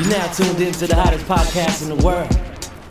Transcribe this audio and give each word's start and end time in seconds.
You're 0.00 0.08
now 0.08 0.32
tuned 0.32 0.60
into 0.62 0.86
the 0.86 0.94
hottest 0.94 1.26
podcast 1.26 1.82
in 1.82 1.94
the 1.94 2.02
world, 2.04 2.30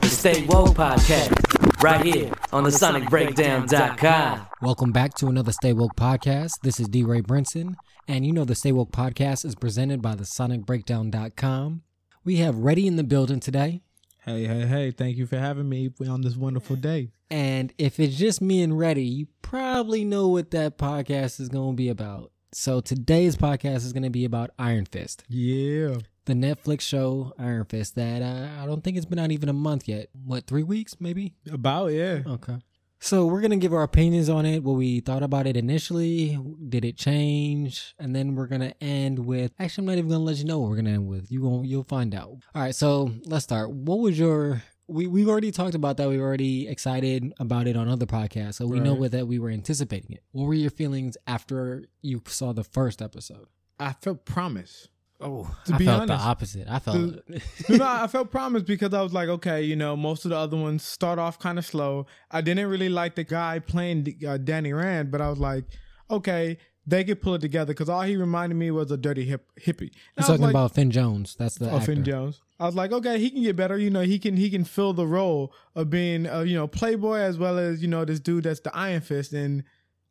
the 0.01 0.08
Stay 0.09 0.46
Woke 0.46 0.75
Podcast, 0.75 1.82
right 1.83 2.05
here 2.05 2.32
on 2.54 2.63
the 2.63 2.70
SonicBreakdown.com. 2.70 4.46
Welcome 4.62 4.91
back 4.91 5.15
to 5.15 5.25
another 5.27 5.51
Stay 5.51 5.73
Woke 5.73 5.95
podcast. 5.95 6.51
This 6.61 6.79
is 6.79 6.87
D. 6.87 7.03
Ray 7.03 7.21
Brinson, 7.21 7.73
and 8.07 8.27
you 8.27 8.31
know 8.31 8.45
the 8.45 8.53
Stay 8.53 8.71
Woke 8.71 8.91
podcast 8.91 9.43
is 9.43 9.55
presented 9.55 10.03
by 10.03 10.13
the 10.13 10.23
SonicBreakdown.com. 10.23 11.81
We 12.26 12.35
have 12.37 12.56
Ready 12.58 12.85
in 12.85 12.96
the 12.96 13.03
building 13.03 13.39
today, 13.39 13.81
Hey, 14.19 14.46
hey, 14.46 14.67
hey, 14.67 14.91
thank 14.91 15.17
you 15.17 15.26
for 15.26 15.39
having 15.39 15.67
me 15.67 15.89
on 16.07 16.21
this 16.21 16.35
wonderful 16.35 16.76
day. 16.76 17.09
and 17.31 17.73
if 17.80 17.99
it's 17.99 18.17
just 18.17 18.39
me 18.39 18.62
and 18.62 18.77
Ready, 18.77 19.03
you 19.05 19.27
probably 19.41 20.05
know 20.05 20.27
what 20.27 20.52
that 20.52 20.77
podcast 20.77 21.39
is 21.39 21.49
going 21.49 21.71
to 21.71 21.76
be 21.76 21.89
about. 21.89 22.31
So 22.52 22.81
today's 22.81 23.35
podcast 23.35 23.77
is 23.77 23.94
going 23.94 24.03
to 24.03 24.09
be 24.12 24.26
about 24.26 24.52
Iron 24.59 24.85
Fist, 24.85 25.23
Yeah. 25.27 25.95
The 26.30 26.34
Netflix 26.48 26.81
show 26.81 27.34
Iron 27.38 27.65
Fist 27.65 27.95
that 27.95 28.21
uh, 28.21 28.61
I 28.61 28.65
don't 28.65 28.83
think 28.83 28.95
it's 28.97 29.05
been 29.05 29.20
out 29.20 29.31
even 29.31 29.49
a 29.49 29.53
month 29.53 29.87
yet. 29.87 30.07
What, 30.25 30.47
three 30.47 30.63
weeks 30.63 30.95
maybe? 30.99 31.33
About, 31.51 31.87
yeah. 31.87 32.21
Okay. 32.25 32.57
So 33.01 33.25
we're 33.27 33.39
gonna 33.39 33.55
give 33.55 33.73
our 33.73 33.83
opinions 33.83 34.27
on 34.27 34.45
it, 34.45 34.61
what 34.61 34.73
we 34.73 34.99
thought 34.99 35.23
about 35.23 35.47
it 35.47 35.55
initially, 35.55 36.37
did 36.67 36.84
it 36.84 36.97
change, 36.97 37.95
and 37.97 38.13
then 38.13 38.35
we're 38.35 38.47
gonna 38.47 38.73
end 38.81 39.20
with. 39.25 39.53
Actually, 39.57 39.84
I'm 39.84 39.85
not 39.87 39.97
even 39.99 40.09
gonna 40.09 40.23
let 40.23 40.35
you 40.37 40.43
know 40.43 40.59
what 40.59 40.70
we're 40.70 40.75
gonna 40.75 40.89
end 40.91 41.07
with. 41.07 41.31
You 41.31 41.41
won't. 41.43 41.65
You'll 41.65 41.84
find 41.85 42.13
out. 42.13 42.27
All 42.53 42.61
right. 42.61 42.75
So 42.75 43.11
let's 43.25 43.45
start. 43.45 43.71
What 43.71 43.99
was 43.99 44.20
your? 44.20 44.63
We 44.87 45.07
we've 45.07 45.29
already 45.29 45.51
talked 45.51 45.75
about 45.75 45.95
that. 45.95 46.09
We 46.09 46.17
were 46.17 46.25
already 46.27 46.67
excited 46.67 47.31
about 47.39 47.67
it 47.67 47.77
on 47.77 47.87
other 47.87 48.05
podcasts, 48.05 48.55
so 48.55 48.67
we 48.67 48.81
know 48.81 48.91
Right. 48.91 48.99
what 48.99 49.11
that 49.13 49.27
we 49.29 49.39
were 49.39 49.49
anticipating 49.49 50.11
it. 50.11 50.23
What 50.34 50.43
were 50.48 50.53
your 50.53 50.71
feelings 50.71 51.15
after 51.25 51.85
you 52.01 52.21
saw 52.27 52.51
the 52.51 52.65
first 52.65 53.01
episode? 53.01 53.48
I 53.79 53.93
felt 53.93 54.25
promise. 54.25 54.89
Oh, 55.21 55.53
To 55.65 55.73
I 55.73 55.77
be 55.77 55.85
felt 55.85 56.07
the 56.07 56.13
opposite. 56.13 56.67
I 56.69 56.79
felt. 56.79 56.97
No, 57.69 57.75
no, 57.77 57.85
I 57.85 58.07
felt 58.07 58.31
promise 58.31 58.63
because 58.63 58.93
I 58.93 59.01
was 59.01 59.11
like, 59.13 59.27
okay, 59.29 59.61
you 59.61 59.76
know, 59.76 59.95
most 59.98 60.23
of 60.26 60.29
the 60.31 60.37
other 60.37 60.55
ones 60.57 60.84
start 60.84 61.20
off 61.20 61.37
kind 61.39 61.57
of 61.59 61.65
slow. 61.65 62.05
I 62.31 62.39
didn't 62.41 62.67
really 62.67 62.87
like 62.89 63.15
the 63.15 63.26
guy 63.26 63.59
playing 63.59 64.16
uh, 64.28 64.38
Danny 64.38 64.72
Rand, 64.72 65.11
but 65.11 65.20
I 65.22 65.30
was 65.30 65.39
like, 65.39 65.66
okay, 66.09 66.58
they 66.88 67.03
could 67.03 67.22
pull 67.22 67.36
it 67.36 67.42
together 67.42 67.73
because 67.73 67.89
all 67.89 68.02
he 68.02 68.16
reminded 68.16 68.56
me 68.56 68.72
was 68.72 68.89
a 68.92 68.98
dirty 68.98 69.26
hip, 69.26 69.45
hippie. 69.59 69.92
And 69.92 69.92
I'm 69.92 69.92
I 70.17 70.22
was 70.22 70.28
talking 70.28 70.42
like, 70.44 70.52
about 70.52 70.73
Finn 70.73 70.89
Jones. 70.89 71.36
That's 71.38 71.56
the 71.56 71.70
Oh, 71.70 71.76
actor. 71.76 71.86
Finn 71.88 72.04
Jones. 72.06 72.42
I 72.59 72.66
was 72.66 72.76
like, 72.76 72.92
okay, 72.94 73.20
he 73.20 73.30
can 73.30 73.44
get 73.44 73.56
better. 73.58 73.78
You 73.78 73.89
know, 73.89 74.02
he 74.02 74.20
can 74.20 74.38
he 74.38 74.50
can 74.50 74.64
fill 74.64 74.94
the 74.94 75.06
role 75.06 75.54
of 75.76 75.89
being, 75.89 76.28
uh, 76.28 76.42
you 76.42 76.56
know, 76.56 76.67
playboy 76.67 77.17
as 77.20 77.38
well 77.38 77.59
as 77.59 77.81
you 77.81 77.88
know 77.89 78.06
this 78.06 78.20
dude 78.22 78.45
that's 78.45 78.61
the 78.61 78.76
Iron 78.76 79.02
Fist. 79.02 79.33
And 79.33 79.64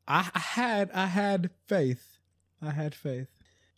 I, 0.06 0.30
I 0.34 0.38
had 0.38 0.90
I 0.92 1.06
had 1.06 1.50
faith. 1.66 2.18
I 2.62 2.70
had 2.70 2.94
faith. 2.94 3.28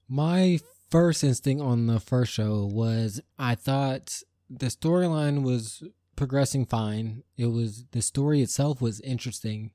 My 0.09 0.59
first 0.91 1.23
instinct 1.25 1.63
on 1.63 1.87
the 1.87 2.01
first 2.01 2.33
show 2.33 2.69
was 2.71 3.21
I 3.39 3.55
thought 3.55 4.23
the 4.49 4.67
storyline 4.67 5.43
was 5.43 5.83
progressing 6.17 6.67
fine. 6.67 7.23
It 7.37 7.47
was 7.47 7.85
the 7.93 8.03
story 8.03 8.43
itself 8.43 8.83
was 8.83 9.01
interesting 9.01 9.71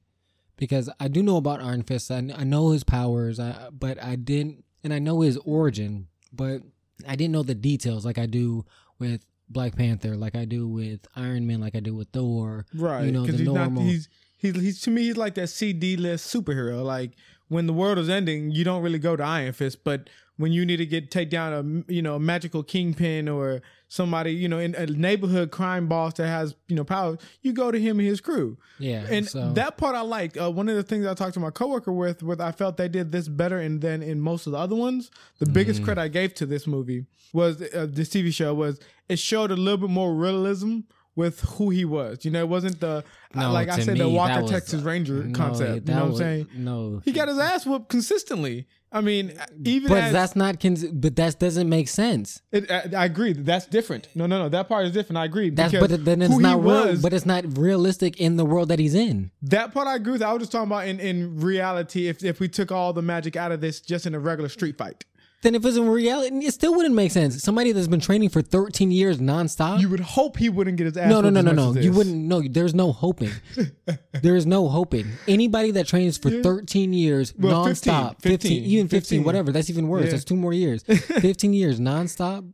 because 0.57 0.89
I 0.99 1.07
do 1.07 1.23
know 1.23 1.37
about 1.37 1.61
Iron 1.61 1.83
Fist. 1.83 2.11
I, 2.11 2.17
I 2.35 2.43
know 2.43 2.71
his 2.71 2.83
powers, 2.83 3.39
I, 3.39 3.69
but 3.71 4.01
I 4.01 4.15
didn't, 4.15 4.63
and 4.83 4.93
I 4.93 4.99
know 4.99 5.21
his 5.21 5.37
origin, 5.37 6.07
but 6.31 6.61
I 7.07 7.15
didn't 7.15 7.31
know 7.31 7.43
the 7.43 7.55
details 7.55 8.05
like 8.05 8.17
I 8.17 8.25
do 8.25 8.65
with 8.99 9.25
Black 9.49 9.75
Panther, 9.75 10.15
like 10.15 10.35
I 10.35 10.45
do 10.45 10.67
with 10.67 11.07
Iron 11.15 11.47
Man, 11.47 11.61
like 11.61 11.75
I 11.75 11.79
do 11.79 11.95
with 11.95 12.09
Thor. 12.09 12.65
Right. 12.73 13.05
You 13.05 13.11
know, 13.11 13.25
the 13.25 13.33
he's 13.33 13.41
normal. 13.41 13.83
not 13.83 13.89
he's 13.89 14.09
he's 14.37 14.55
he's 14.55 14.81
to 14.81 14.91
me 14.91 15.03
he's 15.03 15.17
like 15.17 15.35
that 15.35 15.47
CD 15.47 15.97
list 15.97 16.33
superhero. 16.33 16.83
Like 16.83 17.11
when 17.47 17.67
the 17.67 17.73
world 17.73 17.97
is 17.97 18.09
ending, 18.09 18.51
you 18.51 18.63
don't 18.63 18.81
really 18.81 18.99
go 18.99 19.15
to 19.15 19.23
Iron 19.23 19.53
Fist, 19.53 19.83
but 19.83 20.09
when 20.37 20.51
you 20.51 20.65
need 20.65 20.77
to 20.77 20.85
get 20.85 21.11
take 21.11 21.29
down 21.29 21.85
a 21.87 21.91
you 21.91 22.01
know 22.01 22.15
a 22.15 22.19
magical 22.19 22.61
kingpin 22.63 23.29
or 23.29 23.61
somebody 23.87 24.31
you 24.33 24.47
know 24.49 24.59
in 24.59 24.75
a 24.75 24.85
neighborhood 24.87 25.51
crime 25.51 25.87
boss 25.87 26.13
that 26.15 26.27
has 26.27 26.55
you 26.67 26.75
know 26.75 26.83
power, 26.83 27.17
you 27.41 27.53
go 27.53 27.71
to 27.71 27.79
him 27.79 27.99
and 27.99 28.07
his 28.07 28.19
crew. 28.19 28.57
yeah, 28.79 29.05
and 29.09 29.27
so, 29.27 29.53
that 29.53 29.77
part 29.77 29.95
I 29.95 30.01
like. 30.01 30.35
Uh, 30.39 30.51
one 30.51 30.67
of 30.67 30.75
the 30.75 30.83
things 30.83 31.05
I 31.05 31.13
talked 31.13 31.35
to 31.35 31.39
my 31.39 31.51
coworker 31.51 31.91
with, 31.93 32.21
with 32.23 32.41
I 32.41 32.51
felt 32.51 32.77
they 32.77 32.89
did 32.89 33.11
this 33.11 33.27
better 33.27 33.59
and 33.59 33.79
than 33.81 34.01
in 34.03 34.19
most 34.19 34.47
of 34.47 34.51
the 34.51 34.57
other 34.59 34.75
ones. 34.75 35.11
The 35.39 35.45
biggest 35.45 35.81
Mm. 35.81 35.85
credit 35.85 36.01
I 36.01 36.07
gave 36.09 36.33
to 36.35 36.45
this 36.45 36.65
movie 36.67 37.05
was 37.33 37.61
uh, 37.61 37.87
this 37.89 38.09
TV 38.09 38.33
show 38.33 38.53
was 38.53 38.79
it 39.07 39.19
showed 39.19 39.51
a 39.51 39.55
little 39.55 39.77
bit 39.77 39.89
more 39.89 40.13
realism 40.13 40.79
with 41.15 41.39
who 41.41 41.69
he 41.69 41.85
was. 41.85 42.25
You 42.25 42.31
know, 42.31 42.39
it 42.39 42.49
wasn't 42.49 42.79
the 42.79 43.03
No, 43.33 43.51
like 43.51 43.69
I 43.69 43.79
said 43.79 43.97
the 43.97 44.09
Walker 44.09 44.41
was- 44.41 44.51
Texas 44.51 44.81
Ranger 44.81 45.23
no, 45.23 45.33
concept. 45.33 45.87
You 45.87 45.95
know 45.95 46.01
what 46.03 46.11
I'm 46.11 46.17
saying? 46.17 46.47
No, 46.55 47.01
He 47.05 47.11
got 47.11 47.27
his 47.27 47.37
ass 47.37 47.65
whooped 47.65 47.89
consistently. 47.89 48.67
I 48.91 49.01
mean, 49.01 49.33
even 49.65 49.89
but 49.89 50.03
as, 50.03 50.13
that's 50.13 50.35
not. 50.37 50.61
Cons- 50.61 50.85
but 50.85 51.17
that 51.17 51.37
doesn't 51.37 51.67
make 51.67 51.89
sense. 51.89 52.41
it, 52.53 52.71
I, 52.71 53.01
I 53.01 53.05
agree. 53.05 53.33
That's 53.33 53.65
different. 53.65 54.07
No, 54.15 54.25
no, 54.25 54.43
no. 54.43 54.47
That 54.47 54.69
part 54.69 54.85
is 54.85 54.93
different. 54.93 55.17
I 55.17 55.25
agree. 55.25 55.49
That's 55.49 55.73
but 55.73 56.05
then 56.05 56.21
it's 56.21 56.37
not 56.37 56.63
real. 56.63 56.97
But 57.01 57.11
it's 57.11 57.25
not 57.25 57.57
realistic 57.57 58.21
in 58.21 58.37
the 58.37 58.45
world 58.45 58.69
that 58.69 58.79
he's 58.79 58.95
in. 58.95 59.31
That 59.41 59.73
part 59.73 59.87
I 59.87 59.95
agree 59.95 60.13
with. 60.13 60.21
I 60.21 60.31
was 60.31 60.43
just 60.43 60.53
talking 60.53 60.67
about 60.71 60.87
in, 60.87 61.01
in 61.01 61.41
reality, 61.41 62.07
if 62.07 62.23
if 62.23 62.39
we 62.39 62.47
took 62.47 62.71
all 62.71 62.93
the 62.93 63.01
magic 63.01 63.35
out 63.35 63.51
of 63.51 63.59
this 63.59 63.81
just 63.81 64.05
in 64.05 64.15
a 64.15 64.19
regular 64.19 64.47
street 64.47 64.77
fight. 64.77 65.03
Then 65.45 65.53
if 65.53 65.63
it's 65.63 65.77
in 65.77 65.87
reality, 65.87 66.35
it 66.43 66.55
still 66.55 66.73
wouldn't 66.73 66.95
make 66.95 67.11
sense. 67.11 67.43
Somebody 67.43 67.71
that's 67.71 67.87
been 67.87 67.99
training 67.99 68.29
for 68.29 68.41
13 68.41 68.89
years 68.89 69.19
nonstop. 69.19 69.79
You 69.79 69.89
would 69.89 69.99
hope 69.99 70.37
he 70.37 70.49
wouldn't 70.49 70.75
get 70.75 70.85
his 70.85 70.97
ass 70.97 71.07
no, 71.07 71.21
no, 71.21 71.29
no, 71.29 71.41
no, 71.41 71.51
no. 71.51 71.79
You 71.79 71.91
wouldn't. 71.91 72.15
No, 72.15 72.41
there's 72.41 72.73
no 72.73 72.91
hoping. 72.91 73.29
there 74.23 74.35
is 74.35 74.47
no 74.47 74.67
hoping. 74.67 75.05
Anybody 75.27 75.69
that 75.69 75.85
trains 75.87 76.17
for 76.17 76.31
13 76.31 76.93
years 76.93 77.31
Well, 77.37 77.63
nonstop, 77.63 78.23
15, 78.23 78.31
15, 78.31 78.63
even 78.63 78.87
15, 78.87 79.01
15. 79.01 79.23
whatever. 79.23 79.51
That's 79.51 79.69
even 79.69 79.87
worse. 79.87 80.05
Yeah. 80.05 80.11
That's 80.13 80.23
two 80.23 80.35
more 80.35 80.51
years. 80.51 80.81
15 80.87 81.53
years 81.53 81.79
nonstop 81.79 82.51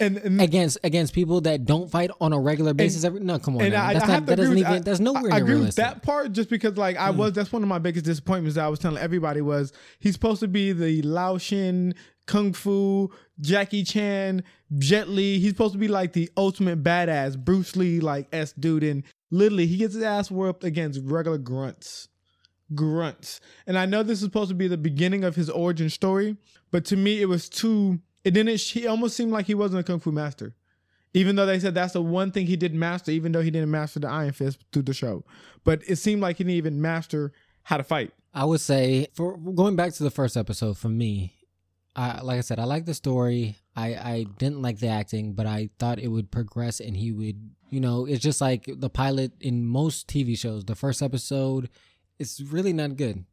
And, 0.00 0.16
and, 0.16 0.40
against 0.40 0.78
against 0.82 1.14
people 1.14 1.42
that 1.42 1.64
don't 1.64 1.88
fight 1.88 2.10
on 2.20 2.32
a 2.32 2.40
regular 2.40 2.74
basis. 2.74 3.04
every 3.04 3.20
no, 3.20 3.38
come 3.38 3.54
on. 3.54 3.62
and. 3.62 3.74
I, 3.76 3.92
that's 3.92 4.04
I 4.04 4.08
not. 4.08 4.26
That 4.26 4.32
agree 4.32 4.36
doesn't 4.42 4.54
with, 4.54 4.64
even. 4.64 4.72
I, 4.72 4.78
that's 4.80 4.98
nowhere 4.98 5.32
I, 5.32 5.36
I 5.36 5.38
agree 5.38 5.60
with 5.60 5.76
that 5.76 6.02
part 6.02 6.32
just 6.32 6.50
because 6.50 6.76
like 6.76 6.96
I 6.96 7.10
was 7.10 7.34
that's 7.34 7.52
one 7.52 7.62
of 7.62 7.68
my 7.68 7.78
biggest 7.78 8.04
disappointments 8.04 8.56
that 8.56 8.64
I 8.64 8.68
was 8.68 8.80
telling 8.80 8.98
everybody 9.00 9.42
was 9.42 9.72
he's 10.00 10.14
supposed 10.14 10.40
to 10.40 10.48
be 10.48 10.72
the 10.72 11.02
Lao 11.02 11.38
Shin 11.38 11.94
Kung 12.26 12.52
Fu 12.52 13.10
Jackie 13.40 13.84
Chan 13.84 14.42
Jet 14.78 15.08
Li. 15.08 15.38
He's 15.38 15.50
supposed 15.50 15.72
to 15.74 15.78
be 15.78 15.88
like 15.88 16.12
the 16.12 16.30
ultimate 16.36 16.82
badass 16.82 17.36
Bruce 17.36 17.76
Lee 17.76 18.00
like 18.00 18.28
S 18.32 18.52
dude. 18.52 18.84
And 18.84 19.02
literally 19.30 19.66
he 19.66 19.76
gets 19.76 19.94
his 19.94 20.02
ass 20.02 20.30
whooped 20.30 20.64
against 20.64 21.00
regular 21.04 21.38
grunts. 21.38 22.08
Grunts. 22.74 23.40
And 23.66 23.76
I 23.76 23.86
know 23.86 24.02
this 24.02 24.18
is 24.18 24.24
supposed 24.24 24.48
to 24.48 24.54
be 24.54 24.68
the 24.68 24.78
beginning 24.78 25.24
of 25.24 25.36
his 25.36 25.50
origin 25.50 25.90
story 25.90 26.36
but 26.72 26.84
to 26.86 26.96
me 26.96 27.22
it 27.22 27.26
was 27.26 27.48
too 27.48 28.00
it 28.24 28.32
didn't 28.32 28.58
he 28.60 28.88
almost 28.88 29.16
seemed 29.16 29.30
like 29.30 29.46
he 29.46 29.54
wasn't 29.54 29.78
a 29.78 29.84
kung 29.84 30.00
fu 30.00 30.10
master. 30.10 30.54
Even 31.14 31.36
though 31.36 31.44
they 31.46 31.60
said 31.60 31.74
that's 31.74 31.92
the 31.92 32.02
one 32.02 32.32
thing 32.32 32.46
he 32.46 32.56
didn't 32.56 32.78
master, 32.78 33.12
even 33.12 33.30
though 33.32 33.42
he 33.42 33.50
didn't 33.50 33.70
master 33.70 34.00
the 34.00 34.08
Iron 34.08 34.32
Fist 34.32 34.64
through 34.72 34.82
the 34.82 34.94
show. 34.94 35.24
But 35.62 35.82
it 35.86 35.96
seemed 35.96 36.22
like 36.22 36.38
he 36.38 36.44
didn't 36.44 36.56
even 36.56 36.80
master 36.80 37.32
how 37.64 37.76
to 37.76 37.84
fight. 37.84 38.12
I 38.32 38.46
would 38.46 38.60
say 38.60 39.08
for 39.12 39.36
going 39.36 39.76
back 39.76 39.92
to 39.92 40.02
the 40.02 40.10
first 40.10 40.36
episode 40.36 40.78
for 40.78 40.88
me, 40.88 41.34
I 41.94 42.20
like 42.22 42.38
I 42.38 42.40
said, 42.42 42.58
I 42.58 42.64
like 42.64 42.86
the 42.86 42.94
story. 42.94 43.56
I 43.76 43.88
I 43.94 44.26
didn't 44.38 44.62
like 44.62 44.78
the 44.78 44.88
acting, 44.88 45.34
but 45.34 45.46
I 45.46 45.70
thought 45.78 45.98
it 45.98 46.08
would 46.08 46.30
progress 46.30 46.80
and 46.80 46.96
he 46.96 47.12
would, 47.12 47.50
you 47.70 47.80
know, 47.80 48.06
it's 48.06 48.22
just 48.22 48.40
like 48.40 48.64
the 48.66 48.88
pilot 48.90 49.32
in 49.40 49.66
most 49.66 50.08
TV 50.08 50.36
shows. 50.38 50.64
The 50.64 50.74
first 50.74 51.02
episode 51.02 51.68
is 52.18 52.42
really 52.50 52.72
not 52.72 52.96
good. 52.96 53.24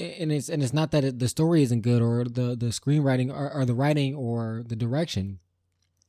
And 0.00 0.32
it's 0.32 0.48
and 0.48 0.62
it's 0.62 0.72
not 0.72 0.90
that 0.92 1.04
it, 1.04 1.18
the 1.18 1.28
story 1.28 1.62
isn't 1.62 1.82
good 1.82 2.02
or 2.02 2.24
the 2.24 2.56
the 2.56 2.66
screenwriting 2.66 3.32
or, 3.32 3.52
or 3.52 3.64
the 3.64 3.74
writing 3.74 4.14
or 4.14 4.62
the 4.66 4.76
direction. 4.76 5.38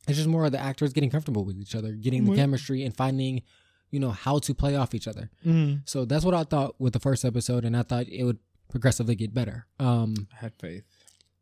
It's 0.07 0.17
just 0.17 0.29
more 0.29 0.45
of 0.45 0.51
the 0.51 0.59
actors 0.59 0.93
getting 0.93 1.09
comfortable 1.09 1.43
with 1.45 1.57
each 1.59 1.73
other, 1.75 1.93
getting 1.93 2.25
the 2.25 2.31
Mhm. 2.31 2.35
chemistry 2.35 2.83
and 2.83 2.95
finding, 2.95 3.41
you 3.89 3.99
know, 3.99 4.11
how 4.11 4.37
to 4.39 4.53
play 4.53 4.75
off 4.75 4.93
each 4.93 5.07
other. 5.07 5.31
Mm. 5.43 5.81
So 5.85 6.05
that's 6.05 6.23
what 6.23 6.35
I 6.35 6.43
thought 6.43 6.79
with 6.79 6.93
the 6.93 6.99
first 6.99 7.25
episode, 7.25 7.65
and 7.65 7.75
I 7.75 7.81
thought 7.81 8.07
it 8.07 8.23
would 8.23 8.37
progressively 8.69 9.15
get 9.15 9.33
better. 9.33 9.65
Um, 9.79 10.27
I 10.33 10.37
had 10.37 10.53
faith. 10.59 10.83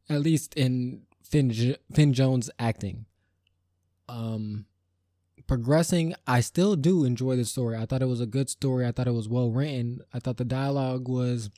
At 0.09 0.21
least 0.21 0.53
in 0.55 1.03
Finn 1.23 1.75
Finn 1.93 2.13
Jones 2.13 2.49
acting. 2.59 3.05
Um, 4.09 4.65
progressing, 5.47 6.13
I 6.27 6.41
still 6.41 6.75
do 6.75 7.03
enjoy 7.03 7.35
the 7.35 7.45
story. 7.45 7.77
I 7.77 7.85
thought 7.85 8.01
it 8.01 8.07
was 8.07 8.21
a 8.21 8.25
good 8.25 8.49
story. 8.49 8.85
I 8.85 8.91
thought 8.91 9.07
it 9.07 9.13
was 9.13 9.29
well 9.29 9.49
written. 9.49 10.01
I 10.13 10.19
thought 10.19 10.37
the 10.37 10.45
dialogue 10.45 11.07
was, 11.07 11.49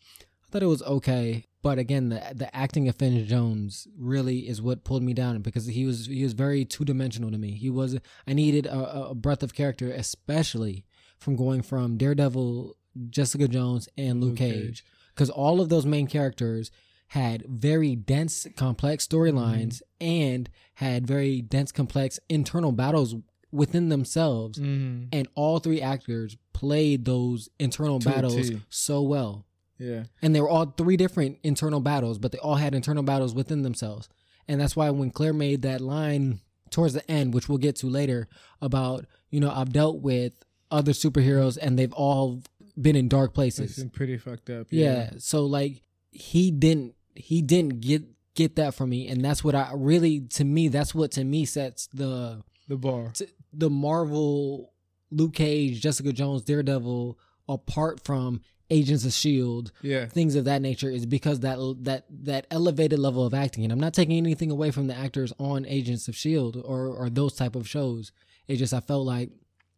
I 0.43 0.51
thought 0.51 0.63
it 0.63 0.67
was 0.67 0.83
okay. 0.83 1.45
But 1.61 1.79
again, 1.79 2.09
the 2.09 2.21
the 2.35 2.55
acting 2.55 2.87
of 2.87 2.95
Finn 2.95 3.25
Jones 3.25 3.87
really 3.97 4.47
is 4.47 4.61
what 4.61 4.83
pulled 4.83 5.01
me 5.01 5.13
down 5.13 5.41
because 5.41 5.65
he 5.65 5.85
was 5.85 6.05
he 6.05 6.23
was 6.23 6.33
very 6.33 6.63
two 6.63 6.85
dimensional 6.85 7.31
to 7.31 7.39
me. 7.39 7.51
He 7.51 7.71
was 7.71 7.97
I 8.27 8.33
needed 8.33 8.67
a, 8.67 9.07
a 9.07 9.15
breadth 9.15 9.41
of 9.41 9.55
character, 9.55 9.91
especially 9.91 10.85
from 11.17 11.35
going 11.35 11.63
from 11.63 11.97
Daredevil, 11.97 12.75
Jessica 13.09 13.47
Jones, 13.47 13.89
and 13.97 14.21
Luke, 14.21 14.31
Luke 14.31 14.37
Cage, 14.37 14.53
Cage. 14.63 14.85
because 15.15 15.31
all 15.31 15.59
of 15.59 15.69
those 15.69 15.87
main 15.87 16.05
characters 16.05 16.69
had 17.07 17.43
very 17.47 17.95
dense, 17.95 18.47
complex 18.55 19.07
storylines 19.07 19.81
and 20.01 20.49
had 20.75 21.05
very 21.07 21.41
dense, 21.41 21.71
complex 21.71 22.19
internal 22.29 22.71
battles 22.71 23.15
within 23.51 23.89
themselves. 23.89 24.59
Mm-hmm. 24.59 25.05
And 25.11 25.27
all 25.35 25.59
three 25.59 25.81
actors 25.81 26.35
played 26.53 27.05
those 27.05 27.49
internal 27.59 27.97
a 27.97 27.99
battles 27.99 28.49
T. 28.49 28.61
so 28.69 29.01
well. 29.01 29.45
Yeah. 29.77 30.05
And 30.21 30.33
they 30.33 30.41
were 30.41 30.49
all 30.49 30.65
three 30.77 30.97
different 30.97 31.39
internal 31.43 31.79
battles, 31.79 32.17
but 32.17 32.31
they 32.31 32.37
all 32.39 32.55
had 32.55 32.73
internal 32.73 33.03
battles 33.03 33.33
within 33.33 33.61
themselves. 33.61 34.09
And 34.47 34.59
that's 34.59 34.75
why 34.75 34.89
when 34.89 35.11
Claire 35.11 35.33
made 35.33 35.61
that 35.63 35.81
line 35.81 36.39
towards 36.69 36.93
the 36.93 37.09
end, 37.09 37.33
which 37.33 37.49
we'll 37.49 37.57
get 37.57 37.75
to 37.77 37.87
later, 37.87 38.27
about 38.61 39.05
you 39.29 39.39
know 39.39 39.51
I've 39.51 39.73
dealt 39.73 40.01
with 40.01 40.33
other 40.71 40.91
superheroes 40.93 41.57
and 41.61 41.77
they've 41.77 41.93
all 41.93 42.41
been 42.79 42.95
in 42.95 43.07
dark 43.07 43.29
It's 43.31 43.35
places. 43.35 43.77
been 43.77 43.89
pretty 43.89 44.17
fucked 44.17 44.49
up. 44.49 44.67
Yeah. 44.69 45.11
So 45.17 45.45
like 45.45 45.81
he 46.15 46.51
didn't 46.51 46.95
he 47.15 47.41
didn't 47.41 47.81
get 47.81 48.03
get 48.35 48.55
that 48.57 48.73
from 48.73 48.89
me, 48.89 49.07
and 49.07 49.23
that's 49.23 49.43
what 49.43 49.55
I 49.55 49.71
really 49.75 50.21
to 50.21 50.43
me 50.43 50.67
that's 50.69 50.93
what 50.95 51.11
to 51.13 51.23
me 51.23 51.45
sets 51.45 51.87
the 51.93 52.41
the 52.67 52.77
bar. 52.77 53.11
t- 53.13 53.27
the 53.53 53.69
Marvel 53.69 54.73
Luke 55.11 55.33
Cage, 55.33 55.81
Jessica 55.81 56.11
Jones, 56.11 56.43
Daredevil 56.43 57.17
apart 57.47 58.03
from 58.03 58.41
Agents 58.71 59.05
of 59.05 59.13
Shield, 59.13 59.71
Yeah. 59.83 60.07
things 60.07 60.33
of 60.35 60.45
that 60.45 60.61
nature 60.61 60.89
is 60.89 61.05
because 61.05 61.41
that 61.41 61.57
that 61.81 62.05
that 62.09 62.47
elevated 62.49 62.97
level 62.99 63.23
of 63.25 63.33
acting. 63.33 63.63
And 63.63 63.71
I'm 63.71 63.79
not 63.79 63.93
taking 63.93 64.17
anything 64.17 64.49
away 64.51 64.71
from 64.71 64.87
the 64.87 64.95
actors 64.95 65.31
on 65.39 65.65
Agents 65.65 66.07
of 66.07 66.15
Shield 66.15 66.55
or 66.57 66.87
or 66.87 67.09
those 67.09 67.35
type 67.35 67.55
of 67.55 67.67
shows. 67.67 68.11
It 68.47 68.55
just 68.57 68.73
I 68.73 68.79
felt 68.79 69.05
like 69.05 69.29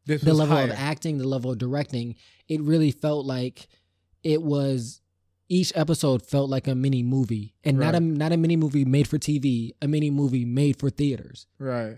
This 0.06 0.22
the 0.22 0.34
level 0.34 0.56
higher. 0.56 0.66
of 0.66 0.72
acting, 0.72 1.18
the 1.18 1.28
level 1.28 1.52
of 1.52 1.58
directing, 1.58 2.16
it 2.48 2.62
really 2.62 2.92
felt 2.92 3.26
like 3.26 3.68
it 4.24 4.42
was 4.42 5.02
each 5.50 5.72
episode 5.76 6.26
felt 6.26 6.50
like 6.50 6.68
a 6.68 6.76
mini 6.76 7.04
movie, 7.04 7.54
and 7.64 7.78
not 7.78 7.96
a 7.96 8.00
not 8.00 8.32
a 8.32 8.38
mini 8.38 8.56
movie 8.56 8.86
made 8.86 9.08
for 9.08 9.18
TV, 9.18 9.72
a 9.82 9.88
mini 9.88 10.10
movie 10.10 10.46
made 10.46 10.80
for 10.80 10.90
theaters. 10.90 11.48
Right. 11.60 11.98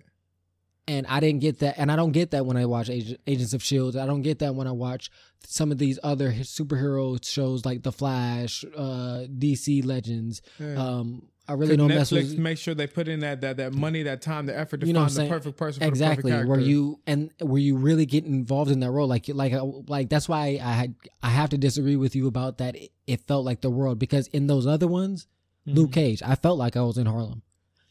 And 0.87 1.05
I 1.05 1.19
didn't 1.19 1.41
get 1.41 1.59
that, 1.59 1.75
and 1.77 1.91
I 1.91 1.95
don't 1.95 2.13
get 2.13 2.31
that 2.31 2.47
when 2.47 2.57
I 2.57 2.65
watch 2.65 2.89
Ag- 2.89 3.19
Agents 3.27 3.53
of 3.53 3.61
Shield. 3.61 3.95
I 3.95 4.07
don't 4.07 4.23
get 4.23 4.39
that 4.39 4.55
when 4.55 4.65
I 4.65 4.71
watch 4.71 5.11
some 5.45 5.71
of 5.71 5.77
these 5.77 5.99
other 6.01 6.31
superhero 6.31 7.23
shows 7.23 7.63
like 7.63 7.83
The 7.83 7.91
Flash, 7.91 8.65
uh, 8.75 9.25
DC 9.29 9.85
Legends. 9.85 10.41
Yeah. 10.59 10.73
Um, 10.75 11.27
I 11.49 11.53
really 11.53 11.75
don't 11.75 11.87
mess 11.87 12.11
Netflix 12.11 12.29
with 12.29 12.37
make 12.37 12.57
sure 12.57 12.73
they 12.75 12.85
put 12.87 13.07
in 13.07 13.21
that 13.21 13.41
that 13.41 13.57
that 13.57 13.73
money, 13.73 14.03
that 14.03 14.21
time, 14.21 14.45
the 14.45 14.57
effort 14.57 14.81
to 14.81 14.87
You 14.87 14.93
know 14.93 15.07
find 15.07 15.11
the 15.15 15.27
perfect 15.27 15.57
person 15.57 15.81
for 15.81 15.87
exactly 15.87 16.31
the 16.31 16.37
perfect 16.37 16.49
where 16.49 16.57
character. 16.59 16.69
you 16.69 16.99
and 17.07 17.31
where 17.41 17.59
you 17.61 17.75
really 17.75 18.05
get 18.05 18.23
involved 18.25 18.69
in 18.69 18.79
that 18.81 18.91
role. 18.91 19.07
Like 19.07 19.27
like 19.29 19.53
uh, 19.53 19.65
like 19.87 20.09
that's 20.09 20.29
why 20.29 20.59
i 20.63 20.71
had 20.73 20.95
i 21.23 21.29
have 21.29 21.49
to 21.49 21.57
disagree 21.57 21.95
with 21.95 22.15
you 22.15 22.27
about 22.27 22.59
that. 22.59 22.75
It, 22.75 22.91
it 23.07 23.21
felt 23.27 23.45
like 23.45 23.61
the 23.61 23.69
world 23.71 23.97
because 23.97 24.27
in 24.27 24.47
those 24.47 24.67
other 24.67 24.87
ones 24.87 25.27
Mm-hmm. 25.67 25.77
luke 25.77 25.91
cage 25.91 26.21
i 26.25 26.35
felt 26.35 26.57
like 26.57 26.77
i 26.77 26.81
was 26.81 26.97
in 26.97 27.05
harlem 27.05 27.41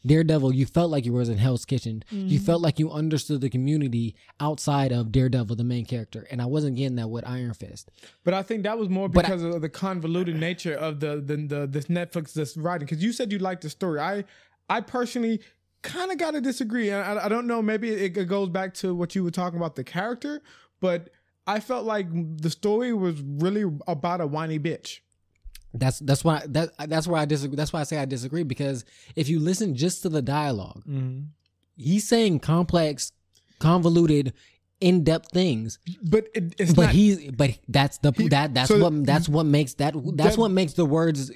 daredevil 0.08 0.52
you 0.54 0.66
felt 0.66 0.90
like 0.90 1.04
you 1.06 1.12
was 1.12 1.28
in 1.28 1.38
hell's 1.38 1.64
kitchen 1.64 2.02
Mm-hmm. 2.12 2.28
you 2.28 2.38
felt 2.38 2.60
like 2.62 2.78
you 2.78 2.90
understood 2.90 3.40
the 3.40 3.50
community 3.50 4.14
outside 4.40 4.90
of 4.92 5.12
daredevil 5.12 5.54
the 5.56 5.64
main 5.74 5.84
character 5.84 6.26
and 6.30 6.40
i 6.42 6.46
wasn't 6.46 6.74
getting 6.76 6.96
that 6.96 7.08
with 7.10 7.24
iron 7.26 7.54
fist 7.54 7.90
But 8.24 8.34
I 8.34 8.42
think 8.42 8.62
that 8.64 8.76
was 8.78 8.88
more 8.88 9.08
But 9.08 9.24
I- 9.24 9.28
because 9.28 9.42
of 9.42 9.60
the 9.62 9.68
convoluted 9.68 10.36
nature 10.48 10.74
of 10.74 11.00
the 11.00 11.12
the, 11.28 11.36
the 11.52 11.60
this 11.66 11.86
Netflix 11.86 12.32
this 12.32 12.56
writing. 12.56 12.86
Because 12.86 13.02
you 13.06 13.12
said 13.12 13.30
you 13.32 13.38
liked 13.38 13.62
the 13.62 13.70
story. 13.70 13.98
I 14.00 14.24
I 14.68 14.80
personally 14.80 15.40
kind 15.82 16.10
of 16.12 16.18
got 16.18 16.32
to 16.32 16.40
disagree. 16.40 16.90
And 16.90 17.00
I, 17.20 17.26
I 17.26 17.28
don't 17.28 17.46
know. 17.46 17.60
Maybe 17.62 17.88
it, 17.90 18.16
it 18.16 18.24
goes 18.36 18.48
back 18.58 18.74
to 18.82 18.94
what 18.94 19.14
you 19.14 19.22
were 19.24 19.30
talking 19.30 19.58
about 19.58 19.76
the 19.76 19.84
character, 19.84 20.42
but 20.80 21.00
I 21.46 21.60
felt 21.60 21.84
like 21.86 22.06
the 22.46 22.50
story 22.50 22.92
was 22.92 23.16
really 23.22 23.64
about 23.86 24.20
a 24.20 24.26
whiny 24.26 24.58
bitch. 24.58 25.00
That's 25.74 25.98
that's 26.00 26.24
why 26.24 26.42
that 26.46 26.70
that's 26.88 27.06
where 27.06 27.20
i 27.20 27.24
disagree 27.24 27.56
that's 27.56 27.72
why 27.72 27.80
i 27.80 27.84
say 27.84 27.98
i 27.98 28.04
disagree 28.04 28.42
because 28.42 28.84
if 29.16 29.28
you 29.28 29.38
listen 29.38 29.74
just 29.74 30.02
to 30.02 30.08
the 30.08 30.22
dialogue 30.22 30.82
mm-hmm. 30.88 31.20
he's 31.76 32.06
saying 32.08 32.38
complex 32.40 33.12
convoluted 33.58 34.32
in-depth 34.80 35.32
things 35.32 35.78
But 36.02 36.28
it, 36.34 36.54
it's 36.58 36.72
but 36.72 36.82
not. 36.86 36.94
he's 36.94 37.30
but 37.32 37.58
that's 37.68 37.98
the 37.98 38.12
He- 38.16 38.28
that 38.28 38.54
that's 38.54 38.68
so- 38.68 38.78
what 38.78 39.04
that's 39.04 39.28
what 39.28 39.44
makes 39.46 39.74
that 39.74 39.94
that's 40.14 40.36
That- 40.36 40.38
what 40.40 40.50
makes 40.52 40.74
the 40.74 40.84
words 40.84 41.32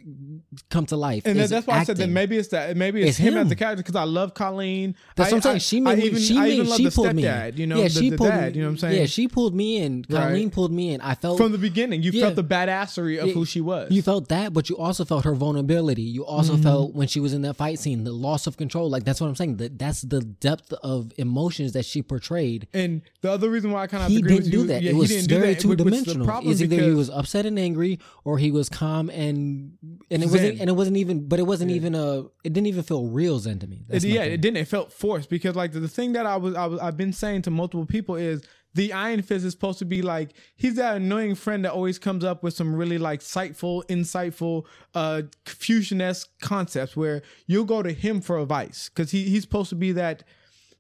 come 0.71 0.85
to 0.87 0.97
life 0.97 1.23
and 1.27 1.39
that's 1.41 1.67
why 1.67 1.79
I 1.79 1.85
said 1.85 1.97
that 1.97 2.09
maybe 2.11 2.37
it's 2.37 2.49
that 2.49 2.77
maybe 2.77 3.01
it's, 3.01 3.11
It's 3.11 3.19
him, 3.19 3.37
as 3.39 3.49
the 3.49 3.57
character 3.57 3.83
because 3.83 3.97
I 3.97 4.05
love 4.05 4.35
Colleen. 4.35 4.95
That's 5.17 5.33
I, 5.33 5.37
what 5.37 5.37
I'm 5.39 5.43
saying. 5.43 5.59
She 5.61 5.81
made 5.81 5.99
me. 5.99 6.05
even, 6.05 6.21
she 6.21 6.39
made. 6.39 6.53
even 6.55 6.67
She 6.77 6.91
pulled 6.91 7.15
me. 7.15 7.23
stepdad. 7.23 7.57
You 7.57 7.67
know, 7.67 7.79
yeah, 7.79 7.85
the, 7.85 7.91
she 7.91 8.11
the 8.11 8.17
pulled. 8.19 8.31
dad. 8.31 8.55
You 8.55 8.63
know 8.63 8.69
what 8.69 8.73
I'm 8.73 8.79
saying? 8.79 8.99
Yeah, 9.01 9.07
she 9.07 9.29
pulled 9.29 9.55
me 9.55 9.79
in. 9.79 10.05
Colleen 10.05 10.45
Right. 10.45 10.53
pulled 10.53 10.73
me 10.73 10.93
in. 10.93 11.01
I 11.01 11.15
felt 11.15 11.39
from 11.39 11.53
the 11.53 11.59
beginning. 11.59 12.03
You 12.03 12.13
Yeah. 12.13 12.25
felt 12.25 12.37
the 12.37 12.45
badassery 12.45 13.19
of 13.21 13.29
Yeah, 13.29 13.33
who 13.35 13.45
she 13.47 13.61
was. 13.63 13.91
You 13.91 14.03
felt 14.03 14.29
that, 14.29 14.53
but 14.53 14.69
you 14.69 14.77
also 14.77 15.05
felt 15.07 15.25
her 15.25 15.35
vulnerability. 15.35 16.03
You 16.03 16.25
also 16.27 16.53
Mm-hmm. 16.55 16.63
felt 16.63 16.95
when 16.95 17.09
she 17.09 17.19
was 17.21 17.33
in 17.33 17.43
that 17.43 17.55
fight 17.57 17.79
scene, 17.79 18.05
the 18.05 18.13
loss 18.13 18.47
of 18.47 18.57
control. 18.59 18.91
Like 18.91 19.05
that's 19.05 19.21
what 19.23 19.29
I'm 19.29 19.37
saying. 19.37 19.57
That 19.57 19.79
that's 19.79 20.03
the 20.03 20.21
depth 20.21 20.73
of 20.75 21.13
emotions 21.17 21.73
that 21.73 21.87
she 21.87 22.03
portrayed. 22.03 22.69
and 22.75 23.01
the 23.23 23.32
other 23.33 23.51
reason 23.51 23.73
why 23.73 23.83
I 23.83 23.87
kind 23.87 24.05
of 24.05 24.11
He 24.11 24.23
didn't 24.23 24.51
do 24.51 24.67
that. 24.67 24.83
Yeah, 24.83 24.91
it 24.91 24.97
was 24.97 25.27
very 25.27 25.55
two 25.55 25.73
is 25.73 25.77
the 25.79 25.85
dimensional. 25.85 26.49
It's 26.49 26.61
either 26.61 26.77
he 26.77 26.91
was 26.93 27.11
upset 27.11 27.47
and 27.47 27.59
angry, 27.59 27.99
or 28.25 28.39
he 28.39 28.51
was 28.51 28.69
calm 28.69 29.11
and 29.11 29.79
and 30.11 30.23
it 30.23 30.31
wasn't 30.31 30.61
and 30.61 30.71
it 30.71 30.75
wasn't 30.75 30.97
even. 30.97 31.29
But 31.29 31.39
it 31.39 31.45
wasn't 31.45 31.71
even 31.71 31.95
a. 31.95 32.21
It 32.45 32.53
didn't 32.53 32.67
even 32.67 32.83
feel 32.83 33.07
real 33.07 33.39
zen 33.39 33.59
to 33.61 33.67
me. 33.67 33.85
It, 33.89 34.05
yeah, 34.05 34.23
it 34.23 34.41
didn't. 34.41 34.59
It 34.59 34.69
felt 34.69 34.93
forced 34.93 35.29
because 35.29 35.57
like 35.57 35.73
the, 35.73 35.81
the 35.81 35.89
thing 35.89 36.13
that 36.13 36.27
I 36.27 36.37
was, 36.37 36.55
I 36.55 36.67
was 36.67 36.81
I've 36.81 36.97
been 36.97 37.13
saying 37.13 37.43
to 37.43 37.51
multiple 37.51 37.87
people 37.87 38.17
is 38.17 38.43
the 38.75 38.93
Iron 38.93 39.23
Fist 39.23 39.45
is 39.45 39.53
supposed 39.53 39.79
to 39.81 39.85
be 39.85 40.03
like 40.03 40.35
he's 40.57 40.77
that 40.77 40.97
annoying 40.97 41.35
friend 41.35 41.65
that 41.65 41.73
always 41.73 41.99
comes 41.99 42.25
up 42.25 42.43
with 42.43 42.55
some 42.55 42.75
really 42.75 42.99
like 42.99 43.21
insightful, 43.21 43.85
insightful, 43.87 44.65
uh, 44.95 45.23
Confucian 45.45 46.01
esque 46.01 46.31
concepts 46.41 46.97
where 46.97 47.23
you'll 47.47 47.65
go 47.65 47.83
to 47.83 47.93
him 47.93 48.21
for 48.21 48.39
advice 48.39 48.89
because 48.89 49.11
he 49.11 49.25
he's 49.25 49.43
supposed 49.43 49.71
to 49.71 49.77
be 49.77 49.93
that. 49.93 50.25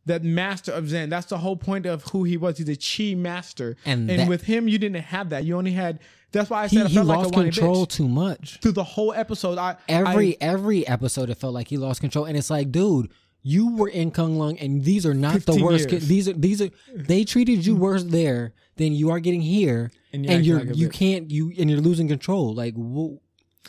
That 0.06 0.24
master 0.24 0.72
of 0.72 0.88
Zen. 0.88 1.10
That's 1.10 1.26
the 1.26 1.38
whole 1.38 1.56
point 1.56 1.86
of 1.86 2.02
who 2.10 2.24
he 2.24 2.36
was. 2.36 2.58
He's 2.58 2.68
a 2.68 2.76
chi 2.76 3.14
master, 3.14 3.76
And 3.84 4.10
and, 4.10 4.20
that- 4.20 4.28
with 4.28 4.42
him, 4.44 4.66
you 4.68 4.78
didn't 4.78 5.00
have 5.02 5.30
that. 5.30 5.44
You 5.44 5.56
only 5.56 5.72
had. 5.72 6.00
That's 6.32 6.48
why 6.50 6.64
I 6.64 6.68
He, 6.68 6.76
said 6.78 6.86
he 6.88 6.94
felt 6.94 7.06
like 7.08 7.18
lost 7.18 7.34
control 7.34 7.86
bitch. 7.86 7.90
too 7.90 8.08
much. 8.08 8.58
through 8.62 8.72
the 8.72 8.82
whole 8.84 9.12
episode. 9.12 9.58
I 9.58 9.76
Every 9.88 10.34
I, 10.34 10.36
every 10.40 10.86
episode, 10.88 11.28
it 11.30 11.36
felt 11.36 11.52
like 11.54 11.68
he 11.68 11.76
lost 11.76 12.00
control, 12.00 12.24
and 12.24 12.36
it's 12.36 12.48
like, 12.50 12.72
dude, 12.72 13.10
you 13.42 13.74
were 13.76 13.88
in 13.88 14.10
K'un-Lun, 14.10 14.56
and 14.56 14.82
these 14.82 15.04
are 15.04 15.14
not 15.14 15.42
the 15.44 15.62
worst. 15.62 15.88
Ki- 15.90 15.98
these 15.98 16.28
are 16.28 16.32
these 16.32 16.62
are 16.62 16.70
they 16.94 17.22
treated 17.24 17.64
you 17.66 17.76
worse 17.76 18.02
there 18.04 18.54
than 18.76 18.94
you 18.94 19.10
are 19.10 19.20
getting 19.20 19.42
here, 19.42 19.90
And 20.12 20.24
and, 20.28 20.44
you're 20.46 20.58
you're 20.60 20.66
like 20.68 20.76
you 20.76 20.88
bitch. 20.88 20.92
can't 20.94 21.30
you 21.30 21.52
and 21.58 21.68
you're 21.70 21.80
losing 21.80 22.08
control. 22.08 22.54
Like, 22.54 22.74
whoa. 22.74 23.20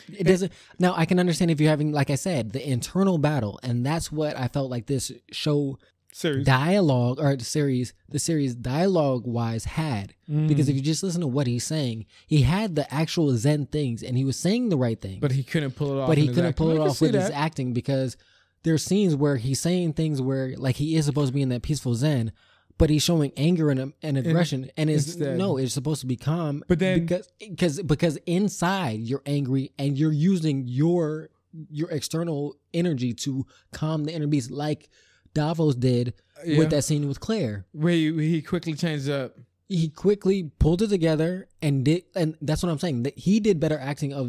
It 0.08 0.24
doesn't. 0.24 0.50
Now 0.78 0.94
I 0.96 1.04
can 1.04 1.18
understand 1.20 1.50
if 1.50 1.60
you're 1.60 1.70
having, 1.70 1.92
like 1.92 2.10
I 2.10 2.16
said, 2.16 2.52
the 2.52 2.66
internal 2.68 3.18
battle, 3.18 3.60
and 3.62 3.84
that's 3.86 4.10
what 4.10 4.36
I 4.36 4.48
felt 4.48 4.70
like 4.70 4.86
this 4.86 5.12
show 5.30 5.78
serious. 6.16 6.46
dialogue 6.46 7.18
or 7.20 7.34
the 7.36 7.44
series 7.44 7.92
the 8.08 8.18
series 8.18 8.54
dialogue 8.54 9.26
wise 9.26 9.64
had 9.64 10.14
Mm. 10.30 10.48
because 10.48 10.68
if 10.70 10.74
you 10.76 10.80
just 10.80 11.02
listen 11.02 11.20
to 11.20 11.26
what 11.26 11.46
he's 11.46 11.64
saying 11.64 12.06
he 12.26 12.42
had 12.42 12.76
the 12.76 12.86
actual 12.92 13.36
zen 13.36 13.66
things 13.66 14.02
and 14.02 14.16
he 14.16 14.24
was 14.24 14.38
saying 14.38 14.68
the 14.70 14.76
right 14.76 15.00
thing 15.00 15.18
but 15.20 15.32
he 15.32 15.42
couldn't 15.42 15.72
pull 15.76 15.90
it 15.98 16.00
off. 16.00 16.08
but 16.08 16.16
he 16.16 16.28
couldn't 16.28 16.56
pull 16.56 16.70
it 16.70 16.78
off 16.78 17.00
with 17.00 17.12
his 17.14 17.28
acting 17.30 17.72
because 17.74 18.16
there's 18.62 18.82
scenes 18.84 19.14
where 19.14 19.36
he's 19.36 19.60
saying 19.60 19.92
things 19.92 20.22
where 20.22 20.56
like 20.56 20.76
he 20.76 20.96
is 20.96 21.04
supposed 21.04 21.28
to 21.28 21.34
be 21.34 21.42
in 21.42 21.48
that 21.50 21.62
peaceful 21.62 21.94
zen 21.94 22.32
but 22.78 22.90
he's 22.90 23.02
showing 23.04 23.30
anger 23.36 23.70
and, 23.70 23.92
and 24.02 24.16
aggression 24.18 24.70
and 24.76 24.88
it's 24.88 25.06
instead. 25.08 25.36
no 25.36 25.56
it's 25.58 25.74
supposed 25.74 26.00
to 26.00 26.06
be 26.06 26.16
calm 26.16 26.62
But 26.68 26.78
then- 26.78 27.00
because 27.00 27.28
because 27.38 27.82
because 27.82 28.16
inside 28.24 29.00
you're 29.00 29.22
angry 29.26 29.72
and 29.78 29.98
you're 29.98 30.12
using 30.12 30.64
your 30.66 31.28
your 31.70 31.90
external 31.90 32.56
energy 32.72 33.12
to 33.12 33.46
calm 33.72 34.04
the 34.04 34.12
inner 34.14 34.26
beast 34.26 34.50
like 34.50 34.88
Davos 35.34 35.74
did 35.74 36.14
Yeah. 36.44 36.58
with 36.58 36.70
that 36.70 36.84
scene 36.84 37.06
with 37.08 37.20
Claire 37.20 37.64
where 37.72 37.92
he, 37.92 38.12
he 38.30 38.42
quickly 38.42 38.74
changed 38.74 39.08
up. 39.08 39.36
he 39.68 39.88
quickly 39.88 40.50
pulled 40.58 40.82
it 40.82 40.88
together 40.88 41.48
and 41.62 41.84
did 41.84 42.04
and 42.14 42.36
that's 42.42 42.62
what 42.62 42.70
I'm 42.70 42.78
saying 42.78 43.02
that 43.04 43.18
he 43.18 43.40
did 43.40 43.58
better 43.60 43.78
acting 43.78 44.12
of 44.12 44.28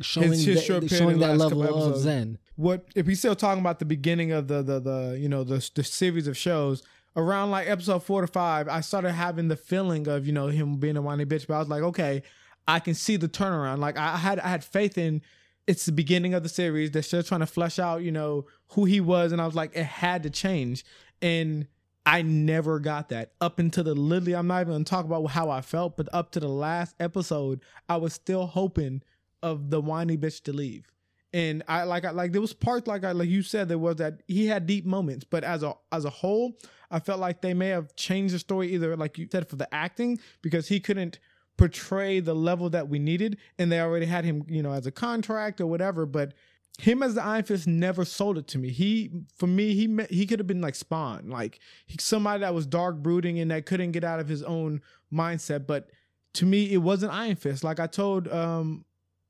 showing 0.00 0.30
that, 0.30 0.88
showing 0.88 1.18
that 1.20 1.36
level 1.38 1.62
of 1.62 1.96
zen 1.98 2.38
What 2.56 2.86
if 2.94 3.06
we 3.06 3.14
still 3.14 3.34
talking 3.36 3.60
about 3.60 3.78
the 3.78 3.84
beginning 3.84 4.32
of 4.32 4.48
the 4.48 4.62
the 4.62 4.80
the 4.80 5.18
you 5.18 5.28
know 5.28 5.44
the 5.44 5.68
the 5.74 5.84
series 5.84 6.26
of 6.26 6.36
shows 6.36 6.82
around 7.16 7.50
like 7.50 7.68
episode 7.68 8.02
four 8.02 8.20
to 8.22 8.26
five? 8.26 8.68
I 8.68 8.80
started 8.80 9.12
having 9.12 9.48
the 9.48 9.56
feeling 9.56 10.08
of 10.08 10.26
you 10.26 10.32
know 10.32 10.48
him 10.48 10.76
being 10.76 10.96
a 10.96 11.02
whiny 11.02 11.24
bitch, 11.26 11.46
but 11.46 11.54
I 11.54 11.58
was 11.58 11.68
like, 11.68 11.82
okay, 11.82 12.22
I 12.66 12.78
can 12.80 12.94
see 12.94 13.16
the 13.16 13.28
turnaround. 13.28 13.78
Like 13.78 13.96
I 13.98 14.16
had 14.16 14.38
I 14.40 14.48
had 14.48 14.64
faith 14.64 14.98
in. 14.98 15.22
It's 15.66 15.86
the 15.86 15.92
beginning 15.92 16.34
of 16.34 16.42
the 16.42 16.48
series. 16.48 16.90
They're 16.90 17.02
still 17.02 17.22
trying 17.22 17.40
to 17.40 17.46
flesh 17.46 17.78
out, 17.78 18.02
you 18.02 18.12
know, 18.12 18.46
who 18.70 18.84
he 18.84 19.00
was, 19.00 19.32
and 19.32 19.40
I 19.40 19.46
was 19.46 19.54
like, 19.54 19.76
it 19.76 19.84
had 19.84 20.24
to 20.24 20.30
change, 20.30 20.84
and 21.20 21.66
I 22.04 22.22
never 22.22 22.80
got 22.80 23.10
that 23.10 23.32
up 23.40 23.58
until 23.58 23.84
the 23.84 23.94
literally. 23.94 24.34
I'm 24.34 24.48
not 24.48 24.62
even 24.62 24.74
gonna 24.74 24.84
talk 24.84 25.04
about 25.04 25.24
how 25.26 25.50
I 25.50 25.60
felt, 25.60 25.96
but 25.96 26.08
up 26.12 26.32
to 26.32 26.40
the 26.40 26.48
last 26.48 26.96
episode, 26.98 27.60
I 27.88 27.96
was 27.96 28.12
still 28.12 28.46
hoping 28.46 29.02
of 29.42 29.70
the 29.70 29.80
whiny 29.80 30.16
bitch 30.16 30.42
to 30.44 30.52
leave. 30.52 30.90
And 31.32 31.62
I 31.68 31.84
like 31.84 32.04
I 32.04 32.10
like 32.10 32.32
there 32.32 32.40
was 32.40 32.52
parts 32.52 32.86
like 32.86 33.04
I 33.04 33.12
like 33.12 33.28
you 33.28 33.42
said 33.42 33.68
there 33.68 33.78
was 33.78 33.96
that 33.96 34.22
he 34.28 34.46
had 34.46 34.66
deep 34.66 34.84
moments, 34.84 35.24
but 35.24 35.44
as 35.44 35.62
a 35.62 35.74
as 35.90 36.04
a 36.04 36.10
whole, 36.10 36.58
I 36.90 36.98
felt 36.98 37.20
like 37.20 37.40
they 37.40 37.54
may 37.54 37.68
have 37.68 37.94
changed 37.96 38.34
the 38.34 38.38
story 38.38 38.72
either 38.74 38.96
like 38.96 39.16
you 39.16 39.28
said 39.30 39.48
for 39.48 39.56
the 39.56 39.72
acting 39.72 40.18
because 40.42 40.68
he 40.68 40.80
couldn't 40.80 41.18
portray 41.56 42.20
the 42.20 42.34
level 42.34 42.70
that 42.70 42.88
we 42.88 42.98
needed, 42.98 43.38
and 43.58 43.70
they 43.70 43.80
already 43.80 44.06
had 44.06 44.24
him 44.24 44.44
you 44.48 44.62
know 44.62 44.72
as 44.72 44.86
a 44.86 44.92
contract 44.92 45.60
or 45.60 45.66
whatever, 45.66 46.06
but. 46.06 46.32
Him 46.78 47.02
as 47.02 47.14
the 47.14 47.22
Iron 47.22 47.44
Fist 47.44 47.66
never 47.66 48.02
sold 48.02 48.38
it 48.38 48.46
to 48.48 48.58
me. 48.58 48.70
He, 48.70 49.10
for 49.36 49.46
me, 49.46 49.74
he 49.74 49.94
he 50.08 50.26
could 50.26 50.38
have 50.38 50.46
been 50.46 50.62
like 50.62 50.74
Spawn, 50.74 51.28
like 51.28 51.60
he, 51.84 51.98
somebody 52.00 52.40
that 52.40 52.54
was 52.54 52.64
dark 52.64 52.96
brooding 52.96 53.38
and 53.38 53.50
that 53.50 53.66
couldn't 53.66 53.92
get 53.92 54.04
out 54.04 54.20
of 54.20 54.26
his 54.26 54.42
own 54.42 54.80
mindset. 55.12 55.66
But 55.66 55.90
to 56.32 56.46
me, 56.46 56.72
it 56.72 56.78
wasn't 56.78 57.12
Iron 57.12 57.36
Fist. 57.36 57.62
Like 57.62 57.78
I 57.78 57.86
told 57.86 58.26
um 58.28 58.86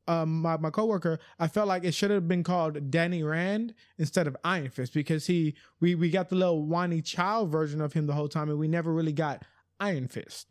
um, 0.08 0.42
my 0.42 0.56
my 0.56 0.70
coworker, 0.70 1.18
I 1.38 1.48
felt 1.48 1.68
like 1.68 1.84
it 1.84 1.94
should 1.94 2.10
have 2.10 2.26
been 2.26 2.42
called 2.42 2.90
Danny 2.90 3.22
Rand 3.22 3.74
instead 3.98 4.26
of 4.26 4.36
Iron 4.44 4.70
Fist 4.70 4.94
because 4.94 5.26
he 5.26 5.54
we 5.80 5.94
we 5.94 6.10
got 6.10 6.28
the 6.28 6.36
little 6.36 6.62
whiny 6.64 7.02
child 7.02 7.50
version 7.50 7.80
of 7.80 7.92
him 7.92 8.06
the 8.06 8.14
whole 8.14 8.28
time, 8.28 8.48
and 8.50 8.58
we 8.58 8.68
never 8.68 8.92
really 8.92 9.12
got 9.12 9.44
Iron 9.78 10.08
Fist. 10.08 10.48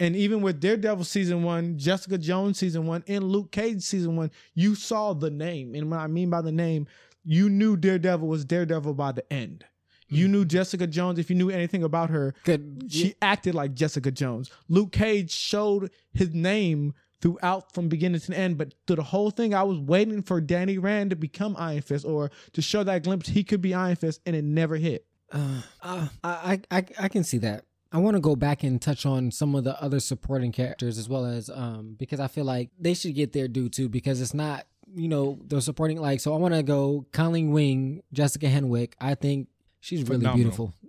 And 0.00 0.14
even 0.14 0.42
with 0.42 0.60
Daredevil 0.60 1.04
season 1.04 1.42
one, 1.42 1.76
Jessica 1.76 2.18
Jones 2.18 2.58
season 2.58 2.86
one, 2.86 3.02
and 3.08 3.24
Luke 3.24 3.50
Cage 3.50 3.82
season 3.82 4.16
one, 4.16 4.30
you 4.54 4.74
saw 4.74 5.12
the 5.12 5.30
name. 5.30 5.74
And 5.74 5.90
what 5.90 6.00
I 6.00 6.06
mean 6.06 6.30
by 6.30 6.40
the 6.40 6.52
name, 6.52 6.86
you 7.24 7.48
knew 7.50 7.76
Daredevil 7.76 8.26
was 8.26 8.44
Daredevil 8.44 8.94
by 8.94 9.12
the 9.12 9.32
end. 9.32 9.64
You 10.10 10.26
knew 10.26 10.44
Jessica 10.44 10.86
Jones. 10.86 11.18
If 11.18 11.28
you 11.28 11.36
knew 11.36 11.50
anything 11.50 11.82
about 11.82 12.08
her, 12.10 12.34
Good. 12.44 12.84
she 12.88 13.14
acted 13.20 13.54
like 13.54 13.74
Jessica 13.74 14.10
Jones. 14.10 14.50
Luke 14.68 14.92
Cage 14.92 15.30
showed 15.30 15.90
his 16.14 16.32
name 16.32 16.94
throughout 17.20 17.74
from 17.74 17.88
beginning 17.88 18.20
to 18.20 18.34
end, 18.34 18.56
but 18.56 18.72
through 18.86 18.96
the 18.96 19.02
whole 19.02 19.30
thing, 19.30 19.52
I 19.52 19.64
was 19.64 19.78
waiting 19.78 20.22
for 20.22 20.40
Danny 20.40 20.78
Rand 20.78 21.10
to 21.10 21.16
become 21.16 21.56
Iron 21.58 21.82
Fist 21.82 22.06
or 22.06 22.30
to 22.52 22.62
show 22.62 22.84
that 22.84 23.02
glimpse 23.02 23.28
he 23.28 23.44
could 23.44 23.60
be 23.60 23.74
Iron 23.74 23.96
Fist, 23.96 24.20
and 24.24 24.34
it 24.34 24.44
never 24.44 24.76
hit. 24.76 25.04
Uh, 25.30 25.60
uh, 25.82 26.08
I, 26.24 26.60
I 26.70 26.84
I 26.98 27.08
can 27.08 27.22
see 27.22 27.38
that. 27.38 27.64
I 27.90 27.98
want 27.98 28.16
to 28.16 28.20
go 28.20 28.36
back 28.36 28.62
and 28.62 28.80
touch 28.80 29.06
on 29.06 29.30
some 29.30 29.54
of 29.54 29.64
the 29.64 29.80
other 29.82 30.00
supporting 30.00 30.52
characters 30.52 30.98
as 30.98 31.08
well 31.08 31.24
as 31.24 31.48
um 31.48 31.96
because 31.98 32.20
I 32.20 32.28
feel 32.28 32.44
like 32.44 32.70
they 32.78 32.94
should 32.94 33.14
get 33.14 33.32
their 33.32 33.48
due 33.48 33.68
too 33.68 33.88
because 33.88 34.20
it's 34.20 34.34
not 34.34 34.66
you 34.94 35.08
know 35.08 35.38
they're 35.46 35.60
supporting 35.60 36.00
like 36.00 36.20
so 36.20 36.34
I 36.34 36.36
want 36.38 36.54
to 36.54 36.62
go 36.62 37.06
Colleen 37.12 37.52
Wing, 37.52 38.02
Jessica 38.12 38.46
Henwick. 38.46 38.92
I 39.00 39.14
think 39.14 39.48
she's 39.80 40.08
really 40.08 40.26
beautiful. 40.34 40.74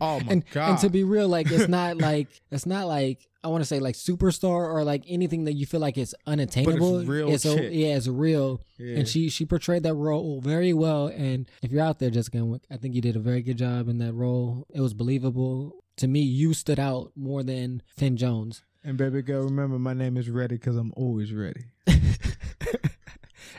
Oh 0.00 0.20
my 0.20 0.32
and 0.32 0.44
god! 0.50 0.70
and 0.70 0.78
to 0.80 0.90
be 0.90 1.04
real, 1.04 1.28
like 1.28 1.50
it's 1.50 1.68
not 1.68 1.98
like 1.98 2.28
it's 2.50 2.66
not 2.66 2.86
like 2.86 3.26
I 3.44 3.48
want 3.48 3.62
to 3.62 3.64
say 3.64 3.78
like 3.78 3.94
superstar 3.94 4.72
or 4.72 4.84
like 4.84 5.04
anything 5.06 5.44
that 5.44 5.52
you 5.52 5.66
feel 5.66 5.80
like 5.80 5.96
it's 5.96 6.14
unattainable. 6.26 7.04
real 7.04 7.30
It's 7.30 7.44
a, 7.44 7.72
yeah, 7.72 7.96
it's 7.96 8.08
real. 8.08 8.60
Yeah. 8.78 8.98
And 8.98 9.08
she 9.08 9.28
she 9.28 9.44
portrayed 9.44 9.82
that 9.84 9.94
role 9.94 10.40
very 10.40 10.72
well. 10.72 11.06
And 11.08 11.48
if 11.62 11.70
you're 11.70 11.82
out 11.82 11.98
there, 11.98 12.10
Jessica, 12.10 12.38
Henwick, 12.38 12.62
I 12.70 12.76
think 12.76 12.94
you 12.94 13.00
did 13.00 13.16
a 13.16 13.20
very 13.20 13.42
good 13.42 13.58
job 13.58 13.88
in 13.88 13.98
that 13.98 14.14
role. 14.14 14.66
It 14.74 14.80
was 14.80 14.94
believable. 14.94 15.74
To 15.98 16.08
me, 16.08 16.20
you 16.20 16.54
stood 16.54 16.78
out 16.80 17.12
more 17.16 17.42
than 17.42 17.82
Finn 17.86 18.16
Jones. 18.16 18.62
and 18.82 18.96
baby 18.98 19.22
girl, 19.22 19.44
remember 19.44 19.78
my 19.78 19.94
name 19.94 20.16
is 20.16 20.28
Ready 20.28 20.56
because 20.56 20.76
I'm 20.76 20.92
always 20.96 21.32
ready. 21.32 21.64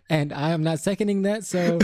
And 0.08 0.32
I 0.32 0.52
am 0.52 0.62
not 0.62 0.78
seconding 0.80 1.24
that. 1.24 1.46
So 1.46 1.80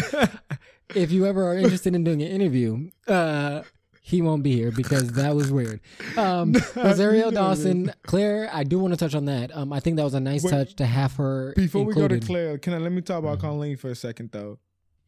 if 0.95 1.11
you 1.11 1.25
ever 1.25 1.43
are 1.47 1.57
interested 1.57 1.95
in 1.95 2.03
doing 2.03 2.21
an 2.21 2.27
interview, 2.27 2.91
uh, 3.07 3.63
he 3.99 4.21
won't 4.21 4.43
be 4.43 4.51
here 4.55 4.69
because 4.71 5.13
that 5.13 5.35
was 5.35 5.51
weird. 5.51 5.79
Um, 6.17 6.53
Rosario 6.75 7.31
Dawson. 7.31 7.91
Claire, 8.03 8.47
I 8.53 8.63
do 8.63 8.77
want 8.77 8.93
to 8.93 8.97
touch 8.97 9.15
on 9.15 9.25
that. 9.25 9.55
Um, 9.57 9.73
I 9.73 9.79
think 9.79 9.95
that 9.97 10.03
was 10.03 10.13
a 10.13 10.19
nice 10.19 10.43
Wait, 10.43 10.51
touch 10.51 10.75
to 10.75 10.85
have 10.85 11.15
her. 11.15 11.53
Before 11.55 11.83
we 11.83 11.95
go 11.95 12.07
to. 12.07 12.19
Claire, 12.19 12.59
can 12.59 12.75
I 12.75 12.77
let 12.77 12.91
me 12.91 13.01
talk 13.01 13.17
about 13.19 13.39
Mhm. 13.39 13.41
Colleen 13.41 13.77
for 13.77 13.89
a 13.89 13.95
second 13.95 14.29
though? 14.31 14.59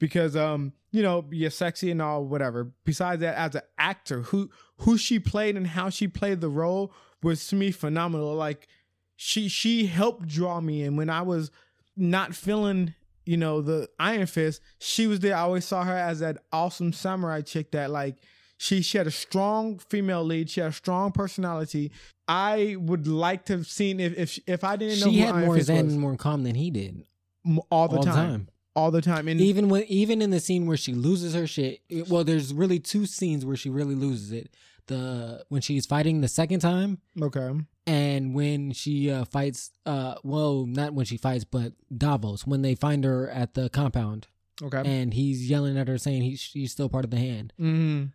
Because 0.03 0.35
um, 0.35 0.73
you 0.91 1.01
know, 1.01 1.23
you're 1.31 1.49
sexy 1.49 1.89
and 1.89 2.01
all, 2.01 2.25
whatever. 2.25 2.73
Besides 2.83 3.21
that, 3.21 3.37
as 3.37 3.55
an 3.55 3.61
actor, 3.77 4.23
who 4.23 4.49
who 4.79 4.97
she 4.97 5.17
played 5.17 5.55
and 5.55 5.65
how 5.65 5.89
she 5.89 6.09
played 6.09 6.41
the 6.41 6.49
role 6.49 6.93
was 7.21 7.47
to 7.47 7.55
me 7.55 7.71
phenomenal. 7.71 8.35
Like 8.35 8.67
she 9.15 9.47
she 9.47 9.85
helped 9.85 10.27
draw 10.27 10.59
me 10.59 10.83
in 10.83 10.97
when 10.97 11.09
I 11.09 11.21
was 11.21 11.51
not 11.95 12.35
feeling, 12.35 12.95
you 13.25 13.37
know, 13.37 13.61
the 13.61 13.87
Iron 13.97 14.25
Fist, 14.25 14.61
she 14.77 15.07
was 15.07 15.21
there. 15.21 15.37
I 15.37 15.43
always 15.43 15.63
saw 15.63 15.85
her 15.85 15.95
as 15.95 16.19
that 16.19 16.39
awesome 16.51 16.91
samurai 16.91 17.39
chick 17.39 17.71
that 17.71 17.89
like 17.89 18.17
she 18.57 18.81
she 18.81 18.97
had 18.97 19.07
a 19.07 19.11
strong 19.11 19.77
female 19.77 20.25
lead. 20.25 20.49
She 20.49 20.59
had 20.59 20.71
a 20.71 20.73
strong 20.73 21.13
personality. 21.13 21.93
I 22.27 22.75
would 22.77 23.07
like 23.07 23.45
to 23.45 23.53
have 23.53 23.67
seen 23.67 24.01
if 24.01 24.17
if 24.17 24.39
if 24.47 24.63
I 24.65 24.75
didn't 24.75 24.99
know 24.99 25.11
She 25.13 25.19
had 25.19 25.35
Iron 25.35 25.45
more 25.45 25.61
zen 25.61 25.97
more 25.97 26.17
calm 26.17 26.43
than 26.43 26.55
he 26.55 26.71
did 26.71 27.05
all 27.71 27.87
the 27.87 27.97
all 27.97 28.03
time, 28.03 28.03
the 28.03 28.11
time. 28.11 28.47
All 28.75 28.91
the 28.91 29.01
time. 29.01 29.27
And 29.27 29.39
Even 29.39 29.69
when 29.69 29.83
even 29.83 30.21
in 30.21 30.29
the 30.31 30.39
scene 30.39 30.65
where 30.65 30.77
she 30.77 30.93
loses 30.93 31.33
her 31.33 31.45
shit. 31.47 31.81
it- 31.89 32.09
well, 32.09 32.23
there's 32.23 32.53
really 32.53 32.79
two 32.79 33.05
scenes 33.05 33.45
where 33.45 33.55
she 33.55 33.69
really 33.69 33.95
loses 33.95 34.31
it. 34.31 34.49
The 34.87 35.45
when 35.49 35.61
she's 35.61 35.85
fighting 35.85 36.19
the 36.19 36.27
second 36.27 36.59
time 36.59 36.97
okay, 37.21 37.51
and 37.87 38.33
when 38.35 38.73
she 38.73 39.09
uh, 39.09 39.23
fights 39.23 39.71
uh 39.85 40.15
well 40.23 40.65
not 40.65 40.93
when 40.93 41.05
she 41.05 41.15
fights 41.15 41.45
but 41.45 41.71
davos 41.97 42.45
when 42.45 42.63
they 42.63 42.75
find 42.75 43.05
her 43.05 43.29
at 43.29 43.53
the 43.53 43.69
compound 43.69 44.27
okay, 44.61 44.81
and 44.85 45.13
he's 45.13 45.49
yelling 45.49 45.77
at 45.77 45.87
her 45.87 45.97
saying 45.97 46.23
he, 46.23 46.35
she's 46.35 46.73
still 46.73 46.89
part 46.89 47.05
of 47.05 47.11
the 47.11 47.17
hand 47.17 47.53
mm 47.57 48.11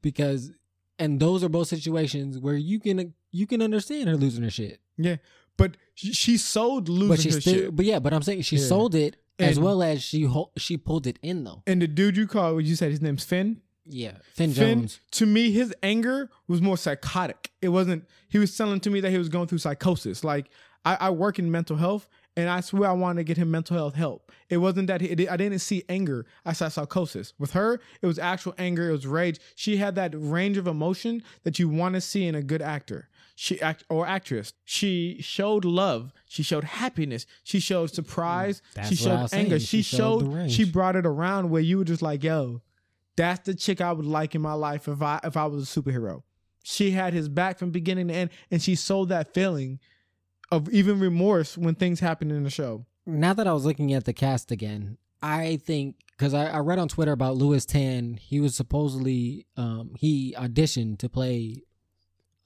because 0.00 0.52
and 0.98 1.18
those 1.18 1.42
are 1.42 1.48
both 1.48 1.66
situations 1.68 2.38
where 2.38 2.54
you 2.56 2.78
can 2.78 3.14
you 3.32 3.46
can 3.46 3.60
understand 3.60 4.08
her 4.08 4.16
losing 4.16 4.44
her 4.44 4.50
shit 4.50 4.78
Yeah, 4.96 5.16
but 5.56 5.76
she, 5.94 6.12
she 6.12 6.36
sold 6.36 6.88
losing 6.88 7.08
but 7.08 7.20
she 7.20 7.30
her 7.32 7.40
still 7.40 7.54
shit. 7.54 7.76
but 7.76 7.84
yeah 7.84 7.98
but 7.98 8.12
i'm 8.14 8.22
saying 8.22 8.42
she 8.42 8.56
Yeah. 8.58 8.66
sold 8.66 8.94
it 8.94 9.16
as 9.42 9.58
well 9.60 9.82
as 9.82 10.02
she 10.02 10.22
ho- 10.24 10.50
she 10.56 10.76
pulled 10.76 11.06
it 11.06 11.18
in 11.22 11.44
though 11.44 11.62
And 11.66 11.80
the 11.82 11.88
dude 11.88 12.16
you 12.16 12.26
called, 12.26 12.56
what 12.56 12.64
you 12.64 12.76
said 12.76 12.90
his 12.90 13.00
name's 13.02 13.24
Finn. 13.24 13.60
yeah 13.84 14.18
finn, 14.34 14.52
Finn, 14.52 14.78
jones 14.80 15.00
to 15.12 15.26
me, 15.26 15.50
his 15.50 15.74
anger 15.82 16.30
was 16.48 16.60
more 16.62 16.76
psychotic. 16.76 17.50
It 17.60 17.68
wasn't. 17.68 18.04
He 18.28 18.38
was 18.38 18.56
telling 18.56 18.80
to 18.80 18.90
me 18.90 19.00
that 19.00 19.10
he 19.10 19.18
was 19.18 19.28
going 19.28 19.46
through 19.48 19.58
psychosis. 19.58 20.22
Like 20.24 20.46
I, 20.84 20.96
I 21.00 21.10
work 21.10 21.38
in 21.38 21.50
mental 21.50 21.76
health, 21.76 22.08
and 22.36 22.48
I 22.48 22.60
swear 22.60 22.90
I 22.90 22.92
wanted 22.92 23.20
to 23.20 23.24
get 23.24 23.36
him 23.36 23.50
mental 23.50 23.76
health 23.76 23.94
help. 23.94 24.32
It 24.48 24.56
wasn't 24.58 24.86
that 24.88 25.00
he, 25.00 25.08
it- 25.08 25.30
I 25.30 25.36
didn't 25.36 25.60
see 25.60 25.84
anger. 25.88 26.26
I 26.44 26.52
saw 26.54 26.68
psychosis. 26.68 27.34
With 27.38 27.52
her, 27.52 27.80
it 28.00 28.06
was 28.06 28.18
actual 28.18 28.54
anger. 28.58 28.88
It 28.88 28.92
was 28.92 29.06
rage. 29.06 29.38
She 29.54 29.76
had 29.76 29.94
that 29.96 30.12
range 30.16 30.56
of 30.56 30.66
emotion 30.66 31.22
that 31.44 31.58
you 31.58 31.68
want 31.68 31.94
to 31.94 32.00
see 32.00 32.26
in 32.26 32.34
a 32.34 32.42
good 32.42 32.62
actor. 32.62 33.08
She 33.42 33.60
act 33.60 33.82
or 33.88 34.06
actress. 34.06 34.52
She 34.64 35.16
showed 35.20 35.64
love. 35.64 36.12
She 36.28 36.44
showed 36.44 36.62
happiness. 36.62 37.26
She 37.42 37.58
showed 37.58 37.90
surprise. 37.90 38.62
That's 38.76 38.88
she 38.88 38.94
showed 38.94 39.26
anger. 39.32 39.58
She, 39.58 39.78
She 39.78 39.82
showed 39.82 40.22
showed. 40.22 40.50
She 40.52 40.64
brought 40.64 40.94
it 40.94 41.04
around 41.04 41.50
where 41.50 41.60
you 41.60 41.78
were 41.78 41.84
just 41.84 42.02
like, 42.02 42.22
yo, 42.22 42.62
that's 43.16 43.44
the 43.44 43.56
chick 43.56 43.80
I 43.80 43.90
would 43.90 44.06
like 44.06 44.36
in 44.36 44.42
my 44.42 44.52
life 44.52 44.86
if 44.86 45.02
I 45.02 45.18
if 45.24 45.36
I 45.36 45.46
was 45.46 45.76
a 45.76 45.80
superhero. 45.82 46.22
She 46.62 46.92
had 46.92 47.14
his 47.14 47.28
back 47.28 47.58
from 47.58 47.72
beginning 47.72 48.06
to 48.06 48.14
end, 48.14 48.30
and 48.52 48.62
she 48.62 48.76
sold 48.76 49.08
that 49.08 49.34
feeling 49.34 49.80
of 50.52 50.68
even 50.68 51.00
remorse 51.00 51.58
when 51.58 51.74
things 51.74 51.98
happen 51.98 52.30
in 52.30 52.44
the 52.44 52.50
show. 52.50 52.86
now 53.06 53.34
that 53.34 53.48
I 53.48 53.52
was 53.54 53.64
looking 53.64 53.92
at 53.92 54.04
the 54.04 54.12
cast 54.12 54.52
again, 54.52 54.98
I 55.20 55.56
think 55.56 55.96
because 56.16 56.32
I, 56.32 56.46
I 56.46 56.58
read 56.58 56.78
on 56.78 56.86
Twitter 56.86 57.10
about 57.10 57.36
Lewis 57.36 57.66
Tan, 57.66 58.14
he 58.14 58.38
was 58.38 58.54
supposedly 58.54 59.46
um, 59.56 59.94
he 59.98 60.32
auditioned 60.38 61.00
to 61.00 61.08
play 61.08 61.64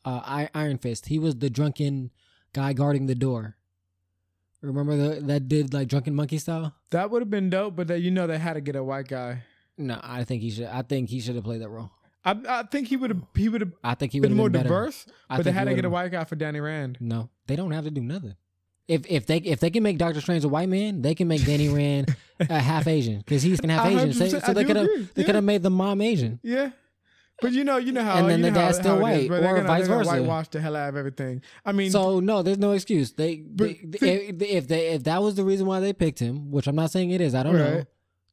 uh, 0.07 0.47
Iron 0.55 0.79
Fist. 0.79 1.07
He 1.07 1.19
was 1.19 1.37
the 1.37 1.51
drunken 1.51 2.11
guy 2.55 2.73
guarding 2.73 3.07
the 3.07 3.15
door. 3.15 3.57
Remember 4.63 4.97
the, 4.97 5.21
that 5.23 5.49
did 5.49 5.75
like 5.75 5.89
drunken 5.89 6.15
monkey 6.15 6.39
style? 6.39 6.75
That 6.91 7.11
would 7.11 7.21
have 7.23 7.31
been 7.31 7.51
dope, 7.51 7.77
but 7.77 7.89
that 7.89 8.01
you 8.01 8.11
know 8.11 8.27
they 8.27 8.39
had 8.39 8.55
to 8.55 8.61
get 8.61 8.75
a 8.75 8.83
white 8.83 9.09
guy. 9.09 9.43
No, 9.79 10.01
I 10.03 10.25
think 10.25 10.43
he 10.43 10.51
should. 10.51 10.67
I 10.67 10.83
think 10.83 11.11
he 11.11 11.21
should 11.21 11.35
have 11.35 11.45
played 11.45 11.61
that 11.61 11.69
role. 11.69 11.91
I, 12.25 12.35
I 12.49 12.63
think 12.65 12.89
he 12.89 12.97
would 12.97 13.11
have 13.11 13.23
he 13.37 13.49
would 13.49 13.61
have 13.61 13.73
I 13.85 13.95
think 13.95 14.13
he 14.13 14.19
would 14.21 14.25
been 14.29 14.33
have 14.33 14.37
more 14.39 14.51
been 14.51 14.63
diverse, 14.63 15.07
I 15.31 15.37
but 15.37 15.45
they 15.45 15.53
had 15.53 15.65
to 15.65 15.75
get 15.75 15.85
a 15.85 15.91
white 15.91 16.11
guy 16.11 16.25
for 16.25 16.35
Danny 16.35 16.59
Rand. 16.59 16.97
No, 17.01 17.29
they 17.47 17.55
don't 17.55 17.71
have 17.71 17.85
to 17.85 17.91
do 17.91 18.01
nothing. 18.01 18.35
If 18.89 19.07
if 19.09 19.27
they 19.27 19.37
if 19.39 19.61
they 19.61 19.71
can 19.71 19.83
make 19.83 19.99
Doctor 19.99 20.21
Strange 20.21 20.45
a 20.45 20.49
white 20.49 20.69
man, 20.69 21.03
they 21.03 21.15
can 21.15 21.29
make 21.29 21.45
Danny 21.45 21.69
Rand 21.69 22.17
a 22.41 22.59
half 22.59 22.87
Asian 22.89 23.19
because 23.19 23.43
he's 23.43 23.61
half 23.65 23.87
Asian. 23.87 24.13
So, 24.13 24.39
so 24.41 24.53
they 24.55 24.65
could 24.65 24.77
have 24.77 24.89
they 25.15 25.23
Yeah. 25.23 25.27
could 25.27 25.35
have 25.37 25.45
made 25.45 25.63
the 25.63 25.71
mom 25.71 26.01
Asian. 26.01 26.41
Yeah. 26.43 26.71
But 27.43 27.53
you 27.53 27.65
know, 27.65 27.77
you 27.77 27.93
know 27.93 28.03
how 28.03 28.17
And 28.19 28.31
then 28.31 28.41
the 28.43 28.51
know 28.51 28.61
how- 28.61 28.67
dad's 28.67 28.79
still 28.79 28.99
how 29.01 29.07
it 29.07 29.25
is, 29.25 29.29
white. 29.31 29.41
They're 29.41 29.51
or 29.53 29.57
gonna- 29.57 29.69
vice 29.69 29.87
they're 29.89 29.97
versa. 29.99 30.11
Whitewash 30.11 30.49
the 30.49 30.61
hell 30.61 30.75
out 30.77 30.89
of 30.89 30.97
everything. 30.97 31.43
I 31.65 31.73
mean, 31.73 31.91
So 31.91 32.21
no, 32.21 32.43
there's 32.43 32.59
no 32.59 32.73
excuse. 32.73 33.13
They, 33.13 33.43
they 33.55 33.81
if, 33.83 34.41
if 34.43 34.69
they 34.69 34.89
if 34.89 35.05
that 35.05 35.23
was 35.23 35.35
the 35.35 35.45
reason 35.45 35.67
why 35.67 35.81
they 35.81 35.93
picked 35.93 36.19
him, 36.19 36.51
which 36.51 36.67
I'm 36.67 36.77
not 36.77 36.91
saying 36.91 37.11
it 37.11 37.21
is, 37.21 37.35
I 37.35 37.43
don't 37.43 37.55
know. 37.57 37.85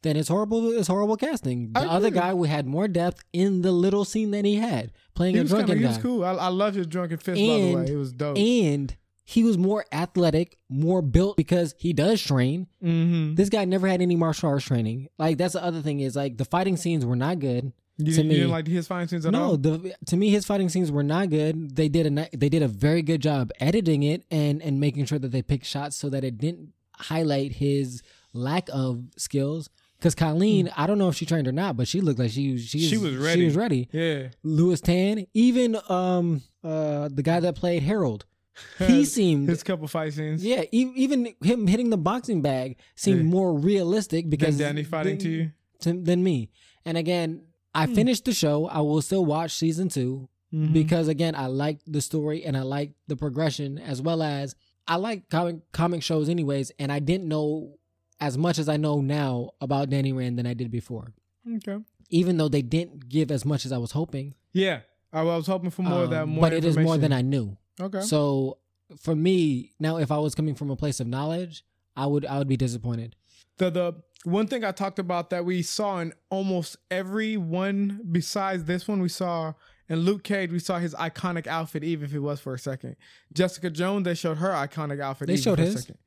Then 0.03 0.17
it's 0.17 0.27
horrible. 0.27 0.71
It's 0.77 0.87
horrible 0.89 1.15
casting. 1.15 1.71
The 1.71 1.79
I 1.81 1.85
other 1.85 2.07
agree. 2.07 2.19
guy 2.19 2.33
we 2.33 2.47
had 2.49 2.67
more 2.67 2.87
depth 2.89 3.23
in 3.31 3.61
the 3.61 3.71
little 3.71 4.03
scene 4.03 4.31
that 4.31 4.43
he 4.43 4.55
had 4.55 4.91
playing 5.15 5.35
he 5.35 5.41
a 5.41 5.43
drunken 5.45 5.77
he 5.77 5.83
guy, 5.83 5.89
was 5.89 5.97
cool. 5.97 6.25
I, 6.25 6.31
I 6.33 6.47
love 6.49 6.75
his 6.75 6.87
drunken 6.87 7.17
fist. 7.19 7.39
by 7.39 7.45
the 7.57 7.73
way, 7.75 7.85
it 7.87 7.95
was 7.95 8.11
dope. 8.11 8.37
and 8.37 8.95
he 9.25 9.43
was 9.45 9.57
more 9.57 9.85
athletic, 9.93 10.57
more 10.69 11.01
built 11.01 11.37
because 11.37 11.73
he 11.77 11.93
does 11.93 12.21
train. 12.21 12.67
mm-hmm. 12.83 13.35
This 13.35 13.47
guy 13.47 13.63
never 13.63 13.87
had 13.87 14.01
any 14.01 14.17
martial 14.17 14.49
arts 14.49 14.65
training. 14.65 15.07
Like 15.17 15.37
that's 15.37 15.53
the 15.53 15.63
other 15.63 15.81
thing 15.81 16.01
is 16.01 16.15
like 16.17 16.37
the 16.37 16.43
fighting 16.45 16.75
scenes 16.77 17.05
were 17.05 17.15
not 17.15 17.39
good. 17.39 17.71
You, 17.97 18.13
to 18.13 18.21
you 18.23 18.27
me- 18.29 18.35
didn't 18.35 18.49
like 18.51 18.67
his 18.67 18.87
fine 18.87 19.07
scenes 19.07 19.25
at 19.25 19.31
No, 19.33 19.43
all. 19.43 19.57
the, 19.57 19.95
to 20.07 20.17
me 20.17 20.29
his 20.29 20.45
fighting 20.45 20.67
scenes 20.69 20.91
were 20.91 21.03
not 21.03 21.29
good. 21.29 21.75
They 21.75 21.89
did 21.89 22.05
a 22.07 22.27
they 22.35 22.49
did 22.49 22.63
a 22.63 22.67
very 22.67 23.01
good 23.03 23.21
job 23.21 23.51
editing 23.59 24.01
it 24.03 24.23
and 24.31 24.61
and 24.63 24.79
making 24.79 25.05
sure 25.05 25.19
that 25.19 25.31
they 25.31 25.41
picked 25.43 25.65
shots 25.65 25.95
so 25.95 26.09
that 26.09 26.23
it 26.23 26.37
didn't 26.39 26.73
highlight 26.95 27.53
his 27.53 28.01
lack 28.33 28.67
of 28.73 29.03
skills. 29.17 29.69
Because 29.99 30.15
Colleen, 30.15 30.69
I 30.75 30.85
don't 30.87 30.97
know 30.97 31.07
if 31.07 31.15
she 31.15 31.25
trained 31.25 31.47
or 31.47 31.51
not, 31.53 31.77
but 31.77 31.87
she 31.87 32.01
looked 32.01 32.19
like 32.19 32.31
she 32.31 32.57
she. 32.57 32.79
She 32.79 32.97
was 32.97 33.15
ready. 33.15 33.41
She 33.41 33.45
was 33.45 33.55
ready. 33.55 33.87
Yeah, 33.91 34.29
Lewis 34.43 34.81
Tan, 34.81 35.27
even 35.33 35.77
um 35.87 36.41
uh 36.63 37.09
the 37.13 37.21
guy 37.23 37.39
that 37.39 37.55
played 37.55 37.83
Harold, 37.83 38.25
he 38.79 39.05
seemed 39.05 39.47
his 39.49 39.61
couple 39.63 39.87
fight 39.87 40.13
scenes. 40.13 40.43
yeah 40.43 40.63
e- 40.71 40.91
even 40.95 41.33
him 41.43 41.67
hitting 41.67 41.89
the 41.89 41.97
boxing 41.97 42.41
bag 42.41 42.77
seemed 42.95 43.19
Yeah. 43.19 43.25
more 43.31 43.53
realistic 43.57 44.29
because 44.29 44.57
Than 44.57 44.75
Danny 44.75 44.83
fighting 44.83 45.17
than, 45.19 45.25
to 45.25 45.29
you. 45.29 45.51
to- 45.81 46.01
than 46.01 46.23
me. 46.23 46.49
And 46.85 46.97
again, 46.97 47.43
I 47.75 47.85
Hmm. 47.87 47.93
finished 47.95 48.25
the 48.25 48.33
show. 48.33 48.67
I 48.67 48.81
will 48.81 49.01
still 49.01 49.25
watch 49.25 49.51
season 49.53 49.89
2 49.89 50.29
Mhm. 50.53 50.73
because 50.73 51.07
again, 51.07 51.35
I 51.35 51.47
liked 51.47 51.91
the 51.91 52.01
story 52.01 52.43
and 52.45 52.55
I 52.55 52.61
liked 52.61 52.93
the 53.07 53.15
progression 53.15 53.77
as 53.79 54.01
well 54.01 54.21
as 54.21 54.55
I 54.87 54.97
like 54.97 55.29
comic 55.29 55.71
comic 55.71 56.03
shows 56.03 56.27
anyways, 56.29 56.71
and 56.77 56.91
I 56.91 56.99
didn't 56.99 57.27
know 57.27 57.77
as 58.19 58.37
much 58.37 58.59
as 58.59 58.67
I 58.69 58.77
know 58.77 59.01
now 59.01 59.51
about 59.61 59.89
Danny 59.89 60.11
Rand 60.13 60.37
than 60.37 60.45
I 60.45 60.53
did 60.53 60.69
before. 60.71 61.13
Okay. 61.57 61.77
Even 62.09 62.37
though 62.37 62.49
they 62.49 62.61
didn't 62.61 63.09
give 63.09 63.31
as 63.31 63.43
much 63.45 63.65
as 63.65 63.71
I 63.71 63.77
was 63.77 63.91
hoping. 63.91 64.35
Yeah, 64.53 64.81
I 65.11 65.23
was 65.23 65.47
hoping 65.47 65.69
for 65.71 65.81
more 65.83 66.03
of 66.03 66.09
that. 66.11 66.23
Um, 66.23 66.29
More, 66.31 66.41
but 66.41 66.53
it 66.53 66.63
is 66.65 66.77
more 66.77 66.97
than. 66.97 67.11
I 67.13 67.21
knew. 67.21 67.57
Okay. 67.81 68.01
So 68.01 68.59
for 68.97 69.15
me, 69.15 69.71
now 69.79 69.97
if 69.97 70.11
I 70.11 70.17
was 70.17 70.35
coming 70.35 70.53
from 70.53 70.69
a 70.69 70.75
place 70.75 70.99
of 70.99 71.07
knowledge, 71.07 71.65
I 71.95 72.05
would 72.05 72.25
I 72.25 72.37
would 72.37 72.47
be 72.47 72.57
disappointed. 72.57 73.15
the 73.57 73.69
the 73.69 73.93
one 74.23 74.47
thing 74.47 74.63
I 74.63 74.71
talked 74.71 74.99
about 74.99 75.29
that 75.31 75.45
we 75.45 75.61
saw 75.61 75.99
in 75.99 76.13
almost 76.29 76.77
every 76.89 77.37
one 77.37 78.01
besides 78.11 78.65
this 78.65 78.87
one 78.87 79.01
we 79.01 79.09
saw 79.09 79.53
in 79.89 79.99
Luke 79.99 80.23
Cage 80.23 80.51
we 80.51 80.59
saw 80.59 80.79
his 80.79 80.93
iconic 80.95 81.45
outfit 81.47 81.83
even 81.83 82.05
if 82.05 82.13
it 82.13 82.19
was 82.19 82.39
for 82.39 82.53
a 82.53 82.59
second. 82.59 82.95
Jessica 83.33 83.69
Jones 83.69 84.05
they 84.05 84.15
showed 84.15 84.37
her 84.37 84.49
iconic 84.51 85.01
outfit. 85.01 85.27
They 85.27 85.33
even 85.33 85.43
showed 85.43 85.57
for 85.57 85.63
a 85.63 85.65
his? 85.65 85.81
second. 85.81 85.97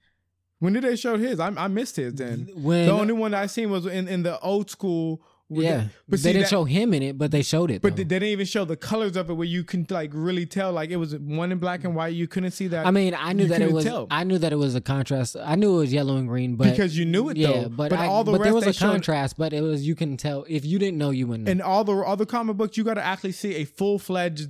When 0.58 0.72
did 0.72 0.84
they 0.84 0.96
show 0.96 1.18
his? 1.18 1.38
I, 1.38 1.48
I 1.48 1.68
missed 1.68 1.96
his 1.96 2.14
then. 2.14 2.48
When 2.54 2.86
the 2.86 2.92
only 2.92 3.12
one 3.12 3.34
I 3.34 3.46
seen 3.46 3.70
was 3.70 3.84
in, 3.86 4.08
in 4.08 4.22
the 4.22 4.40
old 4.40 4.70
school. 4.70 5.20
Yeah, 5.48 5.76
the- 5.76 5.90
but 6.08 6.10
they 6.10 6.16
see 6.16 6.32
didn't 6.32 6.42
that- 6.42 6.50
show 6.50 6.64
him 6.64 6.92
in 6.94 7.02
it, 7.02 7.16
but 7.18 7.30
they 7.30 7.42
showed 7.42 7.70
it. 7.70 7.82
But 7.82 7.92
though. 7.92 7.96
they 7.98 8.04
didn't 8.04 8.28
even 8.28 8.46
show 8.46 8.64
the 8.64 8.76
colors 8.76 9.16
of 9.16 9.30
it 9.30 9.34
where 9.34 9.46
you 9.46 9.62
can 9.64 9.86
like 9.90 10.10
really 10.12 10.46
tell 10.46 10.72
like 10.72 10.90
it 10.90 10.96
was 10.96 11.14
one 11.16 11.52
in 11.52 11.58
black 11.58 11.84
and 11.84 11.94
white. 11.94 12.14
You 12.14 12.26
couldn't 12.26 12.50
see 12.50 12.66
that. 12.68 12.86
I 12.86 12.90
mean, 12.90 13.14
I 13.18 13.32
knew 13.32 13.46
that 13.48 13.62
it 13.62 13.72
was. 13.72 13.84
tell. 13.84 14.06
I 14.10 14.24
knew 14.24 14.38
that 14.38 14.52
it 14.52 14.56
was 14.56 14.74
a 14.74 14.80
contrast. 14.80 15.36
I 15.36 15.54
knew 15.54 15.76
it 15.76 15.78
was 15.78 15.92
yellow 15.92 16.16
and 16.16 16.26
green, 16.28 16.56
but 16.56 16.70
because 16.70 16.98
you 16.98 17.04
knew 17.04 17.28
it 17.28 17.36
yeah, 17.36 17.52
though. 17.52 17.68
but, 17.68 17.92
I, 17.92 18.06
all 18.06 18.24
the 18.24 18.32
but 18.32 18.42
there 18.42 18.54
was 18.54 18.66
a 18.66 18.72
showed- 18.72 18.90
contrast. 18.90 19.36
But 19.38 19.52
it 19.52 19.60
was 19.62 19.86
you 19.86 19.94
can 19.94 20.16
tell 20.16 20.44
if 20.48 20.64
you 20.64 20.78
didn't 20.78 20.98
know 20.98 21.10
you 21.10 21.26
wouldn't. 21.26 21.46
Know. 21.46 21.52
in 21.52 21.60
all 21.60 21.84
the 21.84 21.94
other 21.96 22.26
comic 22.26 22.56
books, 22.56 22.76
you 22.76 22.84
got 22.84 22.94
to 22.94 23.04
actually 23.04 23.32
see 23.32 23.54
a 23.56 23.64
full 23.64 23.98
fledged 23.98 24.48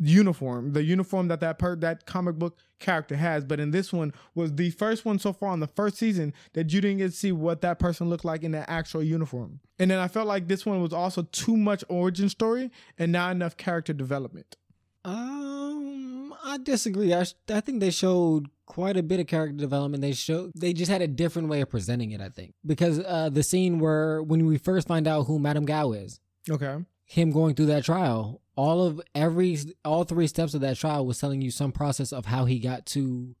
uniform, 0.00 0.72
the 0.72 0.82
uniform 0.82 1.28
that 1.28 1.40
that 1.40 1.58
per 1.58 1.76
that 1.76 2.06
comic 2.06 2.36
book 2.36 2.56
character 2.78 3.16
has. 3.16 3.44
But 3.44 3.60
in 3.60 3.70
this 3.70 3.92
one 3.92 4.12
was 4.34 4.54
the 4.54 4.70
first 4.70 5.04
one 5.04 5.18
so 5.18 5.32
far 5.32 5.50
on 5.50 5.60
the 5.60 5.66
first 5.66 5.96
season 5.96 6.32
that 6.52 6.72
you 6.72 6.80
didn't 6.80 6.98
get 6.98 7.10
to 7.10 7.16
see 7.16 7.32
what 7.32 7.60
that 7.62 7.78
person 7.78 8.08
looked 8.08 8.24
like 8.24 8.42
in 8.42 8.52
that 8.52 8.68
actual 8.68 9.02
uniform. 9.02 9.60
And 9.78 9.90
then 9.90 9.98
I 9.98 10.08
felt 10.08 10.26
like 10.26 10.48
this 10.48 10.64
one 10.66 10.82
was 10.82 10.92
also 10.92 11.22
too 11.32 11.56
much 11.56 11.84
origin 11.88 12.28
story 12.28 12.70
and 12.98 13.12
not 13.12 13.32
enough 13.32 13.56
character 13.56 13.92
development. 13.92 14.56
Um, 15.04 16.34
I 16.44 16.58
disagree. 16.58 17.12
I 17.14 17.24
sh- 17.24 17.34
I 17.48 17.60
think 17.60 17.80
they 17.80 17.90
showed 17.90 18.48
quite 18.66 18.96
a 18.96 19.02
bit 19.02 19.20
of 19.20 19.26
character 19.26 19.56
development. 19.56 20.02
They 20.02 20.12
showed 20.12 20.52
they 20.54 20.72
just 20.72 20.90
had 20.90 21.02
a 21.02 21.08
different 21.08 21.48
way 21.48 21.60
of 21.60 21.70
presenting 21.70 22.10
it. 22.12 22.20
I 22.20 22.28
think 22.28 22.54
because 22.66 23.00
uh, 23.00 23.30
the 23.32 23.42
scene 23.42 23.78
where 23.78 24.22
when 24.22 24.46
we 24.46 24.58
first 24.58 24.86
find 24.88 25.06
out 25.06 25.24
who 25.24 25.38
Madame 25.38 25.64
Gao 25.64 25.92
is, 25.92 26.20
Okay. 26.50 26.76
Him 27.08 27.30
going 27.30 27.54
through 27.54 27.66
that 27.66 27.84
trial, 27.84 28.42
all 28.54 28.84
of 28.84 29.00
every 29.14 29.58
all 29.84 30.04
three 30.04 30.26
steps 30.26 30.52
of 30.52 30.60
that 30.60 30.76
trial 30.76 31.06
was 31.06 31.18
telling 31.18 31.40
you 31.40 31.50
some 31.50 31.72
process 31.72 32.12
of 32.12 32.26
how 32.26 32.44
he 32.44 32.58
got 32.58 32.84
to 32.86 33.34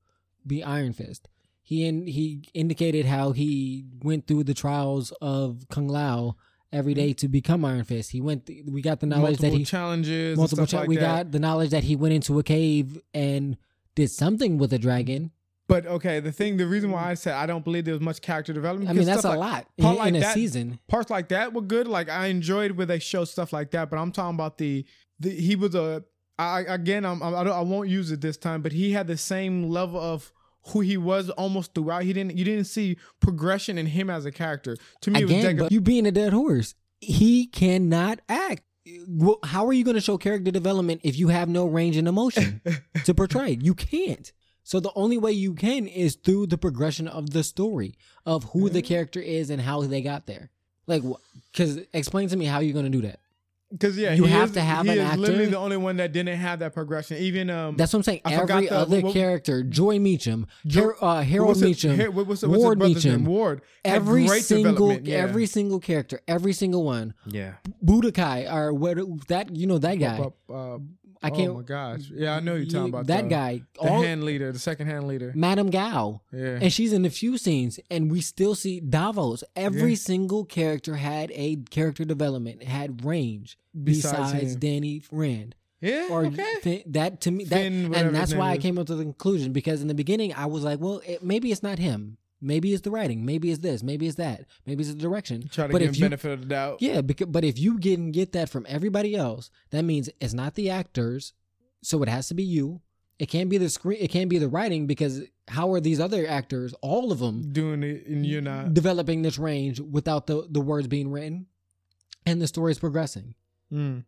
be 0.46 0.64
Iron 0.64 0.94
Fist. 0.94 1.28
He 1.62 1.86
in, 1.86 2.06
he 2.06 2.48
indicated 2.54 3.04
how 3.04 3.32
he 3.32 3.84
went 4.02 4.26
through 4.26 4.44
the 4.44 4.54
trials 4.54 5.12
of 5.20 5.68
Kung 5.68 5.86
Lao 5.86 6.36
every 6.72 6.94
mm-hmm. 6.94 7.00
day 7.00 7.12
to 7.12 7.28
become 7.28 7.62
Iron 7.62 7.84
Fist. 7.84 8.10
He 8.10 8.22
went. 8.22 8.46
Th- 8.46 8.64
we 8.66 8.80
got 8.80 9.00
the 9.00 9.06
knowledge 9.06 9.40
multiple 9.40 9.50
that 9.50 9.58
he 9.58 9.64
challenges, 9.66 10.38
multiple. 10.38 10.62
and 10.62 10.68
stuff 10.68 10.78
cha- 10.78 10.80
like 10.80 10.88
we 10.88 10.96
that. 10.96 11.24
got 11.24 11.32
the 11.32 11.38
knowledge 11.38 11.70
that 11.70 11.84
he 11.84 11.94
went 11.94 12.14
into 12.14 12.38
a 12.38 12.42
cave 12.42 12.98
and 13.12 13.58
did 13.94 14.10
something 14.10 14.56
with 14.56 14.72
a 14.72 14.78
dragon. 14.78 15.30
But 15.68 15.86
okay, 15.86 16.18
the 16.20 16.32
thing, 16.32 16.56
the 16.56 16.66
reason 16.66 16.90
why 16.90 17.10
I 17.10 17.14
said 17.14 17.34
I 17.34 17.44
don't 17.46 17.62
believe 17.62 17.84
there 17.84 17.92
was 17.94 18.00
much 18.00 18.22
character 18.22 18.52
development. 18.54 18.88
I 18.90 18.94
mean, 18.94 19.04
that's 19.06 19.24
a 19.24 19.28
like- 19.30 19.38
lot 19.38 19.66
part 19.78 19.92
in, 19.92 19.98
like 19.98 20.08
in 20.08 20.16
a 20.16 20.20
that- 20.20 20.34
season. 20.34 20.78
parts 20.88 21.10
like 21.10 21.28
that 21.28 21.52
were 21.52 21.60
good. 21.60 21.86
Like 21.86 22.08
I 22.08 22.26
enjoyed 22.28 22.72
where 22.72 22.86
they 22.86 22.98
show 22.98 23.24
stuff 23.24 23.52
like 23.52 23.70
that. 23.72 23.90
But 23.90 23.98
I'm 23.98 24.10
talking 24.10 24.34
about 24.34 24.58
the, 24.58 24.84
the 25.20 25.30
he 25.30 25.54
was 25.56 25.74
a. 25.74 26.04
I 26.38 26.60
again, 26.60 27.04
I'm, 27.04 27.22
I 27.22 27.44
don't, 27.44 27.52
I 27.52 27.60
won't 27.60 27.88
use 27.88 28.10
it 28.12 28.20
this 28.20 28.36
time. 28.36 28.62
But 28.62 28.72
he 28.72 28.92
had 28.92 29.06
the 29.08 29.16
same 29.18 29.68
level 29.68 30.00
of 30.00 30.32
who 30.68 30.80
he 30.80 30.96
was 30.96 31.28
almost 31.30 31.74
throughout. 31.74 32.02
He 32.04 32.12
didn't. 32.12 32.36
You 32.38 32.44
didn't 32.44 32.64
see 32.66 32.96
progression 33.20 33.76
in 33.76 33.86
him 33.86 34.08
as 34.08 34.24
a 34.24 34.32
character. 34.32 34.76
To 35.02 35.10
me, 35.10 35.20
it 35.20 35.24
was 35.24 35.30
Again, 35.32 35.42
Jacob. 35.42 35.58
but 35.66 35.72
you 35.72 35.80
being 35.80 36.06
a 36.06 36.12
dead 36.12 36.32
horse, 36.32 36.74
he 37.00 37.46
cannot 37.46 38.20
act. 38.28 38.62
Well, 39.06 39.38
How 39.42 39.66
are 39.66 39.72
you 39.74 39.84
going 39.84 39.96
to 39.96 40.00
show 40.00 40.16
character 40.16 40.50
development 40.50 41.02
if 41.04 41.18
you 41.18 41.28
have 41.28 41.48
no 41.50 41.66
range 41.66 41.96
and 41.98 42.08
emotion 42.08 42.62
to 43.04 43.12
portray? 43.12 43.58
You 43.60 43.74
can't. 43.74 44.32
So 44.68 44.80
the 44.80 44.92
only 44.94 45.16
way 45.16 45.32
you 45.32 45.54
can 45.54 45.86
is 45.86 46.14
through 46.16 46.48
the 46.48 46.58
progression 46.58 47.08
of 47.08 47.30
the 47.30 47.42
story 47.42 47.94
of 48.26 48.44
who 48.52 48.68
the 48.68 48.82
character 48.82 49.18
is 49.18 49.48
and 49.48 49.62
how 49.62 49.80
they 49.84 50.02
got 50.02 50.26
there. 50.26 50.50
Like, 50.86 51.02
because 51.50 51.78
explain 51.94 52.28
to 52.28 52.36
me 52.36 52.44
how 52.44 52.58
you're 52.58 52.74
going 52.74 52.84
to 52.84 52.90
do 52.90 53.00
that. 53.06 53.20
Because 53.72 53.96
yeah, 53.96 54.12
you 54.12 54.24
have 54.24 54.50
is- 54.50 54.54
to 54.56 54.60
have 54.60 54.84
he 54.84 54.92
an 54.92 54.98
is 54.98 55.16
literally 55.16 55.44
actor. 55.44 55.50
the 55.52 55.58
only 55.58 55.76
one 55.78 55.96
that 55.96 56.12
didn't 56.12 56.36
have 56.36 56.58
that 56.58 56.74
progression. 56.74 57.16
Even 57.16 57.48
um, 57.48 57.76
That's 57.76 57.94
what 57.94 58.00
I'm 58.00 58.02
saying. 58.02 58.20
I 58.26 58.34
Every 58.34 58.66
the- 58.66 58.74
other 58.76 59.00
what- 59.00 59.14
character, 59.14 59.62
Joy 59.62 59.98
Meachum, 59.98 60.44
Jo- 60.66 60.92
Har- 61.00 61.18
uh, 61.20 61.22
Harold 61.22 61.56
Meachum, 61.56 62.12
what's, 62.12 62.42
the- 62.42 62.50
what's 62.50 62.62
Ward 62.62 62.78
Meachum? 62.78 63.24
Ward. 63.24 63.62
every 63.86 64.28
single 64.40 64.92
yeah. 65.00 65.16
every 65.16 65.46
single 65.46 65.80
character, 65.80 66.20
every 66.28 66.52
single 66.52 66.84
one. 66.84 67.14
yeah. 67.26 67.54
Budokai 67.82 68.52
or 68.52 68.74
what 68.74 68.98
that 69.28 69.56
you 69.56 69.66
know 69.66 69.78
that 69.78 69.94
guy. 69.94 70.18
Uh, 70.50 70.52
uh, 70.52 70.78
I 71.22 71.30
oh 71.30 71.34
can't. 71.36 71.50
Oh 71.50 71.54
my 71.54 71.62
gosh! 71.62 72.02
Yeah, 72.12 72.36
I 72.36 72.40
know 72.40 72.54
you're 72.54 72.66
talking 72.66 72.88
about 72.90 73.06
that 73.08 73.24
the- 73.24 73.28
guy. 73.28 73.62
the 73.74 73.80
all, 73.88 74.02
hand 74.02 74.24
leader, 74.24 74.52
the 74.52 74.58
second 74.58 74.86
hand 74.86 75.06
leader. 75.08 75.32
Madame 75.34 75.70
Gao, 75.70 76.20
Yeah, 76.32 76.58
and 76.62 76.72
she's 76.72 76.92
in 76.92 77.04
a 77.04 77.10
few 77.10 77.36
scenes, 77.38 77.80
and 77.90 78.10
we 78.10 78.20
still 78.20 78.54
see 78.54 78.80
Davos. 78.80 79.42
Every 79.56 79.90
Yeah. 79.90 79.96
single 79.96 80.44
character 80.44 80.96
had 80.96 81.30
a 81.34 81.56
character 81.70 82.04
development, 82.04 82.62
had 82.62 83.04
range. 83.04 83.58
Besides 83.82 84.32
Besides. 84.32 84.56
Danny 84.56 85.02
Rand, 85.12 85.54
yeah. 85.80 86.08
or 86.10 86.26
okay. 86.26 86.54
Finn- 86.62 86.82
that 86.86 87.20
to 87.22 87.30
me, 87.30 87.44
that, 87.44 87.56
Finn, 87.56 87.94
and 87.94 88.14
that's 88.14 88.34
why 88.34 88.50
name 88.50 88.58
I 88.58 88.58
came 88.58 88.78
up 88.78 88.86
to 88.88 88.94
the 88.96 89.04
conclusion 89.04 89.52
because 89.52 89.82
in 89.82 89.88
the 89.88 89.94
beginning 89.94 90.32
I 90.34 90.46
was 90.46 90.64
like, 90.64 90.80
well, 90.80 91.00
it, 91.06 91.22
maybe 91.22 91.50
it's 91.52 91.62
not 91.62 91.78
him. 91.78 92.16
Maybe 92.40 92.72
it's 92.72 92.82
the 92.82 92.90
writing. 92.90 93.24
Maybe 93.24 93.50
it's 93.50 93.60
this. 93.60 93.82
Maybe 93.82 94.06
it's 94.06 94.16
that. 94.16 94.44
Maybe 94.64 94.82
it's 94.82 94.92
the 94.92 94.98
direction. 94.98 95.48
Try 95.48 95.66
to 95.66 95.72
but 95.72 95.80
give 95.80 95.90
if 95.90 95.96
him 95.96 95.98
you 95.98 96.04
benefit 96.06 96.32
of 96.32 96.40
the 96.42 96.46
doubt. 96.46 96.80
Yeah, 96.80 97.00
because 97.00 97.26
but 97.26 97.44
if 97.44 97.58
you 97.58 97.78
get 97.78 98.12
get 98.12 98.32
that 98.32 98.48
from 98.48 98.64
everybody 98.68 99.16
else, 99.16 99.50
that 99.70 99.82
means 99.82 100.08
it's 100.20 100.34
not 100.34 100.54
the 100.54 100.70
actors, 100.70 101.32
so 101.82 102.02
it 102.02 102.08
has 102.08 102.28
to 102.28 102.34
be 102.34 102.44
you. 102.44 102.80
It 103.18 103.26
can't 103.26 103.50
be 103.50 103.58
the 103.58 103.68
screen. 103.68 103.98
It 104.00 104.08
can't 104.08 104.30
be 104.30 104.38
the 104.38 104.48
writing 104.48 104.86
because 104.86 105.22
how 105.48 105.72
are 105.72 105.80
these 105.80 105.98
other 105.98 106.24
actors, 106.28 106.72
all 106.82 107.10
of 107.10 107.18
them, 107.18 107.50
Doing 107.52 107.82
it, 107.82 108.06
and 108.06 108.24
you're 108.24 108.40
not. 108.40 108.74
developing 108.74 109.22
this 109.22 109.38
range 109.38 109.80
without 109.80 110.28
the 110.28 110.46
the 110.48 110.60
words 110.60 110.86
being 110.86 111.10
written, 111.10 111.46
and 112.24 112.40
the 112.40 112.46
story 112.46 112.70
is 112.70 112.78
progressing. 112.78 113.34
Mm. 113.72 114.04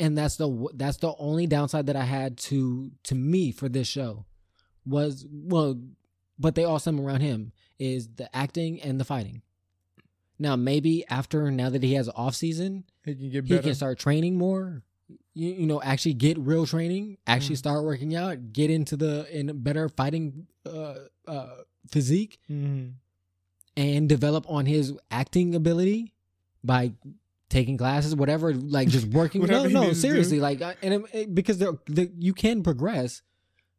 And 0.00 0.18
that's 0.18 0.34
the 0.34 0.68
that's 0.74 0.96
the 0.96 1.14
only 1.20 1.46
downside 1.46 1.86
that 1.86 1.94
I 1.94 2.02
had 2.02 2.36
to 2.38 2.90
to 3.04 3.14
me 3.14 3.52
for 3.52 3.68
this 3.68 3.86
show 3.86 4.24
was 4.84 5.24
well, 5.30 5.80
but 6.36 6.56
they 6.56 6.64
all 6.64 6.80
stem 6.80 6.98
around 7.00 7.20
him 7.20 7.52
is 7.78 8.08
the 8.16 8.34
acting 8.36 8.80
and 8.82 8.98
the 9.00 9.04
fighting. 9.04 9.42
Now 10.38 10.56
maybe 10.56 11.04
after 11.08 11.50
now 11.50 11.70
that 11.70 11.82
he 11.82 11.94
has 11.94 12.08
off 12.08 12.34
season, 12.34 12.84
He 13.04 13.14
can 13.14 13.30
get 13.30 13.44
better. 13.48 13.56
he 13.62 13.62
can 13.68 13.74
start 13.74 13.98
training 13.98 14.36
more 14.36 14.82
you, 15.34 15.48
you 15.50 15.66
know 15.66 15.80
actually 15.82 16.12
get 16.14 16.38
real 16.38 16.66
training 16.66 17.16
actually 17.26 17.54
Mm. 17.56 17.58
start 17.58 17.84
working 17.84 18.14
out 18.14 18.52
get 18.52 18.70
into 18.70 18.94
the 18.96 19.26
in 19.36 19.62
better 19.62 19.88
fighting 19.88 20.46
uh, 20.66 20.94
uh 21.26 21.46
physique 21.90 22.38
Mhm. 22.50 22.92
and 23.76 24.08
develop 24.08 24.44
on 24.50 24.66
his 24.66 24.92
acting 25.10 25.54
ability 25.54 26.12
by 26.62 26.92
taking 27.48 27.78
classes 27.78 28.14
whatever 28.14 28.52
like 28.52 28.88
just 28.88 29.06
working 29.20 29.42
no 29.46 29.64
no 29.66 29.92
seriously 29.94 30.40
like 30.40 30.60
and 30.82 30.94
it, 30.94 31.02
it- 31.14 31.34
because 31.34 31.56
they're, 31.58 31.78
you 32.18 32.34
can 32.34 32.62
progress 32.62 33.22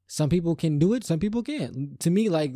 some 0.08 0.30
people 0.30 0.56
can 0.56 0.80
do 0.80 0.94
it 0.94 1.04
some 1.04 1.20
people 1.20 1.44
can't 1.44 2.00
to 2.00 2.10
me 2.10 2.28
like 2.30 2.54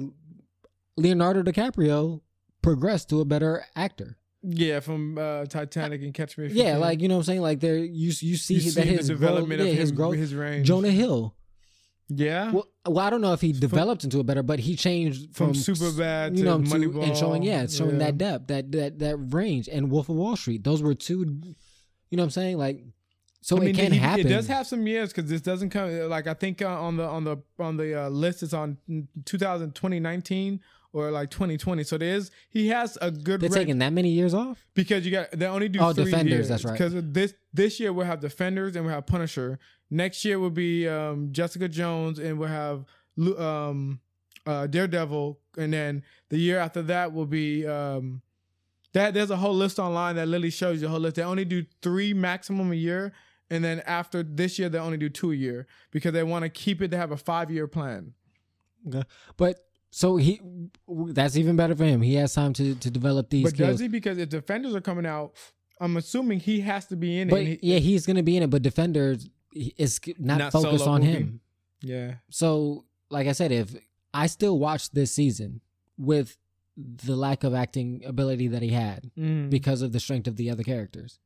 leonardo 0.97 1.41
dicaprio 1.43 2.21
progressed 2.61 3.09
to 3.09 3.19
a 3.21 3.25
better 3.25 3.65
actor 3.75 4.17
Yeah, 4.41 4.79
from 4.79 5.17
uh, 5.17 5.45
Titanic 5.45 6.01
and 6.03 6.13
Catch 6.13 6.37
Me 6.37 6.45
If 6.45 6.53
You 6.55 6.63
yeah 6.63 6.71
Can. 6.73 6.79
like 6.81 7.01
you 7.01 7.07
know 7.07 7.15
what 7.15 7.19
i'm 7.21 7.25
saying 7.25 7.41
like 7.41 7.59
there 7.59 7.77
you 7.77 8.07
you 8.07 8.35
see 8.37 8.55
you 8.55 8.71
that 8.71 8.83
see 8.83 8.89
his 8.89 9.07
the 9.07 9.13
development 9.13 9.59
growth, 9.59 9.61
of 9.61 9.67
yeah, 9.73 9.79
his 9.81 9.89
him, 9.89 9.95
growth 9.95 10.15
his 10.15 10.33
range. 10.35 10.67
Jonah 10.67 10.91
Hill. 10.91 11.35
Yeah, 12.09 12.51
Well, 12.51 12.67
well, 12.85 12.99
I 12.99 13.09
don't 13.09 13.21
know 13.21 13.31
if 13.33 13.41
he 13.41 13.53
developed 13.53 14.03
into 14.03 14.19
a 14.19 14.23
better, 14.23 14.43
but 14.43 14.59
he 14.59 14.75
changed 14.75 15.33
from, 15.33 15.53
from, 15.53 15.61
Superbad 15.61 16.37
you 16.37 16.43
know, 16.43 16.57
to, 16.59 16.63
Moneyball 16.69 17.07
and 17.07 17.17
showing 17.17 17.41
yeah, 17.43 17.63
it's 17.63 17.75
showing 17.77 17.97
that 17.99 18.17
depth, 18.17 18.47
that 18.47 18.71
that 18.73 18.99
that 18.99 19.15
range, 19.17 19.67
and 19.69 19.89
Wolf 19.89 20.09
of 20.09 20.17
Wall 20.17 20.35
Street. 20.35 20.63
Those 20.63 20.83
were 20.83 20.93
two. 20.93 21.19
You 21.19 22.17
know 22.17 22.21
what 22.21 22.23
I'm 22.25 22.29
saying? 22.31 22.57
Like, 22.57 22.83
so 23.41 23.57
it 23.61 23.73
can 23.75 23.93
he- 23.93 23.97
happen. 23.97 24.27
It 24.27 24.29
does 24.29 24.47
have 24.47 24.67
some 24.67 24.85
years 24.85 25.11
because 25.13 25.29
this 25.29 25.41
doesn't 25.41 25.69
come 25.71 25.89
like 26.09 26.27
I 26.27 26.33
think 26.35 26.61
uh, 26.61 26.67
on 26.67 26.97
the 26.97 27.05
on 27.05 27.23
the 27.23 27.37
on 27.57 27.77
the 27.77 28.03
uh, 28.05 28.09
list 28.09 28.43
it's 28.43 28.53
on 28.53 28.77
2000 29.25 29.73
2019 29.73 30.59
or 30.93 31.11
like 31.11 31.29
2020. 31.31 31.83
So 31.83 31.97
there's 31.97 32.31
he 32.49 32.69
has 32.69 32.97
a 33.01 33.11
good 33.11 33.41
They're 33.41 33.49
taking 33.49 33.79
that 33.79 33.91
many 33.91 34.09
years 34.09 34.33
off. 34.33 34.65
because 34.75 35.05
you 35.05 35.11
got 35.11 35.31
they 35.31 35.47
only 35.47 35.67
do 35.67 35.79
Oh, 35.81 35.91
three 35.91 36.05
Defenders, 36.05 36.31
years. 36.31 36.47
that's 36.47 36.63
right. 36.63 36.71
Because 36.73 36.93
this 36.95 37.33
this 37.53 37.79
year 37.79 37.91
we'll 37.91 38.05
have 38.05 38.19
Defenders 38.21 38.75
and 38.75 38.85
we'll 38.85 38.93
have 38.95 39.05
Punisher. 39.07 39.59
Next 39.89 40.23
year 40.23 40.39
will 40.39 40.49
be 40.49 40.87
um, 40.87 41.29
Jessica 41.31 41.67
Jones 41.67 42.19
and 42.19 42.39
we'll 42.39 42.49
have 42.49 42.85
um, 43.37 43.99
uh, 44.45 44.67
Daredevil, 44.67 45.39
and 45.57 45.71
then 45.73 46.03
the 46.29 46.37
year 46.37 46.57
after 46.59 46.81
that 46.83 47.13
will 47.13 47.25
be 47.27 47.65
um, 47.67 48.21
that. 48.93 49.13
There's 49.13 49.29
a 49.31 49.35
whole 49.37 49.53
list 49.55 49.79
online 49.79 50.15
that 50.15 50.27
literally 50.27 50.49
shows 50.49 50.81
you 50.81 50.87
a 50.87 50.91
whole 50.91 50.99
list. 50.99 51.15
They 51.15 51.23
only 51.23 51.45
do 51.45 51.65
three 51.81 52.13
maximum 52.13 52.71
a 52.71 52.75
year, 52.75 53.13
and 53.49 53.63
then 53.63 53.81
after 53.85 54.23
this 54.23 54.57
year 54.59 54.67
they 54.69 54.79
only 54.79 54.97
do 54.97 55.09
two 55.09 55.31
a 55.31 55.35
year 55.35 55.67
because 55.91 56.13
they 56.13 56.23
want 56.23 56.43
to 56.43 56.49
keep 56.49 56.81
it 56.81 56.89
to 56.91 56.97
have 56.97 57.11
a 57.11 57.17
five 57.17 57.51
year 57.51 57.67
plan. 57.67 58.13
Okay. 58.87 59.03
But 59.37 59.59
so 59.95 60.15
he 60.17 60.41
that's 60.87 61.37
even 61.37 61.55
better 61.55 61.75
for 61.75 61.83
him. 61.85 62.01
He 62.01 62.15
has 62.15 62.33
time 62.33 62.53
to 62.53 62.73
to 62.75 62.89
develop 62.89 63.29
these 63.29 63.43
But 63.43 63.51
skills. 63.53 63.69
does 63.73 63.79
he? 63.79 63.87
Because 63.87 64.17
if 64.17 64.29
defenders 64.29 64.73
are 64.73 64.81
coming 64.81 65.05
out, 65.05 65.33
I'm 65.79 65.97
assuming 65.97 66.39
he 66.39 66.61
has 66.61 66.87
to 66.87 66.95
be 66.95 67.19
in 67.19 67.27
but 67.29 67.41
it. 67.41 67.59
he- 67.61 67.73
yeah, 67.73 67.79
he's 67.79 68.05
gonna 68.07 68.23
be 68.23 68.35
in 68.37 68.43
it. 68.43 68.49
But 68.49 68.63
defenders 68.63 69.29
is 69.53 69.99
not, 70.17 70.39
Not 70.39 70.51
focused 70.51 70.83
solo 70.83 70.95
on 70.95 71.01
movie? 71.01 71.13
him. 71.13 71.41
yeah. 71.81 72.15
So, 72.31 72.85
like 73.11 73.27
I 73.27 73.33
said, 73.33 73.51
if 73.51 73.75
I 74.13 74.25
still 74.27 74.57
watched 74.57 74.95
this 74.95 75.11
season 75.11 75.61
with 75.97 76.37
the 76.75 77.15
lack 77.15 77.43
of 77.43 77.53
acting 77.53 78.01
ability 78.03 78.47
that 78.47 78.63
he 78.63 78.69
had 78.69 79.11
Mm. 79.15 79.51
because 79.51 79.83
of 79.83 79.91
the 79.91 79.99
strength 79.99 80.27
of 80.27 80.37
the 80.37 80.49
other 80.49 80.63
characters, 80.63 81.19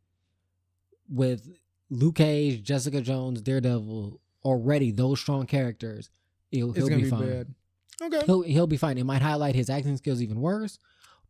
with 1.10 1.56
Luke 1.90 2.16
Cage, 2.16 2.64
Jessica 2.64 3.00
Jones, 3.02 3.42
Daredevil, 3.42 4.20
already 4.44 4.92
those 4.92 5.22
strong 5.22 5.46
characters, 5.46 6.10
he'll, 6.52 6.70
it's 6.72 6.80
he'll 6.80 6.88
gonna 6.90 6.98
be, 6.98 7.04
be, 7.06 7.10
fine. 7.10 7.30
bad. 7.30 7.56
Okay. 8.02 8.22
He'll 8.26 8.42
he'll 8.44 8.68
be 8.68 8.78
fine. 8.78 8.98
It 8.98 9.06
might 9.06 9.22
highlight 9.22 9.56
his 9.56 9.70
acting 9.70 9.98
skills 9.98 10.22
even 10.22 10.40
worse, 10.40 10.78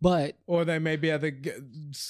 but 0.01 0.37
Or 0.47 0.65
they 0.65 0.79
maybe 0.79 1.07
have 1.09 1.21
to 1.21 1.31
get, 1.31 1.55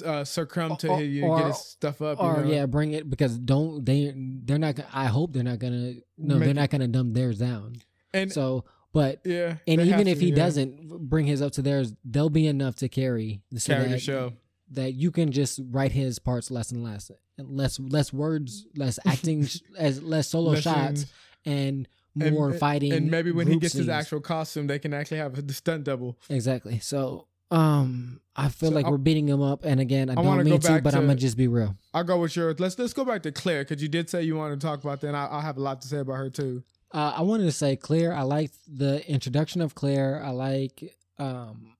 uh, 0.05 0.23
succumb 0.25 0.75
to 0.77 0.89
Or- 0.89 0.99
his, 0.99 1.23
or- 1.23 1.37
get 1.39 1.47
his 1.47 1.57
stuff 1.57 2.01
up. 2.01 2.17
you 2.19 2.23
or 2.25 2.43
know? 2.43 2.51
yeah, 2.51 2.65
bring 2.65 2.93
it 2.93 3.09
because 3.09 3.37
don't 3.37 3.85
they 3.85 4.13
they're 4.15 4.57
not. 4.57 4.75
gonna- 4.75 4.89
I 4.91 5.05
hope 5.05 5.33
they're 5.33 5.43
not 5.43 5.59
gonna. 5.59 5.93
No, 6.17 6.35
Make 6.35 6.45
they're 6.45 6.53
not 6.53 6.69
gonna 6.69 6.87
dumb 6.87 7.13
theirs 7.13 7.37
down. 7.39 7.75
and 8.13 8.31
So, 8.31 8.65
but 8.93 9.21
yeah, 9.25 9.57
and 9.67 9.81
even 9.81 10.07
if 10.07 10.17
to, 10.19 10.23
he 10.25 10.29
yeah, 10.31 10.35
doesn't 10.35 11.07
bring 11.09 11.27
his 11.27 11.41
up 11.41 11.51
to 11.53 11.61
theirs, 11.61 11.93
they'll 12.03 12.29
be 12.31 12.47
enough 12.47 12.75
to 12.77 12.89
carry 12.89 13.41
so 13.55 13.73
carry 13.73 13.85
the 13.85 13.89
that- 13.91 14.01
show. 14.01 14.33
That 14.71 14.95
you 14.95 15.11
can 15.11 15.31
just 15.31 15.61
write 15.69 15.93
his 15.93 16.19
parts 16.19 16.51
less 16.51 16.71
and 16.71 16.83
less, 16.83 17.09
and 17.37 17.49
less 17.55 17.79
less 17.79 18.11
words, 18.11 18.65
less 18.75 18.99
acting, 19.05 19.47
as 19.77 20.01
less 20.03 20.27
solo 20.29 20.51
Less 20.51 20.63
shots, 20.63 21.05
And- 21.45 21.87
more 22.17 22.49
and- 22.51 22.59
fighting. 22.59 22.93
And 22.93 23.09
maybe 23.11 23.31
when 23.31 23.47
he 23.47 23.57
gets 23.57 23.73
his 23.73 23.89
actual 23.89 24.19
costume, 24.21 24.67
they 24.67 24.79
can 24.79 24.93
actually 24.93 25.17
have 25.17 25.47
the 25.47 25.53
stunt 25.53 25.83
double. 25.85 26.17
exactly. 26.29 26.79
So, 26.79 27.27
um, 27.51 28.19
I 28.35 28.49
feel 28.49 28.69
So 28.69 28.75
like 28.75 28.85
I- 28.85 28.89
we're 28.89 28.97
beating 28.97 29.27
him 29.29 29.41
up, 29.41 29.63
and 29.63 29.79
again, 29.79 30.09
I, 30.09 30.13
I 30.13 30.15
don't 30.15 30.43
mean 30.43 30.59
to, 30.59 30.81
but 30.81 30.93
I'm 30.93 31.01
gonna 31.07 31.15
just 31.15 31.37
be 31.37 31.47
real. 31.47 31.75
I'll 31.93 32.03
go 32.03 32.19
with 32.19 32.35
yours. 32.35 32.59
Let's 32.59 32.77
let's 32.77 32.93
go 32.93 33.05
back 33.05 33.23
to 33.23 33.31
Claire 33.31 33.63
because 33.63 33.81
you 33.81 33.87
did 33.89 34.09
say 34.09 34.23
you 34.23 34.35
wanted 34.35 34.59
to 34.59 34.67
talk 34.67 34.83
about 34.83 35.01
that. 35.01 35.07
And 35.07 35.17
I, 35.17 35.25
I'll 35.25 35.41
have 35.41 35.57
a 35.57 35.61
lot 35.61 35.81
to 35.81 35.87
say 35.87 35.97
about 35.99 36.15
her 36.15 36.29
too. 36.29 36.63
Uh, 36.93 37.13
I 37.17 37.21
wanted 37.21 37.45
to 37.45 37.51
say 37.51 37.75
Claire. 37.75 38.13
I 38.13 38.21
like 38.23 38.51
the 38.67 39.05
introduction 39.09 39.61
of 39.61 39.75
Claire. 39.75 40.21
I 40.23 40.29
like 40.31 40.93
um, 41.19 41.73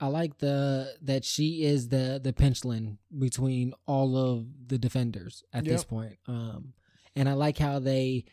I 0.00 0.06
like 0.06 0.38
the 0.38 0.94
that 1.02 1.24
she 1.24 1.64
is 1.64 1.88
the 1.88 2.20
the 2.22 2.32
pinchling 2.32 2.98
between 3.18 3.74
all 3.86 4.16
of 4.16 4.46
the 4.68 4.78
defenders 4.78 5.42
at 5.52 5.64
this 5.64 5.84
point. 5.84 6.18
Um, 6.26 6.72
and 7.16 7.28
I 7.28 7.34
like 7.34 7.58
how 7.58 7.78
they 7.78 8.24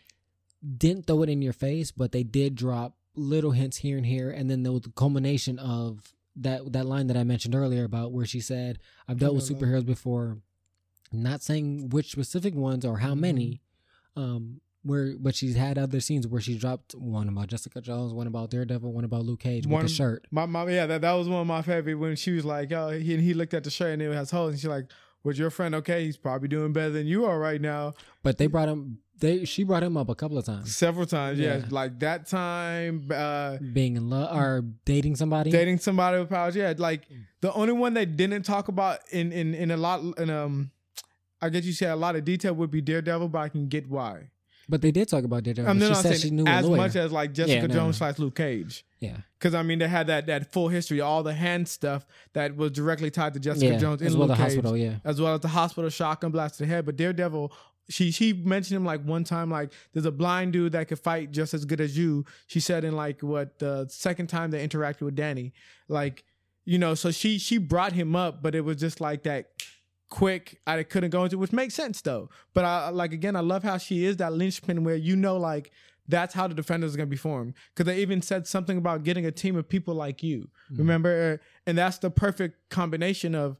didn't 0.77 1.07
throw 1.07 1.23
it 1.23 1.29
in 1.29 1.41
your 1.41 1.53
face, 1.53 1.91
but 1.91 2.11
they 2.11 2.23
did 2.23 2.55
drop 2.55 2.95
little 3.15 3.51
hints 3.51 3.77
here 3.77 3.97
and 3.97 4.05
here, 4.05 4.29
and 4.29 4.49
then 4.49 4.63
there 4.63 4.71
was 4.71 4.81
the 4.83 4.91
culmination 4.91 5.59
of 5.59 6.13
that 6.35 6.71
that 6.73 6.85
line 6.85 7.07
that 7.07 7.17
I 7.17 7.23
mentioned 7.23 7.55
earlier 7.55 7.83
about 7.83 8.11
where 8.11 8.25
she 8.25 8.39
said, 8.39 8.79
"I've 9.07 9.19
dealt 9.19 9.35
with 9.35 9.49
superheroes 9.49 9.85
before." 9.85 10.37
Not 11.11 11.41
saying 11.41 11.89
which 11.89 12.11
specific 12.11 12.55
ones 12.55 12.85
or 12.85 12.99
how 12.99 13.15
many, 13.15 13.61
um, 14.15 14.61
where 14.83 15.15
but 15.19 15.35
she's 15.35 15.57
had 15.57 15.77
other 15.77 15.99
scenes 15.99 16.25
where 16.25 16.39
she 16.39 16.57
dropped 16.57 16.93
one 16.95 17.27
about 17.27 17.47
Jessica 17.47 17.81
Jones, 17.81 18.13
one 18.13 18.27
about 18.27 18.49
Daredevil, 18.49 18.93
one 18.93 19.03
about 19.03 19.25
Luke 19.25 19.41
Cage 19.41 19.67
One- 19.67 19.83
with 19.83 19.91
the 19.91 19.95
shirt. 19.95 20.25
My 20.31 20.45
my 20.45 20.69
yeah, 20.69 20.85
that, 20.85 21.01
that 21.01 21.13
was 21.13 21.27
one 21.27 21.41
of 21.41 21.47
my 21.47 21.61
favorite 21.63 21.95
when 21.95 22.15
she 22.15 22.31
was 22.31 22.45
like, 22.45 22.71
oh, 22.71 22.91
he 22.91 23.17
he 23.17 23.33
looked 23.33 23.53
at 23.53 23.65
the 23.65 23.69
shirt 23.69 23.91
and 23.91 24.01
it 24.01 24.13
has 24.13 24.31
holes, 24.31 24.51
and 24.51 24.59
she's 24.59 24.69
like, 24.69 24.85
"Was 25.23 25.37
your 25.37 25.49
friend 25.49 25.75
okay? 25.75 26.05
He's 26.05 26.17
probably 26.17 26.47
doing 26.47 26.71
better 26.71 26.91
than 26.91 27.07
you 27.07 27.25
are 27.25 27.37
right 27.37 27.59
now." 27.59 27.93
But 28.23 28.37
they 28.37 28.47
brought 28.47 28.69
him. 28.69 28.99
They 29.21 29.45
she 29.45 29.63
brought 29.63 29.83
him 29.83 29.95
up 29.97 30.09
a 30.09 30.15
couple 30.15 30.37
of 30.37 30.45
times, 30.45 30.75
Several 30.75 31.05
times, 31.05 31.39
yeah, 31.39 31.57
Yeah. 31.57 31.65
like 31.69 31.99
that 31.99 32.25
time. 32.27 33.07
uh 33.13 33.57
being 33.73 33.95
in 33.95 34.09
love 34.09 34.35
or 34.35 34.65
dating 34.83 35.15
somebody. 35.15 35.51
dating 35.51 35.77
somebody 35.77 36.19
with 36.19 36.29
powers. 36.29 36.55
Yeah, 36.55 36.73
like 36.77 37.03
the 37.41 37.53
only 37.53 37.73
one 37.73 37.93
they 37.93 38.05
didn't 38.05 38.43
talk 38.43 38.67
about 38.67 38.99
in 39.11 39.31
in 39.31 39.53
in 39.53 39.71
a 39.71 39.77
lot 39.77 40.01
in 40.17 40.29
um, 40.29 40.71
I 41.41 41.49
guess 41.49 41.63
you 41.65 41.73
say 41.73 41.87
a 41.87 41.95
lot 41.95 42.15
of 42.15 42.25
detail 42.25 42.53
would 42.55 42.71
be 42.71 42.81
Daredevil, 42.81 43.29
but 43.29 43.39
I 43.39 43.49
can 43.49 43.67
get 43.67 43.89
why. 43.89 44.29
But 44.69 44.81
they 44.81 44.91
did 44.91 45.09
talk 45.09 45.23
about 45.23 45.43
Daredevil. 45.43 45.69
I'm 45.69 45.79
she 45.79 45.87
not 45.89 45.97
said 45.97 46.09
saying 46.11 46.21
she 46.21 46.29
knew 46.29 46.45
as 46.47 46.67
much 46.69 46.95
as 46.95 47.11
like 47.11 47.33
Jessica 47.33 47.61
Yeah, 47.61 47.67
no. 47.67 47.73
Jones 47.73 47.97
slash 47.97 48.19
Luke 48.19 48.35
Cage. 48.35 48.85
yeah, 49.01 49.17
Because 49.37 49.53
I 49.53 49.63
mean, 49.63 49.79
they 49.79 49.87
had 49.87 50.07
that 50.07 50.27
that 50.27 50.53
full 50.53 50.69
history, 50.69 51.01
all 51.01 51.23
the 51.23 51.33
hand 51.33 51.67
stuff 51.67 52.05
that 52.33 52.55
was 52.55 52.71
directly 52.71 53.09
tied 53.11 53.33
to 53.33 53.39
Jessica 53.39 53.73
yeah, 53.73 53.77
Jones 53.77 54.01
in 54.01 54.09
well 54.17 54.27
Luke 54.27 54.29
the 54.29 54.35
Cage, 54.35 54.53
hospital. 54.53 54.77
Yeah, 54.77 54.95
as 55.03 55.19
well 55.19 55.33
as 55.33 55.41
the 55.41 55.49
hospital 55.49 55.89
shotgun 55.89 56.31
blast 56.31 56.57
to 56.59 56.63
the 56.63 56.69
head. 56.69 56.85
But 56.85 56.95
Daredevil, 56.95 57.51
she 57.91 58.11
she 58.11 58.33
mentioned 58.33 58.77
him 58.77 58.85
like 58.85 59.03
one 59.03 59.23
time, 59.23 59.51
like 59.51 59.71
there's 59.93 60.05
a 60.05 60.11
blind 60.11 60.53
dude 60.53 60.71
that 60.71 60.87
could 60.87 60.99
fight 60.99 61.31
just 61.31 61.53
as 61.53 61.65
good 61.65 61.81
as 61.81 61.97
you. 61.97 62.25
She 62.47 62.59
said 62.59 62.83
in 62.83 62.95
like 62.95 63.21
what 63.21 63.59
the 63.59 63.85
second 63.89 64.27
time 64.27 64.51
they 64.51 64.65
interacted 64.67 65.01
with 65.01 65.15
Danny, 65.15 65.53
like 65.87 66.23
you 66.65 66.77
know, 66.79 66.95
so 66.95 67.11
she 67.11 67.37
she 67.37 67.57
brought 67.57 67.91
him 67.93 68.15
up, 68.15 68.41
but 68.41 68.55
it 68.55 68.61
was 68.61 68.77
just 68.77 69.01
like 69.01 69.23
that 69.23 69.51
quick 70.09 70.59
I 70.67 70.83
couldn't 70.83 71.09
go 71.11 71.23
into, 71.23 71.37
which 71.37 71.51
makes 71.53 71.73
sense 71.73 72.01
though. 72.01 72.29
But 72.53 72.65
I 72.65 72.89
like 72.89 73.13
again, 73.13 73.35
I 73.35 73.41
love 73.41 73.63
how 73.63 73.77
she 73.77 74.05
is 74.05 74.17
that 74.17 74.33
linchpin 74.33 74.83
where 74.83 74.95
you 74.95 75.15
know 75.15 75.37
like 75.37 75.71
that's 76.07 76.33
how 76.33 76.47
the 76.47 76.53
defenders 76.53 76.93
are 76.93 76.97
gonna 76.97 77.07
be 77.07 77.15
formed. 77.15 77.53
Because 77.73 77.85
they 77.85 78.01
even 78.01 78.21
said 78.21 78.47
something 78.47 78.77
about 78.77 79.03
getting 79.03 79.25
a 79.25 79.31
team 79.31 79.55
of 79.55 79.67
people 79.69 79.93
like 79.95 80.21
you. 80.23 80.49
Remember, 80.71 81.39
Uh, 81.39 81.45
and 81.65 81.77
that's 81.77 81.97
the 81.99 82.09
perfect 82.09 82.69
combination 82.69 83.35
of. 83.35 83.57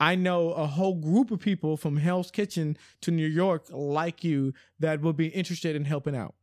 I 0.00 0.14
know 0.16 0.50
a 0.52 0.66
whole 0.66 0.94
group 0.96 1.30
of 1.30 1.40
people 1.40 1.76
from 1.76 1.96
Hell's 1.98 2.30
Kitchen 2.30 2.76
to 3.02 3.10
New 3.10 3.26
York 3.26 3.64
like 3.70 4.24
you 4.24 4.52
that 4.80 5.00
will 5.00 5.12
be 5.12 5.28
interested 5.28 5.76
in 5.76 5.84
helping 5.84 6.16
out. 6.16 6.34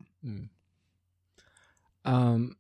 um, 2.06 2.56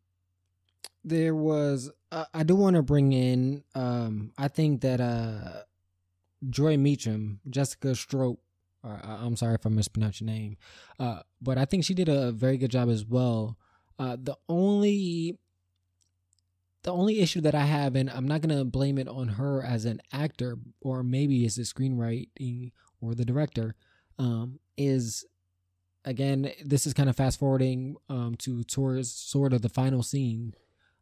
there 1.04 1.34
was. 1.34 1.89
Uh, 2.12 2.25
I 2.34 2.43
do 2.43 2.56
want 2.56 2.75
to 2.75 2.84
bring 2.84 3.12
in. 3.13 3.63
Um, 3.73 4.34
I 4.38 4.47
think 4.47 4.82
that 4.82 5.01
uh, 5.01 5.63
Joy 6.49 6.77
Meachum, 6.77 7.38
Jessica 7.49 7.89
Stroup. 7.89 8.38
Uh, 8.84 8.97
I- 9.01 9.25
I'm 9.25 9.36
sorry 9.36 9.56
if 9.56 9.65
I 9.65 9.69
mispronounced 9.69 10.21
your 10.21 10.27
name, 10.27 10.58
uh, 10.99 11.21
but 11.41 11.58
I 11.58 11.65
think 11.65 11.86
she 11.86 11.93
did 11.93 12.10
a 12.10 12.32
very 12.32 12.58
good 12.58 12.71
job 12.71 12.89
as 12.89 13.06
well. 13.06 13.58
Uh, 13.99 14.17
the 14.21 14.36
only 14.49 15.38
the 16.84 16.91
only 16.91 17.20
issue 17.20 17.41
that 17.41 17.54
I 17.56 17.65
have, 17.65 17.96
and 17.96 18.10
I'm 18.10 18.28
not 18.28 18.41
gonna 18.41 18.65
blame 18.65 18.98
it 18.98 19.08
on 19.08 19.28
her 19.30 19.63
as 19.63 19.86
an 19.86 20.02
actor, 20.12 20.58
or 20.82 21.04
maybe 21.04 21.46
it's 21.46 21.56
the 21.56 21.63
screenwriting 21.63 22.72
or 23.00 23.13
the 23.15 23.26
director, 23.26 23.76
um, 24.20 24.60
is 24.78 25.26
again 26.06 26.52
this 26.65 26.88
is 26.88 26.94
kind 26.94 27.10
of 27.10 27.15
fast 27.15 27.38
forwarding 27.39 27.96
um, 28.10 28.36
to 28.39 28.63
towards 28.63 29.12
sort 29.12 29.54
of 29.54 29.62
the 29.62 29.70
final 29.70 30.02
scene. 30.04 30.54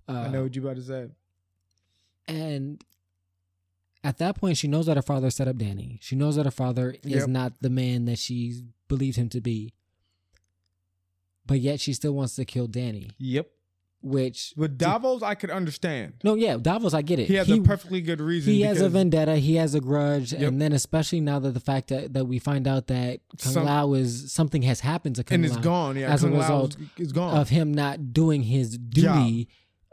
Uh, 0.08 0.24
I 0.28 0.28
know 0.30 0.44
what 0.44 0.56
you 0.56 0.62
about 0.62 0.76
to 0.78 0.84
say. 0.84 1.08
and 2.28 2.84
at 4.04 4.18
that 4.20 4.38
point, 4.38 4.58
she 4.58 4.68
knows 4.70 4.86
that 4.86 4.96
her 4.96 5.02
father 5.04 5.30
set 5.30 5.48
up 5.50 5.58
Danny. 5.58 6.00
She 6.02 6.15
knows 6.15 6.38
that 6.38 6.46
her 6.46 6.52
father 6.52 6.96
is 7.04 7.12
Yep. 7.22 7.28
not 7.30 7.54
the 7.62 7.70
man 7.70 8.06
that 8.06 8.18
she 8.18 8.63
believed 8.88 9.18
him 9.18 9.28
to 9.30 9.42
be. 9.42 9.74
But 11.46 11.60
yet 11.60 11.80
she 11.82 11.92
still 11.94 12.13
wants 12.13 12.36
to 12.36 12.46
kill 12.46 12.68
Danny, 12.68 13.10
Yep. 13.18 13.50
Which 14.02 14.54
With 14.56 14.78
Davos, 14.78 15.22
I 15.22 15.36
could 15.36 15.50
understand. 15.50 16.14
no, 16.24 16.36
yeah, 16.36 16.58
Davos, 16.58 16.94
I 16.94 17.02
get 17.02 17.20
it. 17.20 17.28
He 17.28 17.36
has 17.36 17.50
a 17.52 17.60
perfectly 17.62 18.02
good 18.02 18.22
reason. 18.22 18.54
he 18.54 18.62
has 18.62 18.80
a 18.82 18.88
vendetta. 18.90 19.36
He 19.38 19.56
has 19.56 19.76
a 19.76 19.82
grudge, 19.82 20.32
Yep. 20.34 20.42
and 20.42 20.62
then 20.62 20.72
especially 20.74 21.20
now 21.22 21.40
that 21.40 21.52
the 21.54 21.60
fact 21.60 21.90
that, 21.90 22.14
that 22.14 22.26
we 22.26 22.40
find 22.40 22.68
out 22.68 22.88
that 22.88 23.20
Kung 23.42 23.54
Some- 23.54 23.66
Lao 23.66 23.94
is 23.94 24.32
something 24.32 24.62
has 24.64 24.80
happened 24.80 25.16
to 25.18 25.24
Kung 25.24 25.36
and 25.36 25.46
it's 25.46 25.56
Lao 25.56 25.62
gone. 25.62 25.98
Yeah, 25.98 26.12
as 26.14 26.24
a 26.24 26.28
Kung 26.28 26.38
Lao 26.38 26.42
result 26.42 26.78
is 26.98 27.12
gone. 27.12 27.38
of 27.38 27.50
him 27.50 27.74
not 27.74 28.14
doing 28.14 28.44
his 28.44 28.78
duty 28.78 29.48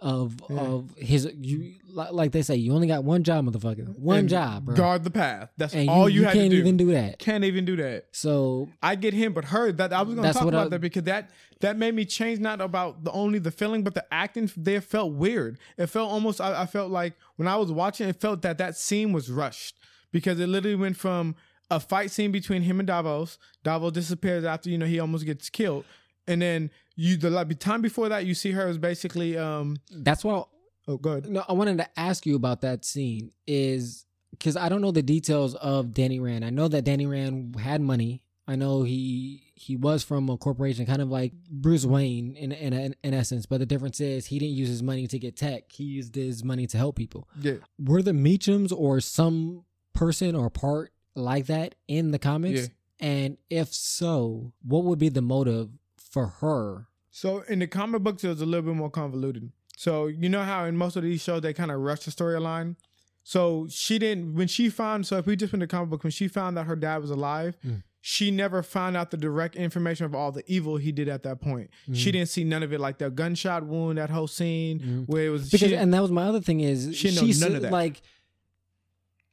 of 0.07 0.37
Yeah. 0.49 0.57
of 0.61 0.95
his 0.97 1.29
you 1.41 1.75
like 1.91 2.31
they 2.31 2.43
say 2.43 2.57
you 2.57 2.73
only 2.75 2.87
got 2.87 3.03
one 3.05 3.23
job, 3.25 3.47
motherfucker, 3.47 3.99
one 3.99 4.19
And 4.21 4.29
job, 4.29 4.67
bro. 4.67 4.75
Guard 4.77 5.03
the 5.03 5.11
path. 5.11 5.51
That's 5.57 5.75
and 5.75 5.89
all 5.89 6.09
you, 6.09 6.21
you, 6.21 6.25
had 6.27 6.35
can't 6.35 6.51
to 6.51 6.57
do. 6.57 6.61
even 6.63 6.77
do 6.77 6.93
that. 6.93 7.19
Can't 7.19 7.43
even 7.45 7.65
do 7.65 7.75
that. 7.77 8.07
So 8.13 8.69
I 8.83 8.95
get 8.95 9.15
him, 9.15 9.33
but 9.33 9.47
her 9.47 9.73
that 9.73 9.93
I 9.93 10.03
was 10.03 10.15
going 10.15 10.27
to 10.27 10.33
talk 10.33 10.47
about 10.49 10.67
I- 10.67 10.69
that 10.71 10.81
because 10.81 11.05
that 11.05 11.31
that 11.61 11.77
made 11.79 11.95
me 11.95 12.05
change 12.05 12.39
not 12.39 12.61
about 12.61 13.03
the 13.05 13.11
only 13.13 13.39
the 13.39 13.51
feeling, 13.51 13.83
but 13.83 13.95
the 13.95 14.05
acting 14.13 14.51
there 14.57 14.81
felt 14.83 15.13
weird. 15.15 15.59
It 15.79 15.87
felt 15.87 16.11
almost. 16.13 16.41
I, 16.41 16.63
I 16.63 16.67
felt 16.67 16.91
like 16.91 17.15
when 17.37 17.49
I 17.49 17.57
was 17.57 17.73
watching, 17.73 18.09
it 18.09 18.21
felt 18.21 18.43
that 18.43 18.59
that 18.59 18.77
scene 18.77 19.13
was 19.13 19.31
rushed 19.31 19.77
because 20.13 20.39
it 20.39 20.47
literally 20.49 20.77
went 20.77 20.97
from 20.99 21.35
a 21.71 21.81
fight 21.81 22.11
scene 22.13 22.31
between 22.31 22.63
him 22.63 22.79
and 22.79 22.87
Davos. 22.87 23.39
Davos 23.65 23.93
disappears 23.93 24.45
after 24.45 24.71
you 24.71 24.79
know 24.79 24.87
he 24.87 25.01
almost 25.01 25.25
gets 25.27 25.49
killed, 25.51 25.85
and 26.27 26.43
then 26.43 26.71
you 26.95 27.17
the 27.17 27.31
like, 27.31 27.59
time 27.59 27.83
before 27.83 28.09
that 28.09 28.27
you 28.27 28.35
see 28.35 28.53
her 28.53 28.69
is 28.69 28.79
basically 28.79 29.37
um 29.37 29.77
that's 29.91 30.25
what 30.25 30.49
oh 30.89 30.97
good 30.97 31.29
no, 31.29 31.45
I 31.49 31.53
wanted 31.53 31.79
to 31.79 31.89
ask 31.99 32.27
you 32.27 32.37
about 32.37 32.61
that 32.63 32.85
scene 32.85 33.31
is 33.47 34.07
because 34.31 34.57
I 34.57 34.69
don't 34.69 34.81
know 34.81 34.91
the 34.91 35.03
details 35.03 35.55
of 35.55 35.95
Danny 35.95 36.21
Rand. 36.21 36.45
I 36.45 36.51
know 36.51 36.69
that 36.69 36.85
Danny 36.85 37.07
Rand 37.07 37.59
had 37.59 37.81
money. 37.81 38.23
I 38.49 38.55
know 38.55 38.83
he 38.83 39.53
he 39.55 39.77
was 39.77 40.05
from 40.05 40.29
a 40.29 40.37
corporation, 40.37 40.87
kind 40.87 41.03
of 41.03 41.11
like 41.11 41.33
Bruce 41.51 41.85
Wayne 41.85 42.37
in 42.37 42.53
in 42.53 42.73
in, 42.73 42.95
in 43.03 43.15
essence. 43.15 43.47
But 43.47 43.59
the 43.59 43.67
difference 43.67 44.01
is 44.01 44.27
he 44.27 44.39
didn't 44.39 44.55
use 44.55 44.69
his 44.69 44.83
money 44.83 45.07
to 45.09 45.19
get 45.19 45.37
tech. 45.37 45.73
He 45.73 45.85
used 45.85 46.15
his 46.15 46.45
money 46.45 46.67
to 46.69 46.77
help 46.79 46.97
people. 46.97 47.29
yeah 47.41 47.55
Were 47.79 48.03
the 48.03 48.13
Meachums 48.13 48.73
or 48.77 49.01
some 49.01 49.65
person 49.95 50.37
or 50.37 50.51
part 50.51 50.93
like 51.15 51.47
that 51.47 51.75
in 51.89 52.13
the 52.13 52.19
comics? 52.19 52.61
Yeah. 52.61 52.67
And 52.99 53.37
if 53.51 53.75
so, 53.75 54.53
what 54.63 54.85
would 54.85 54.99
be 54.99 55.09
the 55.09 55.23
motive 55.23 55.71
for 56.11 56.27
her 56.41 56.87
So 57.11 57.41
in 57.49 57.59
the 57.61 57.67
comic 57.67 58.03
books, 58.03 58.23
it 58.25 58.29
was 58.29 58.41
a 58.41 58.47
little 58.47 58.63
bit 58.71 58.75
more 58.77 58.91
convoluted. 58.91 59.51
So 59.77 60.07
you 60.07 60.29
know 60.29 60.43
how 60.43 60.65
in 60.65 60.77
most 60.77 60.97
of 60.97 61.03
these 61.03 61.23
shows 61.23 61.43
they 61.43 61.53
kind 61.53 61.71
of 61.71 61.81
rush 61.81 62.01
the 62.05 62.11
storyline. 62.11 62.77
So 63.23 63.67
she 63.69 63.99
didn't 63.99 64.35
when 64.35 64.49
she 64.49 64.69
found. 64.71 65.07
So 65.07 65.17
if 65.19 65.27
we 65.27 65.35
just 65.37 65.53
went 65.53 65.61
to 65.63 65.67
comic 65.67 65.91
book 65.91 66.05
when 66.05 66.11
she 66.13 66.29
found 66.29 66.57
that 66.57 66.65
her 66.67 66.77
dad 66.77 66.99
was 67.03 67.11
alive, 67.11 67.57
Mm. 67.65 67.83
she 68.01 68.31
never 68.31 68.63
found 68.63 68.97
out 68.97 69.11
the 69.11 69.17
direct 69.17 69.57
information 69.57 70.07
of 70.07 70.15
all 70.15 70.31
the 70.31 70.45
evil 70.47 70.77
he 70.77 70.93
did 70.93 71.09
at 71.09 71.25
that 71.25 71.41
point. 71.41 71.71
Mm. 71.89 71.97
She 71.97 72.13
didn't 72.13 72.29
see 72.29 72.45
none 72.45 72.63
of 72.63 72.73
it, 72.73 72.79
like 72.81 72.99
the 72.99 73.11
gunshot 73.11 73.67
wound, 73.67 73.99
that 73.99 74.11
whole 74.11 74.29
scene 74.29 74.79
Mhm. 74.81 75.07
where 75.09 75.27
it 75.27 75.31
was. 75.31 75.51
because 75.51 75.71
she, 75.71 75.75
and 75.77 75.93
that 75.93 76.01
was 76.03 76.13
my 76.13 76.25
other 76.25 76.41
thing 76.41 76.61
is 76.61 76.95
she 76.97 77.09
didn't 77.09 77.17
know 77.23 77.27
she's 77.27 77.41
none 77.41 77.57
of 77.57 77.63
that. 77.63 77.73
like 77.73 78.01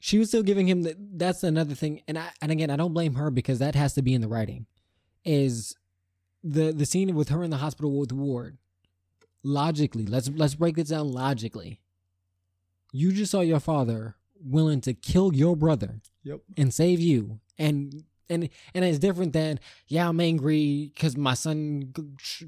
she 0.00 0.18
was 0.18 0.28
still 0.28 0.42
giving 0.42 0.66
him 0.68 0.82
the, 0.82 0.96
that's 1.14 1.42
another 1.44 1.74
thing 1.74 2.02
and 2.08 2.18
I 2.18 2.30
and 2.42 2.50
again 2.52 2.70
I 2.70 2.76
don't 2.76 2.92
blame 2.92 3.14
her 3.14 3.30
because 3.30 3.58
that 3.60 3.74
has 3.74 3.94
to 3.94 4.02
be 4.02 4.12
in 4.12 4.20
the 4.20 4.28
writing 4.28 4.66
is 5.24 5.74
the 6.44 6.72
the 6.72 6.86
scene 6.86 7.14
with 7.14 7.30
her 7.30 7.42
in 7.42 7.50
the 7.50 7.56
hospital 7.56 7.98
with 7.98 8.12
Ward. 8.12 8.58
Logically 9.42 10.06
let's 10.06 10.28
let's 10.30 10.54
break 10.54 10.76
this 10.76 10.88
down 10.88 11.10
logically. 11.12 11.80
You 12.92 13.12
just 13.12 13.32
saw 13.32 13.40
your 13.40 13.60
father 13.60 14.14
willing 14.40 14.80
to 14.82 14.94
kill 14.94 15.34
your 15.34 15.56
brother 15.56 16.00
Yep. 16.22 16.40
and 16.56 16.72
save 16.72 17.00
you. 17.00 17.40
And 17.58 18.04
and 18.30 18.48
and 18.74 18.84
it's 18.84 18.98
different 18.98 19.34
than 19.34 19.60
yeah 19.86 20.08
i'm 20.08 20.18
angry 20.18 20.90
because 20.94 21.14
my 21.14 21.34
son 21.34 21.92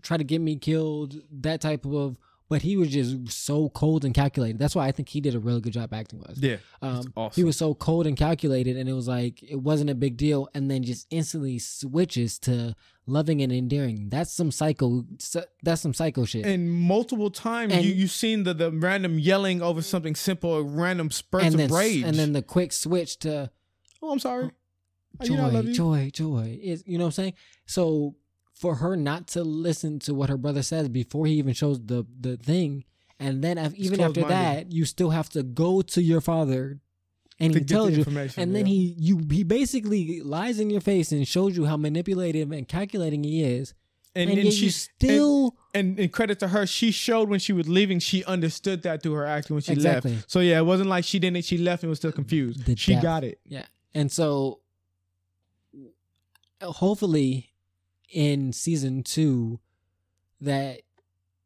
tried 0.01 0.17
to 0.17 0.25
get 0.25 0.41
me 0.41 0.57
killed 0.57 1.21
that 1.31 1.61
type 1.61 1.85
of 1.85 2.17
but 2.49 2.63
he 2.63 2.77
was 2.77 2.91
just 2.91 3.31
so 3.31 3.69
cold 3.71 4.05
and 4.05 4.15
calculated 4.15 4.59
that's 4.59 4.75
why 4.75 4.87
i 4.87 4.93
think 4.93 5.09
he 5.09 5.21
did 5.21 5.35
a 5.35 5.39
really 5.39 5.61
good 5.61 5.73
job 5.73 5.93
acting 5.93 6.19
was 6.21 6.39
yeah, 6.41 6.57
um, 6.83 7.13
awesome. 7.17 7.41
he 7.41 7.45
was 7.45 7.57
so 7.57 7.75
cold 7.75 8.07
and 8.07 8.17
calculated 8.17 8.77
and 8.77 8.89
it 8.89 8.93
was 8.93 9.09
like 9.09 9.43
it 9.43 9.61
wasn't 9.61 9.89
a 9.91 9.95
big 9.95 10.17
deal 10.17 10.49
and 10.55 10.71
then 10.71 10.83
just 10.83 11.07
instantly 11.11 11.59
switches 11.59 12.39
to 12.39 12.75
loving 13.07 13.41
and 13.41 13.53
endearing 13.53 14.09
that's 14.09 14.33
some 14.33 14.51
psycho 14.51 15.05
that's 15.63 15.81
some 15.81 15.95
psycho 15.95 16.25
shit 16.25 16.45
and 16.45 16.71
multiple 16.71 17.31
times 17.31 17.73
And- 17.73 17.85
you 17.85 17.93
you 17.93 18.09
seen 18.09 18.45
the 18.45 18.55
the 18.55 18.71
random 18.71 19.19
yelling 19.19 19.63
over 19.63 19.83
something 19.83 20.15
simple, 20.15 20.63
random 20.63 21.11
spurts 21.11 21.47
of 21.47 21.57
then 21.57 21.71
rage, 21.73 22.03
and 22.03 22.17
then 22.17 22.33
the 22.33 22.43
quick 22.43 22.73
switch 22.73 23.19
to 23.21 23.51
oh, 24.03 24.11
I'm 24.11 24.19
sorry. 24.19 24.51
joy, 25.23 25.33
you 25.33 25.37
know 25.37 25.47
I 25.47 25.51
love 25.51 25.67
you. 25.67 25.75
joy, 25.75 26.11
joy. 26.13 26.59
Is 26.63 26.83
you 26.87 26.99
know 26.99 27.05
what 27.05 27.09
I'm 27.09 27.13
saying? 27.13 27.33
So 27.67 28.17
for 28.57 28.77
her 28.77 28.97
not 28.97 29.29
to 29.29 29.45
listen 29.45 29.99
to 30.01 30.15
what 30.15 30.31
her 30.31 30.37
brother 30.37 30.63
says 30.63 30.89
before 30.89 31.27
he 31.27 31.35
even 31.35 31.53
shows 31.53 31.81
the 31.85 32.07
the 32.21 32.37
thing, 32.37 32.85
and 33.21 33.43
then 33.45 33.59
af- 33.59 33.75
even 33.75 34.01
after 34.01 34.23
that, 34.25 34.73
you 34.73 34.85
still 34.85 35.11
have 35.11 35.29
to 35.31 35.43
go 35.43 35.83
to 35.83 36.03
your 36.03 36.21
father, 36.21 36.81
and 37.39 37.55
he 37.55 37.61
tells 37.61 37.97
you, 37.97 38.05
and 38.37 38.55
then 38.55 38.67
yeah. 38.67 38.73
he 38.73 38.97
you 38.99 39.21
he 39.31 39.45
basically 39.45 40.21
lies 40.23 40.59
in 40.59 40.71
your 40.71 40.81
face 40.81 41.13
and 41.13 41.29
shows 41.29 41.57
you 41.57 41.67
how 41.67 41.77
manipulative 41.77 42.51
and 42.51 42.67
calculating 42.67 43.23
he 43.25 43.45
is, 43.45 43.75
and, 44.15 44.31
and, 44.31 44.39
and 44.39 44.53
she 44.53 44.71
still 44.71 45.55
and, 45.75 45.99
and 45.99 46.11
credit 46.11 46.39
to 46.41 46.49
her, 46.49 46.67
she 46.67 46.91
showed 46.91 47.29
when 47.29 47.39
she 47.39 47.53
was 47.53 47.69
leaving, 47.69 47.99
she 47.99 48.25
understood 48.25 48.83
that 48.83 49.03
through 49.03 49.13
her 49.13 49.27
acting 49.27 49.55
when 49.55 49.63
she 49.63 49.73
Exactly. 49.73 50.13
left. 50.15 50.31
So 50.31 50.41
yeah, 50.41 50.59
it 50.59 50.65
wasn't 50.65 50.89
like 50.89 51.05
she 51.05 51.19
didn't. 51.19 51.45
She 51.45 51.59
left 51.59 51.83
and 51.83 51.91
was 51.91 51.99
still 51.99 52.13
confused. 52.13 52.65
The 52.65 52.77
she 52.77 52.93
depth. 52.93 53.03
got 53.03 53.25
it. 53.25 53.39
Yeah. 53.45 53.67
And 53.95 54.11
so 54.11 54.61
hopefully 56.63 57.51
in 58.13 58.53
season 58.53 59.03
2 59.03 59.59
that 60.41 60.83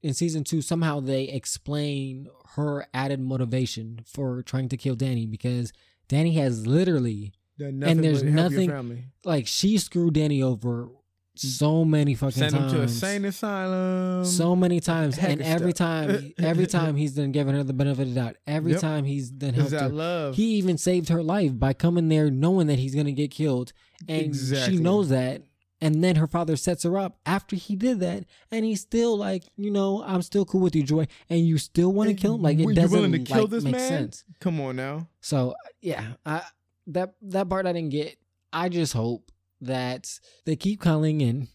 in 0.03 0.15
season 0.15 0.45
2 0.45 0.63
somehow 0.63 1.01
they 1.01 1.25
explain 1.25 2.29
her 2.57 2.87
added 2.93 3.21
motivation 3.21 4.01
for 4.07 4.43
trying 4.43 4.69
to 4.69 4.77
kill 4.77 4.95
Danny 4.95 5.27
because 5.27 5.73
Danny 6.09 6.33
has 6.35 6.67
literally 6.67 7.33
nothing 7.59 8.01
there's 8.01 8.23
but 8.23 8.33
help 8.33 8.53
your 8.53 8.67
nothing- 8.67 9.05
like 9.25 9.47
she 9.47 9.79
screwed 9.79 10.15
Danny 10.15 10.43
over 10.43 10.89
so 11.37 11.85
many 11.87 12.15
fucking 12.15 12.33
Send 12.33 12.53
him 12.55 12.61
times. 12.63 12.73
to 12.73 12.83
a 12.83 12.89
sane 12.89 13.25
asylum. 13.25 14.25
so 14.27 14.55
many 14.57 14.81
times 14.81 15.17
heck 15.17 15.31
and 15.31 15.41
every 15.43 15.71
stuff. 15.71 16.07
time 16.09 16.33
every 16.39 16.67
time 16.67 16.97
he's 16.97 17.15
done 17.15 17.33
given 17.33 17.55
her 17.55 17.63
the 17.63 17.73
benefit 17.73 18.03
of 18.03 18.09
the 18.09 18.15
doubt 18.21 18.37
every 18.47 18.73
Yep. 18.73 18.81
time 18.81 19.05
he's 19.05 19.31
done 19.31 19.55
helped 19.55 19.71
her 19.73 19.89
love? 19.89 20.35
he 20.35 20.57
even 20.57 20.77
saved 20.77 21.09
her 21.09 21.23
life 21.23 21.59
by 21.59 21.73
coming 21.73 22.09
there 22.09 22.31
knowing 22.31 22.67
that 22.67 22.79
he's 22.79 22.95
gonna 22.95 23.13
get 23.13 23.31
killed, 23.31 23.73
and 24.09 24.23
Exactly. 24.23 24.77
she 24.77 24.83
knows 24.83 25.09
that. 25.11 25.43
And 25.83 26.05
then 26.05 26.17
her 26.17 26.27
father 26.27 26.57
sets 26.57 26.83
her 26.83 26.99
up 26.99 27.19
after 27.25 27.57
he 27.57 27.75
did 27.75 28.01
that, 28.01 28.27
and 28.51 28.67
he's 28.67 28.83
still 28.83 29.17
like, 29.17 29.45
you 29.57 29.71
know, 29.71 30.03
I'm 30.07 30.21
still 30.21 30.45
cool 30.45 30.61
with 30.61 30.77
you, 30.77 30.83
Joy, 30.83 31.07
and 31.31 31.41
you 31.41 31.57
still 31.57 31.91
want 31.91 32.11
to 32.11 32.15
kill 32.15 32.35
him. 32.35 32.43
Like 32.43 32.59
it 32.59 32.75
doesn't 32.75 32.91
willing 32.91 33.13
to 33.13 33.19
kill 33.21 33.43
like, 33.43 33.51
this 33.51 33.65
make 33.65 33.73
man? 33.73 33.89
sense. 33.89 34.25
Come 34.41 34.61
on 34.61 34.77
now. 34.77 35.09
So 35.23 35.55
yeah, 35.81 36.13
I 36.27 36.43
that 36.89 37.15
that 37.23 37.49
part 37.49 37.65
I 37.67 37.73
didn't 37.73 37.93
get. 37.93 38.19
I 38.53 38.69
just 38.69 38.93
hope 38.93 39.31
that 39.63 40.19
they 40.45 40.57
keep 40.57 40.81
calling 40.81 41.23
in 41.23 41.49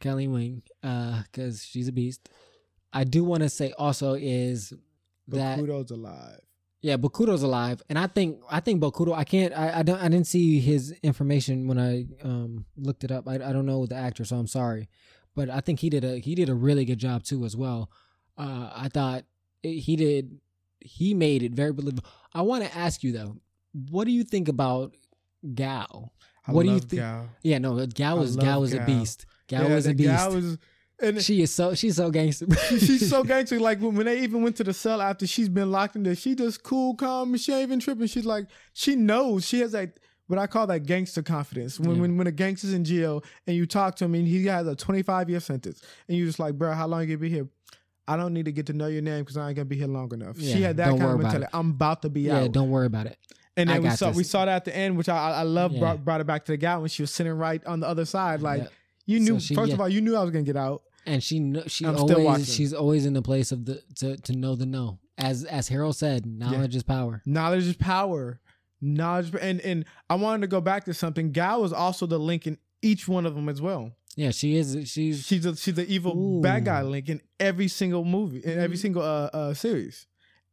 Kelly 0.00 0.26
Wing, 0.26 0.62
uh, 0.82 1.22
because 1.22 1.64
she's 1.64 1.86
a 1.86 1.92
beast. 1.92 2.28
I 2.92 3.04
do 3.04 3.22
want 3.22 3.42
to 3.42 3.48
say 3.48 3.72
also 3.78 4.14
is 4.14 4.72
But 5.28 5.36
that 5.36 5.58
Kudo's 5.60 5.90
alive. 5.90 6.40
Yeah, 6.82 6.96
Bakuto's 6.96 7.44
alive, 7.44 7.80
and 7.88 7.96
I 7.96 8.08
think 8.08 8.40
I 8.50 8.58
think 8.58 8.82
Bakuto. 8.82 9.14
I 9.16 9.22
can't. 9.22 9.56
I, 9.56 9.78
I 9.78 9.82
don't. 9.84 10.00
I 10.02 10.08
didn't 10.08 10.26
see 10.26 10.58
his 10.58 10.90
information 11.02 11.68
when 11.68 11.78
I 11.78 12.06
um 12.24 12.64
looked 12.76 13.04
it 13.04 13.12
up. 13.12 13.28
I, 13.28 13.34
I 13.36 13.52
don't 13.52 13.66
know 13.66 13.86
the 13.86 13.94
actor, 13.94 14.24
so 14.24 14.36
I'm 14.36 14.48
sorry, 14.48 14.88
but 15.36 15.48
I 15.48 15.60
think 15.60 15.78
he 15.78 15.88
did 15.88 16.04
a 16.04 16.18
he 16.18 16.34
did 16.34 16.48
a 16.48 16.54
really 16.54 16.84
good 16.84 16.98
job 16.98 17.22
too 17.22 17.44
as 17.44 17.56
well. 17.56 17.88
Uh, 18.36 18.70
I 18.74 18.88
thought 18.88 19.24
it, 19.62 19.78
he 19.78 19.94
did. 19.94 20.40
He 20.80 21.14
made 21.14 21.44
it 21.44 21.52
very 21.52 21.72
believable. 21.72 22.04
I 22.34 22.42
want 22.42 22.64
to 22.64 22.76
ask 22.76 23.04
you 23.04 23.12
though, 23.12 23.36
what 23.90 24.04
do 24.04 24.10
you 24.10 24.24
think 24.24 24.48
about 24.48 24.96
Gao? 25.54 26.10
I 26.44 26.50
What 26.52 26.64
do 26.64 26.70
you 26.70 26.80
think-. 26.80 27.00
Yeah, 27.44 27.58
no, 27.58 27.86
Gao 27.86 28.20
is 28.22 28.36
love 28.36 28.44
Gao 28.44 28.62
is 28.64 28.74
a 28.74 28.80
beast. 28.80 29.26
Gao 29.46 29.62
Yeah, 29.62 29.76
is 29.76 29.86
a 29.86 29.94
beast. 29.94 30.08
Gao 30.08 30.32
is- 30.32 30.58
and 31.02 31.20
she 31.22 31.42
is 31.42 31.54
so 31.54 31.74
she's 31.74 31.96
so 31.96 32.10
gangster. 32.10 32.46
she's 32.68 33.10
so 33.10 33.22
gangster. 33.32 33.58
Like 33.60 33.80
when, 33.80 33.94
when 33.94 34.06
they 34.06 34.20
even 34.22 34.42
went 34.42 34.56
to 34.56 34.64
the 34.64 34.72
cell 34.72 35.00
after 35.02 35.26
she's 35.26 35.48
been 35.48 35.70
locked 35.70 35.96
in 35.96 36.02
there, 36.02 36.14
she 36.14 36.34
just 36.34 36.62
cool, 36.62 36.94
calm, 36.94 37.36
she 37.36 37.52
ain't 37.52 37.62
even 37.62 37.80
tripping. 37.80 38.06
She's 38.06 38.26
like, 38.26 38.46
she 38.72 38.96
knows 38.96 39.46
she 39.46 39.60
has 39.60 39.72
that 39.72 39.98
what 40.28 40.38
I 40.38 40.46
call 40.46 40.66
that 40.68 40.86
gangster 40.86 41.20
confidence. 41.22 41.78
When 41.78 41.96
Yeah. 41.96 42.00
when, 42.02 42.16
when 42.16 42.26
a 42.26 42.32
gangster's 42.32 42.72
in 42.72 42.84
jail 42.84 43.22
and 43.46 43.56
you 43.56 43.66
talk 43.66 43.96
to 43.96 44.04
him 44.06 44.14
and 44.14 44.26
he 44.26 44.46
has 44.46 44.66
a 44.66 44.74
25 44.76 45.28
year 45.28 45.40
sentence 45.40 45.82
and 46.08 46.16
you 46.16 46.24
just 46.26 46.38
like, 46.38 46.54
bro, 46.56 46.72
how 46.72 46.86
long 46.86 47.00
you 47.02 47.08
gonna 47.08 47.18
be 47.18 47.28
here? 47.28 47.48
I 48.08 48.16
don't 48.16 48.32
need 48.34 48.46
to 48.46 48.52
get 48.52 48.66
to 48.66 48.72
know 48.72 48.86
your 48.88 49.02
name 49.02 49.20
because 49.20 49.36
I 49.36 49.48
ain't 49.48 49.56
gonna 49.56 49.64
be 49.66 49.76
here 49.76 49.86
long 49.86 50.12
enough. 50.12 50.38
she 50.40 50.62
had 50.62 50.76
that 50.78 50.88
kind 50.88 51.02
of 51.02 51.18
mentality. 51.20 51.46
I'm 51.52 51.70
about 51.70 52.02
to 52.02 52.08
be 52.10 52.22
yeah, 52.22 52.36
out. 52.38 52.42
Yeah, 52.42 52.48
don't 52.48 52.70
worry 52.70 52.86
about 52.86 53.06
it. 53.06 53.16
And 53.56 53.70
I 53.70 53.74
then 53.74 53.82
we 53.82 53.90
saw 53.90 54.08
this. 54.08 54.16
we 54.16 54.24
saw 54.24 54.44
that 54.46 54.56
at 54.56 54.64
the 54.64 54.74
end, 54.74 54.96
which 54.96 55.08
I 55.10 55.16
I, 55.16 55.30
I 55.40 55.42
love 55.42 55.72
Yeah. 55.72 55.78
brought, 55.80 56.04
brought 56.04 56.20
it 56.22 56.26
back 56.26 56.44
to 56.46 56.52
the 56.52 56.56
guy 56.56 56.76
when 56.78 56.88
she 56.88 57.02
was 57.02 57.10
sitting 57.10 57.32
right 57.34 57.62
on 57.66 57.80
the 57.80 57.86
other 57.86 58.04
side. 58.06 58.40
Like 58.40 58.62
Yeah. 58.62 58.68
you 59.06 59.20
knew 59.20 59.38
So 59.38 59.46
she- 59.46 59.54
first 59.54 59.68
yeah. 59.68 59.74
of 59.74 59.80
all, 59.82 59.88
you 59.90 60.00
knew 60.00 60.16
I 60.16 60.22
was 60.22 60.30
gonna 60.30 60.42
get 60.44 60.56
out. 60.56 60.82
And 61.06 61.22
she 61.22 61.36
she 61.66 61.84
I'm 61.84 61.96
still 61.96 62.06
watching. 62.06 62.26
always 62.26 62.54
she's 62.54 62.72
always 62.72 63.06
in 63.06 63.12
the 63.12 63.22
place 63.22 63.50
of 63.52 63.64
the 63.64 63.82
to 63.96 64.16
to 64.16 64.32
know 64.32 64.54
the 64.54 64.66
know. 64.66 64.98
As 65.18 65.44
as 65.44 65.68
Harold 65.68 65.96
said, 65.96 66.26
knowledge 66.26 66.76
is 66.76 66.82
power. 66.82 67.22
Knowledge 67.26 67.66
is 67.66 67.76
power. 67.76 68.40
Knowledge 68.80 69.34
and 69.40 69.60
and 69.60 69.84
I 70.10 70.14
wanted 70.16 70.42
to 70.42 70.46
go 70.48 70.60
back 70.60 70.84
to 70.84 70.94
something. 70.94 71.32
Gao 71.32 71.60
was 71.60 71.72
also 71.72 72.06
the 72.06 72.18
link 72.18 72.46
in 72.46 72.58
each 72.82 73.06
one 73.08 73.26
of 73.26 73.34
them 73.34 73.48
as 73.48 73.60
well. 73.60 73.92
Yeah, 74.16 74.30
she 74.30 74.56
is. 74.56 74.76
She's 74.90 75.24
She's 75.24 75.46
a, 75.46 75.56
she's 75.56 75.74
the 75.74 75.86
evil 75.86 76.16
Ooh. 76.16 76.40
bad 76.42 76.64
guy 76.66 76.82
link 76.82 77.08
in 77.08 77.20
every 77.40 77.68
single 77.68 78.04
movie, 78.04 78.40
in 78.44 78.58
every 78.58 78.76
Mhm. 78.76 78.80
single 78.80 79.02
uh, 79.02 79.30
uh 79.32 79.54
series, 79.54 80.06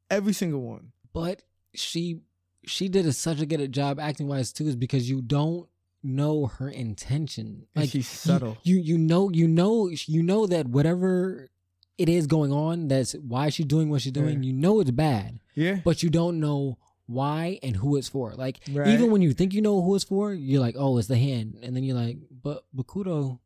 every 0.10 0.34
single 0.34 0.62
one. 0.62 0.92
but 1.14 1.44
she 1.76 2.22
she 2.66 2.88
did 2.90 3.06
a, 3.06 3.14
such 3.14 3.40
a 3.42 3.46
good 3.46 3.72
job 3.72 4.00
acting 4.00 4.28
wise 4.28 4.52
too, 4.54 4.68
is 4.68 4.76
because 4.76 5.10
you 5.10 5.22
don't 5.22 5.68
know 6.04 6.46
her 6.48 6.70
intention. 6.70 7.68
And 7.76 7.84
Like 7.84 7.90
she's 7.92 8.08
subtle. 8.08 8.58
You, 8.64 8.78
you 8.78 8.98
know 8.98 9.30
you 9.32 9.48
know 9.48 9.90
you 9.90 10.24
know 10.24 10.48
that 10.48 10.68
whatever 10.68 11.50
it 11.98 12.08
is 12.10 12.28
going 12.28 12.52
on, 12.54 12.88
that's 12.88 13.14
why 13.14 13.50
she's 13.50 13.66
doing 13.66 13.90
what 13.90 14.02
she's 14.02 14.14
doing. 14.14 14.42
Yeah. 14.44 14.48
You 14.48 14.54
know 14.54 14.80
it's 14.80 14.92
bad, 14.92 15.40
Yeah, 15.56 15.80
but 15.84 16.02
you 16.02 16.10
don't 16.10 16.40
know 16.40 16.78
why 17.08 17.60
and 17.64 17.76
who 17.76 17.98
it's 17.98 18.08
for. 18.08 18.34
Like 18.36 18.60
Right. 18.72 18.88
even 18.88 19.12
when 19.12 19.22
you 19.22 19.34
think 19.34 19.54
you 19.54 19.62
know 19.62 19.82
who 19.82 19.96
it's 19.96 20.04
for, 20.06 20.34
you're 20.34 20.62
like, 20.62 20.76
oh, 20.78 20.98
it's 20.98 21.08
the 21.08 21.18
hand, 21.18 21.58
and 21.62 21.76
then 21.76 21.84
you're 21.84 21.98
like, 21.98 22.18
but 22.32 22.64
Bakuto 22.76 23.40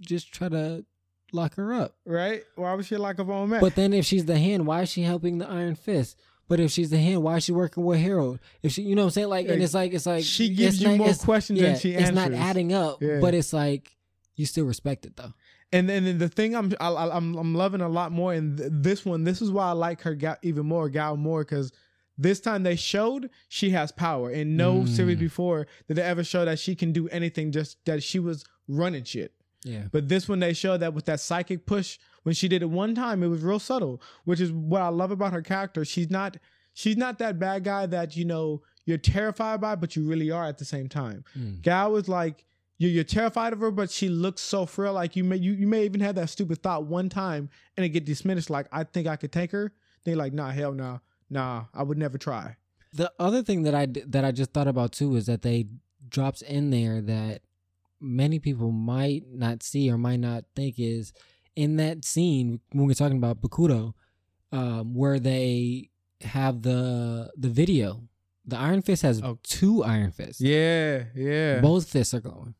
just 0.00 0.32
try 0.32 0.48
to 0.48 0.84
lock 1.32 1.54
her 1.54 1.72
up. 1.72 1.96
right. 2.04 2.42
Why 2.56 2.74
would 2.74 2.84
she 2.84 2.96
like 2.96 3.18
a 3.18 3.22
own 3.22 3.50
man? 3.50 3.60
But 3.60 3.74
then 3.74 3.92
if 3.92 4.04
she's 4.04 4.26
the 4.26 4.38
hand, 4.38 4.66
why 4.66 4.82
is 4.82 4.90
she 4.90 5.02
helping 5.02 5.38
the 5.38 5.48
Iron 5.48 5.74
Fist? 5.74 6.18
But 6.48 6.60
if 6.60 6.70
she's 6.70 6.90
the 6.90 6.98
hand, 6.98 7.22
why 7.22 7.36
is 7.36 7.44
she 7.44 7.52
working 7.52 7.84
with 7.84 7.98
Harold? 8.00 8.38
If 8.62 8.72
she, 8.72 8.82
you 8.82 8.94
know 8.94 9.02
what 9.02 9.06
I'm 9.06 9.10
saying, 9.12 9.28
like, 9.28 9.48
and 9.48 9.62
it's 9.62 9.74
like 9.74 9.92
it's 9.94 10.06
like 10.06 10.24
she 10.24 10.54
gives 10.54 10.80
you 10.80 10.88
not- 10.88 10.98
more 10.98 11.14
questions 11.14 11.58
yeah, 11.60 11.68
than 11.70 11.78
she 11.78 11.94
answers. 11.94 12.08
it's 12.10 12.14
not 12.16 12.32
adding 12.32 12.72
up, 12.72 13.00
Yeah. 13.02 13.20
but 13.20 13.32
it's 13.34 13.52
like 13.52 13.96
you 14.36 14.44
still 14.46 14.64
respect 14.66 15.06
it 15.06 15.16
though. 15.16 15.32
And 15.72 15.88
then 15.88 16.18
the 16.18 16.28
thing 16.28 16.54
I'm 16.54 16.72
I, 16.80 16.88
I- 16.88 17.16
I'm 17.16 17.34
I'm 17.36 17.54
loving 17.54 17.80
a 17.80 17.88
lot 17.88 18.12
more 18.12 18.34
in 18.34 18.56
th- 18.56 18.68
this 18.72 19.04
one. 19.04 19.24
This 19.24 19.40
is 19.42 19.50
why 19.50 19.68
I 19.68 19.72
like 19.72 20.02
her 20.02 20.14
Gao, 20.14 20.36
even 20.42 20.66
more, 20.66 20.88
Gao 20.90 21.14
more, 21.16 21.42
because 21.44 21.72
this 22.18 22.40
time 22.40 22.62
they 22.62 22.76
showed 22.76 23.30
she 23.48 23.70
has 23.70 23.90
power. 23.90 24.30
In 24.30 24.56
no 24.56 24.82
Mm. 24.82 24.88
series 24.88 25.18
before 25.18 25.66
did 25.88 25.96
they 25.96 26.02
ever 26.02 26.22
show 26.22 26.44
that 26.44 26.58
she 26.58 26.74
can 26.76 26.92
do 26.92 27.08
anything. 27.08 27.50
Just 27.52 27.78
that 27.86 28.02
she 28.02 28.18
was 28.18 28.44
running 28.68 29.04
shit. 29.04 29.32
Yeah, 29.64 29.84
But 29.90 30.08
this 30.10 30.28
one 30.28 30.40
they 30.40 30.52
showed 30.52 30.80
that 30.80 30.92
with 30.92 31.06
that 31.06 31.20
psychic 31.20 31.64
push 31.64 31.98
when 32.24 32.34
she 32.34 32.48
did 32.48 32.62
it 32.62 32.70
one 32.70 32.94
time, 32.94 33.22
it 33.22 33.28
was 33.28 33.42
real 33.42 33.58
subtle, 33.58 34.02
which 34.24 34.40
is 34.40 34.50
what 34.50 34.82
I 34.82 34.88
love 34.88 35.10
about 35.10 35.32
her 35.32 35.42
character. 35.42 35.84
She's 35.84 36.10
not 36.10 36.36
she's 36.72 36.96
not 36.96 37.18
that 37.18 37.38
bad 37.38 37.64
guy 37.64 37.86
that 37.86 38.16
you 38.16 38.24
know 38.24 38.62
you're 38.84 38.98
terrified 38.98 39.60
by, 39.60 39.76
but 39.76 39.94
you 39.94 40.06
really 40.06 40.30
are 40.30 40.44
at 40.44 40.58
the 40.58 40.64
same 40.64 40.88
time. 40.88 41.24
Mm. 41.38 41.62
Gao 41.62 41.90
was 41.90 42.08
like, 42.08 42.44
you're, 42.76 42.90
you're 42.90 43.04
terrified 43.04 43.52
of 43.52 43.60
her, 43.60 43.70
but 43.70 43.90
she 43.90 44.08
looks 44.08 44.42
so 44.42 44.66
frail. 44.66 44.92
Like 44.92 45.16
you 45.16 45.24
may 45.24 45.36
you, 45.36 45.52
you 45.52 45.66
may 45.66 45.84
even 45.84 46.00
have 46.00 46.16
that 46.16 46.30
stupid 46.30 46.62
thought 46.62 46.84
one 46.84 47.08
time 47.08 47.48
and 47.76 47.86
it 47.86 47.90
get 47.90 48.04
dismissed. 48.04 48.50
Like 48.50 48.66
I 48.72 48.84
think 48.84 49.06
I 49.06 49.16
could 49.16 49.32
take 49.32 49.52
her. 49.52 49.72
They 50.04 50.14
like 50.14 50.32
nah 50.32 50.50
hell 50.50 50.72
no 50.72 51.00
nah 51.30 51.64
I 51.72 51.82
would 51.82 51.98
never 51.98 52.18
try. 52.18 52.56
The 52.92 53.12
other 53.18 53.42
thing 53.42 53.62
that 53.62 53.74
I 53.74 53.86
that 54.06 54.24
I 54.24 54.32
just 54.32 54.52
thought 54.52 54.68
about 54.68 54.92
too 54.92 55.14
is 55.16 55.26
that 55.26 55.42
they 55.42 55.66
drops 56.08 56.42
in 56.42 56.70
there 56.70 57.00
that 57.02 57.42
many 58.00 58.38
people 58.38 58.70
might 58.70 59.24
not 59.30 59.62
see 59.62 59.90
or 59.90 59.96
might 59.96 60.20
not 60.20 60.44
think 60.54 60.76
is 60.78 61.12
in 61.56 61.76
that 61.76 62.04
scene 62.04 62.60
when 62.72 62.86
we're 62.86 62.94
talking 62.94 63.16
about 63.18 63.40
Bakuto, 63.40 63.94
um, 64.52 64.94
where 64.94 65.18
they 65.18 65.90
have 66.22 66.62
the 66.62 67.30
the 67.36 67.48
video. 67.48 68.02
The 68.46 68.56
Iron 68.58 68.82
Fist 68.82 69.02
has 69.02 69.22
Oh. 69.22 69.38
two 69.42 69.82
Iron 69.84 70.10
Fists. 70.10 70.40
Yeah, 70.40 71.04
yeah. 71.14 71.60
Both 71.60 71.88
fists 71.88 72.12
are 72.12 72.20
glowing. 72.20 72.54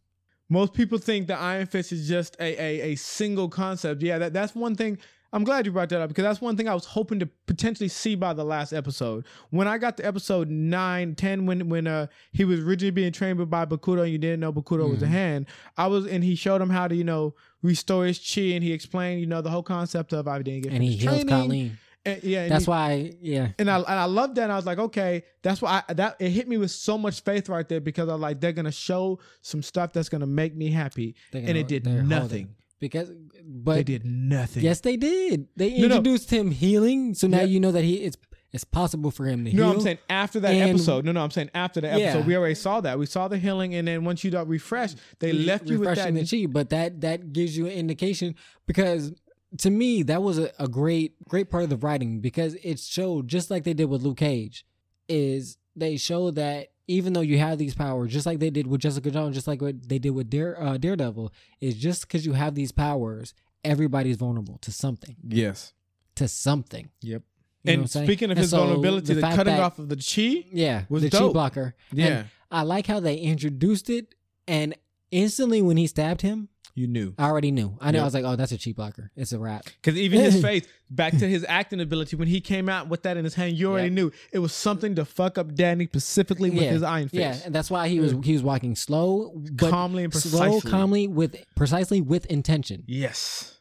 Most 0.49 0.73
people 0.73 0.99
think 0.99 1.27
the 1.27 1.39
Iron 1.39 1.67
Fist 1.67 1.93
is 1.93 2.09
just 2.09 2.37
a, 2.41 2.61
a, 2.63 2.93
a 2.93 2.95
single 2.97 3.49
concept. 3.49 4.03
Yeah, 4.03 4.19
that, 4.19 4.33
that's 4.33 4.55
one 4.55 4.77
thing. 4.77 4.99
I'm 5.33 5.43
glad 5.43 5.67
you 5.67 5.73
brought 5.73 5.89
that 5.89 6.01
up 6.01 6.09
because 6.09 6.23
that's 6.23 6.41
one 6.41 6.57
thing 6.57 6.69
I 6.69 6.75
was 6.75 6.85
hoping 6.85 7.19
to 7.19 7.27
potentially 7.47 7.89
see 7.89 8.15
by 8.15 8.33
the 8.35 8.45
last 8.45 8.73
episode. 8.73 9.27
When 9.51 9.67
I 9.67 9.79
got 9.79 9.97
to 9.97 10.07
episode 10.07 10.49
9, 10.49 11.17
10, 11.17 11.45
when 11.47 11.69
when 11.69 11.87
uh 11.89 12.07
he 12.33 12.45
was 12.45 12.61
originally 12.61 12.93
being 12.93 13.11
trained 13.13 13.51
by 13.51 13.67
Bakuto 13.67 14.03
and 14.05 14.13
you 14.13 14.19
didn't 14.19 14.41
know 14.41 14.53
Bakuto 14.53 14.89
was 14.89 15.03
a 15.03 15.07
Mhm. 15.07 15.11
hand, 15.11 15.47
I 15.77 15.89
was 15.89 16.07
and 16.07 16.23
he 16.23 16.35
showed 16.37 16.63
him 16.63 16.71
how 16.71 16.87
to, 16.89 16.95
you 16.95 17.05
know, 17.05 17.35
restore 17.65 18.07
his 18.07 18.19
chi 18.21 18.43
and 18.55 18.63
he 18.63 18.73
explained, 18.73 19.21
you 19.21 19.27
know, 19.27 19.41
the 19.41 19.51
whole 19.51 19.63
concept 19.65 20.13
of 20.13 20.29
I 20.29 20.41
didn't 20.43 20.63
get 20.63 20.73
it. 20.73 20.77
And 20.77 20.85
he 20.85 20.93
heals 20.97 21.25
training. 21.25 21.29
Colleen. 21.29 21.79
And, 22.07 22.23
yeah, 22.23 22.49
That's 22.49 22.67
he- 22.67 22.71
why, 22.71 23.13
yeah. 23.23 23.49
and 23.59 23.71
I 23.71 23.77
and 23.79 23.87
I 23.89 24.05
loved 24.05 24.35
that. 24.37 24.43
And 24.43 24.53
I 24.53 24.57
was 24.57 24.67
like, 24.67 24.79
okay, 24.79 25.23
that's 25.43 25.63
why 25.63 25.83
I, 25.89 25.95
that 25.95 26.17
it 26.21 26.29
hit 26.31 26.47
me 26.47 26.59
with 26.59 26.71
so 26.71 26.99
much 26.99 27.23
faith 27.23 27.49
right 27.49 27.67
there 27.67 27.81
because 27.81 28.11
I 28.11 28.13
was 28.13 28.21
like, 28.21 28.41
they're 28.43 28.53
gonna 28.53 28.71
show 28.71 29.19
some 29.41 29.63
stuff 29.63 29.95
that's 29.95 30.11
gonna 30.11 30.27
make 30.27 30.55
me 30.55 30.71
happy, 30.71 31.15
they're 31.33 31.41
and 31.47 31.57
it 31.57 31.67
did 31.67 31.83
they're 31.85 31.95
holding. 32.03 32.09
nothing. 32.11 32.49
Because, 32.79 33.11
but 33.47 33.77
they 33.77 33.85
did 33.85 34.05
nothing. 34.05 34.63
yes, 34.63 34.81
they 34.81 34.99
did. 34.99 35.49
They 35.57 35.71
No, 35.71 35.89
no. 35.89 35.97
introduced 35.97 36.29
him 36.31 36.51
healing, 36.51 37.15
so 37.15 37.27
now 37.27 37.39
Yeah. 37.39 37.45
you 37.45 37.61
know 37.61 37.73
that 37.73 37.85
he 37.85 37.95
it's 37.95 38.19
it's 38.55 38.65
possible 38.65 39.11
for 39.11 39.27
him 39.27 39.45
to 39.45 39.51
No, 39.53 39.57
heal. 39.57 39.67
No, 39.67 39.73
I'm 39.75 39.81
saying 39.83 39.99
after 40.09 40.41
that 40.41 40.55
And- 40.55 40.71
episode. 40.71 41.05
No, 41.05 41.13
no, 41.13 41.23
I'm 41.23 41.31
saying 41.31 41.51
after 41.55 41.81
the 41.83 41.89
episode. 41.93 42.21
Yeah. 42.21 42.27
We 42.27 42.37
already 42.37 42.55
saw 42.55 42.81
that. 42.81 42.99
We 42.99 43.05
saw 43.07 43.29
the 43.29 43.37
healing, 43.37 43.75
and 43.75 43.87
then 43.87 44.05
once 44.05 44.25
you 44.25 44.31
got 44.31 44.49
refreshed, 44.49 44.97
they 45.19 45.33
left 45.33 45.69
you 45.69 45.81
with 45.81 45.95
that. 45.97 46.15
the 46.15 46.25
chi, 46.25 46.47
but 46.51 46.71
that 46.71 47.03
that 47.03 47.33
gives 47.35 47.57
you 47.59 47.67
an 47.67 47.73
indication 47.73 48.35
because 48.67 49.13
to 49.59 49.71
me 49.71 50.03
that 50.05 50.23
was 50.23 50.39
a, 50.39 50.51
a 50.59 50.67
great 50.69 51.13
great 51.29 51.51
part 51.51 51.63
of 51.65 51.69
the 51.71 51.77
writing 51.77 52.21
because 52.21 52.55
it 52.63 52.79
showed 52.81 53.29
just 53.29 53.51
like 53.51 53.65
they 53.65 53.75
did 53.75 53.87
with 53.91 54.03
Luke 54.03 54.17
Cage, 54.17 54.65
is 55.09 55.59
they 55.77 55.97
show 55.97 56.31
that 56.31 56.69
even 56.87 57.13
though 57.15 57.23
you 57.23 57.39
have 57.39 57.57
these 57.59 57.75
powers, 57.75 58.13
just 58.13 58.27
like 58.27 58.39
they 58.41 58.51
did 58.51 58.67
with 58.67 58.81
Jessica 58.81 59.11
Jones, 59.11 59.35
just 59.35 59.47
like 59.49 59.63
what 59.63 59.89
they 59.89 59.99
did 59.99 60.11
with 60.11 60.29
Dare, 60.29 60.61
uh, 60.63 60.77
Daredevil, 60.77 61.33
is 61.61 61.75
just 61.77 62.03
because 62.03 62.27
you 62.27 62.35
have 62.35 62.55
these 62.55 62.73
powers, 62.73 63.33
everybody's 63.65 64.17
vulnerable 64.19 64.59
to 64.59 64.71
something, 64.71 65.17
Yes. 65.27 65.73
to 66.17 66.29
something. 66.29 66.91
Yep. 67.01 67.23
You 67.65 67.77
know 67.79 67.83
what 67.83 67.97
I'm 67.97 68.01
and 68.03 68.07
speaking 68.09 68.27
of 68.31 68.37
And 68.37 68.41
his 68.41 68.51
so 68.51 68.59
vulnerability, 68.59 69.15
the, 69.15 69.21
fact 69.21 69.37
cutting 69.37 69.55
that- 69.55 69.63
off 69.63 69.79
of 69.79 69.89
the 69.89 69.97
chi. 69.97 70.47
yeah, 70.53 70.85
was 70.89 71.03
the 71.03 71.11
chi 71.11 71.19
dope. 71.19 71.33
blocker. 71.33 71.75
Yeah, 71.93 72.07
And 72.07 72.27
I 72.51 72.63
like 72.63 72.87
how 72.87 73.01
they 73.01 73.17
introduced 73.17 73.89
it, 73.91 74.15
and 74.47 74.75
instantly 75.11 75.63
when 75.63 75.77
he 75.77 75.87
stabbed 75.87 76.21
him, 76.23 76.49
you 76.77 76.89
knew. 76.89 77.15
I 77.19 77.27
already 77.27 77.53
knew. 77.53 77.79
I 77.81 77.93
know. 77.93 77.99
Yep. 77.99 78.03
I 78.03 78.05
was 78.05 78.15
like, 78.15 78.25
oh, 78.25 78.35
that's 78.35 78.51
a 78.51 78.59
chi 78.59 78.73
blocker. 78.73 79.13
It's 79.15 79.31
a 79.31 79.39
wrap. 79.39 79.65
Because 79.65 79.97
even 79.97 80.21
his 80.21 80.43
face, 80.43 80.67
back 80.91 81.13
to 81.19 81.29
his 81.29 81.47
acting 81.49 81.81
ability, 81.81 82.17
when 82.17 82.27
he 82.27 82.41
came 82.41 82.69
out 82.69 82.89
with 82.89 83.05
that 83.05 83.17
in 83.17 83.23
his 83.25 83.35
hand, 83.37 83.57
you 83.57 83.71
already 83.71 83.87
Yep. 83.87 83.93
knew 83.95 84.13
it 84.33 84.41
was 84.41 84.53
something 84.53 84.97
to 84.97 85.05
fuck 85.05 85.39
up 85.39 85.55
Danny 85.55 85.87
specifically 85.87 86.51
with 86.51 86.65
Yeah. 86.65 86.71
his 86.73 86.83
iron 86.83 87.09
fist. 87.09 87.15
Yeah, 87.41 87.47
and 87.47 87.55
that's 87.55 87.71
why 87.71 87.87
he 87.89 88.01
was 88.01 88.13
he 88.25 88.33
was 88.33 88.43
walking 88.43 88.75
slow, 88.75 89.33
but 89.53 89.71
Calmly 89.71 90.03
and 90.03 90.13
precisely. 90.13 90.61
slow, 90.61 90.61
calmly 90.69 91.07
with 91.07 91.37
precisely 91.55 92.01
with 92.01 92.27
intention. 92.27 92.83
Yes. 92.89 93.59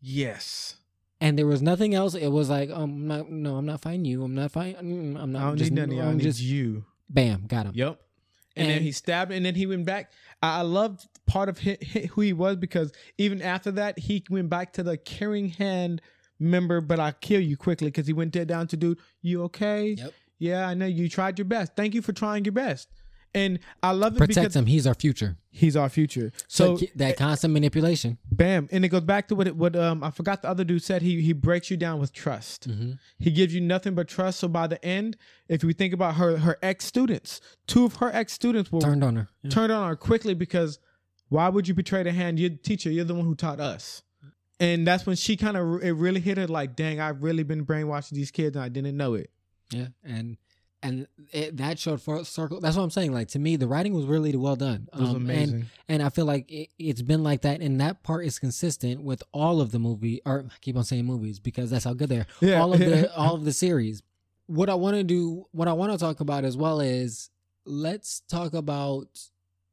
Yes. 0.00 0.74
And 1.20 1.38
there 1.38 1.46
was 1.46 1.62
nothing 1.62 1.94
else. 1.94 2.14
It 2.14 2.28
was 2.28 2.50
like, 2.50 2.70
um, 2.70 2.82
I'm 2.82 3.06
not, 3.06 3.30
no, 3.30 3.56
I'm 3.56 3.66
not 3.66 3.80
fighting 3.80 4.04
you. 4.04 4.22
I'm 4.22 4.34
not 4.34 4.50
fighting. 4.50 4.76
mm, 4.76 5.16
I'm 5.20 5.34
I 5.36 5.38
not. 5.38 5.46
don't 5.48 5.56
just, 5.56 5.70
need 5.70 5.80
none 5.80 5.90
of 5.90 5.96
y'all. 5.96 6.06
I 6.06 6.10
I'm 6.10 6.16
need 6.18 6.22
just 6.24 6.40
you. 6.40 6.84
bam, 7.08 7.46
got 7.46 7.66
him. 7.66 7.72
Yep. 7.74 8.00
And, 8.58 8.70
then 8.70 8.82
he 8.82 8.92
stabbed, 8.92 9.32
and 9.32 9.44
then 9.44 9.54
he 9.54 9.66
went 9.66 9.84
back. 9.84 10.12
I, 10.42 10.58
I 10.58 10.62
loved 10.62 11.06
part 11.26 11.48
of 11.48 11.58
hi 11.58 11.76
hi- 11.92 12.08
who 12.12 12.22
he 12.22 12.32
was 12.32 12.56
because 12.56 12.92
even 13.18 13.42
after 13.42 13.70
that, 13.72 13.98
he 13.98 14.24
went 14.30 14.48
back 14.48 14.72
to 14.74 14.82
the 14.82 14.96
caring 14.96 15.50
hand 15.50 16.00
member, 16.38 16.80
but 16.80 16.98
I 17.00 17.12
kill 17.12 17.40
you 17.40 17.56
quickly 17.56 17.88
because 17.88 18.06
he 18.06 18.12
went 18.12 18.32
there 18.32 18.44
down 18.44 18.66
to 18.68 18.76
dude, 18.76 18.98
you 19.22 19.42
okay? 19.44 19.96
Yep. 19.98 20.12
Yeah, 20.38 20.68
I 20.68 20.74
know 20.74 20.86
you 20.86 21.08
tried 21.08 21.38
your 21.38 21.46
best. 21.46 21.72
Thank 21.76 21.94
you 21.94 22.02
for 22.02 22.12
trying 22.12 22.44
your 22.44 22.52
best. 22.52 22.88
And 23.36 23.58
I 23.82 23.90
love 23.92 24.14
it 24.14 24.18
Protect 24.18 24.36
because 24.40 24.56
him. 24.56 24.66
He's 24.66 24.86
our 24.86 24.94
future. 24.94 25.36
he's 25.50 25.76
our 25.76 25.88
future. 25.88 26.32
So, 26.48 26.76
So, 26.76 26.86
that 26.96 27.16
constant 27.16 27.52
manipulation. 27.52 28.18
bam, 28.32 28.68
and 28.72 28.84
it 28.84 28.88
goes 28.88 29.02
back 29.02 29.28
to 29.28 29.34
what 29.34 29.46
it, 29.46 29.56
what 29.56 29.76
um 29.76 30.02
I 30.02 30.10
forgot 30.10 30.42
the 30.42 30.48
other 30.48 30.64
dude 30.64 30.82
said. 30.82 31.02
He 31.02 31.20
he 31.20 31.32
breaks 31.32 31.70
you 31.70 31.76
down 31.76 32.00
with 32.00 32.12
trust. 32.12 32.68
Mm-hmm. 32.68 32.92
He 33.18 33.30
gives 33.30 33.54
you 33.54 33.60
nothing 33.60 33.94
but 33.94 34.08
trust. 34.08 34.40
So 34.40 34.48
by 34.48 34.66
the 34.66 34.82
end, 34.84 35.16
if 35.48 35.62
we 35.62 35.72
think 35.72 35.92
about 35.92 36.14
her 36.16 36.38
her 36.38 36.56
ex 36.62 36.84
students, 36.86 37.40
two 37.66 37.84
of 37.84 37.96
her 37.96 38.10
ex 38.14 38.32
students 38.32 38.72
were 38.72 38.80
Turned 38.80 39.04
on 39.04 39.16
her. 39.16 39.28
Yeah. 39.42 39.50
turned 39.50 39.70
on 39.72 39.86
her 39.88 39.96
quickly 39.96 40.34
because 40.34 40.78
why 41.28 41.48
would 41.48 41.68
you 41.68 41.74
betray 41.74 42.02
the 42.04 42.12
hand? 42.12 42.38
You're 42.40 42.50
the 42.50 42.56
teacher. 42.56 42.90
You're 42.90 43.04
the 43.04 43.14
one 43.14 43.24
who 43.26 43.34
taught 43.34 43.60
us. 43.60 44.02
And 44.58 44.86
that's 44.86 45.04
when 45.04 45.16
she 45.16 45.36
kind 45.36 45.56
of 45.56 45.82
it 45.82 45.92
really 45.92 46.20
hit 46.20 46.38
her 46.38 46.46
like, 46.46 46.74
dang, 46.76 47.00
I've 47.00 47.22
really 47.22 47.42
been 47.42 47.62
brainwashing 47.64 48.16
these 48.16 48.30
kids 48.30 48.56
and 48.56 48.64
I 48.64 48.70
didn't 48.70 48.96
know 48.96 49.12
it. 49.14 49.28
Yeah, 49.70 49.88
and 50.04 50.38
and 50.82 51.06
it, 51.32 51.56
that 51.56 51.78
showed 51.78 52.00
for 52.02 52.24
circle. 52.24 52.60
That's 52.60 52.76
what 52.76 52.82
I'm 52.82 52.90
saying. 52.90 53.12
Like 53.12 53.28
to 53.28 53.38
me, 53.38 53.56
the 53.56 53.66
writing 53.66 53.94
was 53.94 54.04
really 54.06 54.34
well 54.36 54.56
done. 54.56 54.88
It 54.92 55.00
was 55.00 55.10
Um, 55.10 55.16
amazing. 55.16 55.54
And, 55.54 55.66
and 55.88 56.02
I 56.02 56.10
feel 56.10 56.26
like 56.26 56.50
it, 56.52 56.68
it's 56.78 57.02
been 57.02 57.22
like 57.22 57.42
that, 57.42 57.60
and 57.60 57.80
that 57.80 58.02
part 58.02 58.24
is 58.26 58.38
consistent 58.38 59.02
with 59.02 59.22
all 59.32 59.60
of 59.60 59.72
the 59.72 59.78
movie. 59.78 60.20
Or 60.26 60.44
I 60.48 60.54
keep 60.60 60.76
on 60.76 60.84
saying 60.84 61.04
movies 61.06 61.38
because 61.40 61.70
that's 61.70 61.84
how 61.84 61.94
good 61.94 62.08
they 62.10 62.18
are. 62.18 62.26
Yeah. 62.40 62.60
All 62.60 62.72
of 62.72 62.78
the 62.80 63.14
all 63.16 63.34
of 63.34 63.44
the 63.44 63.52
series. 63.52 64.02
What 64.46 64.68
I 64.70 64.74
want 64.74 64.96
to 64.96 65.02
do, 65.04 65.46
what 65.52 65.66
I 65.66 65.72
want 65.72 65.92
to 65.92 65.98
talk 65.98 66.20
about 66.20 66.44
as 66.44 66.56
well 66.56 66.80
is 66.80 67.30
let's 67.64 68.20
talk 68.28 68.54
about 68.54 69.08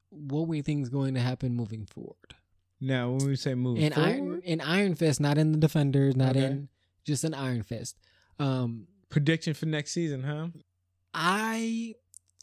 what 0.09 0.47
we 0.47 0.61
think 0.61 0.81
is 0.83 0.89
going 0.89 1.13
to 1.15 1.19
happen 1.19 1.53
moving 1.55 1.85
forward. 1.85 2.35
now, 2.79 3.11
when 3.11 3.27
we 3.27 3.35
say 3.35 3.53
move 3.55 3.77
in 3.77 3.93
forward, 3.93 4.09
Iron 4.09 4.41
in 4.43 4.61
Iron 4.61 4.95
Fist, 4.95 5.19
not 5.21 5.37
in 5.37 5.51
the 5.51 5.57
Defenders, 5.57 6.15
not 6.15 6.31
Okay. 6.35 6.45
in 6.45 6.69
just 7.05 7.23
an 7.23 7.33
Iron 7.33 7.61
Fist. 7.63 7.97
Um, 8.39 8.87
prediction 9.09 9.53
for 9.53 9.67
next 9.67 9.91
season, 9.91 10.23
huh? 10.23 10.47
I 11.13 11.95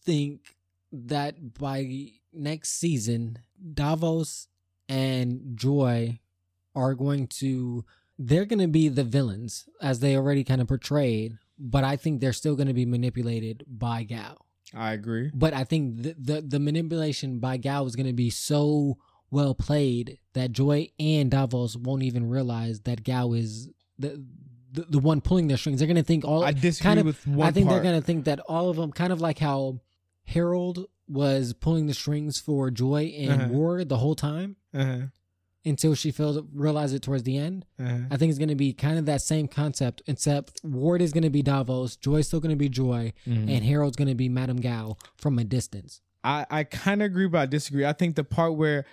think 0.04 0.56
that 0.92 1.54
by 1.58 2.12
next 2.32 2.72
season, 2.78 3.38
Davos 3.74 4.48
and 4.88 5.56
Joy 5.56 6.20
are 6.74 6.94
going 6.94 7.26
to 7.26 7.84
they're 8.18 8.44
going 8.44 8.58
to 8.58 8.68
be 8.68 8.88
the 8.88 9.04
villains 9.04 9.66
as 9.80 10.00
they 10.00 10.14
already 10.14 10.44
kind 10.44 10.60
of 10.60 10.68
portrayed, 10.68 11.38
but 11.58 11.84
I 11.84 11.96
think 11.96 12.20
they're 12.20 12.34
still 12.34 12.54
going 12.54 12.68
to 12.68 12.74
be 12.74 12.84
manipulated 12.84 13.64
by 13.66 14.02
Gao. 14.04 14.36
I 14.74 14.92
agree. 14.92 15.30
But 15.32 15.54
I 15.54 15.64
think 15.64 16.02
the 16.02 16.14
the, 16.18 16.40
the 16.42 16.60
manipulation 16.60 17.38
by 17.38 17.56
Gao 17.56 17.84
is 17.86 17.96
going 17.96 18.06
to 18.06 18.12
be 18.12 18.30
so 18.30 18.98
well 19.30 19.54
played 19.54 20.18
that 20.34 20.52
Joy 20.52 20.90
and 20.98 21.30
Davos 21.30 21.76
won't 21.76 22.02
even 22.02 22.28
realize 22.28 22.80
that 22.80 23.04
Gao 23.04 23.32
is 23.32 23.70
the 23.98 24.24
the, 24.72 24.82
the 24.88 24.98
one 24.98 25.20
pulling 25.20 25.48
their 25.48 25.56
strings. 25.56 25.78
They're 25.80 25.86
going 25.86 25.96
to 25.96 26.02
think 26.02 26.24
all 26.24 26.44
I 26.44 26.52
disagree 26.52 26.88
kind 26.88 27.00
of 27.00 27.06
with 27.06 27.26
one 27.26 27.46
I 27.48 27.50
think 27.50 27.66
part. 27.68 27.82
they're 27.82 27.92
gonna 27.92 28.02
think 28.02 28.24
that 28.26 28.40
all 28.40 28.68
of 28.70 28.76
them, 28.76 28.92
kind 28.92 29.12
of 29.12 29.20
like 29.20 29.38
how 29.38 29.80
Harold 30.24 30.86
was 31.08 31.52
pulling 31.54 31.86
the 31.86 31.94
strings 31.94 32.38
for 32.38 32.70
Joy 32.70 33.12
and 33.18 33.32
Uh-huh. 33.42 33.48
Ward 33.52 33.88
the 33.88 33.96
whole 33.98 34.14
time 34.14 34.56
Uh-huh. 34.72 35.06
until 35.64 35.94
she 35.94 36.10
feels 36.12 36.38
realized 36.54 36.94
it 36.94 37.02
towards 37.02 37.24
the 37.24 37.36
end. 37.36 37.64
Uh-huh. 37.80 37.98
I 38.10 38.16
think 38.16 38.30
it's 38.30 38.38
gonna 38.38 38.54
be 38.54 38.72
kind 38.72 38.98
of 38.98 39.06
that 39.06 39.20
same 39.22 39.48
concept, 39.48 40.02
except 40.06 40.60
Ward 40.62 41.02
is 41.02 41.12
gonna 41.12 41.30
be 41.30 41.42
Davos, 41.42 41.96
Joy's 41.96 42.28
still 42.28 42.40
gonna 42.40 42.54
be 42.56 42.68
Joy, 42.68 43.12
Mm-hmm. 43.26 43.48
and 43.48 43.64
Harold's 43.64 43.96
gonna 43.96 44.14
be 44.14 44.28
Madame 44.28 44.58
Gao 44.60 44.96
from 45.16 45.38
a 45.38 45.44
distance. 45.44 46.00
I, 46.22 46.46
I 46.50 46.64
kind 46.64 47.02
of 47.02 47.06
agree, 47.06 47.26
but 47.26 47.38
I 47.40 47.46
disagree. 47.46 47.84
I 47.86 47.92
think 47.94 48.14
the 48.14 48.24
part 48.24 48.54
where 48.54 48.84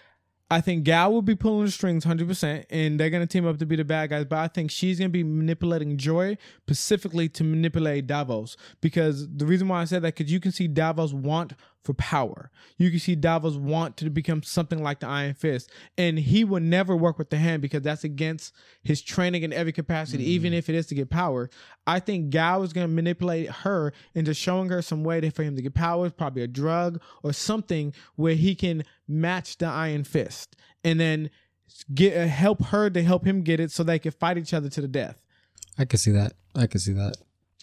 I 0.49 0.61
think 0.61 0.85
Gao 0.85 1.09
will 1.09 1.21
be 1.21 1.35
pulling 1.35 1.65
the 1.65 1.71
strings 1.71 2.05
100%, 2.05 2.65
and 2.69 2.97
they're 2.97 3.09
going 3.09 3.25
to 3.25 3.27
team 3.27 3.45
up 3.45 3.57
to 3.57 3.65
be 3.65 3.75
the 3.75 3.83
bad 3.83 4.11
guys, 4.11 4.23
but 4.25 4.39
I 4.39 4.47
think 4.47 4.71
she's 4.71 4.97
going 4.97 5.09
to 5.09 5.13
be 5.13 5.23
manipulating 5.23 5.97
Joy 5.97 6.37
specifically 6.61 7.27
to 7.29 7.43
manipulate 7.43 8.07
Davos. 8.07 8.55
Because 8.79 9.27
the 9.27 9.45
reason 9.45 9.67
why 9.67 9.81
I 9.81 9.85
said 9.85 10.03
that, 10.03 10.15
because 10.15 10.31
you 10.31 10.39
can 10.39 10.53
see 10.53 10.67
Davos 10.67 11.11
want 11.11 11.53
for 11.87 11.93
power. 11.93 12.51
You 12.77 12.89
can 12.89 12.99
see 12.99 13.15
Davos 13.15 13.55
want 13.55 13.95
to 13.97 14.09
become 14.09 14.43
something 14.43 14.83
like 14.83 14.99
the 14.99 15.07
Iron 15.07 15.35
Fist, 15.35 15.71
and 15.97 16.19
he 16.19 16.43
will 16.43 16.59
never 16.59 16.97
work 16.97 17.17
with 17.17 17.29
the 17.29 17.37
hand 17.37 17.61
because 17.61 17.81
that's 17.81 18.03
against 18.03 18.53
his 18.83 19.01
training 19.01 19.43
in 19.43 19.53
every 19.53 19.71
capacity, 19.71 20.29
even 20.31 20.51
if 20.51 20.67
it 20.67 20.75
is 20.75 20.85
to 20.87 20.95
get 20.95 21.09
power. 21.09 21.49
I 21.87 22.01
think 22.01 22.29
Gao 22.29 22.61
is 22.63 22.73
going 22.73 22.85
to 22.85 22.93
manipulate 22.93 23.49
her 23.49 23.93
into 24.13 24.33
showing 24.33 24.67
her 24.67 24.81
some 24.81 25.05
way 25.05 25.21
to, 25.21 25.31
for 25.31 25.43
him 25.43 25.55
to 25.55 25.61
get 25.61 25.75
power, 25.75 26.09
probably 26.09 26.43
a 26.43 26.47
drug 26.47 27.01
or 27.23 27.31
something 27.31 27.93
where 28.17 28.35
he 28.35 28.53
can 28.53 28.83
match 29.07 29.57
the 29.57 29.67
Iron 29.67 30.03
Fist, 30.03 30.57
and 30.83 30.99
then 30.99 31.29
get 31.95 32.17
uh, 32.17 32.27
help 32.27 32.65
her 32.65 32.89
to 32.89 33.01
help 33.01 33.25
him 33.25 33.43
get 33.43 33.61
it 33.61 33.71
so 33.71 33.81
they 33.81 33.97
can 33.97 34.11
fight 34.11 34.37
each 34.37 34.53
other 34.53 34.67
to 34.67 34.81
the 34.81 34.89
death. 34.89 35.21
I 35.77 35.85
can 35.85 35.99
see 35.99 36.11
that. 36.11 36.33
I 36.53 36.67
can 36.67 36.81
see 36.81 36.93
that. 36.93 37.15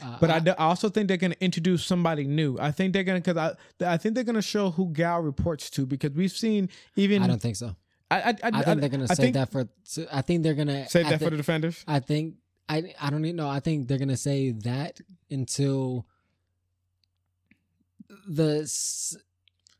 Uh, 0.03 0.17
But 0.21 0.31
I, 0.31 0.39
do- 0.41 0.51
I 0.59 0.65
also 0.65 0.89
think 0.89 1.07
they're 1.09 1.17
going 1.17 1.33
to 1.33 1.45
introduce 1.45 1.85
somebody 1.85 2.25
new. 2.25 2.59
I 2.59 2.73
think 2.73 2.93
they're 2.93 3.05
going 3.05 3.23
to 3.23 3.33
because 3.35 3.57
I 3.81 3.93
I 3.95 3.97
think 3.97 4.15
they're 4.17 4.25
going 4.25 4.35
to 4.35 4.43
show 4.43 4.71
who 4.71 4.89
Gao 4.93 5.21
reports 5.21 5.71
to 5.71 5.87
because 5.87 6.11
we've 6.13 6.33
seen 6.33 6.69
even 6.97 7.23
I 7.23 7.27
don't 7.29 7.41
think 7.41 7.57
so. 7.57 7.77
I 8.11 8.17
I, 8.21 8.29
I, 8.29 8.35
I 8.53 8.63
think 8.63 8.81
they're 8.81 8.89
gonna 8.91 9.07
I 9.09 9.15
save 9.15 9.33
that 9.35 9.51
for. 9.51 9.69
I 10.13 10.21
think 10.23 10.43
they're 10.43 10.55
gonna 10.55 10.89
save 10.89 11.09
that 11.09 11.19
the- 11.21 11.25
for 11.25 11.31
the 11.31 11.37
defenders. 11.37 11.85
I 11.87 12.01
think 12.01 12.35
I 12.69 12.93
I 13.01 13.11
don't 13.11 13.25
even 13.25 13.37
know. 13.37 13.49
I 13.49 13.61
think 13.61 13.89
they're 13.89 13.99
gonna 13.99 14.17
say 14.17 14.51
that 14.51 15.01
until 15.31 16.07
the 18.29 18.69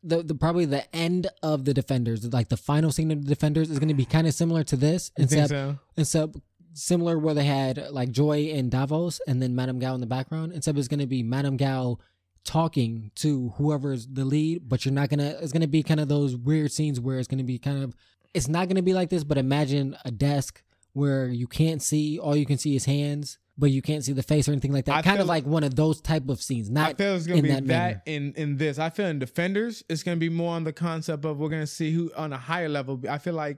the 0.03 0.23
the 0.23 0.35
probably 0.35 0.65
the 0.65 0.83
end 0.95 1.27
of 1.43 1.65
the 1.65 1.73
defenders, 1.73 2.31
like 2.33 2.49
the 2.49 2.57
final 2.57 2.91
scene 2.91 3.11
of 3.11 3.23
the 3.23 3.29
defenders, 3.29 3.69
is 3.69 3.79
gonna 3.79 3.93
be 3.93 4.05
kind 4.05 4.27
of 4.27 4.33
similar 4.33 4.63
to 4.65 4.75
this, 4.75 5.11
You 5.17 5.25
think 5.27 5.41
except 5.43 5.49
so? 5.49 5.79
except 5.97 6.37
similar 6.75 7.17
where 7.17 7.33
they 7.33 7.45
had 7.45 7.89
like 7.91 8.11
Joy 8.11 8.51
and 8.53 8.69
Davos, 8.69 9.19
and 9.27 9.41
then 9.41 9.55
Madame 9.55 9.79
Gao 9.79 9.95
in 9.95 10.01
the 10.01 10.07
background. 10.07 10.53
Except 10.53 10.77
it's 10.77 10.87
gonna 10.87 11.07
be 11.07 11.23
Madame 11.23 11.57
Gao 11.57 11.97
talking 12.43 13.11
to 13.15 13.49
whoever's 13.57 14.07
the 14.07 14.25
lead, 14.25 14.69
but 14.69 14.85
you're 14.85 14.93
not 14.93 15.09
gonna. 15.09 15.37
It's 15.41 15.51
gonna 15.51 15.67
be 15.67 15.83
kind 15.83 15.99
of 15.99 16.07
those 16.07 16.35
weird 16.35 16.71
scenes 16.71 16.99
where 16.99 17.17
it's 17.17 17.27
gonna 17.27 17.43
be 17.43 17.57
kind 17.57 17.83
of. 17.83 17.95
It's 18.33 18.47
not 18.47 18.67
gonna 18.67 18.81
be 18.81 18.93
like 18.93 19.09
this, 19.09 19.23
but 19.23 19.37
imagine 19.37 19.97
a 20.05 20.11
desk 20.11 20.61
where 20.93 21.27
you 21.27 21.47
can't 21.47 21.81
see, 21.81 22.17
all 22.19 22.35
you 22.35 22.45
can 22.45 22.57
see 22.57 22.75
is 22.75 22.85
hands, 22.85 23.37
but 23.57 23.71
you 23.71 23.81
can't 23.81 24.03
see 24.03 24.13
the 24.13 24.23
face 24.23 24.47
or 24.47 24.51
anything 24.51 24.71
like 24.71 24.85
that. 24.85 24.95
I 24.95 25.01
kind 25.01 25.19
of 25.19 25.27
like 25.27 25.45
one 25.45 25.63
of 25.63 25.75
those 25.75 26.01
type 26.01 26.29
of 26.29 26.41
scenes. 26.41 26.69
Not 26.69 26.89
I 26.89 26.93
feel 26.93 27.15
it's 27.15 27.27
gonna 27.27 27.41
be 27.41 27.49
that 27.49 27.67
that, 27.67 28.01
in 28.05 28.33
in 28.35 28.57
this. 28.57 28.79
I 28.79 28.89
feel 28.89 29.07
in 29.07 29.19
defenders, 29.19 29.83
it's 29.89 30.03
gonna 30.03 30.17
be 30.17 30.29
more 30.29 30.55
on 30.55 30.63
the 30.63 30.73
concept 30.73 31.25
of 31.25 31.37
we're 31.37 31.49
gonna 31.49 31.67
see 31.67 31.91
who 31.91 32.11
on 32.15 32.33
a 32.33 32.37
higher 32.37 32.69
level. 32.69 33.01
I 33.09 33.17
feel 33.17 33.33
like 33.33 33.57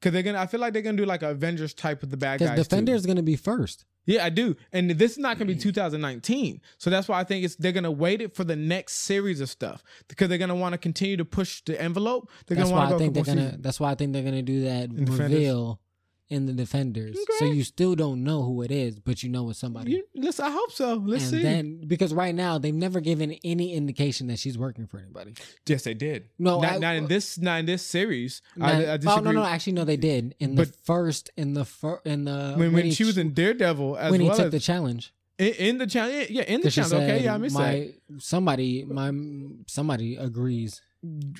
because 0.00 0.12
they're 0.12 0.22
gonna. 0.22 0.38
I 0.38 0.46
feel 0.46 0.60
like 0.60 0.72
they're 0.72 0.82
gonna 0.82 0.96
do 0.96 1.06
like 1.06 1.22
a 1.22 1.30
Avengers 1.30 1.74
type 1.74 2.00
with 2.00 2.10
the 2.10 2.16
bad 2.16 2.40
guys. 2.40 2.50
too. 2.50 2.62
defender 2.64 2.94
is 2.94 3.06
gonna 3.06 3.22
be 3.22 3.36
first. 3.36 3.84
Yeah, 4.06 4.24
I 4.24 4.28
do. 4.28 4.54
And 4.72 4.90
this 4.90 5.12
is 5.12 5.18
not 5.18 5.38
going 5.38 5.48
to 5.48 5.54
be 5.54 5.58
mm. 5.58 5.62
2019. 5.62 6.60
So 6.76 6.90
that's 6.90 7.08
why 7.08 7.20
I 7.20 7.24
think 7.24 7.42
it's 7.42 7.56
they're 7.56 7.72
going 7.72 7.84
to 7.84 7.90
wait 7.90 8.20
it 8.20 8.34
for 8.34 8.44
the 8.44 8.54
next 8.54 8.96
series 8.96 9.40
of 9.40 9.48
stuff 9.48 9.82
because 10.08 10.28
they're 10.28 10.36
going 10.36 10.50
to 10.50 10.54
want 10.54 10.74
to 10.74 10.78
continue 10.78 11.16
to 11.16 11.24
push 11.24 11.62
the 11.62 11.80
envelope. 11.80 12.30
They're 12.46 12.56
That's 12.56 12.68
going 12.68 12.72
to 12.72 12.74
why 12.74 12.78
want 12.80 12.86
I 12.86 12.90
to 12.90 12.94
go 12.94 12.98
think 12.98 13.14
they're 13.14 13.24
gonna. 13.34 13.46
seasons. 13.46 13.62
That's 13.62 13.80
why 13.80 13.92
I 13.92 13.94
think 13.94 14.12
they're 14.12 14.22
gonna 14.22 14.42
do 14.42 14.64
that 14.64 14.90
In 14.90 15.06
Defenders? 15.06 15.30
reveal 15.30 15.80
in 16.28 16.46
the 16.46 16.52
defenders. 16.52 17.18
So 17.38 17.44
you 17.46 17.64
still 17.64 17.94
don't 17.94 18.24
know 18.24 18.42
who 18.42 18.62
it 18.62 18.70
is, 18.70 18.98
but 18.98 19.22
you 19.22 19.28
know 19.28 19.50
it's 19.50 19.58
somebody. 19.58 19.92
You, 19.92 20.04
let's, 20.14 20.40
I 20.40 20.50
hope 20.50 20.72
so. 20.72 20.94
Let's 20.94 21.24
and 21.24 21.32
see. 21.32 21.42
then 21.42 21.82
because 21.86 22.14
right 22.14 22.34
now 22.34 22.58
they've 22.58 22.74
never 22.74 23.00
given 23.00 23.32
any 23.44 23.74
indication 23.74 24.28
that 24.28 24.38
she's 24.38 24.56
working 24.56 24.86
for 24.86 24.98
anybody. 24.98 25.34
yes, 25.66 25.84
they 25.84 25.94
did. 25.94 26.28
No, 26.38 26.60
not, 26.60 26.72
I- 26.72 26.78
not 26.78 26.96
in 26.96 27.06
this. 27.06 27.38
Not 27.38 27.60
in 27.60 27.66
this 27.66 27.82
series. 27.82 28.42
Now- 28.56 28.66
I, 28.66 28.94
I 28.94 28.98
oh 29.06 29.20
no, 29.20 29.32
no, 29.32 29.44
actually 29.44 29.74
no, 29.74 29.84
they 29.84 29.96
did 29.96 30.34
in 30.38 30.54
the 30.54 30.66
first 30.66 31.30
in 31.36 31.54
the 31.54 31.64
fir- 31.64 32.00
in 32.04 32.24
the 32.24 32.54
when, 32.56 32.72
when 32.72 32.84
he 32.86 32.90
she 32.92 33.04
was 33.04 33.18
in 33.18 33.32
Daredevil 33.34 33.96
as 33.96 34.10
when 34.10 34.20
he 34.20 34.28
well 34.28 34.36
took 34.36 34.46
as 34.46 34.52
the 34.52 34.60
challenge. 34.60 35.12
in, 35.38 35.52
in 35.54 35.78
the 35.78 35.86
channel. 35.86 36.10
Yeah, 36.28 36.42
in 36.42 36.60
the 36.62 36.70
channel. 36.70 36.94
Okay, 36.96 37.24
yeah, 37.24 37.34
I 37.34 37.38
missed 37.38 37.56
that. 37.56 37.60
my 37.60 37.90
somebody 38.18 38.84
my 38.84 39.12
somebody 39.66 40.16
agrees. 40.16 40.80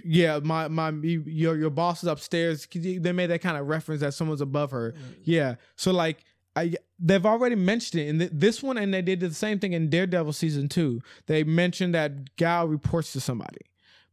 Yeah, 0.05 0.41
my 0.43 0.69
my 0.69 0.91
your 0.91 1.57
your 1.57 1.71
boss 1.71 2.03
is 2.03 2.09
upstairs. 2.09 2.67
They 2.73 3.13
made 3.13 3.29
that 3.29 3.41
kind 3.41 3.57
of 3.57 3.67
reference 3.67 4.01
that 4.03 4.15
someone's 4.15 4.41
above 4.41 4.71
her. 4.73 4.93
Mm. 4.93 5.15
Yeah, 5.25 5.55
so 5.77 5.93
like 5.93 6.25
I 6.57 6.75
they've 6.99 7.25
already 7.25 7.57
mentioned 7.57 8.03
it 8.03 8.09
in 8.09 8.19
th- 8.19 8.31
this 8.33 8.63
one, 8.63 8.77
and 8.77 8.93
they 8.93 9.03
did 9.03 9.21
the 9.21 9.33
same 9.33 9.59
thing 9.59 9.73
in 9.73 9.91
Daredevil 9.91 10.33
season 10.33 10.69
two. 10.69 11.01
They 11.27 11.45
mentioned 11.45 11.95
that 11.95 12.37
Gao 12.37 12.67
reports 12.67 13.13
to 13.15 13.21
somebody, 13.21 13.61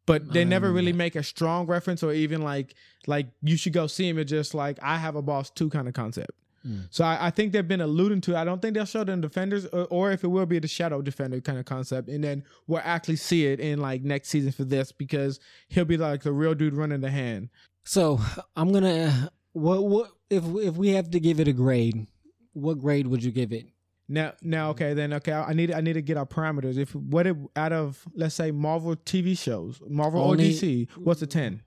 but 0.06 0.32
they 0.34 0.46
never 0.46 0.70
mm. 0.70 0.76
really 0.76 0.92
that. 0.92 0.98
make 0.98 1.16
a 1.16 1.24
strong 1.24 1.68
reference 1.68 2.04
or 2.04 2.14
even 2.14 2.42
like 2.42 2.76
like 3.08 3.28
you 3.42 3.58
should 3.58 3.74
go 3.74 3.88
see 3.88 4.08
him. 4.08 4.18
It's 4.18 4.30
just 4.30 4.54
like 4.54 4.80
I 4.82 4.98
have 4.98 5.16
a 5.16 5.22
boss 5.22 5.50
too 5.50 5.70
kind 5.70 5.88
of 5.88 5.94
concept. 5.94 6.32
Mm. 6.68 6.88
So 6.90 7.04
I, 7.04 7.28
I 7.28 7.30
think 7.32 7.52
they've 7.54 7.68
been 7.68 7.82
alluding 7.82 8.22
to. 8.22 8.32
it. 8.32 8.38
I 8.38 8.44
don't 8.44 8.62
think 8.62 8.76
they'll 8.76 8.86
show 8.86 9.02
in 9.02 9.22
defenders, 9.22 9.66
or, 9.68 9.86
or 9.90 10.12
if 10.12 10.24
it 10.24 10.28
will 10.28 10.46
be 10.46 10.60
the 10.60 10.68
shadow 10.68 11.02
defender 11.02 11.42
kind 11.42 11.58
of 11.58 11.66
concept, 11.66 12.10
and 12.10 12.24
then 12.24 12.44
we'll 12.68 12.82
actually 12.84 13.16
see 13.16 13.48
it 13.48 13.60
in 13.60 13.80
like 13.80 14.04
next 14.04 14.30
season 14.30 14.52
for 14.52 14.64
this 14.64 14.92
because 14.92 15.40
he'll 15.70 15.86
be 15.86 15.98
like 15.98 16.24
the 16.24 16.32
real 16.32 16.54
dude 16.54 16.76
running 16.76 17.02
the 17.02 17.12
hand. 17.12 17.50
So 17.84 18.20
I'm 18.56 18.72
gonna 18.72 19.32
what 19.54 19.84
what 19.84 20.12
if 20.30 20.44
if 20.56 20.76
we 20.76 20.90
have 20.90 21.10
to 21.12 21.20
give 21.20 21.40
it 21.40 21.48
a 21.48 21.54
grade, 21.54 22.08
what 22.54 22.80
grade 22.80 23.08
would 23.08 23.24
you 23.24 23.32
give 23.32 23.52
it? 23.52 23.66
Now, 24.08 24.34
now, 24.42 24.72
okay, 24.72 24.94
then, 24.94 25.14
okay, 25.14 25.32
I 25.32 25.50
I 25.50 25.54
need, 25.54 25.72
I 25.72 25.80
need 25.80 25.94
to 25.94 26.02
get 26.02 26.18
our 26.18 26.26
parameters. 26.26 26.78
If 26.78 26.94
what 26.94 27.28
if 27.28 27.38
out 27.56 27.72
of 27.72 28.04
let's 28.14 28.36
say 28.36 28.52
Marvel 28.52 28.96
TV 28.96 29.38
shows, 29.38 29.82
Marvel 29.88 30.22
Only- 30.22 30.50
or 30.50 30.52
DC, 30.52 30.90
what's 30.98 31.22
a 31.22 31.28
ten, 31.28 31.64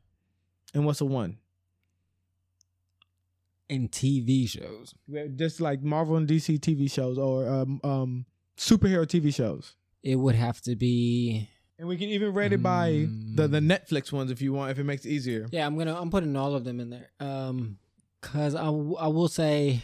and 0.75 0.85
what's 0.85 1.01
a 1.01 1.07
one? 1.07 1.39
In 3.69 3.89
TV 3.89 4.49
shows, 4.49 4.95
Yeah, 5.09 5.27
Just 5.35 5.61
like 5.61 5.83
Marvel 5.83 6.17
and 6.17 6.29
DC 6.29 6.59
TV 6.61 6.91
shows 6.91 7.17
or 7.19 7.49
um, 7.49 7.81
um 7.83 8.27
superhero 8.59 9.07
TV 9.07 9.35
shows, 9.35 9.75
it 10.03 10.17
would 10.17 10.35
have 10.35 10.61
to 10.63 10.77
be. 10.77 11.49
and 11.79 11.89
we 11.89 11.97
can 11.97 12.09
even 12.11 12.35
rate 12.35 12.53
it 12.53 12.63
by 12.63 13.09
the 13.35 13.49
the 13.49 13.61
Mm. 13.61 13.67
Netflix 13.73 14.13
ones 14.13 14.31
if 14.31 14.41
you 14.43 14.53
want, 14.53 14.71
if 14.71 14.79
it 14.79 14.85
makes 14.85 15.05
it 15.07 15.11
easier. 15.11 15.49
Yeah, 15.51 15.67
I'm 15.67 15.77
gonna 15.79 15.99
I'm 15.99 16.11
putting 16.11 16.37
all 16.37 16.55
of 16.55 16.65
them 16.65 16.79
in 16.79 16.91
there. 16.91 17.11
Um, 17.21 17.79
cause 18.21 18.55
I, 18.55 18.65
w- 18.67 18.97
I 18.97 19.09
will 19.09 19.29
say, 19.29 19.81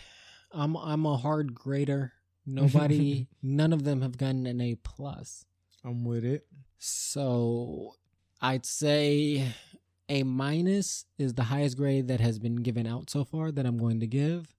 I'm 0.52 0.76
I'm 0.76 1.06
a 1.06 1.16
hard 1.16 1.54
grader. 1.54 2.12
Nobody, 2.46 3.28
none 3.42 3.72
of 3.72 3.84
them 3.84 4.02
have 4.02 4.18
gotten 4.18 4.46
an 4.46 4.60
A 4.60 4.74
plus. 4.76 5.44
I'm 5.84 6.04
with 6.04 6.24
it. 6.24 6.46
So 6.78 7.94
I'd 8.42 8.66
say 8.66 9.46
a 10.11 10.22
minus 10.24 11.06
is 11.18 11.34
the 11.34 11.44
highest 11.44 11.76
grade 11.76 12.08
that 12.08 12.20
has 12.20 12.38
been 12.38 12.56
given 12.56 12.86
out 12.86 13.08
so 13.08 13.24
far 13.24 13.50
that 13.52 13.64
I'm 13.64 13.78
going 13.78 14.00
to 14.00 14.06
give. 14.06 14.54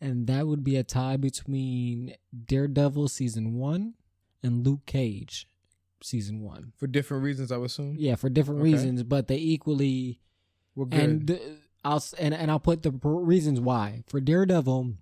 And 0.00 0.26
that 0.26 0.46
would 0.48 0.64
be 0.64 0.76
a 0.76 0.82
tie 0.82 1.16
between 1.16 2.16
Daredevil 2.46 3.08
season 3.08 3.54
one 3.54 3.94
and 4.42 4.66
Luke 4.66 4.84
Cage 4.84 5.46
season 6.02 6.40
one. 6.42 6.72
For 6.76 6.88
different 6.88 7.22
reasons, 7.22 7.52
I 7.52 7.56
would 7.58 7.66
assume. 7.70 7.94
Yeah, 7.98 8.16
for 8.16 8.28
different 8.28 8.60
Okay. 8.60 8.72
reasons, 8.72 9.04
but 9.04 9.28
they 9.28 9.36
equally 9.38 10.18
We're 10.74 10.86
good. 10.86 11.00
and 11.00 11.40
I'll 11.84 12.02
and 12.18 12.34
and 12.34 12.50
I'll 12.50 12.58
put 12.60 12.82
the 12.82 12.90
reasons 12.90 13.60
why 13.60 14.02
for 14.08 14.20
Daredevil. 14.20 14.94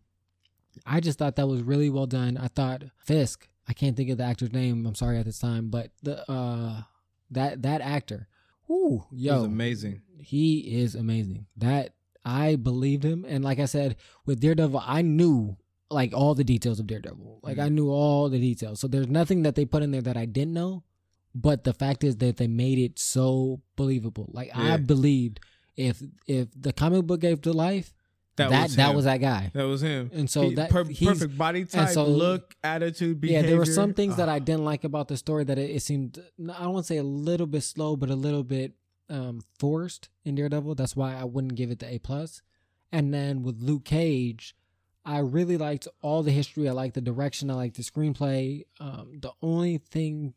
I 0.87 1.01
just 1.01 1.19
thought 1.19 1.37
that 1.37 1.49
was 1.49 1.63
really 1.63 1.89
well 1.91 2.07
done. 2.07 2.37
I 2.37 2.49
thought 2.49 2.83
Fisk. 2.99 3.49
I 3.67 3.73
can't 3.73 3.97
think 3.97 4.11
of 4.11 4.19
the 4.19 4.25
actor's 4.25 4.53
name. 4.53 4.85
I'm 4.87 4.95
sorry 4.95 5.19
at 5.19 5.25
this 5.25 5.39
time, 5.39 5.71
but 5.71 5.91
the 6.03 6.31
uh 6.31 6.83
that 7.31 7.63
that 7.63 7.81
actor, 7.81 8.29
ooh, 8.71 9.05
yo, 9.11 9.45
amazing. 9.45 10.03
he 10.19 10.81
is 10.81 10.95
amazing. 10.95 11.47
That 11.57 11.95
I 12.25 12.57
believed 12.57 13.05
him, 13.05 13.25
and 13.29 13.45
like 13.45 13.59
I 13.59 13.65
said 13.65 13.97
with 14.27 14.41
Daredevil, 14.41 14.83
I 14.85 15.03
knew 15.03 15.57
like 15.91 16.15
all 16.15 16.35
the 16.35 16.45
details 16.45 16.81
of 16.81 16.87
Daredevil. 16.87 17.41
Like 17.43 17.59
I 17.59 17.67
mm-hmm. 17.67 17.75
knew 17.75 17.91
all 17.91 18.29
the 18.29 18.39
details. 18.39 18.81
So 18.81 18.89
there's 18.89 19.09
nothing 19.09 19.43
that 19.43 19.57
they 19.57 19.65
put 19.65 19.83
in 19.83 19.91
there 19.91 20.03
that 20.03 20.17
I 20.17 20.25
didn't 20.25 20.55
know. 20.55 20.85
But 21.35 21.65
the 21.65 21.73
fact 21.73 22.03
is 22.03 22.17
that 22.17 22.39
they 22.39 22.49
made 22.49 22.79
it 22.79 22.99
so 22.99 23.61
believable. 23.77 24.31
Like 24.33 24.49
Yeah. 24.49 24.75
I 24.75 24.77
believed 24.79 25.41
if 25.77 26.03
if 26.27 26.49
the 26.57 26.73
comic 26.73 27.07
book 27.07 27.21
gave 27.21 27.41
to 27.43 27.53
life, 27.53 27.93
that 28.37 28.51
that, 28.51 28.63
was 28.63 28.77
that 28.77 28.91
him. 28.91 28.97
was 28.97 29.05
that 29.05 29.19
guy. 29.19 29.51
that 29.55 29.65
was 29.65 29.83
him. 29.83 30.11
And 30.15 30.31
so 30.31 30.49
He- 30.49 30.55
that 30.55 30.71
per- 30.71 30.85
perfect 30.85 31.37
body 31.37 31.65
type, 31.65 31.91
so- 31.91 32.07
look, 32.07 32.55
attitude, 32.65 33.21
behavior. 33.21 33.41
Yeah, 33.43 33.47
there 33.49 33.59
were 33.59 33.67
some 33.67 33.93
things 33.93 34.17
that 34.17 34.29
Ah. 34.29 34.35
I 34.35 34.39
didn't 34.39 34.65
like 34.65 34.85
about 34.85 35.09
the 35.09 35.17
story 35.17 35.45
that 35.45 35.59
it, 35.59 35.71
it 35.71 35.83
seemed 35.83 36.19
I 36.39 36.63
don't 36.63 36.73
want 36.75 36.87
to 36.87 36.93
say 36.93 36.97
a 36.99 37.03
little 37.03 37.47
bit 37.47 37.63
slow, 37.63 37.97
but 37.97 38.09
a 38.11 38.17
little 38.17 38.45
bit 38.45 38.73
um, 39.09 39.41
forced 39.59 40.09
in 40.25 40.37
Daredevil. 40.37 40.77
That's 40.77 40.95
why 40.95 41.15
I 41.15 41.25
wouldn't 41.25 41.57
give 41.57 41.71
it 41.71 41.81
the 41.81 41.93
A 41.95 41.99
plus. 41.99 42.43
And 42.93 43.13
then 43.13 43.43
with 43.43 43.61
Luke 43.61 43.85
Cage, 43.85 44.55
I 45.05 45.19
really 45.19 45.57
liked 45.57 45.89
all 46.01 46.23
the 46.23 46.31
history. 46.31 46.69
I 46.69 46.73
liked 46.73 46.95
the 46.95 47.01
direction. 47.01 47.51
I 47.51 47.55
liked 47.55 47.77
the 47.77 47.83
screenplay. 47.83 48.63
Um, 48.79 49.19
the 49.21 49.33
only 49.43 49.79
thing 49.79 50.35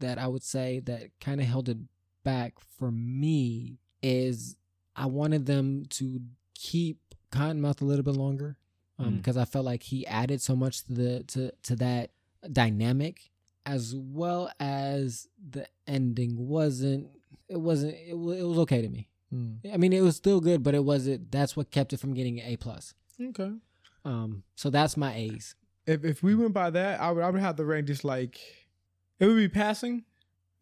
that 0.00 0.18
I 0.18 0.26
would 0.26 0.42
say 0.42 0.80
that 0.80 1.10
kind 1.20 1.40
of 1.40 1.46
held 1.46 1.68
it 1.68 1.78
back 2.24 2.54
for 2.78 2.90
me 2.90 3.78
is 4.02 4.56
I 4.96 5.06
wanted 5.06 5.46
them 5.46 5.84
to 5.90 6.20
keep 6.54 6.98
Cottonmouth 7.32 7.80
a 7.80 7.84
little 7.84 8.04
bit 8.04 8.14
longer 8.16 8.56
Mm. 9.00 9.18
because 9.18 9.36
I 9.36 9.44
felt 9.44 9.66
like 9.66 9.82
he 9.82 10.06
added 10.06 10.40
so 10.40 10.56
much 10.56 10.84
to 10.84 10.92
the 10.94 11.22
to 11.24 11.52
to 11.64 11.76
that 11.76 12.12
dynamic, 12.50 13.30
as 13.66 13.94
well 13.94 14.50
as 14.58 15.28
the 15.50 15.66
ending 15.86 16.48
wasn't. 16.48 17.08
It 17.48 17.58
wasn't. 17.60 17.94
It 18.08 18.16
was, 18.16 18.38
it 18.38 18.42
was 18.44 18.58
okay 18.60 18.80
to 18.80 18.88
me. 18.88 19.08
Mm. 19.34 19.58
I 19.74 19.76
mean, 19.76 19.92
it 19.92 20.00
was 20.00 20.16
still 20.16 20.40
good, 20.40 20.62
but 20.62 20.74
it 20.74 20.82
wasn't. 20.84 21.30
That's 21.30 21.54
what 21.56 21.70
kept 21.70 21.92
it 21.92 22.00
from 22.00 22.14
getting 22.14 22.40
an 22.40 22.46
A 22.46 22.56
plus. 22.56 22.94
Okay. 23.20 23.52
Um, 24.04 24.44
so 24.54 24.70
that's 24.70 24.96
my 24.96 25.14
A's. 25.14 25.54
If 25.86 26.02
if 26.04 26.22
we 26.22 26.34
went 26.34 26.54
by 26.54 26.70
that, 26.70 26.98
I 27.00 27.10
would 27.10 27.22
I 27.22 27.28
would 27.30 27.40
have 27.42 27.56
the 27.56 27.66
rank 27.66 27.86
just 27.88 28.02
like 28.04 28.38
it 29.20 29.26
would 29.26 29.36
be 29.36 29.48
passing. 29.48 30.04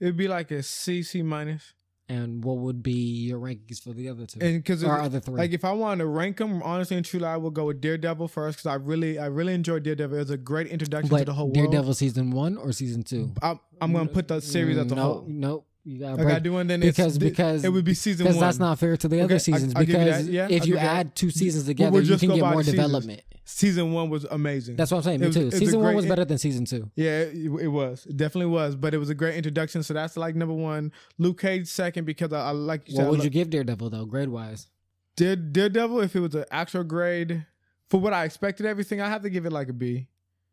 It 0.01 0.07
would 0.07 0.17
be 0.17 0.27
like 0.29 0.51
a 0.51 0.63
C 0.63 1.03
C 1.05 1.23
minus. 1.23 1.73
And 2.07 2.45
what 2.45 2.59
would 2.59 2.83
be 2.83 2.93
your 2.93 3.39
rankings 3.39 3.81
for 3.83 3.95
the 3.95 4.11
other 4.11 4.27
two 4.27 4.39
And 4.43 4.63
because 4.63 4.85
or 4.85 5.01
other 5.01 5.21
three? 5.21 5.39
like 5.39 5.53
if 5.53 5.65
I 5.65 5.73
wanted 5.73 6.03
to 6.03 6.07
rank 6.07 6.37
them, 6.37 6.63
honestly 6.63 6.99
and 6.99 7.07
truly, 7.07 7.25
I 7.25 7.39
would 7.39 7.55
go 7.55 7.65
with 7.67 7.81
Daredevil 7.81 8.29
first 8.29 8.59
because 8.59 8.67
I 8.67 8.75
really 8.75 9.19
I 9.19 9.27
really 9.27 9.55
enjoyed 9.55 9.85
Daredevil. 9.85 10.15
It 10.17 10.21
was 10.21 10.31
a 10.31 10.37
great 10.37 10.67
introduction 10.67 11.17
to 11.17 11.25
the 11.25 11.33
whole 11.33 11.51
Daredevil 11.51 11.85
world. 11.85 11.97
season 11.97 12.31
one 12.31 12.59
or 12.59 12.73
season 12.73 13.05
two? 13.05 13.33
I'm, 13.41 13.59
I'm 13.81 13.93
gonna 13.95 14.09
put 14.11 14.29
the 14.29 14.41
series 14.41 14.77
as 14.77 14.85
a 14.93 14.95
mm, 14.95 14.97
no, 14.97 15.03
whole. 15.03 15.25
No, 15.27 15.65
You 15.87 15.99
gotta 15.99 16.23
I 16.23 16.25
gotta 16.25 16.41
do 16.41 16.53
one. 16.55 16.67
Then 16.67 16.81
because- 16.81 17.17
it's, 17.17 17.19
because- 17.25 17.63
it 17.65 17.69
would 17.71 17.85
be 17.85 17.93
season 17.95 18.25
because 18.25 18.37
one. 18.37 18.47
that's 18.47 18.59
not 18.59 18.79
fair 18.79 18.97
to 18.97 19.07
the 19.09 19.17
Okay, 19.17 19.25
other 19.25 19.35
I- 19.35 19.39
seasons. 19.39 19.75
I'll 19.77 19.83
you 19.83 19.87
because. 19.89 20.29
Yeah, 20.29 20.47
if 20.49 20.63
I'll 20.63 20.69
you 20.69 20.75
you 20.75 20.81
that. 20.81 20.97
add 20.97 21.15
two 21.15 21.31
seasons 21.31 21.67
together, 21.67 21.91
we'll 21.93 22.03
you 22.03 22.17
can 22.17 22.31
get 22.31 22.41
more 22.41 22.57
the 22.57 22.65
seasons. 22.65 22.77
development. 22.77 23.23
season 23.45 23.93
one 23.93 24.09
was 24.09 24.25
amazing. 24.25 24.77
That's 24.77 24.91
what 24.91 24.97
I'm 24.99 25.03
saying. 25.05 25.17
It 25.17 25.21
Me 25.21 25.27
was- 25.27 25.37
too. 25.37 25.41
it 25.43 25.45
was 25.47 25.55
a 25.55 25.59
Season 25.59 25.81
one 25.81 25.95
was 25.95 26.07
better 26.07 26.25
than 26.25 26.39
season 26.39 26.65
two. 26.65 26.91
Yeah, 26.97 27.21
it, 27.25 27.35
it 27.61 27.69
was. 27.69 28.07
It 28.07 28.17
definitely 28.17 28.51
was. 28.51 28.75
But 28.77 28.95
it 28.95 28.99
was 28.99 29.11
a 29.11 29.15
great 29.15 29.35
introduction. 29.37 29.83
So 29.83 29.93
that's 29.93 30.17
like 30.17 30.35
number 30.35 30.55
one. 30.55 30.91
Luke 31.19 31.41
Cage 31.43 31.67
second 31.69 32.07
because 32.07 32.33
I, 32.33 32.47
I 32.49 32.51
like 32.53 32.89
you 32.89 32.95
What 32.97 33.03
said. 33.03 33.11
would 33.11 33.21
I 33.21 33.25
you 33.25 33.31
give 33.31 33.51
Daredevil 33.51 33.91
though, 33.91 34.07
grade 34.07 34.31
wise? 34.31 34.69
Dare, 35.17 35.37
Daredevil, 35.37 36.01
if 36.01 36.17
it 36.17 36.21
was 36.21 36.35
an 36.35 36.45
actual 36.51 36.83
grade 36.85 37.45
for 37.91 38.01
what 38.01 38.15
I 38.15 38.25
expected, 38.25 38.65
everything, 38.65 39.01
I 39.03 39.09
have 39.11 39.23
to 39.23 39.31
give 39.31 39.45
it 39.45 39.53
like 39.53 39.69
a 39.69 39.73
B. 39.75 40.07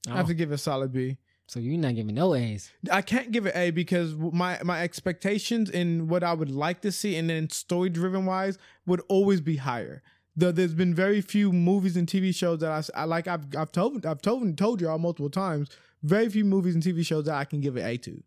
I 0.10 0.18
have 0.18 0.26
Oh, 0.26 0.28
to 0.28 0.34
give 0.34 0.52
it 0.52 0.56
a 0.56 0.58
solid 0.58 0.92
B. 0.92 1.18
so 1.52 1.60
you're 1.60 1.78
not 1.78 1.96
giving 1.96 2.16
no 2.16 2.34
A's. 2.34 2.72
I 2.90 3.02
can't 3.02 3.30
give 3.30 3.46
it 3.46 3.54
A 3.58 3.72
because 3.72 4.16
my 4.16 4.58
my 4.64 4.82
expectations 4.82 5.70
and 5.70 6.10
what 6.10 6.24
I 6.24 6.32
would 6.34 6.50
like 6.50 6.80
to 6.82 6.94
see, 6.94 7.18
and 7.18 7.30
then 7.30 7.50
story 7.50 7.90
driven 7.90 8.26
wise, 8.26 8.58
would 8.86 9.02
always 9.10 9.42
be 9.42 9.58
higher. 9.58 10.02
The, 10.38 10.54
there's 10.54 10.74
been 10.74 10.96
very 10.96 11.20
few 11.20 11.52
movies 11.52 11.98
and 11.98 12.08
TV 12.08 12.34
shows 12.34 12.60
that 12.60 12.90
I 12.96 13.04
like. 13.04 13.28
I've 13.28 13.54
I've 13.58 13.74
told 13.74 14.06
I've 14.06 14.22
told 14.22 14.58
told 14.58 14.80
y'all 14.80 14.98
multiple 14.98 15.30
times. 15.30 15.70
Very 16.04 16.30
few 16.30 16.46
movies 16.46 16.74
and 16.74 16.82
TV 16.82 17.06
shows 17.06 17.26
that 17.26 17.36
I 17.36 17.44
can 17.44 17.60
give 17.60 17.76
it 17.76 17.82
A 17.82 17.98
to, 17.98 18.24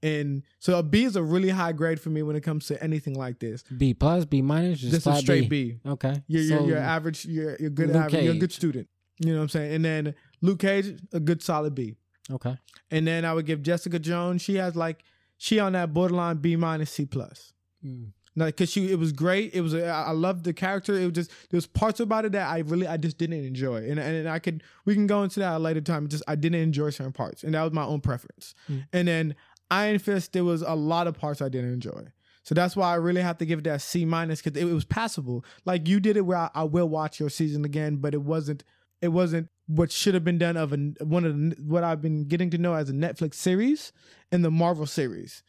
and 0.00 0.44
so 0.60 0.78
a 0.78 0.82
B 0.84 1.02
is 1.02 1.16
a 1.16 1.22
really 1.22 1.48
high 1.48 1.72
grade 1.72 2.00
for 2.00 2.10
me 2.10 2.22
when 2.22 2.36
it 2.36 2.42
comes 2.42 2.68
to 2.68 2.80
anything 2.80 3.14
like 3.14 3.40
this. 3.40 3.64
B 3.76 3.92
plus, 3.92 4.24
B 4.24 4.40
minus, 4.40 4.78
just, 4.78 4.92
Just 4.92 5.06
a 5.08 5.16
straight 5.16 5.50
B. 5.50 5.72
B. 5.72 5.90
Okay. 5.90 6.22
You're, 6.28 6.42
you're, 6.42 6.68
you're 6.68 6.78
average. 6.78 7.24
You're, 7.26 7.56
you're 7.58 7.70
good. 7.70 7.90
Average, 7.90 8.22
you're 8.22 8.34
a 8.34 8.38
good 8.38 8.52
student. 8.52 8.88
You 9.18 9.32
know 9.32 9.38
what 9.38 9.42
I'm 9.42 9.48
saying? 9.48 9.74
And 9.74 9.84
then 9.84 10.14
Luke 10.40 10.60
Cage, 10.60 10.96
a 11.12 11.18
good 11.18 11.42
solid 11.42 11.74
B. 11.74 11.96
Okay. 12.30 12.56
And 12.90 13.06
then 13.06 13.24
I 13.24 13.32
would 13.32 13.46
give 13.46 13.62
Jessica 13.62 13.98
Jones. 13.98 14.42
She 14.42 14.56
has 14.56 14.76
like 14.76 15.04
she 15.36 15.58
on 15.58 15.72
that 15.72 15.94
borderline 15.94 16.38
B 16.38 16.56
minus 16.56 16.90
C 16.90 17.06
plus. 17.06 17.52
Mm. 17.84 18.12
Like, 18.36 18.56
cause 18.56 18.70
she 18.70 18.92
it 18.92 18.98
was 18.98 19.12
great. 19.12 19.52
It 19.54 19.62
was 19.62 19.74
I 19.74 20.12
loved 20.12 20.44
the 20.44 20.52
character. 20.52 20.94
It 20.94 21.04
was 21.04 21.14
just 21.14 21.30
there 21.50 21.56
was 21.56 21.66
parts 21.66 22.00
about 22.00 22.24
it 22.24 22.32
that 22.32 22.48
I 22.48 22.58
really 22.58 22.86
I 22.86 22.96
just 22.96 23.18
didn't 23.18 23.44
enjoy, 23.44 23.88
and 23.90 23.98
and 23.98 24.28
I 24.28 24.38
could 24.38 24.62
we 24.84 24.94
can 24.94 25.06
go 25.06 25.22
into 25.24 25.40
that 25.40 25.54
at 25.54 25.56
a 25.56 25.58
later 25.58 25.80
time. 25.80 26.08
Just 26.08 26.22
I 26.28 26.36
didn't 26.36 26.60
enjoy 26.60 26.90
certain 26.90 27.12
parts, 27.12 27.42
and 27.42 27.54
that 27.54 27.62
was 27.62 27.72
my 27.72 27.84
own 27.84 28.00
preference. 28.00 28.54
Mm. 28.70 28.86
And 28.92 29.08
then 29.08 29.34
Iron 29.70 29.98
Fist, 29.98 30.32
there 30.32 30.44
was 30.44 30.62
a 30.62 30.74
lot 30.74 31.06
of 31.06 31.18
parts 31.18 31.42
I 31.42 31.48
didn't 31.48 31.72
enjoy. 31.72 32.08
So 32.44 32.54
that's 32.54 32.74
why 32.74 32.92
I 32.92 32.94
really 32.94 33.20
have 33.20 33.38
to 33.38 33.44
give 33.44 33.58
it 33.58 33.64
that 33.64 33.82
C 33.82 34.04
minus 34.04 34.40
because 34.40 34.60
it, 34.60 34.66
it 34.66 34.72
was 34.72 34.84
passable. 34.84 35.44
Like 35.66 35.86
you 35.86 36.00
did 36.00 36.16
it 36.16 36.22
where 36.22 36.38
I, 36.38 36.50
I 36.54 36.64
will 36.64 36.88
watch 36.88 37.20
your 37.20 37.28
season 37.28 37.64
again, 37.64 37.96
but 37.96 38.14
it 38.14 38.22
wasn't 38.22 38.64
it 39.00 39.08
wasn't 39.08 39.48
what 39.66 39.92
should 39.92 40.14
have 40.14 40.24
been 40.24 40.38
done 40.38 40.56
of 40.56 40.72
a, 40.72 40.76
one 41.04 41.24
of 41.24 41.36
the, 41.36 41.56
what 41.62 41.84
I've 41.84 42.00
been 42.00 42.24
getting 42.26 42.50
to 42.50 42.58
know 42.58 42.74
as 42.74 42.88
a 42.88 42.92
Netflix 42.92 43.34
series 43.34 43.92
and 44.32 44.44
the 44.44 44.50
Marvel 44.50 44.86
series. 44.86 45.42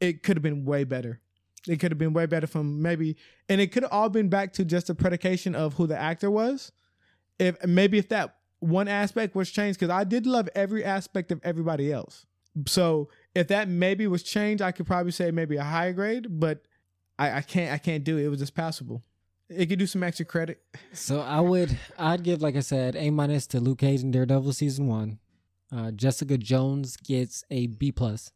It 0.00 0.22
could 0.22 0.36
have 0.36 0.42
been 0.42 0.64
way 0.64 0.84
better. 0.84 1.20
It 1.66 1.80
could 1.80 1.90
have 1.90 1.98
been 1.98 2.12
way 2.12 2.26
better 2.26 2.46
from 2.46 2.80
maybe, 2.80 3.16
and 3.48 3.60
it 3.60 3.72
could 3.72 3.82
have 3.82 3.92
all 3.92 4.08
been 4.08 4.28
back 4.28 4.52
to 4.54 4.64
just 4.64 4.88
a 4.88 4.94
predication 4.94 5.54
of 5.54 5.74
who 5.74 5.86
the 5.86 5.98
actor 5.98 6.30
was. 6.30 6.72
If 7.38 7.62
maybe 7.66 7.98
if 7.98 8.08
that 8.08 8.36
one 8.60 8.88
aspect 8.88 9.34
was 9.34 9.50
changed, 9.50 9.78
because 9.78 9.92
I 9.92 10.04
did 10.04 10.26
love 10.26 10.48
every 10.54 10.84
aspect 10.84 11.30
of 11.30 11.40
everybody 11.44 11.92
else. 11.92 12.26
So 12.66 13.08
if 13.34 13.48
that 13.48 13.68
maybe 13.68 14.06
was 14.06 14.22
changed, 14.22 14.62
I 14.62 14.72
could 14.72 14.86
probably 14.86 15.12
say 15.12 15.30
maybe 15.30 15.56
a 15.56 15.64
higher 15.64 15.92
grade, 15.92 16.26
but 16.28 16.62
I, 17.18 17.38
I 17.38 17.40
can't 17.42 17.72
I 17.72 17.78
can't 17.78 18.04
do 18.04 18.16
it. 18.16 18.24
It 18.24 18.28
was 18.28 18.40
just 18.40 18.54
passable. 18.54 19.02
It 19.48 19.66
could 19.66 19.78
do 19.78 19.86
some 19.86 20.02
extra 20.02 20.26
credit. 20.26 20.62
So 20.92 21.20
I 21.20 21.40
would 21.40 21.78
I'd 21.98 22.22
give 22.22 22.42
like 22.42 22.56
I 22.56 22.60
said 22.60 22.96
A 22.96 23.10
minus 23.10 23.46
to 23.48 23.60
Luke 23.60 23.78
Cage 23.78 24.02
and 24.02 24.12
Daredevil 24.12 24.52
season 24.52 24.86
one. 24.86 25.18
Uh, 25.72 25.90
Jessica 25.90 26.36
Jones 26.38 26.96
gets 26.96 27.44
a 27.50 27.66
B 27.66 27.92
plus. 27.92 28.32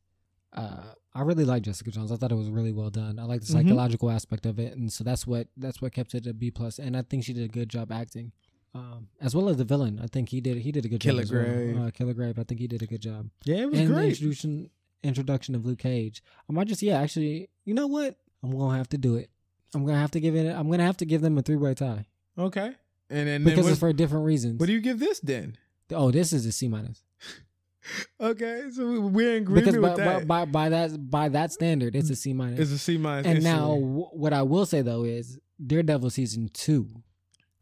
Uh, 0.53 0.83
I 1.15 1.23
really 1.23 1.45
like 1.45 1.63
Jessica 1.63 1.91
Jones. 1.91 2.11
I 2.13 2.17
thought 2.17 2.33
it 2.33 2.37
was 2.37 2.51
really 2.51 2.73
well 2.73 2.91
done. 2.91 3.19
I 3.19 3.25
like 3.25 3.41
the 3.41 3.47
Mhm. 3.47 3.53
psychological 3.53 4.11
aspect 4.11 4.47
of 4.47 4.59
it, 4.59 4.77
and 4.77 4.93
so 4.93 5.03
that's 5.05 5.27
what 5.27 5.49
that's 5.57 5.81
what 5.83 5.93
kept 5.93 6.15
it 6.15 6.27
a 6.27 6.33
B 6.35 6.51
plus. 6.51 6.79
And 6.79 6.97
I 6.97 7.03
think 7.03 7.25
she 7.25 7.33
did 7.33 7.45
a 7.45 7.49
good 7.53 7.69
job 7.69 7.91
acting, 7.93 8.33
um, 8.75 9.09
as 9.21 9.35
well 9.35 9.49
as 9.51 9.57
the 9.59 9.65
villain. 9.65 9.99
I 10.03 10.07
think 10.07 10.31
he 10.31 10.41
did 10.41 10.59
he 10.59 10.73
did 10.73 10.85
a 10.85 10.89
good 10.89 11.01
Killer 11.01 11.25
job. 11.25 11.25
as 11.25 11.33
well. 11.33 11.45
Grave. 11.45 11.77
Uh, 11.79 11.91
Kilgrave. 11.91 12.39
I 12.39 12.45
think 12.45 12.61
he 12.61 12.67
did 12.67 12.83
a 12.83 12.87
good 12.87 13.01
job. 13.03 13.29
Yeah, 13.45 13.57
it 13.63 13.71
was 13.71 13.79
and 13.81 13.89
the 13.91 13.95
great. 13.95 14.09
introduction 14.11 14.71
introduction 15.03 15.55
of 15.55 15.67
Luke 15.67 15.79
Cage. 15.81 16.23
I 16.49 16.53
might 16.53 16.69
just 16.69 16.83
yeah 16.83 17.01
actually 17.01 17.49
you 17.65 17.75
know 17.75 17.87
what 17.87 18.17
I'm 18.43 18.51
gonna 18.57 18.77
have 18.79 18.89
to 18.91 18.99
do 18.99 19.17
it. 19.17 19.31
I'm 19.75 19.85
gonna 19.87 19.99
have 19.99 20.11
to 20.13 20.21
give 20.21 20.35
it. 20.37 20.47
I'm 20.55 20.71
gonna 20.71 20.85
have 20.85 20.97
to 20.99 21.05
give 21.07 21.21
them 21.23 21.39
a 21.39 21.43
three 21.43 21.57
way 21.57 21.75
tie 21.75 22.07
Okay. 22.39 22.73
And 23.11 23.29
then, 23.29 23.43
then 23.43 23.45
because 23.45 23.65
what, 23.65 23.71
it's 23.73 23.81
for 23.81 23.93
different 23.93 24.25
reasons. 24.25 24.59
what 24.61 24.67
do 24.67 24.73
you 24.73 24.81
give 24.81 24.99
this 24.99 25.21
then? 25.21 25.57
oh, 25.95 26.11
this 26.11 26.33
is 26.33 26.47
a 26.47 26.53
C 26.53 26.69
minus 26.69 27.03
Okay, 28.21 28.69
so 28.73 28.87
we- 28.87 28.99
we're 29.01 29.37
in 29.37 29.43
agreement 29.43 29.67
because 29.67 29.81
by, 29.81 29.89
with 29.89 29.97
that. 29.99 30.27
by, 30.29 30.45
by 30.45 30.51
by 30.53 30.69
that 30.69 31.11
by 31.11 31.29
that 31.31 31.53
standard, 31.53 31.95
it's 31.97 32.09
a 32.11 32.17
C 32.17 32.33
minus. 32.33 32.61
it's 32.61 32.71
a 32.73 32.79
C 32.79 32.97
minus. 32.97 33.27
and 33.27 33.43
now 33.45 33.71
w- 33.75 34.07
what 34.13 34.33
I 34.33 34.43
will 34.43 34.65
say 34.67 34.83
though 34.83 35.03
is 35.05 35.39
Daredevil 35.65 36.11
season 36.11 36.49
two, 36.53 36.89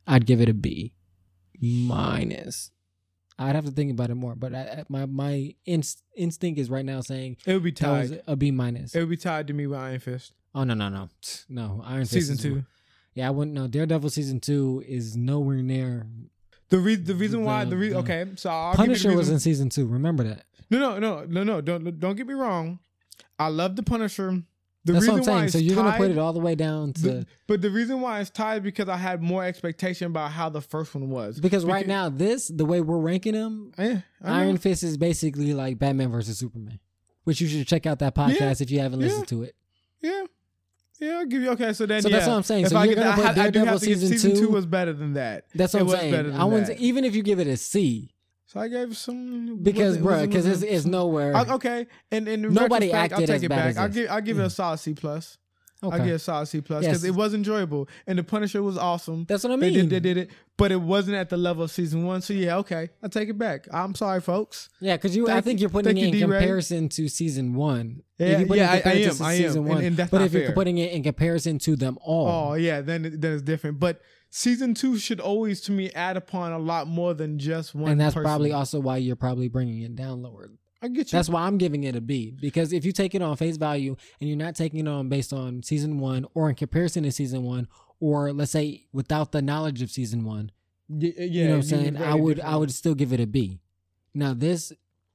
I'd 0.07 0.27
give 0.27 0.41
it 0.41 0.49
a 0.49 0.55
B 0.55 0.93
minus. 1.61 2.71
I'd 3.39 3.55
have 3.55 3.65
to 3.65 3.71
think 3.71 3.91
about 3.91 4.11
it 4.11 4.17
more, 4.17 4.35
but 4.35 4.55
I, 4.55 4.85
my 4.89 5.07
my 5.07 5.55
inst- 5.65 6.03
instinct 6.17 6.61
is 6.61 6.69
right 6.69 6.85
now 6.85 7.01
saying 7.01 7.39
it 7.47 7.55
would 7.55 7.63
be 7.63 7.71
that 7.73 7.91
was 7.91 8.11
tied. 8.11 8.23
a 8.27 8.37
B 8.37 8.51
minus. 8.51 8.95
It 8.95 9.01
would 9.01 9.09
be 9.09 9.17
tied 9.17 9.47
to 9.47 9.55
me 9.55 9.67
with 9.67 9.79
Iron 9.79 9.99
Fist 10.01 10.35
Oh 10.55 10.65
no 10.65 10.75
no 10.75 10.89
no 10.89 11.09
no 11.49 11.83
Iron 11.87 12.01
Fist 12.03 12.13
season 12.13 12.35
is- 12.37 12.43
two. 12.43 12.65
Yeah, 13.15 13.27
I 13.27 13.31
wouldn't 13.31 13.55
know. 13.55 13.67
Daredevil 13.67 14.11
season 14.11 14.41
two 14.41 14.83
is 14.87 15.17
nowhere 15.17 15.63
near. 15.63 16.07
The 16.71 16.79
reason 16.79 17.05
the 17.05 17.15
reason 17.15 17.45
why 17.45 17.65
The- 17.65 17.71
the 17.71 17.77
reason 17.77 18.05
the- 18.05 18.13
okay, 18.13 18.31
so 18.37 18.51
I'll 18.51 18.75
Punisher 18.75 19.15
was 19.17 19.29
in 19.29 19.39
season 19.41 19.69
two. 19.69 19.87
Remember 19.87 20.23
that. 20.25 20.45
no 20.71 20.79
no 20.79 20.99
no 20.99 21.25
no 21.25 21.43
no 21.45 21.61
don't 21.61 21.99
don't 22.01 22.17
get 22.17 22.27
me 22.27 22.35
wrong. 22.35 22.79
I 23.39 23.49
love 23.49 23.77
the 23.77 23.83
Punisher. 23.83 24.43
The 24.83 24.95
That's 24.95 25.03
reason 25.05 25.21
what 25.21 25.29
I'm 25.29 25.39
saying. 25.41 25.49
So 25.51 25.59
you're 25.59 25.77
gonna 25.77 25.97
put 25.99 26.11
it 26.11 26.17
all 26.17 26.33
the 26.33 26.41
way 26.41 26.55
down 26.55 26.95
to 26.95 27.03
the- 27.03 27.27
but 27.47 27.61
the 27.61 27.71
reason 27.71 28.01
why 28.01 28.21
it's 28.21 28.31
tied 28.31 28.63
because 28.63 28.89
I 28.89 28.97
had 28.97 29.21
more 29.23 29.45
expectation 29.45 30.07
about 30.07 30.31
how 30.33 30.49
the 30.49 30.61
first 30.63 30.95
one 30.95 31.11
was. 31.11 31.39
because 31.39 31.65
right 31.67 31.87
now 31.87 32.09
this 32.09 32.49
the 32.49 32.65
way 32.65 32.81
we're 32.81 32.99
ranking 32.99 33.35
them, 33.35 33.73
Yeah. 33.79 34.01
Iron 34.23 34.57
Fist 34.57 34.83
is 34.83 34.97
basically 34.97 35.53
like 35.53 35.79
Batman 35.79 36.11
versus 36.11 36.39
Superman, 36.39 36.79
which 37.25 37.41
you 37.43 37.49
should 37.49 37.67
check 37.67 37.85
out 37.87 37.99
that 37.99 38.15
podcast 38.15 38.61
if 38.63 38.71
you 38.71 38.79
haven't 38.81 39.01
listened 39.01 39.29
to 39.29 39.43
it. 39.43 39.55
Yeah. 40.01 40.23
Yeah, 41.01 41.19
I'll 41.19 41.27
give 41.27 41.43
you 41.43 41.51
okay. 41.53 41.73
So 41.73 41.87
then, 41.87 42.03
So 42.03 42.09
yeah, 42.09 42.17
that's 42.17 42.29
what 42.29 42.35
I'm 42.37 42.43
saying. 42.43 42.65
If 42.67 42.71
So 42.71 42.77
I 42.77 42.85
you're 42.85 42.95
gonna 42.95 43.15
put 43.17 43.25
I, 43.25 43.33
Daredevil 43.33 43.79
season 43.79 44.09
season 44.11 44.33
two 44.33 44.41
two? 44.47 44.49
was 44.51 44.67
better 44.67 44.93
than 44.93 45.15
that. 45.15 45.47
That's 45.55 45.73
what 45.73 45.83
It 45.83 45.85
I'm 45.85 45.91
saying. 45.91 46.33
I 46.35 46.45
wouldn't 46.45 46.79
even 46.79 47.05
if 47.05 47.17
you 47.17 47.23
give 47.23 47.41
it 47.41 47.47
a 47.47 47.57
C 47.57 48.11
So 48.47 48.61
I 48.61 48.69
gave 48.69 48.95
some 48.97 49.57
because, 49.63 49.97
bro, 49.97 50.27
because 50.27 50.45
it's, 50.47 50.63
it's 50.63 50.85
nowhere. 50.85 51.35
I- 51.35 51.49
okay, 51.55 51.87
and 52.13 52.29
in 52.29 52.43
Nobody 52.43 52.93
retrospect, 52.93 52.95
I'll 52.95 53.05
acted 53.05 53.27
take 53.27 53.37
as 53.37 53.43
it 53.45 53.49
bad 53.49 53.57
back. 53.57 53.67
as 53.71 53.79
I'll 53.79 53.89
give 53.89 54.11
I'll 54.11 54.21
give 54.21 54.39
it 54.39 54.43
a 54.43 54.47
mm. 54.47 54.53
solid 54.53 54.79
C 54.79 54.93
plus. 54.93 55.39
Okay. 55.83 55.97
give 55.99 56.07
it 56.09 56.11
a 56.13 56.19
solid 56.19 56.47
C 56.47 56.61
plus 56.61 56.83
Yes. 56.83 56.91
because 56.91 57.05
it 57.05 57.15
was 57.15 57.33
enjoyable 57.35 57.89
and 58.07 58.19
the 58.19 58.23
Punisher 58.23 58.63
was 58.63 58.77
awesome. 58.77 59.25
That's 59.29 59.43
what 59.45 59.53
I 59.53 59.57
They 59.57 59.71
mean. 59.71 59.89
did, 59.89 59.91
they 59.91 60.01
did 60.01 60.17
it, 60.19 60.31
but 60.59 60.71
it 60.73 60.81
wasn't 60.81 61.17
at 61.17 61.31
the 61.31 61.37
level 61.37 61.63
of 61.65 61.71
season 61.71 62.05
one. 62.05 62.21
So 62.21 62.35
yeah, 62.35 62.57
okay, 62.59 62.91
I 63.03 63.09
take 63.09 63.29
it 63.31 63.39
back. 63.39 63.67
I'm 63.73 63.95
sorry, 63.95 64.21
folks. 64.21 64.69
Yeah, 64.81 64.97
because 64.97 65.17
you, 65.17 65.29
I 65.31 65.41
think 65.41 65.59
you- 65.59 65.63
you're 65.63 65.71
putting 65.71 65.97
it 65.97 66.05
in 66.07 66.13
D-Ray. 66.13 66.39
comparison 66.39 66.89
to 66.91 67.09
season 67.09 67.55
one. 67.55 68.03
Yeah, 68.19 68.27
If 68.27 68.41
you 68.41 68.47
put 68.47 68.59
it 68.59 68.61
in 68.61 68.67
yeah, 68.67 68.73
I- 68.73 68.75
I 68.75 68.93
am, 68.93 69.09
I 69.23 69.33
am, 69.33 69.43
season 69.43 69.69
and- 69.71 69.85
and 69.85 69.97
that's 69.97 70.11
but 70.11 70.23
if 70.23 70.33
you're 70.35 70.53
putting 70.53 70.77
it 70.79 70.93
in 70.93 71.03
comparison 71.03 71.59
to 71.61 71.77
them 71.77 71.99
all, 72.03 72.51
Oh 72.53 72.55
yeah, 72.55 72.81
then 72.83 73.17
then 73.19 73.33
it's 73.33 73.43
different. 73.43 73.81
But 73.81 74.01
season 74.29 74.75
two 74.75 74.99
should 74.99 75.19
always, 75.19 75.61
to 75.63 75.73
me, 75.73 75.91
add 75.93 76.17
upon 76.19 76.53
a 76.53 76.59
lot 76.59 76.89
more 76.89 77.15
than 77.15 77.39
just 77.39 77.75
one. 77.75 77.91
and 77.93 78.01
that's 78.01 78.15
person. 78.15 78.27
probably 78.27 78.53
also 78.53 78.79
why 78.81 78.99
you're 78.99 79.17
probably 79.17 79.49
bringing 79.49 79.81
it 79.83 79.97
down 79.97 80.21
lower. 80.23 80.51
I 80.83 80.89
get 80.89 81.13
you. 81.13 81.17
That's 81.17 81.29
why 81.29 81.43
I'm 81.43 81.59
giving 81.59 81.85
it 81.85 81.95
a 81.95 82.01
B 82.01 82.35
because 82.41 82.73
if 82.73 82.85
you 82.85 82.93
take 82.93 83.15
it 83.15 83.23
on 83.23 83.37
face 83.37 83.57
value 83.57 83.97
and 84.21 84.29
you're 84.29 84.39
not 84.39 84.55
taking 84.55 84.87
it 84.87 84.89
on 84.89 85.09
based 85.09 85.33
on 85.33 85.63
season 85.63 85.99
one 85.99 86.27
or 86.35 86.49
in 86.49 86.55
comparison 86.55 87.03
to 87.05 87.13
season 87.13 87.43
one, 87.43 87.69
or 88.01 88.33
let's 88.33 88.53
say 88.53 88.87
without 88.93 89.33
the 89.33 89.43
knowledge 89.43 89.83
of 89.83 89.91
season 89.91 90.25
one, 90.25 90.51
yeah, 90.89 91.13
you 91.19 91.45
know 91.45 91.51
what 91.51 91.57
I'm 91.57 91.63
saying? 91.63 91.97
I 91.99 92.15
would 92.15 92.37
different. 92.37 92.55
I 92.55 92.57
would 92.57 92.73
still 92.73 92.95
give 92.95 93.13
it 93.13 93.21
a 93.21 93.27
B. 93.27 93.61
Now 94.15 94.35
this 94.35 94.73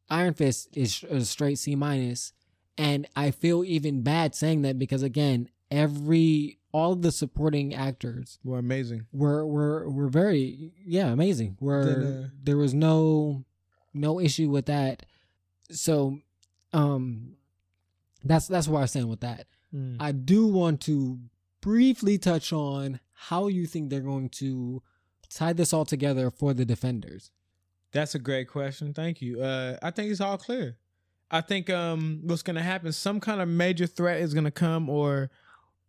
Iron 0.10 0.34
Fist 0.34 0.70
is 0.78 1.04
a 1.10 1.22
straight 1.26 1.58
C 1.58 1.76
minus, 1.76 2.34
and 2.78 3.08
I 3.16 3.32
feel 3.32 3.64
even 3.64 4.04
bad 4.04 4.36
saying 4.36 4.62
that 4.62 4.78
because 4.78 5.02
again, 5.04 5.50
every 5.72 6.60
all 6.72 6.94
of 6.94 7.02
the 7.02 7.12
supporting 7.12 7.74
actors 7.74 8.38
were 8.44 8.60
amazing. 8.60 9.06
were 9.12 9.46
were 9.46 9.90
were 9.90 10.10
very 10.10 10.74
yeah 10.86 11.08
amazing. 11.08 11.58
Were 11.60 11.86
Then, 11.86 12.04
uh, 12.04 12.30
there 12.44 12.58
was 12.58 12.74
no 12.74 13.46
no 13.94 14.20
issue 14.20 14.50
with 14.50 14.68
that. 14.68 15.06
So, 15.72 16.20
um, 16.74 17.36
that's 18.24 18.48
that's 18.48 18.68
what 18.68 18.82
I 18.82 18.86
saying 18.86 19.08
with 19.08 19.22
that. 19.22 19.48
Mm. 19.74 19.98
I 20.00 20.12
do 20.12 20.48
want 20.48 20.82
to 20.82 21.20
briefly 21.62 22.18
touch 22.18 22.52
on 22.54 23.00
how 23.14 23.48
you 23.48 23.66
think 23.66 23.90
they're 23.90 24.02
going 24.02 24.30
to 24.30 24.82
tie 25.30 25.54
this 25.54 25.74
all 25.74 25.86
together 25.86 26.30
for 26.32 26.54
the 26.54 26.66
defenders. 26.66 27.32
That's 27.92 28.14
a 28.16 28.20
great 28.20 28.48
question. 28.50 28.94
Thank 28.94 29.22
you. 29.22 29.42
Uh, 29.42 29.78
I 29.82 29.92
think 29.92 30.12
it's 30.12 30.22
all 30.22 30.38
clear. 30.38 30.78
I 31.32 31.42
think 31.42 31.70
um, 31.70 32.22
what's 32.24 32.44
gonna 32.44 32.62
happen? 32.62 32.92
Some 32.92 33.20
kind 33.20 33.42
of 33.42 33.48
major 33.48 33.88
threat 33.88 34.22
is 34.22 34.34
gonna 34.34 34.52
come, 34.52 34.90
or 34.90 35.32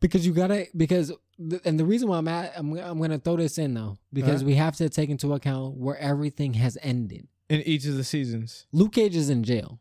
because 0.00 0.26
you 0.26 0.32
gotta 0.32 0.66
because 0.76 1.12
th- 1.38 1.60
and 1.64 1.78
the 1.78 1.84
reason 1.84 2.08
why 2.08 2.18
I'm 2.18 2.28
at 2.28 2.52
I'm 2.56 2.72
I'm 2.78 2.98
gonna 3.00 3.18
throw 3.18 3.36
this 3.36 3.58
in 3.58 3.74
though 3.74 3.98
because 4.12 4.36
Uh-huh. 4.42 4.46
we 4.46 4.54
have 4.54 4.76
to 4.76 4.88
take 4.88 5.10
into 5.10 5.32
account 5.34 5.76
where 5.76 5.96
everything 5.98 6.54
has 6.54 6.78
ended. 6.82 7.28
In 7.48 7.60
each 7.62 7.86
of 7.86 7.94
the 7.96 8.04
seasons. 8.04 8.66
Luke 8.72 8.92
Cage 8.94 9.14
is 9.14 9.30
in 9.30 9.44
jail, 9.44 9.78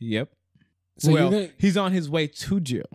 Yep. 0.00 0.30
so 0.98 1.12
well, 1.12 1.30
gonna 1.30 1.50
he's 1.58 1.76
on 1.76 1.92
his 1.92 2.10
way 2.10 2.26
to 2.26 2.60
jail. 2.60 2.88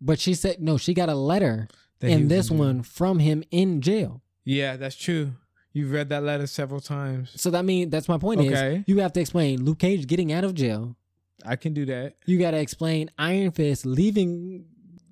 But 0.00 0.18
she 0.20 0.34
said 0.34 0.60
no. 0.62 0.76
She 0.78 0.94
got 0.94 1.08
a 1.08 1.14
letter 1.14 1.68
in 2.00 2.28
this 2.28 2.50
in 2.50 2.58
one 2.58 2.82
from 2.82 3.18
him 3.18 3.42
in 3.50 3.80
jail. 3.80 4.22
Yeah, 4.44 4.76
that's 4.76 4.96
true. 4.96 5.32
You've 5.72 5.92
read 5.92 6.08
that 6.08 6.22
letter 6.22 6.46
several 6.46 6.80
times. 6.80 7.30
So 7.36 7.50
that 7.50 7.64
mean 7.64 7.90
that's 7.90 8.08
my 8.08 8.18
point 8.18 8.40
Okay. 8.40 8.76
is 8.78 8.84
you 8.86 8.98
have 9.00 9.12
to 9.14 9.20
explain 9.20 9.64
Luke 9.64 9.78
Cage 9.80 10.06
getting 10.06 10.32
out 10.32 10.44
of 10.44 10.54
jail. 10.54 10.96
I 11.44 11.56
can 11.56 11.72
do 11.74 11.84
that. 11.86 12.16
You 12.26 12.38
got 12.38 12.50
to 12.52 12.58
explain 12.58 13.10
Iron 13.18 13.50
Fist 13.50 13.86
leaving 13.86 14.66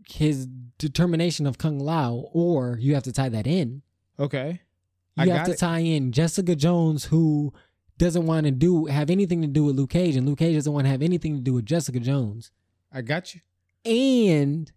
his 0.08 0.46
determination 0.78 1.46
of 1.46 1.58
K'un-Lun, 1.58 2.24
or 2.32 2.76
you 2.80 2.94
have 2.94 3.02
to 3.04 3.12
tie 3.12 3.28
that 3.30 3.46
in. 3.46 3.82
Okay. 4.18 4.60
You 5.16 5.32
I 5.32 5.36
have 5.36 5.46
to 5.46 5.52
it. 5.52 5.58
tie 5.58 5.78
in 5.80 6.12
Jessica 6.12 6.54
Jones, 6.54 7.04
who 7.06 7.52
doesn't 7.98 8.26
want 8.26 8.44
to 8.46 8.50
do 8.50 8.86
have 8.86 9.10
anything 9.10 9.42
to 9.42 9.48
do 9.48 9.64
with 9.64 9.76
Luke 9.76 9.90
Cage, 9.90 10.16
and 10.16 10.26
Luke 10.26 10.38
Cage 10.38 10.54
doesn't 10.54 10.72
want 10.72 10.86
to 10.86 10.90
have 10.90 11.02
anything 11.02 11.34
to 11.36 11.40
do 11.40 11.52
with 11.54 11.66
Jessica 11.66 12.00
Jones, 12.00 12.50
I 12.92 13.02
got 13.02 13.34
you. 13.34 13.40
and 13.84 14.70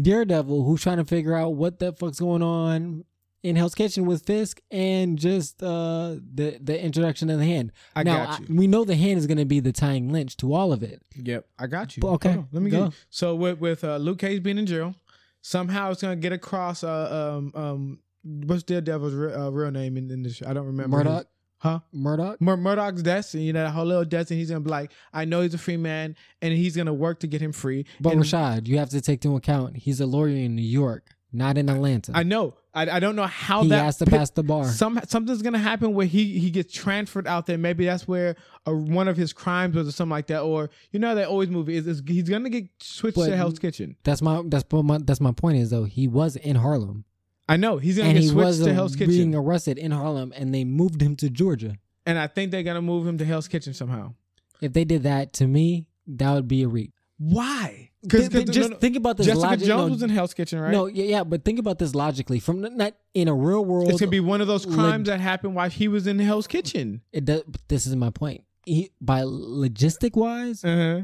Daredevil, 0.00 0.64
who's 0.64 0.82
trying 0.82 0.98
to 0.98 1.04
figure 1.04 1.34
out 1.34 1.50
what 1.54 1.80
the 1.80 1.92
fuck's 1.92 2.20
going 2.20 2.42
on 2.42 3.04
in 3.42 3.56
Hell's 3.56 3.74
Kitchen 3.74 4.04
with 4.06 4.24
Fisk, 4.26 4.60
and 4.70 5.18
just 5.18 5.62
uh, 5.62 6.16
the 6.34 6.58
the 6.62 6.80
introduction 6.80 7.30
of 7.30 7.38
the 7.38 7.44
hand. 7.44 7.72
I 7.96 8.02
now 8.04 8.24
got 8.26 8.40
I- 8.40 8.44
you. 8.48 8.56
we 8.56 8.66
know 8.66 8.84
the 8.84 8.96
hand 8.96 9.18
is 9.18 9.26
going 9.26 9.38
to 9.38 9.44
be 9.44 9.60
the 9.60 9.72
tying 9.72 10.10
lynch 10.12 10.36
to 10.38 10.54
all 10.54 10.72
of 10.72 10.82
it. 10.82 11.02
Yep, 11.16 11.46
I 11.58 11.66
got 11.66 11.96
you. 11.96 12.00
But 12.00 12.08
okay, 12.14 12.30
on, 12.30 12.48
let 12.52 12.62
me 12.62 12.70
go. 12.70 12.84
get. 12.86 12.94
So 13.10 13.34
with 13.34 13.58
with 13.60 13.82
uh, 13.84 13.96
Luke 13.96 14.18
Cage 14.20 14.42
being 14.42 14.58
in 14.58 14.66
jail, 14.66 14.94
somehow 15.40 15.90
it's 15.90 16.02
gonna 16.02 16.16
get 16.16 16.32
across. 16.32 16.82
Uh, 16.84 17.36
um, 17.38 17.52
um, 17.60 17.98
what's 18.24 18.62
Daredevil's 18.62 19.14
re- 19.14 19.32
uh, 19.32 19.50
real 19.50 19.70
name 19.70 19.96
in, 19.96 20.10
in 20.10 20.22
this? 20.22 20.42
I 20.42 20.52
don't 20.52 20.66
remember. 20.66 20.96
Murdock, 20.96 21.26
huh? 21.58 21.80
Murdock. 21.92 22.40
Mur- 22.40 22.56
Murdock's 22.56 23.02
destiny, 23.02 23.44
you 23.44 23.52
know, 23.52 23.64
that 23.64 23.70
whole 23.70 23.84
little 23.86 24.04
destiny. 24.04 24.40
He's 24.40 24.50
gonna 24.50 24.60
be 24.60 24.70
like, 24.70 24.92
I 25.12 25.24
know 25.24 25.42
he's 25.42 25.54
a 25.54 25.58
free 25.58 25.76
man, 25.76 26.16
and 26.42 26.52
he's 26.54 26.76
gonna 26.76 26.94
work 26.94 27.20
to 27.20 27.26
get 27.26 27.40
him 27.40 27.52
free. 27.52 27.86
But 28.00 28.12
and 28.14 28.22
Rashad, 28.22 28.66
you 28.66 28.78
have 28.78 28.90
to 28.90 29.00
take 29.00 29.24
into 29.24 29.36
account 29.36 29.76
he's 29.76 30.00
a 30.00 30.06
lawyer 30.06 30.28
in 30.36 30.54
New 30.56 30.62
York, 30.62 31.14
not 31.32 31.58
in 31.58 31.68
Atlanta. 31.68 32.12
I 32.14 32.22
know. 32.22 32.54
I, 32.74 32.88
I 32.88 33.00
don't 33.00 33.16
know 33.16 33.26
how 33.26 33.62
he 33.64 33.70
that 33.70 33.82
has 33.82 33.96
to 33.96 34.06
pass 34.06 34.30
the 34.30 34.44
bar. 34.44 34.64
Some 34.66 35.00
something's 35.08 35.42
gonna 35.42 35.58
happen 35.58 35.94
where 35.94 36.06
he 36.06 36.38
he 36.38 36.50
gets 36.50 36.72
transferred 36.72 37.26
out 37.26 37.46
there. 37.46 37.58
Maybe 37.58 37.86
that's 37.86 38.06
where 38.06 38.36
uh, 38.68 38.72
one 38.72 39.08
of 39.08 39.16
his 39.16 39.32
crimes 39.32 39.74
was 39.74 39.88
or 39.88 39.92
something 39.92 40.10
like 40.12 40.28
that. 40.28 40.42
Or 40.42 40.70
you 40.92 41.00
know 41.00 41.14
that 41.16 41.26
always 41.26 41.48
movie 41.48 41.76
is, 41.76 41.88
is 41.88 42.02
he's 42.06 42.28
gonna 42.28 42.50
get 42.50 42.68
switched 42.80 43.16
But- 43.16 43.30
to 43.30 43.36
Hell's 43.36 43.58
Kitchen. 43.58 43.96
That's 44.04 44.22
my 44.22 44.42
that's 44.46 44.64
my 44.72 44.98
that's 45.02 45.20
my 45.20 45.32
point 45.32 45.58
is 45.58 45.70
though. 45.70 45.84
He 45.84 46.06
was 46.06 46.36
in 46.36 46.54
Harlem 46.56 47.04
I 47.48 47.56
know 47.56 47.78
he's 47.78 47.96
gonna 47.96 48.10
and 48.10 48.16
get 48.18 48.22
he 48.24 48.28
switched 48.28 48.62
to 48.64 48.74
Hell's 48.74 48.94
being 48.96 49.34
arrested 49.34 49.78
in 49.78 49.90
Harlem, 49.90 50.32
and 50.36 50.54
they 50.54 50.64
moved 50.64 51.00
him 51.00 51.16
to 51.16 51.30
Georgia. 51.30 51.76
and 52.06 52.18
I 52.18 52.26
think 52.26 52.50
they're 52.50 52.62
gonna 52.62 52.82
move 52.82 53.06
him 53.06 53.18
to 53.18 53.24
Hell's 53.24 53.48
Kitchen 53.48 53.72
somehow. 53.74 54.14
If 54.60 54.72
they 54.72 54.84
did 54.84 55.02
that 55.04 55.32
to 55.34 55.46
me, 55.46 55.86
that 56.06 56.32
would 56.34 56.48
be 56.48 56.62
a 56.62 56.68
reap. 56.68 56.92
Why? 57.18 57.90
Th- 58.08 58.30
th- 58.30 58.48
just 58.50 58.74
think 58.74 58.96
about 58.96 59.16
this. 59.16 59.26
Jessica 59.26 59.46
logic- 59.46 59.66
Jones 59.66 59.86
no, 59.88 59.92
was 59.92 60.02
in 60.02 60.10
Hell's 60.10 60.32
Kitchen, 60.34 60.60
right? 60.60 60.70
No, 60.70 60.86
yeah, 60.86 61.04
yeah, 61.04 61.24
but 61.24 61.44
think 61.44 61.58
about 61.58 61.78
this 61.78 61.94
logically. 61.94 62.38
From 62.38 62.60
not 62.76 62.94
in 63.14 63.26
a 63.28 63.34
real 63.34 63.64
world, 63.64 63.88
it's 63.90 63.98
gonna 64.00 64.10
be 64.10 64.20
one 64.20 64.40
of 64.40 64.46
those 64.46 64.64
crimes 64.64 65.08
that 65.08 65.18
happened 65.20 65.54
while 65.54 65.68
he 65.70 65.88
was 65.88 66.06
in 66.06 66.18
Hell's 66.18 66.46
Kitchen. 66.46 67.00
it 67.12 67.24
does. 67.24 67.42
This 67.68 67.86
is 67.86 67.96
my 67.96 68.10
point. 68.10 68.44
He, 68.66 68.90
by 69.00 69.22
logistic 69.22 70.14
wise, 70.16 70.62
Uh-huh. 70.64 71.02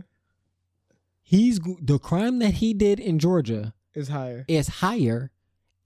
he's 1.22 1.58
the 1.82 1.98
crime 1.98 2.38
that 2.40 2.54
he 2.54 2.74
did 2.74 3.00
in 3.00 3.18
Georgia 3.18 3.74
Is 3.94 4.08
higher. 4.08 4.44
is 4.48 4.68
higher 4.68 5.30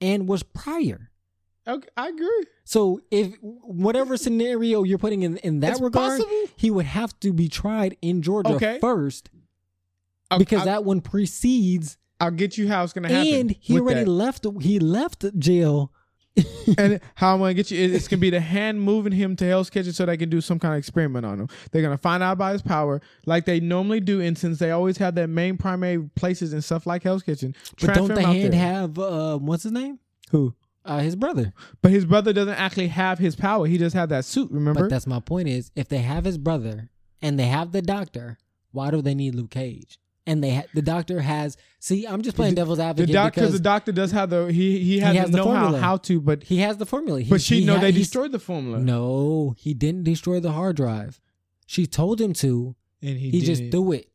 and 0.01 0.28
was 0.28 0.42
prior. 0.42 1.11
Okay, 1.66 1.88
I 1.96 2.09
agree. 2.09 2.44
So 2.64 3.01
if 3.11 3.34
whatever 3.42 4.16
scenario 4.16 4.84
you're 4.84 4.99
putting 4.99 5.22
in 5.22 5.36
in 5.38 5.61
that 5.61 5.72
It's 5.72 5.80
regard, 5.80 6.18
possible. 6.20 6.46
he 6.57 6.70
would 6.70 6.86
have 6.86 7.18
to 7.20 7.32
be 7.32 7.49
tried 7.49 7.96
in 8.01 8.22
Georgia 8.22 8.55
Okay. 8.55 8.78
first 8.80 9.28
I'll, 10.30 10.38
because 10.38 10.61
I'll, 10.61 10.66
that 10.66 10.84
one 10.84 11.01
precedes, 11.03 11.99
I'll 12.20 12.30
get 12.30 12.57
you 12.57 12.68
how 12.68 12.84
it's 12.84 12.92
gonna 12.94 13.09
happen. 13.09 13.32
and 13.34 13.51
he 13.61 13.78
already 13.78 14.05
that. 14.05 14.11
left. 14.11 14.46
He 14.62 14.78
left 14.78 15.24
jail. 15.38 15.92
And 16.78 17.01
how 17.14 17.34
I'm 17.34 17.41
gonna 17.41 17.55
get 17.55 17.70
you, 17.70 17.82
it- 17.82 17.93
it's 17.95 18.09
gonna 18.09 18.20
be 18.20 18.30
the 18.30 18.41
hand 18.41 18.80
moving 18.82 19.12
him 19.12 19.36
to 19.36 19.45
Hell's 19.47 19.70
Kitchen 19.70 19.93
so 19.93 20.07
they 20.07 20.16
can 20.16 20.28
do 20.30 20.41
some 20.41 20.59
kind 20.59 20.74
of 20.74 20.78
experiment 20.78 21.24
on 21.26 21.41
him. 21.41 21.49
They're 21.70 21.82
gonna 21.82 21.99
find 21.99 22.22
out 22.22 22.32
about 22.32 22.53
his 22.53 22.62
power, 22.62 23.01
like 23.26 23.45
they 23.45 23.61
normally 23.61 24.01
do, 24.01 24.20
and 24.20 24.36
since 24.36 24.59
they 24.59 24.70
always 24.70 24.99
have 24.99 25.14
their 25.14 25.26
main 25.28 25.57
primary 25.57 25.99
places 26.16 26.53
and 26.53 26.62
stuff 26.62 26.86
like 26.86 27.03
Hell's 27.03 27.22
Kitchen. 27.22 27.55
But 27.80 27.95
don't 27.95 28.09
the 28.14 28.22
hand 28.22 28.53
there. 28.53 28.61
have 28.61 28.99
uh, 28.99 29.39
what's 29.39 29.62
his 29.64 29.72
name? 29.72 29.99
who? 30.30 30.55
Uh, 30.84 31.01
his 31.01 31.16
brother. 31.16 31.53
But 31.82 31.91
his 31.93 32.07
brother 32.07 32.32
doesn't 32.32 32.55
actually 32.55 32.89
have 32.89 33.18
his 33.18 33.36
power. 33.36 33.66
He 33.66 33.76
just 33.76 33.95
have 33.95 34.09
that 34.09 34.24
suit. 34.24 34.51
Remember? 34.51 34.82
But 34.82 34.91
that's 34.91 35.07
my 35.07 35.20
point 35.20 35.47
is 35.49 35.70
if 35.76 35.89
they 35.89 35.99
have 35.99 36.24
his 36.24 36.39
brother 36.39 36.89
and 37.20 37.39
they 37.39 37.47
have 37.47 37.72
the 37.72 37.82
doctor, 37.82 38.39
why 38.72 38.91
do 38.91 39.03
they 39.03 39.14
need 39.14 39.34
Luke 39.34 39.51
Cage? 39.51 39.99
And 40.29 40.45
they 40.45 40.55
ha- 40.57 40.64
the 40.74 40.83
doctor 40.83 41.20
has 41.20 41.57
see, 41.81 42.07
I'm 42.07 42.22
just 42.22 42.37
playing 42.37 42.55
devil's 42.55 42.79
the 42.79 42.85
advocate 42.85 43.12
doctor, 43.12 43.41
because 43.41 43.53
the 43.55 43.61
doctor 43.61 43.93
does 43.93 44.12
have 44.12 44.29
the 44.31 44.47
he 44.53 44.79
he 44.79 44.99
has, 45.01 45.16
has 45.16 45.26
the 45.31 45.39
the 45.39 45.39
know 45.39 45.51
how 45.51 45.61
formula. 45.62 45.81
how 45.81 45.97
to, 45.97 46.20
but 46.20 46.43
he 46.45 46.59
has 46.59 46.76
the 46.76 46.87
formula. 46.87 47.20
He, 47.22 47.31
but 47.31 47.41
she 47.41 47.61
he 47.61 47.64
know 47.64 47.76
ha- 47.76 47.81
they 47.81 47.93
destroyed 47.93 48.33
the 48.33 48.39
formula. 48.39 48.79
No, 48.79 49.55
he 49.57 49.74
didn't 49.74 50.05
destroy 50.05 50.39
the 50.39 50.53
hard 50.53 50.76
drive. 50.76 51.20
She 51.66 51.87
told 51.87 52.20
him 52.20 52.33
to. 52.35 52.76
and 53.03 53.18
he, 53.18 53.31
He, 53.31 53.41
just 53.41 53.61
didn't. 53.62 53.72
threw 53.72 53.93
it. 53.93 54.11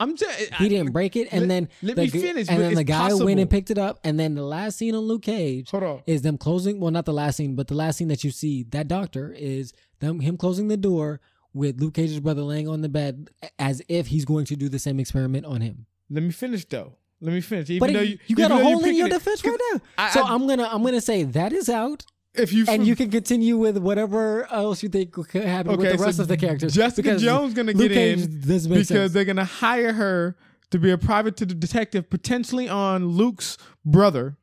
I'm 0.00 0.16
just 0.16 0.52
He 0.54 0.68
didn't 0.68 0.90
break 0.92 1.14
it, 1.16 1.28
and 1.32 1.42
let- 1.42 1.48
then 1.48 1.68
let 1.82 1.96
the 1.96 2.02
me 2.02 2.08
finish, 2.08 2.48
And 2.48 2.60
then 2.60 2.74
the 2.74 2.82
guy 2.84 3.12
went 3.14 3.38
and 3.38 3.48
picked 3.48 3.70
it 3.70 3.78
up, 3.78 4.00
and 4.02 4.18
then 4.18 4.34
the 4.34 4.42
last 4.44 4.78
scene 4.78 4.94
on 4.94 5.02
Luke 5.02 5.22
Cage 5.22 5.70
is 6.06 6.22
them 6.22 6.38
closing. 6.38 6.80
Well, 6.80 6.90
not 6.90 7.04
the 7.04 7.12
last 7.12 7.36
scene, 7.36 7.54
but 7.54 7.68
the 7.68 7.74
last 7.74 7.98
scene 7.98 8.08
that 8.08 8.24
you 8.24 8.30
see 8.32 8.64
that 8.70 8.88
doctor 8.88 9.32
is 9.32 9.72
them 10.00 10.20
him 10.20 10.36
closing 10.36 10.66
the 10.68 10.76
door 10.76 11.20
with 11.54 11.80
Luke 11.80 11.94
Cage's 11.94 12.20
brother 12.20 12.42
laying 12.42 12.68
on 12.68 12.80
the 12.80 12.88
bed 12.88 13.30
as 13.58 13.82
if 13.88 14.06
he's 14.08 14.24
going 14.24 14.44
to 14.46 14.56
do 14.56 14.68
the 14.68 14.78
same 14.78 14.98
experiment 15.00 15.46
on 15.46 15.60
him. 15.60 15.86
Let 16.10 16.22
me 16.22 16.30
finish 16.30 16.64
though. 16.64 16.96
Let 17.20 17.32
me 17.34 17.40
finish. 17.40 17.70
Even 17.70 17.86
But 17.88 17.92
though 17.94 18.02
you, 18.02 18.18
you, 18.26 18.36
got 18.36 18.50
a 18.50 18.56
hole 18.56 18.84
in 18.84 18.96
your 18.96 19.08
defense 19.08 19.44
right 19.44 19.58
now. 19.72 19.80
I- 19.96 20.10
so 20.10 20.22
I- 20.22 20.34
am 20.34 20.46
gonna 20.46 20.68
I'm 20.70 20.82
gonna 20.82 21.00
say 21.00 21.22
that 21.22 21.52
is 21.52 21.68
out, 21.68 22.04
If 22.34 22.52
you 22.52 22.64
and 22.68 22.86
you 22.86 22.96
can 22.96 23.10
continue 23.10 23.56
with 23.56 23.78
whatever 23.78 24.50
else 24.52 24.82
you 24.82 24.88
think 24.88 25.12
could 25.12 25.44
happen 25.44 25.76
with 25.76 25.88
the 25.88 25.98
so 25.98 26.04
rest 26.04 26.18
of 26.18 26.28
the 26.28 26.36
characters. 26.36 26.74
Jessica 26.74 27.16
Jones 27.18 27.54
gonna 27.54 27.72
Luke 27.72 27.90
get 27.90 27.94
Cage 27.94 28.20
in 28.22 28.40
because 28.40 28.88
sense. 28.88 29.12
they're 29.12 29.24
gonna 29.24 29.44
hire 29.44 29.92
her 29.92 30.36
to 30.70 30.78
be 30.78 30.90
a 30.90 30.98
private 30.98 31.36
to 31.36 31.46
the 31.46 31.54
detective, 31.54 32.08
potentially 32.10 32.68
on 32.68 33.06
Luke's 33.06 33.56
brother. 33.84 34.36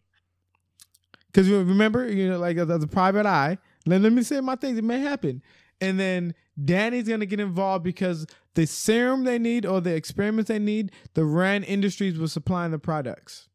Because 1.28 1.50
remember, 1.50 2.08
you 2.12 2.30
know, 2.30 2.40
like 2.40 2.58
as 2.58 2.70
a 2.70 2.88
private 2.88 3.26
eye. 3.26 3.58
Let, 3.86 4.02
let 4.02 4.14
me 4.14 4.24
say 4.24 4.40
my 4.42 4.56
things. 4.56 4.78
It 4.78 4.84
may 4.84 5.00
happen, 5.00 5.42
and 5.82 6.00
then 6.00 6.34
Danny's 6.66 7.08
gonna 7.08 7.26
get 7.26 7.40
involved 7.40 7.84
because 7.84 8.26
the 8.56 8.66
serum 8.68 9.24
they 9.24 9.40
need 9.40 9.66
or 9.66 9.80
the 9.82 9.96
experiments 9.96 10.48
they 10.50 10.60
need, 10.60 10.92
the 11.14 11.24
Rand 11.26 11.66
Industries 11.66 12.18
was 12.18 12.34
supplying 12.34 12.72
the 12.72 12.80
products. 12.80 13.48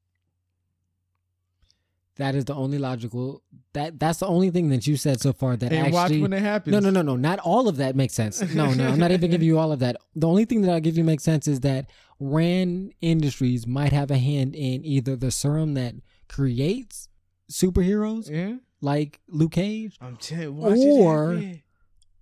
That 2.17 2.37
is 2.37 2.45
the 2.45 2.55
only 2.55 2.79
logical. 2.79 3.43
That 3.73 3.99
that's 3.99 4.21
the 4.21 4.29
only 4.29 4.51
thing 4.51 4.69
that 4.69 4.87
you 4.87 4.97
said 4.97 5.21
so 5.21 5.33
far 5.33 5.57
that 5.57 5.73
And 5.73 5.93
watch 5.93 6.05
actually. 6.05 6.23
when 6.23 6.33
it 6.33 6.43
happens. 6.43 6.73
no, 6.73 6.79
no, 6.79 6.91
no, 6.91 7.03
no. 7.03 7.17
Not 7.17 7.41
all 7.41 7.67
of 7.67 7.77
that 7.79 7.97
makes 7.97 8.15
sense. 8.15 8.41
No, 8.55 8.73
no. 8.73 8.87
I'm 8.87 9.01
not 9.01 9.11
even 9.11 9.33
giving 9.33 9.47
you 9.49 9.59
all 9.59 9.73
of 9.73 9.81
that. 9.81 9.97
The 10.15 10.29
only 10.29 10.45
thing 10.45 10.63
that 10.63 10.71
I'll 10.71 10.81
give 10.81 10.97
you 10.97 11.03
makes 11.03 11.25
sense 11.25 11.49
is 11.49 11.61
that 11.61 11.91
Rand 12.21 12.93
Industries 13.01 13.67
might 13.67 13.93
have 13.93 14.13
a 14.13 14.19
hand 14.19 14.55
in 14.55 14.85
either 14.85 15.17
the 15.17 15.33
serum 15.33 15.75
that 15.75 15.97
creates 16.29 17.09
superheroes 17.51 18.31
Yeah, 18.31 18.59
like 18.81 19.21
Luke 19.29 19.53
Cage, 19.53 19.97
I'm 20.01 20.17
telling 20.17 20.45
you. 20.45 20.53
Watch 20.53 20.79
Or-. 20.79 21.43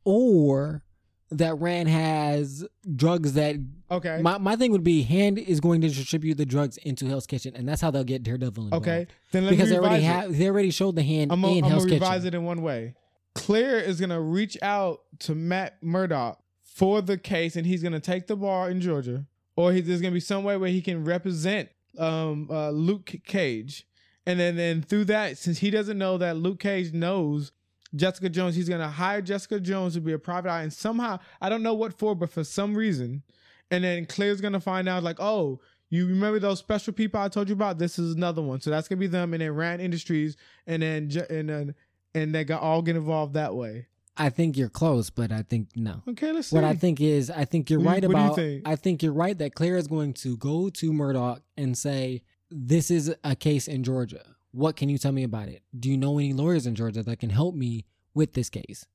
Or 0.05 0.83
that 1.31 1.55
Rand 1.59 1.89
has 1.89 2.65
drugs 2.95 3.33
that. 3.35 3.57
okay, 3.91 4.21
My 4.23 4.37
my 4.39 4.57
thing 4.57 4.71
would 4.73 4.85
be 4.85 5.03
Hand 5.03 5.39
is 5.39 5.61
going 5.61 5.81
to 5.81 5.89
distribute 5.89 6.35
the 6.37 6.45
drugs 6.47 6.77
into 6.79 7.07
Hell's 7.07 7.27
Kitchen, 7.27 7.55
and 7.57 7.67
that's 7.69 7.81
how 7.81 7.91
they'll 7.91 8.05
get 8.05 8.23
Daredevil 8.23 8.65
involved. 8.65 8.87
okay. 8.87 9.07
Then 9.31 9.45
let 9.45 9.51
because 9.51 9.71
me 9.71 9.77
they 9.77 9.81
already 9.83 10.03
have 10.03 10.37
they 10.37 10.49
already 10.49 10.71
showed 10.71 10.97
the 10.97 11.03
hand 11.03 11.33
I'm 11.33 11.43
in 11.45 11.63
gonna 11.63 11.77
revise 11.77 12.23
Kitchen. 12.23 12.27
it 12.27 12.35
in 12.35 12.45
one 12.45 12.61
way. 12.63 12.95
Claire 13.35 13.81
is 13.81 13.99
gonna 13.99 14.21
reach 14.21 14.59
out 14.61 15.01
to 15.21 15.35
Matt 15.35 15.83
Murdock 15.83 16.39
for 16.65 17.01
the 17.01 17.17
case, 17.17 17.57
and 17.57 17.67
he's 17.67 17.83
gonna 17.83 18.01
take 18.01 18.27
the 18.27 18.37
bar 18.37 18.71
in 18.71 18.81
Georgia, 18.83 19.25
or 19.57 19.73
he, 19.73 19.81
there's 19.81 20.03
gonna 20.03 20.13
be 20.13 20.21
some 20.21 20.45
way 20.45 20.57
where 20.59 20.69
he 20.71 20.83
can 20.83 21.03
represent 21.05 21.71
um, 21.99 22.49
uh, 22.51 22.69
Luke 22.71 23.11
Cage, 23.25 23.87
and 24.27 24.39
then 24.39 24.57
then 24.57 24.83
through 24.83 25.07
that, 25.07 25.39
since 25.39 25.59
he 25.61 25.71
doesn't 25.71 25.97
know 25.97 26.19
that 26.19 26.37
Luke 26.37 26.61
Cage 26.61 26.93
knows 26.93 27.53
Jessica 27.95 28.29
Jones, 28.29 28.55
he's 28.57 28.69
gonna 28.69 28.89
hire 28.89 29.21
Jessica 29.23 29.61
Jones 29.61 29.95
to 29.95 30.01
be 30.01 30.13
a 30.13 30.19
private 30.19 30.51
eye, 30.51 30.63
and 30.63 30.73
somehow 30.73 31.19
I 31.41 31.49
don't 31.49 31.63
know 31.63 31.75
what 31.75 31.99
for, 31.99 32.15
but 32.15 32.31
for 32.31 32.45
some 32.45 32.75
reason, 32.75 33.23
and 33.71 33.85
then 33.85 34.07
Claire's 34.07 34.41
gonna 34.41 34.61
find 34.61 34.89
out 34.89 35.03
like, 35.03 35.21
oh. 35.21 35.61
You 35.95 36.07
remember 36.07 36.39
those 36.39 36.59
special 36.59 36.95
people 36.95 37.21
I 37.21 37.29
told 37.29 37.51
you 37.51 37.53
about? 37.53 37.77
This 37.79 37.99
is 37.99 38.15
another 38.15 38.41
one. 38.41 38.63
So 38.63 38.71
that's 38.71 38.89
gonna 38.89 38.99
be 38.99 39.09
them, 39.09 39.35
and 39.35 39.43
then 39.43 39.51
Rand 39.53 39.83
Industries, 39.83 40.39
and 40.67 40.81
then 40.83 41.11
and 41.29 41.51
then 41.51 41.75
and 42.15 42.35
they 42.35 42.45
got 42.45 42.63
all 42.63 42.81
get 42.81 42.97
involved 42.97 43.35
that 43.35 43.55
way. 43.55 43.89
I 44.17 44.31
think 44.31 44.57
you're 44.57 44.71
close, 44.71 45.11
but 45.11 45.31
I 45.31 45.43
think 45.43 45.69
no. 45.77 46.01
Okay, 46.09 46.33
let's 46.33 46.49
see. 46.49 46.57
What 46.57 46.65
I 46.65 46.77
think 46.77 46.99
is, 47.03 47.31
I 47.31 47.45
think 47.45 47.69
you're 47.69 47.79
What 47.79 48.01
do 48.01 48.07
you- 48.09 48.09
right 48.09 48.09
what 48.09 48.15
do 48.15 48.19
you 48.21 48.25
about. 48.25 48.37
think? 48.37 48.69
I 48.69 48.77
think 48.77 49.03
you're 49.03 49.13
right 49.13 49.37
that 49.37 49.55
Claire 49.55 49.77
is 49.77 49.87
going 49.87 50.15
to 50.15 50.39
go 50.39 50.71
to 50.71 50.93
Murdock 50.95 51.43
and 51.59 51.77
say, 51.77 52.23
"This 52.51 52.91
is 52.91 53.15
a 53.23 53.37
case 53.37 53.69
in 53.69 53.85
Georgia. 53.85 54.25
What 54.53 54.77
can 54.77 54.89
you 54.89 54.99
tell 54.99 55.13
me 55.13 55.23
about 55.25 55.49
it? 55.49 55.63
Do 55.79 55.89
you 55.91 55.97
know 55.97 56.19
any 56.19 56.33
lawyers 56.33 56.67
in 56.67 56.75
Georgia 56.75 57.03
that 57.03 57.19
can 57.19 57.31
help 57.31 57.55
me 57.55 57.85
with 58.15 58.35
this 58.35 58.49
case?" 58.51 58.87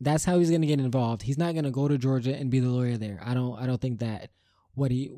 That's 0.00 0.24
how 0.24 0.38
he's 0.38 0.48
going 0.48 0.62
to 0.62 0.66
get 0.66 0.80
involved. 0.80 1.22
He's 1.22 1.36
not 1.36 1.52
going 1.52 1.64
to 1.64 1.70
go 1.70 1.86
to 1.86 1.98
Georgia 1.98 2.34
and 2.34 2.50
be 2.50 2.58
the 2.60 2.70
lawyer 2.70 2.96
there. 2.96 3.20
I 3.22 3.34
don't. 3.34 3.58
I 3.60 3.66
don't 3.66 3.80
think 3.80 3.98
that. 4.00 4.30
What 4.74 4.90
he. 4.90 5.10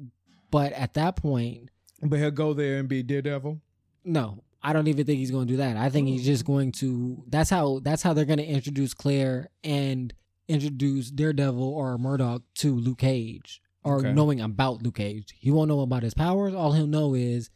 But 0.51 0.73
at 0.73 0.95
that 0.95 1.17
point, 1.17 1.71
But 2.03 2.19
he'll 2.19 2.31
go 2.33 2.53
there 2.53 2.79
and 2.79 2.89
be 2.89 3.03
Daredevil. 3.03 3.61
No, 4.05 4.43
I 4.63 4.73
don't 4.73 4.89
even 4.89 5.07
think 5.07 5.19
he's 5.19 5.31
going 5.31 5.47
to 5.47 5.53
do 5.53 5.57
that. 5.59 5.77
I 5.77 5.89
think 5.89 6.09
he's 6.09 6.25
just 6.25 6.45
going 6.45 6.73
to. 6.73 7.23
That's 7.29 7.49
how. 7.51 7.79
That's 7.81 8.03
how 8.03 8.13
they're 8.13 8.25
going 8.25 8.39
to 8.41 8.45
introduce 8.45 8.93
Claire 8.95 9.51
and 9.63 10.13
introduce 10.49 11.11
Daredevil 11.11 11.63
or 11.63 11.97
Murdock 11.99 12.43
to 12.57 12.75
Luke 12.75 12.99
Cage, 12.99 13.63
or 13.85 13.99
Okay. 13.99 14.13
knowing 14.13 14.41
about 14.41 14.83
Luke 14.83 14.97
Cage. 14.97 15.33
He 15.39 15.51
won't 15.53 15.69
know 15.69 15.81
about 15.81 16.03
his 16.03 16.15
powers. 16.15 16.55
All 16.55 16.73
he'll 16.73 16.89
know 16.89 17.15
is 17.15 17.51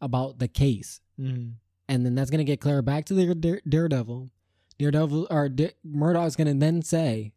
about 0.00 0.38
the 0.40 0.48
case, 0.48 1.00
Mm-hmm. 1.20 1.50
And 1.88 2.04
then 2.04 2.14
that's 2.14 2.30
going 2.30 2.38
to 2.38 2.44
get 2.44 2.60
Claire 2.60 2.82
back 2.82 3.04
to 3.06 3.14
the 3.14 3.34
Dare- 3.34 3.60
Daredevil. 3.68 4.30
Daredevil 4.78 5.26
or 5.30 5.48
Murdock's 5.84 6.34
going 6.36 6.46
to 6.48 6.54
then 6.54 6.82
say, 6.82 7.32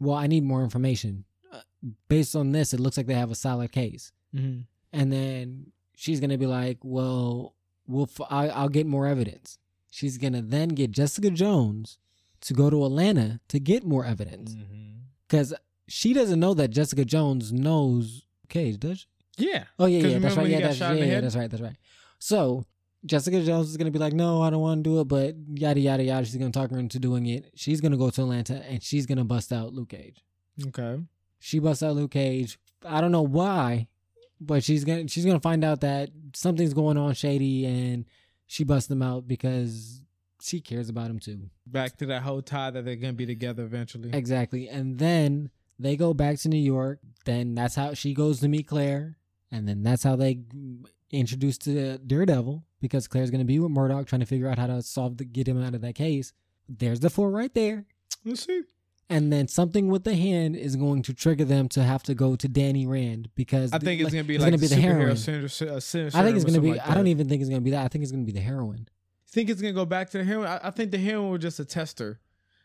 "Well, 0.00 0.16
I 0.16 0.26
need 0.26 0.42
more 0.44 0.62
information. 0.64 1.24
Uh, 1.52 1.60
based 2.08 2.34
on 2.34 2.52
this, 2.52 2.72
it 2.72 2.80
looks 2.80 2.96
like 2.96 3.06
they 3.06 3.14
have 3.14 3.30
a 3.30 3.34
solid 3.36 3.72
case." 3.72 4.12
Mm-hmm. 4.34 4.62
and 4.92 5.12
then 5.12 5.72
she's 5.94 6.20
gonna 6.20 6.36
be 6.36 6.46
like, 6.46 6.78
"Well, 6.82 7.54
we'll 7.86 8.10
f- 8.10 8.26
I, 8.30 8.48
I'll 8.48 8.68
get 8.68 8.86
more 8.86 9.06
evidence." 9.06 9.58
She's 9.90 10.18
gonna 10.18 10.42
then 10.42 10.70
get 10.70 10.90
Jessica 10.90 11.30
Jones 11.30 11.98
to 12.42 12.52
go 12.54 12.68
to 12.70 12.84
Atlanta 12.84 13.40
to 13.48 13.58
get 13.60 13.84
more 13.84 14.04
evidence 14.04 14.54
Mm-hmm. 14.54 14.98
because 15.28 15.54
she 15.88 16.12
doesn't 16.12 16.40
know 16.40 16.52
that 16.54 16.68
Jessica 16.68 17.04
Jones 17.04 17.52
knows 17.52 18.24
Cage, 18.48 18.78
does 18.80 19.00
she? 19.00 19.06
Yeah. 19.48 19.64
Oh 19.78 19.86
yeah, 19.86 20.06
yeah, 20.08 20.18
that's 20.18 20.36
right. 20.36 20.48
Yeah, 20.48 20.60
that's, 20.60 20.80
yeah, 20.80 20.92
yeah, 20.94 21.20
that's 21.20 21.36
right. 21.36 21.50
That's 21.50 21.62
right. 21.62 21.76
So 22.18 22.64
Jessica 23.06 23.42
Jones 23.42 23.70
is 23.70 23.76
gonna 23.76 23.90
be 23.90 23.98
like, 23.98 24.12
"No, 24.12 24.42
I 24.42 24.50
don't 24.50 24.60
want 24.60 24.82
to 24.84 24.90
do 24.90 25.00
it," 25.00 25.04
but 25.08 25.36
yada 25.54 25.80
yada 25.80 26.02
yada. 26.02 26.26
She's 26.26 26.36
gonna 26.36 26.50
talk 26.50 26.70
her 26.70 26.78
into 26.78 26.98
doing 26.98 27.26
it. 27.26 27.50
She's 27.54 27.80
gonna 27.80 27.96
go 27.96 28.10
to 28.10 28.22
Atlanta 28.22 28.62
and 28.68 28.82
she's 28.82 29.06
gonna 29.06 29.24
bust 29.24 29.52
out 29.52 29.72
Luke 29.72 29.90
Cage. 29.90 30.24
Okay. 30.68 30.98
She 31.38 31.58
busts 31.58 31.82
out 31.82 31.94
Luke 31.94 32.10
Cage. 32.10 32.58
I 32.84 33.00
don't 33.00 33.12
know 33.12 33.22
why, 33.22 33.88
but 34.40 34.64
she's 34.64 34.84
gonna 34.84 35.08
she's 35.08 35.24
gonna 35.24 35.40
find 35.40 35.64
out 35.64 35.80
that 35.80 36.10
something's 36.34 36.74
going 36.74 36.96
on 36.96 37.14
shady, 37.14 37.64
and 37.64 38.04
she 38.46 38.64
busts 38.64 38.90
him 38.90 39.02
out 39.02 39.28
because 39.28 40.02
she 40.40 40.60
cares 40.60 40.88
about 40.88 41.10
him 41.10 41.18
too. 41.18 41.50
Back 41.66 41.96
to 41.98 42.06
that 42.06 42.22
whole 42.22 42.42
tie 42.42 42.70
that 42.70 42.84
they're 42.84 42.96
gonna 42.96 43.12
be 43.12 43.26
together 43.26 43.64
eventually. 43.64 44.10
Exactly, 44.12 44.68
and 44.68 44.98
then 44.98 45.50
they 45.78 45.96
go 45.96 46.14
back 46.14 46.38
to 46.40 46.48
New 46.48 46.56
York. 46.56 47.00
Then 47.24 47.54
that's 47.54 47.74
how 47.74 47.94
she 47.94 48.14
goes 48.14 48.40
to 48.40 48.48
meet 48.48 48.66
Claire, 48.66 49.18
and 49.50 49.68
then 49.68 49.82
that's 49.82 50.02
how 50.02 50.16
they 50.16 50.40
introduce 51.10 51.58
to 51.58 51.98
Daredevil 51.98 52.64
because 52.80 53.06
Claire's 53.08 53.30
gonna 53.30 53.44
be 53.44 53.58
with 53.58 53.70
Murdock 53.70 54.06
trying 54.06 54.20
to 54.20 54.26
figure 54.26 54.48
out 54.48 54.58
how 54.58 54.66
to 54.66 54.82
solve 54.82 55.16
the 55.18 55.24
get 55.24 55.46
him 55.48 55.62
out 55.62 55.74
of 55.74 55.80
that 55.82 55.94
case. 55.94 56.32
There's 56.68 57.00
the 57.00 57.10
four 57.10 57.30
right 57.30 57.52
there. 57.54 57.84
Let's 58.24 58.44
see. 58.44 58.62
and 59.08 59.32
then 59.32 59.46
something 59.46 59.86
with 59.88 60.02
the 60.02 60.16
hand 60.16 60.56
is 60.56 60.74
going 60.74 61.02
to 61.02 61.14
trigger 61.14 61.44
them 61.44 61.68
to 61.68 61.82
have 61.84 62.02
to 62.04 62.14
go 62.14 62.34
to 62.34 62.48
Danny 62.48 62.86
Rand 62.86 63.28
because 63.36 63.72
I 63.72 63.78
think 63.78 64.00
it's 64.00 64.06
like, 64.06 64.12
gonna 64.14 64.24
be 64.24 64.38
like 64.38 64.46
gonna 64.48 64.58
be 64.58 64.66
the 64.66 64.74
heroin. 64.76 65.16
syndrome- 65.16 65.76
uh, 65.76 65.80
syndrome 65.80 66.20
I 66.20 66.24
think 66.24 66.36
it's 66.36 66.44
gonna 66.44 66.60
be. 66.60 66.72
like 66.72 66.88
I 66.88 66.94
don't 66.94 67.06
even 67.06 67.28
think 67.28 67.40
it's 67.40 67.48
gonna 67.48 67.60
be 67.60 67.70
that. 67.70 67.84
I 67.84 67.88
think 67.88 68.02
it's 68.02 68.10
gonna 68.12 68.24
be 68.24 68.32
the 68.32 68.40
heroin. 68.40 68.88
think 69.28 69.48
it's 69.50 69.60
gonna 69.60 69.72
go 69.74 69.84
back 69.84 70.10
to 70.10 70.18
the 70.18 70.24
heroin. 70.24 70.48
I, 70.48 70.60
I 70.64 70.70
think 70.70 70.90
the 70.90 70.98
heroin 70.98 71.30
was 71.30 71.40
just 71.42 71.60
a 71.60 71.64
tester. 71.64 72.20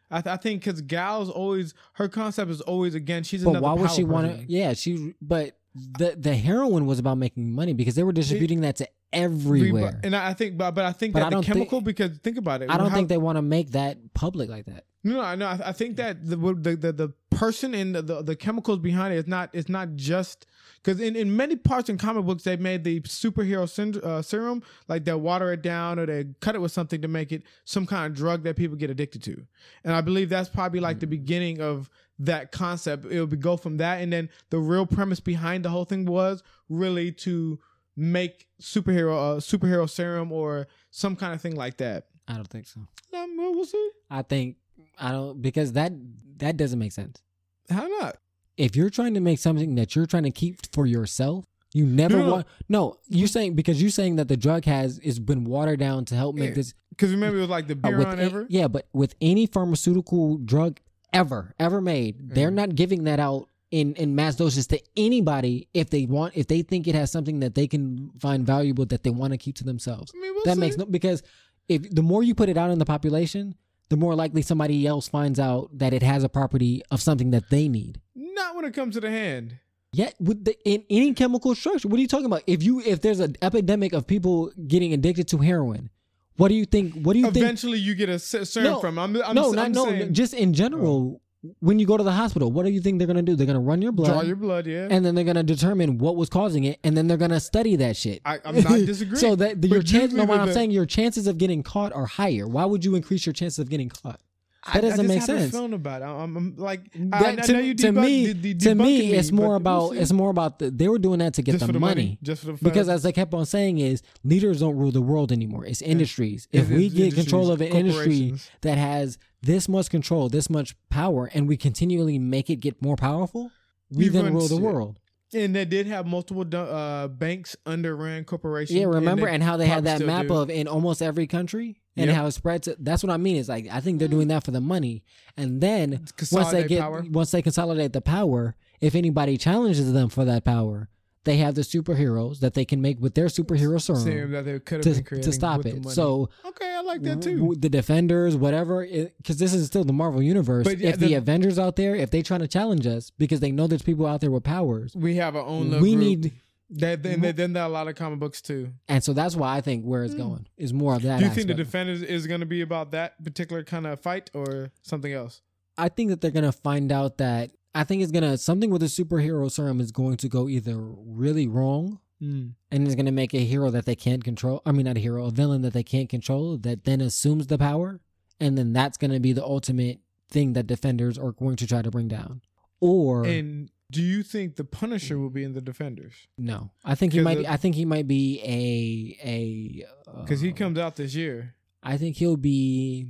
I, 0.09 0.21
th- 0.21 0.33
I 0.33 0.37
think 0.37 0.65
because 0.65 0.81
Gao's 0.81 1.29
always 1.29 1.73
her 1.93 2.09
concept 2.09 2.49
is 2.51 2.59
always 2.61 2.95
again 2.95 3.23
she's 3.23 3.43
But 3.43 3.51
another. 3.51 3.63
why 3.65 3.73
would 3.73 3.91
she 3.91 4.03
want 4.03 4.39
to? 4.39 4.45
Yeah, 4.51 4.73
she. 4.73 5.13
But 5.21 5.57
the 5.73 6.15
the 6.17 6.35
heroin 6.35 6.85
was 6.85 6.99
about 6.99 7.17
making 7.17 7.51
money 7.53 7.73
because 7.73 7.95
they 7.95 8.03
were 8.03 8.11
distributing 8.11 8.61
that 8.61 8.75
to 8.77 8.87
everywhere. 9.13 9.99
And 10.03 10.15
I 10.15 10.33
think, 10.33 10.57
but 10.57 10.71
but 10.71 10.85
I 10.85 10.91
think 10.91 11.13
But 11.13 11.19
that 11.29 11.33
I 11.33 11.39
the 11.39 11.45
chemical 11.45 11.79
think- 11.79 11.85
because 11.85 12.17
think 12.19 12.37
about 12.37 12.61
it. 12.61 12.69
I 12.69 12.77
don't 12.77 12.89
how- 12.89 12.95
think 12.95 13.09
they 13.09 13.17
want 13.17 13.37
to 13.37 13.41
make 13.41 13.71
that 13.71 14.13
public 14.13 14.49
like 14.49 14.65
that. 14.65 14.85
No, 15.03 15.15
no, 15.15 15.35
no. 15.35 15.45
I, 15.47 15.69
I 15.69 15.71
think 15.71 15.95
that 15.97 16.23
the, 16.29 16.35
the 16.35 16.75
the 16.75 16.91
the 16.93 17.13
person 17.31 17.73
and 17.73 17.95
the, 17.95 18.01
the 18.03 18.21
the 18.21 18.35
chemicals 18.35 18.77
behind 18.79 19.13
it 19.13 19.17
is 19.17 19.27
not 19.27 19.49
it's 19.51 19.67
not 19.69 19.95
just 19.95 20.45
because 20.83 20.99
in, 21.01 21.15
in 21.15 21.35
many 21.35 21.55
parts 21.55 21.89
in 21.89 21.97
comic 21.97 22.23
books 22.23 22.43
they 22.43 22.55
made 22.55 22.83
the 22.83 23.01
superhero 23.01 23.63
synd- 23.63 24.03
uh, 24.03 24.21
serum 24.21 24.61
like 24.87 25.05
they 25.05 25.13
water 25.15 25.51
it 25.53 25.63
down 25.63 25.97
or 25.97 26.05
they 26.05 26.25
cut 26.39 26.53
it 26.53 26.61
with 26.61 26.71
something 26.71 27.01
to 27.01 27.07
make 27.07 27.31
it 27.31 27.41
some 27.65 27.87
kind 27.87 28.05
of 28.11 28.15
drug 28.15 28.43
that 28.43 28.55
people 28.57 28.75
get 28.77 28.91
addicted 28.91 29.23
to, 29.23 29.43
and 29.83 29.95
I 29.95 30.01
believe 30.01 30.29
that's 30.29 30.49
probably 30.49 30.79
like 30.79 30.99
the 30.99 31.07
beginning 31.07 31.61
of 31.61 31.89
that 32.21 32.51
concept. 32.51 33.05
It 33.05 33.19
would 33.23 33.41
go 33.41 33.57
from 33.57 33.77
that, 33.77 34.01
and 34.01 34.11
then 34.11 34.29
the 34.49 34.59
real 34.59 34.85
premise 34.85 35.19
behind 35.19 35.65
the 35.65 35.69
whole 35.69 35.85
thing 35.85 36.05
was 36.05 36.43
really 36.69 37.11
to 37.11 37.59
make 37.97 38.47
superhero 38.61 39.13
uh, 39.13 39.39
superhero 39.39 39.89
serum 39.89 40.31
or 40.31 40.67
some 40.91 41.15
kind 41.15 41.33
of 41.33 41.41
thing 41.41 41.55
like 41.55 41.77
that. 41.77 42.07
I 42.27 42.35
don't 42.35 42.47
think 42.47 42.67
so. 42.67 42.79
Um, 43.13 43.35
well, 43.37 43.65
see. 43.65 43.89
I 44.09 44.21
think 44.21 44.57
I 44.99 45.11
don't 45.11 45.41
because 45.41 45.73
that 45.73 45.91
that 46.37 46.57
doesn't 46.57 46.79
make 46.79 46.91
sense. 46.93 47.21
How 47.69 47.87
not? 47.87 48.17
if 48.57 48.75
you're 48.75 48.89
trying 48.89 49.13
to 49.15 49.19
make 49.19 49.39
something 49.39 49.75
that 49.75 49.95
you're 49.95 50.05
trying 50.05 50.23
to 50.23 50.29
keep 50.31 50.57
for 50.73 50.85
yourself, 50.85 51.45
you 51.73 51.85
never 51.85 52.17
No, 52.17 52.31
want. 52.31 52.47
No, 52.69 52.97
you're 53.07 53.27
saying 53.29 53.55
because 53.55 53.81
you're 53.81 53.89
saying 53.89 54.17
that 54.17 54.27
the 54.27 54.37
drug 54.37 54.65
has 54.65 54.99
is 54.99 55.19
been 55.19 55.45
watered 55.45 55.79
down 55.79 56.05
to 56.05 56.15
help 56.15 56.35
make 56.35 56.49
Yeah. 56.49 56.55
this. 56.55 56.73
Because 56.89 57.11
remember, 57.11 57.37
it 57.37 57.41
was 57.41 57.49
like 57.49 57.67
the 57.67 57.73
uh, 57.73 57.77
beer 57.89 57.97
with 57.97 58.07
on 58.07 58.19
a- 58.19 58.23
ever. 58.23 58.45
yeah, 58.49 58.67
but 58.67 58.87
with 58.93 59.15
any 59.21 59.47
pharmaceutical 59.47 60.37
drug 60.37 60.79
ever 61.13 61.53
ever 61.59 61.81
made, 61.81 62.29
they're 62.33 62.51
Mhm. 62.51 62.55
not 62.55 62.75
giving 62.75 63.03
that 63.05 63.19
out 63.19 63.47
in 63.71 63.93
in 63.95 64.15
mass 64.15 64.35
doses 64.35 64.67
to 64.67 64.79
anybody 64.97 65.67
if 65.73 65.89
they 65.89 66.05
want 66.05 66.35
if 66.35 66.47
they 66.47 66.61
think 66.61 66.87
it 66.87 66.95
has 66.95 67.09
something 67.11 67.39
that 67.39 67.55
they 67.55 67.67
can 67.67 68.11
find 68.19 68.45
valuable 68.45 68.85
that 68.85 69.03
they 69.03 69.09
want 69.09 69.31
to 69.31 69.37
keep 69.37 69.55
to 69.55 69.63
themselves. 69.63 70.11
I 70.15 70.19
mean, 70.19 70.33
we'll 70.35 70.43
that 70.45 70.55
see. 70.55 70.59
makes 70.59 70.77
no 70.77 70.85
because 70.85 71.23
if 71.69 71.89
the 71.89 72.01
more 72.03 72.21
you 72.23 72.35
put 72.35 72.49
it 72.49 72.57
out 72.57 72.69
in 72.71 72.79
the 72.79 72.85
population, 72.85 73.55
the 73.89 73.95
more 73.97 74.13
likely 74.15 74.41
somebody 74.41 74.85
else 74.85 75.07
finds 75.07 75.39
out 75.39 75.69
that 75.77 75.93
it 75.93 76.03
has 76.03 76.23
a 76.23 76.29
property 76.29 76.81
of 76.91 77.01
something 77.01 77.31
that 77.31 77.49
they 77.49 77.67
need. 77.69 77.99
Not 78.15 78.55
when 78.55 78.65
it 78.65 78.73
comes 78.73 78.95
to 78.95 79.01
the 79.01 79.09
hand. 79.09 79.57
Yeah, 79.93 80.11
with 80.21 80.45
the, 80.45 80.55
in 80.63 80.83
any 80.89 81.13
chemical 81.13 81.53
structure. 81.55 81.87
What 81.89 81.97
are 81.97 82.01
you 82.01 82.07
talking 82.07 82.25
about? 82.25 82.43
If 82.47 82.63
you 82.63 82.79
if 82.81 83.01
there's 83.01 83.19
an 83.19 83.35
epidemic 83.41 83.91
of 83.93 84.07
people 84.07 84.51
getting 84.67 84.93
addicted 84.93 85.27
to 85.29 85.37
heroin, 85.39 85.89
what 86.37 86.47
do 86.49 86.55
you 86.55 86.65
think? 86.65 86.93
What 86.95 87.13
do 87.13 87.19
you 87.19 87.25
think? 87.25 87.37
Eventually, 87.37 87.79
you 87.79 87.95
get 87.95 88.09
a 88.09 88.17
se- 88.19 88.45
serum 88.45 88.71
No, 88.71 88.79
from. 88.79 88.97
I'm, 88.97 89.15
I'm, 89.21 89.35
no, 89.35 89.53
I'm 89.57 89.71
no. 89.71 89.85
saying, 89.85 90.13
Just 90.13 90.33
in 90.33 90.53
general, 90.53 91.19
oh. 91.45 91.55
when 91.59 91.77
you 91.79 91.85
go 91.85 91.97
to 91.97 92.03
the 92.03 92.11
hospital, 92.11 92.51
what 92.51 92.65
do 92.65 92.71
you 92.71 92.81
think 92.81 92.97
they're 92.97 93.07
gonna 93.07 93.21
do? 93.21 93.35
They're 93.35 93.47
gonna 93.47 93.59
run 93.59 93.81
your 93.81 93.91
blood, 93.91 94.11
draw 94.11 94.21
your 94.21 94.35
blood. 94.35 94.65
Yeah, 94.67 94.87
and 94.89 95.05
then 95.05 95.13
they're 95.15 95.23
gonna 95.25 95.43
determine 95.43 95.97
what 95.97 96.15
was 96.15 96.29
causing 96.29 96.63
it, 96.63 96.79
and 96.83 96.95
then 96.97 97.07
they're 97.07 97.17
gonna 97.17 97.39
study 97.39 97.75
that 97.77 97.95
shit. 97.97 98.21
I, 98.25 98.39
I'm 98.45 98.55
not 98.61 98.79
disagreeing. 98.85 99.15
so 99.19 99.35
that 99.35 99.59
But 99.61 99.69
your 99.69 99.83
chance, 99.83 100.13
no, 100.13 100.25
what 100.25 100.39
I'm 100.39 100.47
the- 100.47 100.53
saying, 100.53 100.71
your 100.71 100.85
chances 100.85 101.27
of 101.27 101.37
getting 101.37 101.63
caught 101.63 101.93
are 101.93 102.05
higher. 102.05 102.47
Why 102.47 102.65
would 102.65 102.83
you 102.85 102.95
increase 102.95 103.25
your 103.25 103.33
chances 103.33 103.59
of 103.59 103.69
getting 103.69 103.89
caught? 103.89 104.19
I- 104.63 104.73
That 104.79 104.81
doesn't 104.81 105.05
I, 105.05 105.07
make 105.07 105.21
sense. 105.23 105.51
feeling 105.51 105.73
about 105.73 106.01
it. 106.03 106.05
I'm, 106.05 106.37
I'm 106.37 106.55
like, 106.55 106.91
That- 106.93 107.39
I 107.39 107.41
to, 107.41 107.53
know 107.53 107.59
you 107.59 107.73
to 107.73 107.87
debunk- 107.87 108.01
me, 108.01 108.25
de- 108.33 108.53
de- 108.53 108.69
to 108.69 108.75
me, 108.75 109.13
it's 109.13 109.31
more 109.31 109.47
we'll 109.47 109.55
about 109.57 109.95
it's 109.95 110.11
more 110.11 110.29
about 110.29 110.59
the, 110.59 110.69
they 110.69 110.87
were 110.87 110.99
doing 110.99 111.17
that 111.19 111.33
to 111.35 111.41
get 111.41 111.59
the, 111.59 111.65
the 111.65 111.79
money. 111.79 112.19
just 112.21 112.41
for 112.43 112.51
the 112.53 112.63
Because 112.63 112.87
as 112.87 113.03
I 113.05 113.11
kept 113.11 113.33
on 113.33 113.45
saying, 113.47 113.79
is 113.79 114.03
leaders 114.23 114.59
don't 114.59 114.77
rule 114.77 114.91
the 114.91 115.01
world 115.01 115.31
anymore. 115.31 115.65
It's 115.65 115.81
industries. 115.81 116.47
It's- 116.51 116.69
If 116.69 116.77
we 116.77 116.85
it's 116.85 116.93
get 116.95 117.15
control 117.15 117.51
of 117.51 117.61
an 117.61 117.69
industry 117.69 118.35
that 118.61 118.77
has 118.77 119.17
this 119.41 119.67
much 119.67 119.89
control, 119.89 120.29
this 120.29 120.47
much 120.49 120.75
power, 120.89 121.29
and 121.33 121.47
we 121.47 121.57
continually 121.57 122.19
make 122.19 122.49
it 122.51 122.57
get 122.57 122.79
more 122.83 122.95
powerful, 122.95 123.49
we 123.89 124.03
We 124.05 124.09
then 124.09 124.31
rule 124.31 124.47
the 124.47 124.55
shit. 124.55 124.61
world. 124.63 124.99
and 125.33 125.55
they 125.55 125.65
did 125.65 125.87
have 125.87 126.05
multiple 126.05 126.45
uh, 126.55 127.07
banks 127.07 127.55
under 127.65 127.95
Rand 127.95 128.27
Corporation. 128.27 128.75
Yeah, 128.75 128.85
remember, 128.85 129.25
they 129.25 129.33
and 129.33 129.41
how 129.41 129.57
they 129.57 129.65
had 129.65 129.85
that 129.85 130.01
map 130.05 130.27
do. 130.27 130.35
of 130.35 130.49
in 130.51 130.67
almost 130.67 131.01
every 131.01 131.25
country, 131.25 131.80
and 131.97 132.07
Yep. 132.07 132.15
how 132.15 132.25
it 132.25 132.31
spreads. 132.31 132.69
That's 132.79 133.03
what 133.03 133.11
I 133.11 133.17
mean. 133.17 133.35
Is 133.37 133.49
like 133.49 133.67
I 133.71 133.79
think 133.81 133.99
they're 133.99 134.07
doing 134.07 134.27
that 134.29 134.43
for 134.43 134.51
the 134.51 134.61
money, 134.61 135.03
and 135.37 135.61
then 135.61 136.05
once 136.31 136.51
they 136.51 136.63
get 136.67 136.81
power. 136.81 137.05
once 137.11 137.31
they 137.31 137.41
consolidate 137.41 137.93
the 137.93 138.01
power, 138.01 138.55
if 138.79 138.95
anybody 138.95 139.37
challenges 139.37 139.91
them 139.91 140.09
for 140.09 140.23
that 140.25 140.43
power, 140.45 140.89
they 141.23 141.37
have 141.37 141.53
the 141.53 141.61
superheroes 141.61 142.39
that 142.39 142.55
they 142.55 142.65
can 142.65 142.81
make 142.81 142.99
with 142.99 143.13
their 143.13 143.27
superhero 143.27 143.79
serum. 143.79 144.31
that 144.31 144.45
they 144.45 144.59
could 144.59 144.83
have 144.83 145.03
to, 145.05 145.21
to 145.21 145.31
stop 145.31 145.65
it. 145.67 145.87
So 145.89 146.29
okay, 146.45 146.73
I 146.73 146.81
like 146.81 147.01
that 147.03 147.21
too. 147.21 147.37
w- 147.37 147.59
the 147.59 147.69
defenders, 147.69 148.35
whatever, 148.35 148.83
because 149.17 149.37
this 149.37 149.53
is 149.53 149.67
still 149.67 149.83
the 149.83 149.93
Marvel 149.93 150.21
universe. 150.23 150.63
But 150.63 150.81
if 150.81 150.97
the, 150.97 151.07
the- 151.07 151.13
Avengers 151.15 151.59
out 151.59 151.75
there, 151.75 151.93
if 151.95 152.09
they 152.09 152.21
trying 152.23 152.39
to 152.39 152.47
challenge 152.47 152.87
us 152.87 153.11
because 153.17 153.39
they 153.39 153.51
know 153.51 153.67
there's 153.67 153.83
people 153.83 154.07
out 154.07 154.21
there 154.21 154.31
with 154.31 154.43
powers, 154.43 154.95
we 154.95 155.15
have 155.17 155.35
our 155.35 155.43
own. 155.45 155.69
We 155.81 155.91
group. 155.93 155.99
need, 155.99 156.31
that. 156.71 157.03
Then 157.03 157.21
then 157.21 157.35
then 157.35 157.53
there 157.53 157.63
are 157.63 157.69
a 157.69 157.71
lot 157.71 157.87
of 157.87 157.95
comic 157.95 158.19
books 158.19 158.41
too. 158.41 158.73
and 158.87 159.03
so 159.03 159.13
that's 159.13 159.35
why 159.35 159.55
I 159.57 159.61
think 159.61 159.83
where 159.83 160.03
it's 160.03 160.15
going 160.15 160.47
is 160.57 160.73
more 160.73 160.95
of 160.95 161.01
that. 161.03 161.19
Do 161.19 161.25
you 161.25 161.31
think 161.31 161.47
the 161.47 161.53
defenders 161.53 162.01
is 162.01 162.27
going 162.27 162.39
to 162.39 162.45
be 162.45 162.61
about 162.61 162.91
that 162.91 163.21
particular 163.23 163.63
kind 163.63 163.85
of 163.87 163.99
fight 163.99 164.29
or 164.33 164.71
something 164.81 165.11
else? 165.11 165.41
I 165.77 165.89
think 165.89 166.09
that 166.09 166.21
they're 166.21 166.31
gonna 166.31 166.51
find 166.51 166.91
out 166.91 167.17
that 167.17 167.51
I 167.73 167.83
think 167.83 168.03
it's 168.03 168.11
gonna 168.11 168.37
something 168.37 168.69
with 168.69 168.81
the 168.81 168.87
superhero 168.87 169.49
serum 169.49 169.79
is 169.79 169.91
going 169.91 170.17
to 170.17 170.29
go 170.29 170.49
either 170.49 170.77
really 170.77 171.47
wrong. 171.47 171.99
Mm. 172.21 172.53
And 172.71 172.85
it's 172.85 172.95
gonna 172.95 173.11
make 173.11 173.33
a 173.33 173.39
hero 173.43 173.71
that 173.71 173.85
they 173.85 173.95
can't 173.95 174.23
control. 174.23 174.61
I 174.65 174.71
mean, 174.71 174.85
not 174.85 174.97
a 174.97 174.99
hero, 174.99 175.25
a 175.25 175.31
villain 175.31 175.61
that 175.63 175.73
they 175.73 175.83
can't 175.83 176.07
control. 176.09 176.57
That 176.57 176.83
then 176.83 177.01
assumes 177.01 177.47
the 177.47 177.57
power, 177.57 177.99
and 178.39 178.57
then 178.57 178.73
that's 178.73 178.97
gonna 178.97 179.19
be 179.19 179.33
the 179.33 179.43
ultimate 179.43 179.99
thing 180.29 180.53
that 180.53 180.67
defenders 180.67 181.17
are 181.17 181.31
going 181.31 181.55
to 181.57 181.67
try 181.67 181.81
to 181.81 181.91
bring 181.91 182.07
down. 182.07 182.41
Or 182.79 183.25
And 183.25 183.69
do 183.91 184.01
you 184.01 184.23
think 184.23 184.55
the 184.55 184.63
Punisher 184.63 185.19
will 185.19 185.29
be 185.29 185.43
in 185.43 185.53
the 185.53 185.61
defenders? 185.61 186.13
No, 186.37 186.71
I 186.83 186.95
think 186.95 187.13
he 187.13 187.19
might. 187.19 187.39
of- 187.39 187.45
I 187.45 187.57
think 187.57 187.75
he 187.75 187.85
might 187.85 188.07
be 188.07 188.39
a 188.43 189.27
a 189.27 190.21
Because 190.21 190.41
he 190.41 190.51
uh, 190.51 190.55
comes 190.55 190.79
out 190.79 190.95
this 190.95 191.13
year 191.13 191.55
I 191.83 191.97
think 191.97 192.17
he'll 192.17 192.37
be. 192.37 193.07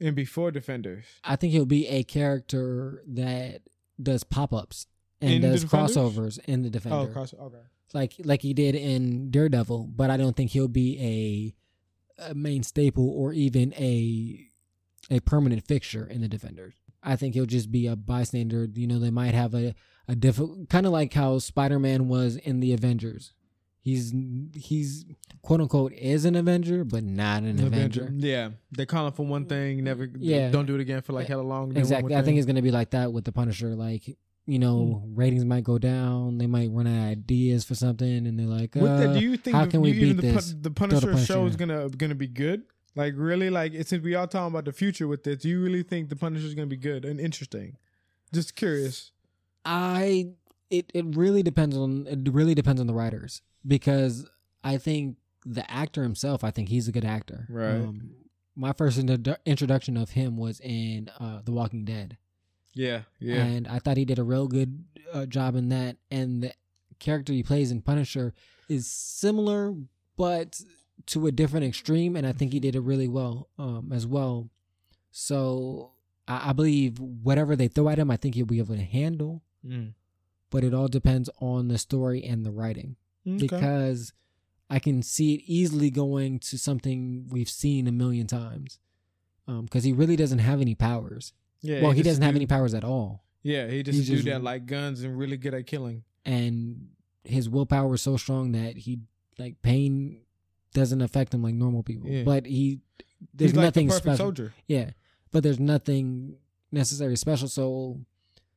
and 0.00 0.16
before 0.16 0.50
defenders. 0.50 1.04
I 1.22 1.36
think 1.36 1.52
he'll 1.52 1.66
be 1.66 1.86
a 1.88 2.02
character 2.02 3.02
that 3.08 3.62
does 4.02 4.24
pop 4.24 4.52
ups 4.52 4.86
and 5.20 5.32
In 5.34 5.42
does 5.42 5.64
crossovers 5.64 6.38
in 6.46 6.62
the 6.62 6.70
defenders. 6.70 6.98
Oh, 6.98 7.06
Defender. 7.06 7.12
cross. 7.12 7.34
Okay. 7.34 7.64
like 7.94 8.14
like 8.24 8.42
he 8.42 8.54
did 8.54 8.74
in 8.74 9.30
Daredevil, 9.30 9.90
but 9.94 10.10
I 10.10 10.16
don't 10.16 10.34
think 10.36 10.50
he'll 10.52 10.66
be 10.68 11.54
a, 12.18 12.30
a 12.30 12.34
main 12.34 12.62
staple 12.62 13.08
or 13.10 13.32
even 13.32 13.72
a 13.74 14.48
a 15.10 15.20
permanent 15.20 15.66
fixture 15.66 16.06
in 16.06 16.20
the 16.20 16.28
Defenders. 16.28 16.74
I 17.02 17.16
think 17.16 17.34
he'll 17.34 17.46
just 17.46 17.70
be 17.70 17.86
a 17.86 17.96
bystander. 17.96 18.68
You 18.72 18.86
know, 18.86 18.98
they 18.98 19.10
might 19.10 19.34
have 19.34 19.54
a 19.54 19.74
a 20.08 20.14
difficult 20.14 20.68
kind 20.68 20.86
of 20.86 20.92
like 20.92 21.12
how 21.12 21.38
Spider 21.38 21.78
Man 21.78 22.08
was 22.08 22.36
in 22.36 22.60
the 22.60 22.72
Avengers. 22.72 23.32
He's 23.80 24.14
he's 24.54 25.04
quote 25.42 25.60
unquote 25.60 25.92
is 25.92 26.24
an 26.24 26.36
Avenger, 26.36 26.84
but 26.84 27.02
not 27.02 27.42
an 27.42 27.58
Avenger. 27.60 28.10
Yeah, 28.14 28.50
they 28.70 28.86
call 28.86 29.08
him 29.08 29.12
for 29.12 29.26
one 29.26 29.46
thing, 29.46 29.82
never. 29.82 30.08
Yeah. 30.16 30.50
don't 30.50 30.66
do 30.66 30.76
it 30.76 30.80
again 30.80 31.02
for 31.02 31.12
like 31.12 31.26
hella 31.26 31.42
long. 31.42 31.76
Exactly. 31.76 32.14
I 32.14 32.22
think 32.22 32.38
it's 32.38 32.46
gonna 32.46 32.62
be 32.62 32.70
like 32.70 32.90
that 32.90 33.12
with 33.12 33.24
the 33.24 33.32
Punisher. 33.32 33.74
Like 33.74 34.16
you 34.46 34.58
know, 34.58 35.02
ratings 35.14 35.44
might 35.44 35.64
go 35.64 35.78
down. 35.78 36.38
They 36.38 36.46
might 36.46 36.70
run 36.70 36.86
out 36.86 37.06
of 37.06 37.10
ideas 37.10 37.64
for 37.64 37.74
something, 37.74 38.26
and 38.26 38.38
they're 38.38 38.46
like, 38.46 38.76
uh, 38.76 39.12
do 39.12 39.20
you 39.20 39.36
think 39.36 39.56
how 39.56 39.64
the, 39.64 39.70
can 39.70 39.80
we 39.80 39.92
beat 39.92 40.14
the, 40.14 40.22
this? 40.22 40.54
the 40.60 40.70
Punisher, 40.70 41.08
Punisher, 41.08 41.24
show 41.24 41.46
is 41.46 41.56
gonna 41.56 41.88
gonna 41.90 42.14
be 42.14 42.26
good? 42.26 42.62
Like 42.94 43.14
really, 43.16 43.48
like 43.50 43.72
since 43.86 44.02
we 44.04 44.14
all 44.14 44.26
talking 44.26 44.52
about 44.52 44.64
the 44.66 44.72
future 44.72 45.08
with 45.08 45.24
this, 45.24 45.38
do 45.42 45.48
you 45.48 45.62
really 45.62 45.82
think 45.82 46.08
the 46.10 46.16
Punisher 46.16 46.46
is 46.46 46.54
gonna 46.54 46.66
be 46.66 46.76
good 46.76 47.04
and 47.04 47.18
interesting? 47.20 47.76
Just 48.32 48.54
curious. 48.54 49.12
I 49.64 50.30
it 50.70 50.90
it 50.94 51.04
really 51.16 51.42
depends 51.42 51.76
on 51.76 52.06
it 52.06 52.32
really 52.32 52.54
depends 52.54 52.80
on 52.80 52.86
the 52.86 52.94
writers 52.94 53.42
because 53.66 54.26
I 54.64 54.78
think 54.78 55.16
the 55.44 55.68
actor 55.70 56.02
himself, 56.02 56.44
I 56.44 56.50
think 56.50 56.68
he's 56.68 56.86
a 56.88 56.92
good 56.92 57.04
actor. 57.04 57.46
Right. 57.48 57.88
my 58.54 58.72
first 58.72 58.98
introdu- 58.98 59.36
introduction 59.44 59.96
of 59.96 60.10
him 60.10 60.36
was 60.36 60.60
in 60.60 61.10
uh, 61.18 61.40
The 61.44 61.50
Walking 61.52 61.84
Dead, 61.84 62.16
Yeah, 62.74 63.02
yeah. 63.18 63.42
and 63.44 63.66
I 63.66 63.78
thought 63.80 63.96
he 63.96 64.04
did 64.04 64.18
a 64.20 64.22
real 64.24 64.46
good 64.46 64.84
uh, 65.12 65.26
job 65.26 65.56
in 65.56 65.68
that. 65.70 65.96
And 66.12 66.44
the 66.44 66.52
character 67.00 67.32
he 67.32 67.42
plays 67.42 67.72
in 67.72 67.80
Punisher 67.82 68.34
is 68.68 68.86
similar, 68.86 69.74
but 70.16 70.60
to 71.06 71.26
a 71.26 71.32
different 71.32 71.66
extreme, 71.66 72.16
and 72.16 72.26
I 72.26 72.32
think 72.32 72.52
he 72.52 72.60
did 72.60 72.76
it 72.76 72.80
really 72.80 73.08
well 73.08 73.48
um, 73.58 73.90
as 73.92 74.06
well. 74.06 74.48
So 75.10 75.92
I, 76.28 76.50
I 76.50 76.52
believe 76.52 76.98
whatever 77.00 77.56
they 77.56 77.68
throw 77.68 77.88
at 77.88 77.98
him, 77.98 78.10
I 78.10 78.16
think 78.16 78.34
he'll 78.34 78.46
be 78.46 78.58
able 78.58 78.76
to 78.76 78.82
handle. 78.82 79.42
Mm. 79.66 79.94
But 80.50 80.64
it 80.64 80.74
all 80.74 80.88
depends 80.88 81.30
on 81.40 81.68
the 81.68 81.78
story 81.78 82.22
and 82.24 82.44
the 82.44 82.50
writing 82.50 82.96
Okay. 83.26 83.38
because 83.38 84.12
I 84.68 84.78
can 84.78 85.02
see 85.02 85.34
it 85.34 85.42
easily 85.46 85.90
going 85.90 86.38
to 86.40 86.58
something 86.58 87.26
we've 87.30 87.48
seen 87.48 87.86
a 87.86 87.92
million 87.92 88.26
times. 88.26 88.78
Because 89.46 89.84
he 89.84 89.92
really 89.92 90.16
doesn't 90.16 90.38
have 90.38 90.60
any 90.62 90.74
powers. 90.74 91.32
yeah, 91.60 91.82
well, 91.82 91.90
he 91.90 91.98
just 92.00 92.08
doesn't 92.10 92.22
have 92.22 92.36
any 92.36 92.46
powers 92.46 92.72
at 92.74 92.84
all, 92.84 93.24
Yeah, 93.42 93.66
he 93.66 93.82
just 93.82 93.98
he's 93.98 94.08
do 94.08 94.14
just- 94.14 94.24
that 94.26 94.42
like 94.42 94.64
guns 94.66 95.02
and 95.02 95.18
really 95.18 95.36
good 95.36 95.52
at 95.52 95.66
killing. 95.66 96.04
and 96.24 96.88
his 97.24 97.48
willpower 97.50 97.94
is 97.94 98.02
so 98.02 98.16
strong 98.16 98.52
that 98.52 98.76
he 98.78 99.00
like 99.38 99.60
pain 99.62 100.22
doesn't 100.72 101.00
affect 101.00 101.34
him 101.34 101.42
like 101.42 101.54
normal 101.54 101.82
people. 101.82 102.08
Yeah. 102.08 102.24
But 102.24 102.46
he 102.46 102.80
there's 103.34 103.50
He's 103.52 103.56
like 103.56 103.64
nothing 103.64 103.86
the 103.86 103.92
perfect 103.92 104.04
special. 104.04 104.24
soldier. 104.26 104.54
Yeah, 104.66 104.90
but 105.30 105.42
there's 105.42 105.60
nothing 105.60 106.36
necessarily 106.70 107.16
special. 107.16 107.48
So 107.48 108.00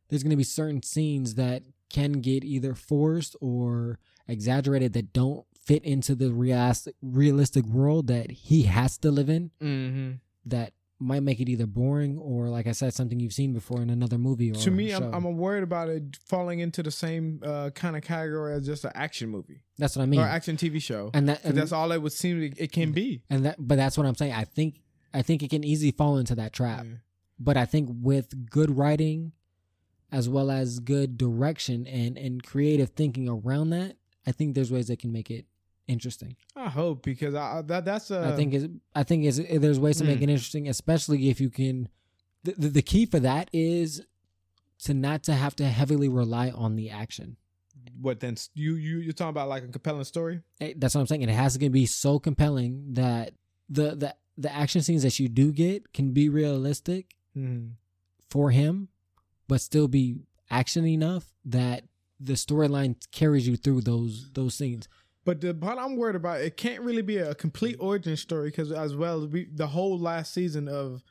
there's 0.10 0.24
going 0.24 0.32
to 0.32 0.38
be 0.38 0.44
certain 0.44 0.82
scenes 0.84 1.36
that 1.36 1.64
can 1.90 2.14
get 2.14 2.44
either 2.44 2.74
forced 2.74 3.36
or 3.42 4.00
exaggerated 4.28 4.94
that 4.94 5.14
don't 5.14 5.46
fit 5.64 5.84
into 5.84 6.16
the 6.16 6.32
realistic 6.32 6.96
realistic 7.02 7.66
world 7.66 8.08
that 8.08 8.32
he 8.32 8.64
has 8.64 8.98
to 9.00 9.12
live 9.12 9.30
in. 9.30 9.52
Mm-hmm. 9.62 10.12
That 10.48 10.74
might 11.06 11.24
make 11.24 11.40
it 11.40 11.48
either 11.48 11.66
boring 11.66 12.18
or, 12.18 12.50
like 12.50 12.68
I 12.68 12.72
said, 12.72 12.94
something 12.94 13.20
you've 13.20 13.34
seen 13.34 13.54
before 13.54 13.82
in 13.82 13.90
another 13.90 14.18
movie. 14.18 14.52
Or 14.52 14.56
To 14.56 14.72
me. 14.72 14.92
I'm, 14.92 15.14
I'm 15.14 15.38
worried 15.38 15.64
about 15.64 15.90
it 15.90 16.18
falling 16.26 16.60
into 16.60 16.84
the 16.84 16.92
same 16.92 17.42
uh, 17.44 17.70
kind 17.72 17.96
of 17.96 18.04
category 18.04 18.54
as 18.54 18.66
just 18.66 18.86
an 18.86 18.92
action 18.96 19.30
movie 19.30 19.62
that's 19.78 19.96
what 19.96 20.04
I 20.04 20.06
mean. 20.06 20.20
or 20.20 20.24
action 20.24 20.58
TV 20.58 20.82
show. 20.82 21.12
and 21.14 21.30
that 21.30 21.44
and, 21.44 21.58
that's 21.58 21.72
all 21.72 21.92
it 21.92 22.02
would 22.02 22.14
seem 22.14 22.42
it, 22.42 22.54
it 22.58 22.72
can 22.72 22.92
be. 22.92 23.22
and 23.30 23.46
that, 23.46 23.56
but 23.60 23.76
that's 23.76 23.98
what 23.98 24.08
I'm 24.08 24.16
saying. 24.16 24.34
I 24.34 24.44
think 24.44 24.82
I 25.14 25.22
think 25.22 25.44
it 25.44 25.50
can 25.50 25.64
easily 25.64 25.92
fall 25.92 26.18
into 26.18 26.36
that 26.36 26.54
trap. 26.54 26.86
Yeah. 26.86 26.98
but 27.40 27.58
I 27.58 27.66
think 27.66 27.90
with 27.92 28.50
good 28.50 28.78
writing 28.78 29.34
as 30.12 30.30
well 30.30 30.50
as 30.50 30.80
good 30.80 31.18
direction 31.18 31.88
and 31.88 32.18
and 32.18 32.44
creative 32.44 32.90
thinking 32.90 33.28
around 33.28 33.72
that, 33.72 33.98
I 34.26 34.32
think 34.32 34.56
there's 34.56 34.72
ways 34.72 34.88
that 34.88 35.00
can 35.00 35.12
make 35.12 35.30
it 35.30 35.46
interesting. 35.88 36.36
I 36.56 36.70
hope 36.70 37.04
because 37.04 37.36
I, 37.36 37.62
that 37.64 37.86
that's 37.86 38.12
a. 38.12 38.32
I 38.34 38.36
think 38.36 38.54
is 38.54 38.68
I 38.96 39.04
think 39.04 39.26
is 39.26 39.38
there's 39.38 39.80
ways 39.80 39.98
to 39.98 40.04
make 40.04 40.18
Hmm. 40.18 40.24
it 40.24 40.30
interesting, 40.30 40.68
especially 40.70 41.30
if 41.30 41.40
you 41.42 41.50
can. 41.50 41.90
The, 42.44 42.54
the 42.58 42.70
the 42.70 42.82
key 42.82 43.06
for 43.06 43.20
that 43.20 43.50
is 43.54 44.02
to 44.84 44.94
not 44.94 45.24
to 45.24 45.34
have 45.34 45.56
to 45.58 45.66
heavily 45.66 46.08
rely 46.10 46.50
on 46.52 46.76
the 46.76 46.90
action. 46.90 47.38
what 48.02 48.20
then 48.20 48.36
you 48.54 48.76
you 48.76 48.98
you're 49.00 49.14
talking 49.14 49.30
about 49.30 49.48
like 49.50 49.64
a 49.64 49.68
compelling 49.68 50.04
story. 50.04 50.42
Eh, 50.62 50.74
That's 50.78 50.94
what 50.96 51.02
I'm 51.02 51.08
saying. 51.08 51.22
It 51.24 51.30
has 51.30 51.58
to 51.58 51.70
be 51.70 51.86
so 51.86 52.20
compelling 52.20 52.94
that 52.94 53.34
the 53.70 53.96
the 53.96 54.16
the 54.38 54.54
action 54.54 54.82
scenes 54.82 55.04
that 55.04 55.18
you 55.20 55.30
do 55.30 55.52
get 55.52 55.94
can 55.94 56.12
be 56.12 56.30
realistic 56.30 57.16
Mm-hmm. 57.38 57.72
for 58.30 58.52
him, 58.52 58.88
but 59.48 59.60
still 59.62 59.88
be 59.90 60.16
action 60.50 60.86
enough 60.88 61.34
that 61.44 61.84
the 62.20 62.34
storyline 62.34 62.96
carries 63.12 63.46
you 63.48 63.58
through 63.58 63.82
those 63.82 64.30
those 64.34 64.56
scenes. 64.56 64.88
But 65.26 65.42
the 65.42 65.54
part 65.54 65.78
I'm 65.80 65.98
worried 65.98 66.16
about, 66.16 66.42
it 66.42 66.56
can't 66.56 66.82
really 66.82 67.02
be 67.02 67.18
a 67.18 67.34
complete 67.36 67.76
origin 67.80 68.16
story 68.16 68.50
because 68.50 68.72
as 68.72 68.96
well, 68.96 69.28
we, 69.28 69.50
the 69.52 69.68
whole 69.68 70.00
last 70.00 70.32
season 70.34 70.68
of 70.68 71.04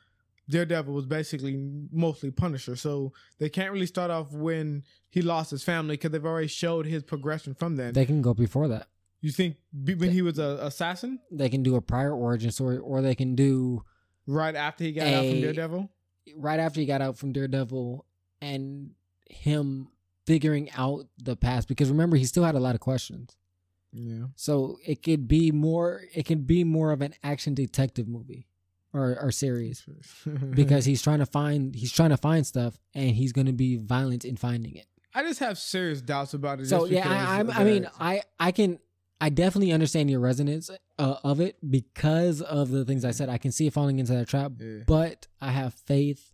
Daredevil 0.49 0.93
was 0.93 1.05
basically 1.05 1.57
mostly 1.91 2.31
Punisher. 2.31 2.77
So 2.77 3.11
they 3.39 3.49
can't 3.49 3.73
really 3.73 3.85
start 3.85 4.11
off 4.11 4.31
when 4.31 4.83
he 5.09 5.21
lost 5.21 5.51
his 5.51 5.63
family 5.63 5.93
because 5.95 6.11
they've 6.11 6.25
already 6.25 6.47
showed 6.47 6.85
his 6.85 7.03
progression 7.03 7.55
from 7.55 7.75
then. 7.75 7.93
They 7.93 8.05
can 8.05 8.21
go 8.21 8.33
before 8.33 8.69
that. 8.69 8.87
you 9.21 9.31
think 9.31 9.57
when 9.73 10.11
he 10.11 10.21
was 10.21 10.39
a 10.39 10.59
assassin 10.61 11.19
They 11.31 11.49
can 11.49 11.61
do 11.61 11.75
a 11.75 11.81
prior 11.81 12.13
origin 12.13 12.51
story, 12.51 12.77
or 12.77 13.01
they 13.01 13.15
can 13.15 13.35
do 13.35 13.83
right 14.27 14.55
after 14.55 14.83
he 14.85 14.93
got 14.93 15.07
out 15.07 15.25
from 15.25 15.41
Daredevil? 15.41 15.89
right 16.37 16.59
after 16.59 16.79
he 16.79 16.85
got 16.85 17.01
out 17.01 17.17
from 17.17 17.33
Daredevil 17.33 18.05
and 18.41 18.91
him 19.29 19.89
figuring 20.25 20.71
out 20.71 21.05
the 21.17 21.35
past. 21.35 21.67
Because 21.67 21.89
remember, 21.89 22.17
he 22.17 22.25
still 22.25 22.43
had 22.43 22.55
a 22.55 22.59
lot 22.59 22.75
of 22.75 22.81
questions. 22.81 23.35
Yeah. 23.97 24.25
So 24.35 24.77
it 24.85 25.01
could 25.01 25.27
be 25.27 25.51
more. 25.51 26.01
It 26.13 26.25
can 26.25 26.41
be 26.43 26.63
more 26.63 26.91
of 26.91 27.01
an 27.01 27.13
action 27.23 27.53
detective 27.53 28.07
movie 28.07 28.47
or 28.93 29.17
or 29.21 29.31
series 29.31 29.83
because 30.51 30.85
he's 30.85 31.01
trying 31.01 31.19
to 31.19 31.25
find 31.25 31.73
he's 31.75 31.91
trying 31.91 32.09
to 32.09 32.17
find 32.17 32.45
stuff 32.45 32.77
and 32.93 33.11
he's 33.11 33.31
going 33.31 33.47
to 33.47 33.53
be 33.53 33.77
violent 33.77 34.25
in 34.25 34.35
finding 34.35 34.75
it. 34.75 34.87
I 35.13 35.23
just 35.23 35.39
have 35.39 35.57
serious 35.57 36.01
doubts 36.01 36.33
about 36.33 36.59
it. 36.59 36.67
So 36.67 36.85
yeah, 36.85 37.07
I, 37.09 37.37
I, 37.41 37.61
I 37.61 37.63
mean. 37.63 37.87
I 37.99 38.21
I 38.39 38.51
can 38.51 38.79
I 39.21 39.29
definitely 39.29 39.71
understand 39.71 40.11
your 40.11 40.19
resonance 40.19 40.69
uh, 40.99 41.15
of 41.23 41.39
it 41.39 41.55
because 41.71 42.41
of 42.41 42.69
the 42.69 42.83
things 42.83 43.05
I 43.05 43.11
said. 43.11 43.29
I 43.29 43.37
can 43.37 43.53
see 43.53 43.65
it 43.67 43.71
falling 43.73 43.97
into 43.99 44.11
that 44.13 44.27
trap, 44.27 44.51
Yeah. 44.59 44.79
but 44.85 45.27
I 45.39 45.51
have 45.51 45.73
faith 45.73 46.33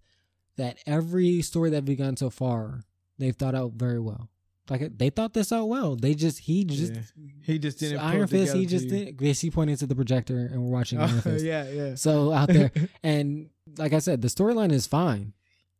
that 0.57 0.79
every 0.87 1.43
story 1.43 1.69
that 1.69 1.85
we've 1.85 1.97
gotten 1.97 2.17
so 2.17 2.31
far, 2.31 2.81
they've 3.19 3.35
thought 3.35 3.53
out 3.53 3.73
very 3.73 3.99
well. 3.99 4.29
Like 4.71 4.97
they 4.97 5.09
thought 5.09 5.33
this 5.33 5.51
out 5.51 5.65
well. 5.67 5.95
They 5.95 6.13
just 6.15 6.39
he 6.39 6.63
just 6.65 6.93
Yeah. 6.95 7.01
he 7.43 7.59
just 7.59 7.79
didn't. 7.79 7.99
put 7.99 8.05
Iron 8.05 8.27
Fist. 8.27 8.55
He 8.55 8.65
just 8.65 8.89
to 8.89 8.97
you. 8.97 9.05
did. 9.05 9.21
Yes, 9.21 9.39
he 9.41 9.51
pointed 9.51 9.77
to 9.79 9.87
the 9.87 9.95
projector 9.95 10.37
and 10.37 10.63
we're 10.63 10.71
watching 10.71 10.99
Iron 11.01 11.17
Oh, 11.17 11.21
Fist. 11.21 11.45
yeah, 11.45 11.69
yeah. 11.69 11.95
So 11.95 12.31
out 12.31 12.47
there, 12.47 12.71
and 13.03 13.49
like 13.77 13.93
I 13.93 13.99
said, 13.99 14.21
the 14.21 14.29
storyline 14.29 14.71
is 14.71 14.87
fine. 14.87 15.33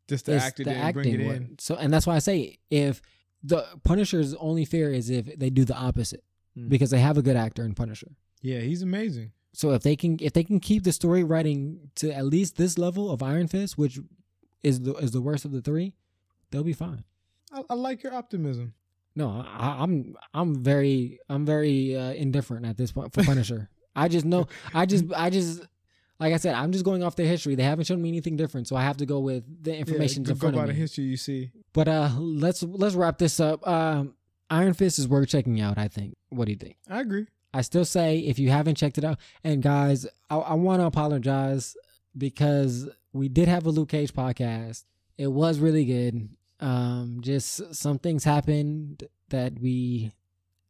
Just 0.10 0.26
the 0.26 0.36
actor 0.36 0.64
the 0.66 0.72
didn't 0.72 0.94
bring 0.94 1.08
it 1.10 1.14
acting 1.22 1.36
in. 1.36 1.56
So, 1.60 1.76
and 1.76 1.92
that's 1.94 2.06
why 2.06 2.16
I 2.16 2.20
say 2.20 2.58
if 2.70 3.02
the 3.44 3.66
Punisher's 3.84 4.36
only 4.36 4.66
fear 4.66 4.92
is 4.92 5.10
if 5.10 5.26
they 5.40 5.50
do 5.50 5.66
the 5.66 5.76
opposite, 5.76 6.24
Mm. 6.58 6.68
because 6.68 6.90
they 6.90 7.00
have 7.00 7.18
a 7.18 7.22
good 7.22 7.38
actor 7.38 7.64
in 7.64 7.74
Punisher. 7.74 8.10
Yeah, 8.42 8.60
he's 8.60 8.82
amazing. 8.82 9.32
So 9.54 9.72
if 9.72 9.84
they 9.84 9.96
can 9.96 10.18
if 10.20 10.34
they 10.34 10.44
can 10.44 10.60
keep 10.60 10.84
the 10.84 10.92
story 10.92 11.24
writing 11.24 11.92
to 11.96 12.12
at 12.14 12.26
least 12.26 12.58
this 12.58 12.78
level 12.78 13.10
of 13.10 13.24
Iron 13.24 13.48
Fist, 13.48 13.78
which 13.78 14.00
is 14.62 14.82
the 14.82 14.94
is 14.96 15.12
the 15.12 15.22
worst 15.22 15.46
of 15.46 15.54
the 15.54 15.62
three, 15.62 15.94
they'll 16.50 16.66
be 16.66 16.74
fine. 16.74 17.06
I, 17.54 17.64
I 17.70 17.74
like 17.76 18.04
your 18.04 18.14
optimism. 18.14 18.74
No, 19.16 19.46
I, 19.46 19.84
I'm 19.84 20.16
I'm 20.34 20.56
very 20.64 21.20
I'm 21.30 21.46
very 21.46 21.96
uh, 21.96 22.14
indifferent 22.14 22.66
at 22.66 22.78
this 22.78 22.92
point 22.92 23.14
for 23.14 23.24
Punisher. 23.24 23.70
I 23.96 24.08
just 24.08 24.26
know 24.26 24.48
I 24.74 24.86
just 24.86 25.06
I 25.16 25.30
just 25.30 25.62
like 26.20 26.34
I 26.34 26.38
said 26.38 26.56
I'm 26.56 26.72
just 26.72 26.86
going 26.86 27.04
off 27.04 27.16
their 27.16 27.28
history. 27.28 27.56
They 27.56 27.64
haven't 27.64 27.86
shown 27.86 28.02
me 28.02 28.10
anything 28.10 28.38
different, 28.38 28.68
so 28.68 28.76
I 28.76 28.84
have 28.84 28.98
to 28.98 29.06
go 29.06 29.20
with 29.20 29.44
the 29.64 29.76
information 29.76 30.24
yeah, 30.24 30.32
in 30.32 30.36
go 30.36 30.40
front 30.40 30.56
by 30.56 30.62
of 30.62 30.68
the 30.68 30.74
me. 30.74 30.80
history 30.80 31.04
you 31.06 31.18
see. 31.18 31.52
But 31.74 31.88
uh, 31.88 32.10
let's 32.18 32.64
let's 32.64 32.96
wrap 32.96 33.18
this 33.18 33.40
up. 33.40 33.68
Um, 33.68 34.16
Iron 34.50 34.74
Fist 34.74 34.98
is 34.98 35.08
worth 35.08 35.28
checking 35.28 35.60
out. 35.60 35.78
I 35.78 35.88
think. 35.90 36.16
What 36.30 36.46
do 36.46 36.52
you 36.52 36.58
think? 36.58 36.78
I 36.90 37.02
agree. 37.02 37.28
I 37.54 37.62
still 37.62 37.84
say 37.84 38.20
if 38.20 38.40
you 38.40 38.50
haven't 38.50 38.76
checked 38.76 38.98
it 38.98 39.04
out, 39.04 39.18
and 39.44 39.62
guys, 39.62 40.08
I, 40.30 40.38
I 40.38 40.54
want 40.54 40.82
to 40.82 40.86
apologize 40.86 41.76
because 42.18 42.88
we 43.12 43.28
did 43.28 43.50
have 43.50 43.66
a 43.66 43.70
Luke 43.70 43.90
Cage 43.90 44.14
podcast. 44.14 44.86
It 45.18 45.28
was 45.28 45.60
really 45.60 45.84
good. 45.84 46.30
Um, 46.62 47.18
just 47.22 47.74
some 47.76 48.00
things 48.00 48.24
happened 48.24 49.04
that 49.30 49.60
we 49.60 50.12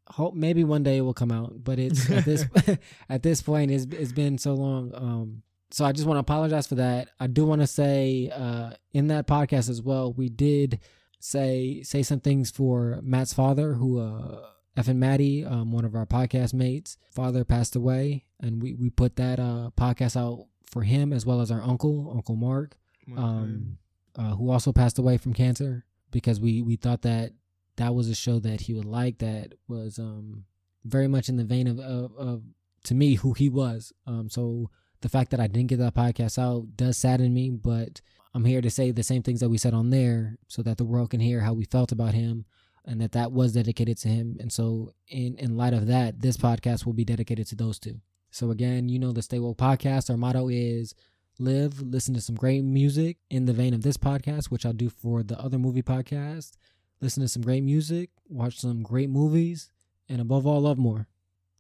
hope 0.08 0.34
maybe 0.34 0.64
one 0.64 0.84
day 0.84 0.98
it 0.98 1.02
will 1.02 1.14
come 1.14 1.32
out, 1.32 1.64
but 1.64 1.80
it's 1.80 2.10
at 2.10 2.26
this 2.26 2.46
at 3.10 3.24
this 3.24 3.42
point 3.42 3.72
it's 3.72 3.86
it's 3.92 4.12
been 4.12 4.38
so 4.38 4.54
long. 4.54 4.92
Um, 4.94 5.44
so 5.72 5.86
I 5.86 5.92
just 5.92 6.08
want 6.08 6.18
to 6.18 6.22
apologize 6.22 6.68
for 6.68 6.76
that. 6.76 7.10
I 7.20 7.28
do 7.28 7.46
want 7.46 7.62
to 7.62 7.68
say 7.68 8.32
uh 8.34 8.72
in 8.94 9.08
that 9.08 9.28
podcast 9.28 9.70
as 9.70 9.82
well, 9.82 10.14
we 10.14 10.30
did 10.30 10.80
say 11.20 11.82
say 11.84 12.04
some 12.04 12.20
things 12.20 12.52
for 12.52 13.00
Matt's 13.04 13.34
father 13.34 13.74
who 13.74 14.00
uh 14.00 14.48
F 14.78 14.88
and 14.88 15.00
Maddie, 15.00 15.44
um, 15.44 15.74
one 15.74 15.84
of 15.84 15.96
our 15.96 16.06
podcast 16.06 16.54
mates, 16.54 16.98
father 17.12 17.44
passed 17.44 17.76
away, 17.76 18.24
and 18.40 18.62
we 18.64 18.74
we 18.74 18.90
put 18.90 19.18
that 19.18 19.40
uh 19.40 19.72
podcast 19.78 20.16
out 20.16 20.48
for 20.66 20.84
him 20.84 21.12
as 21.12 21.26
well 21.26 21.42
as 21.42 21.52
our 21.52 21.62
uncle, 21.62 22.10
Uncle 22.16 22.38
Mark, 22.38 22.78
um, 23.18 23.78
uh, 24.16 24.36
who 24.36 24.50
also 24.50 24.72
passed 24.72 25.00
away 25.00 25.18
from 25.18 25.34
cancer 25.34 25.86
because 26.12 26.40
we 26.40 26.62
we 26.62 26.76
thought 26.76 27.02
that 27.02 27.32
that 27.78 27.96
was 27.96 28.10
a 28.10 28.16
show 28.16 28.40
that 28.40 28.62
he 28.62 28.74
would 28.74 28.86
like 28.86 29.20
that 29.20 29.54
was 29.68 29.98
um 29.98 30.46
very 30.84 31.08
much 31.08 31.30
in 31.30 31.38
the 31.38 31.44
vein 31.44 31.68
of 31.68 31.80
of, 31.80 32.12
of 32.18 32.44
to 32.84 32.96
me 32.96 33.16
who 33.16 33.34
he 33.34 33.50
was. 33.50 33.94
Um, 34.08 34.30
so 34.30 34.70
the 35.02 35.10
fact 35.10 35.32
that 35.32 35.40
I 35.40 35.48
didn't 35.48 35.70
get 35.70 35.80
that 35.80 35.96
podcast 35.96 36.38
out 36.38 36.76
does 36.76 36.98
sadden 36.98 37.34
me, 37.34 37.50
but 37.50 38.02
I'm 38.34 38.46
here 38.46 38.62
to 38.62 38.70
say 38.70 38.92
the 38.92 39.04
same 39.04 39.24
things 39.24 39.40
that 39.40 39.50
we 39.50 39.58
said 39.58 39.74
on 39.74 39.90
there 39.90 40.38
so 40.48 40.62
that 40.64 40.78
the 40.78 40.86
world 40.86 41.10
can 41.12 41.20
hear 41.20 41.42
how 41.42 41.54
we 41.54 41.66
felt 41.66 41.92
about 41.92 42.14
him 42.14 42.46
and 42.86 43.02
that 43.02 43.12
that 43.12 43.32
was 43.32 43.54
dedicated 43.54 43.98
to 44.00 44.08
him. 44.08 44.38
And 44.40 44.52
so 44.52 44.94
in 45.08 45.36
in 45.36 45.58
light 45.58 45.74
of 45.74 45.88
that, 45.88 46.22
this 46.22 46.38
podcast 46.38 46.86
will 46.86 46.94
be 46.94 47.06
dedicated 47.06 47.48
to 47.48 47.56
those 47.56 47.80
two. 47.80 48.00
So 48.32 48.52
again, 48.52 48.88
you 48.90 48.98
know 48.98 49.12
the 49.12 49.22
Stay 49.22 49.40
Woke 49.40 49.58
podcast, 49.58 50.10
our 50.10 50.18
motto 50.18 50.48
is 50.48 50.96
live, 51.40 51.82
listen 51.82 52.14
to 52.14 52.22
some 52.22 52.36
great 52.36 52.64
music 52.64 53.18
in 53.30 53.46
the 53.46 53.54
vein 53.54 53.74
of 53.74 53.82
this 53.82 53.98
podcast, 53.98 54.46
which 54.46 54.66
I'll 54.66 54.74
do 54.74 54.90
for 54.90 55.24
the 55.24 55.40
other 55.40 55.58
movie 55.58 55.82
podcast. 55.82 56.54
Listen 57.02 57.22
to 57.24 57.28
some 57.30 57.42
great 57.42 57.64
music, 57.64 58.10
watch 58.30 58.60
some 58.60 58.84
great 58.84 59.10
movies, 59.10 59.72
and 60.08 60.22
above 60.22 60.46
all, 60.46 60.62
love 60.62 60.78
more. 60.78 61.08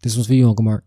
This 0.04 0.16
one's 0.16 0.28
for 0.28 0.34
you, 0.34 0.48
Uncle 0.48 0.66
Mark. 0.66 0.80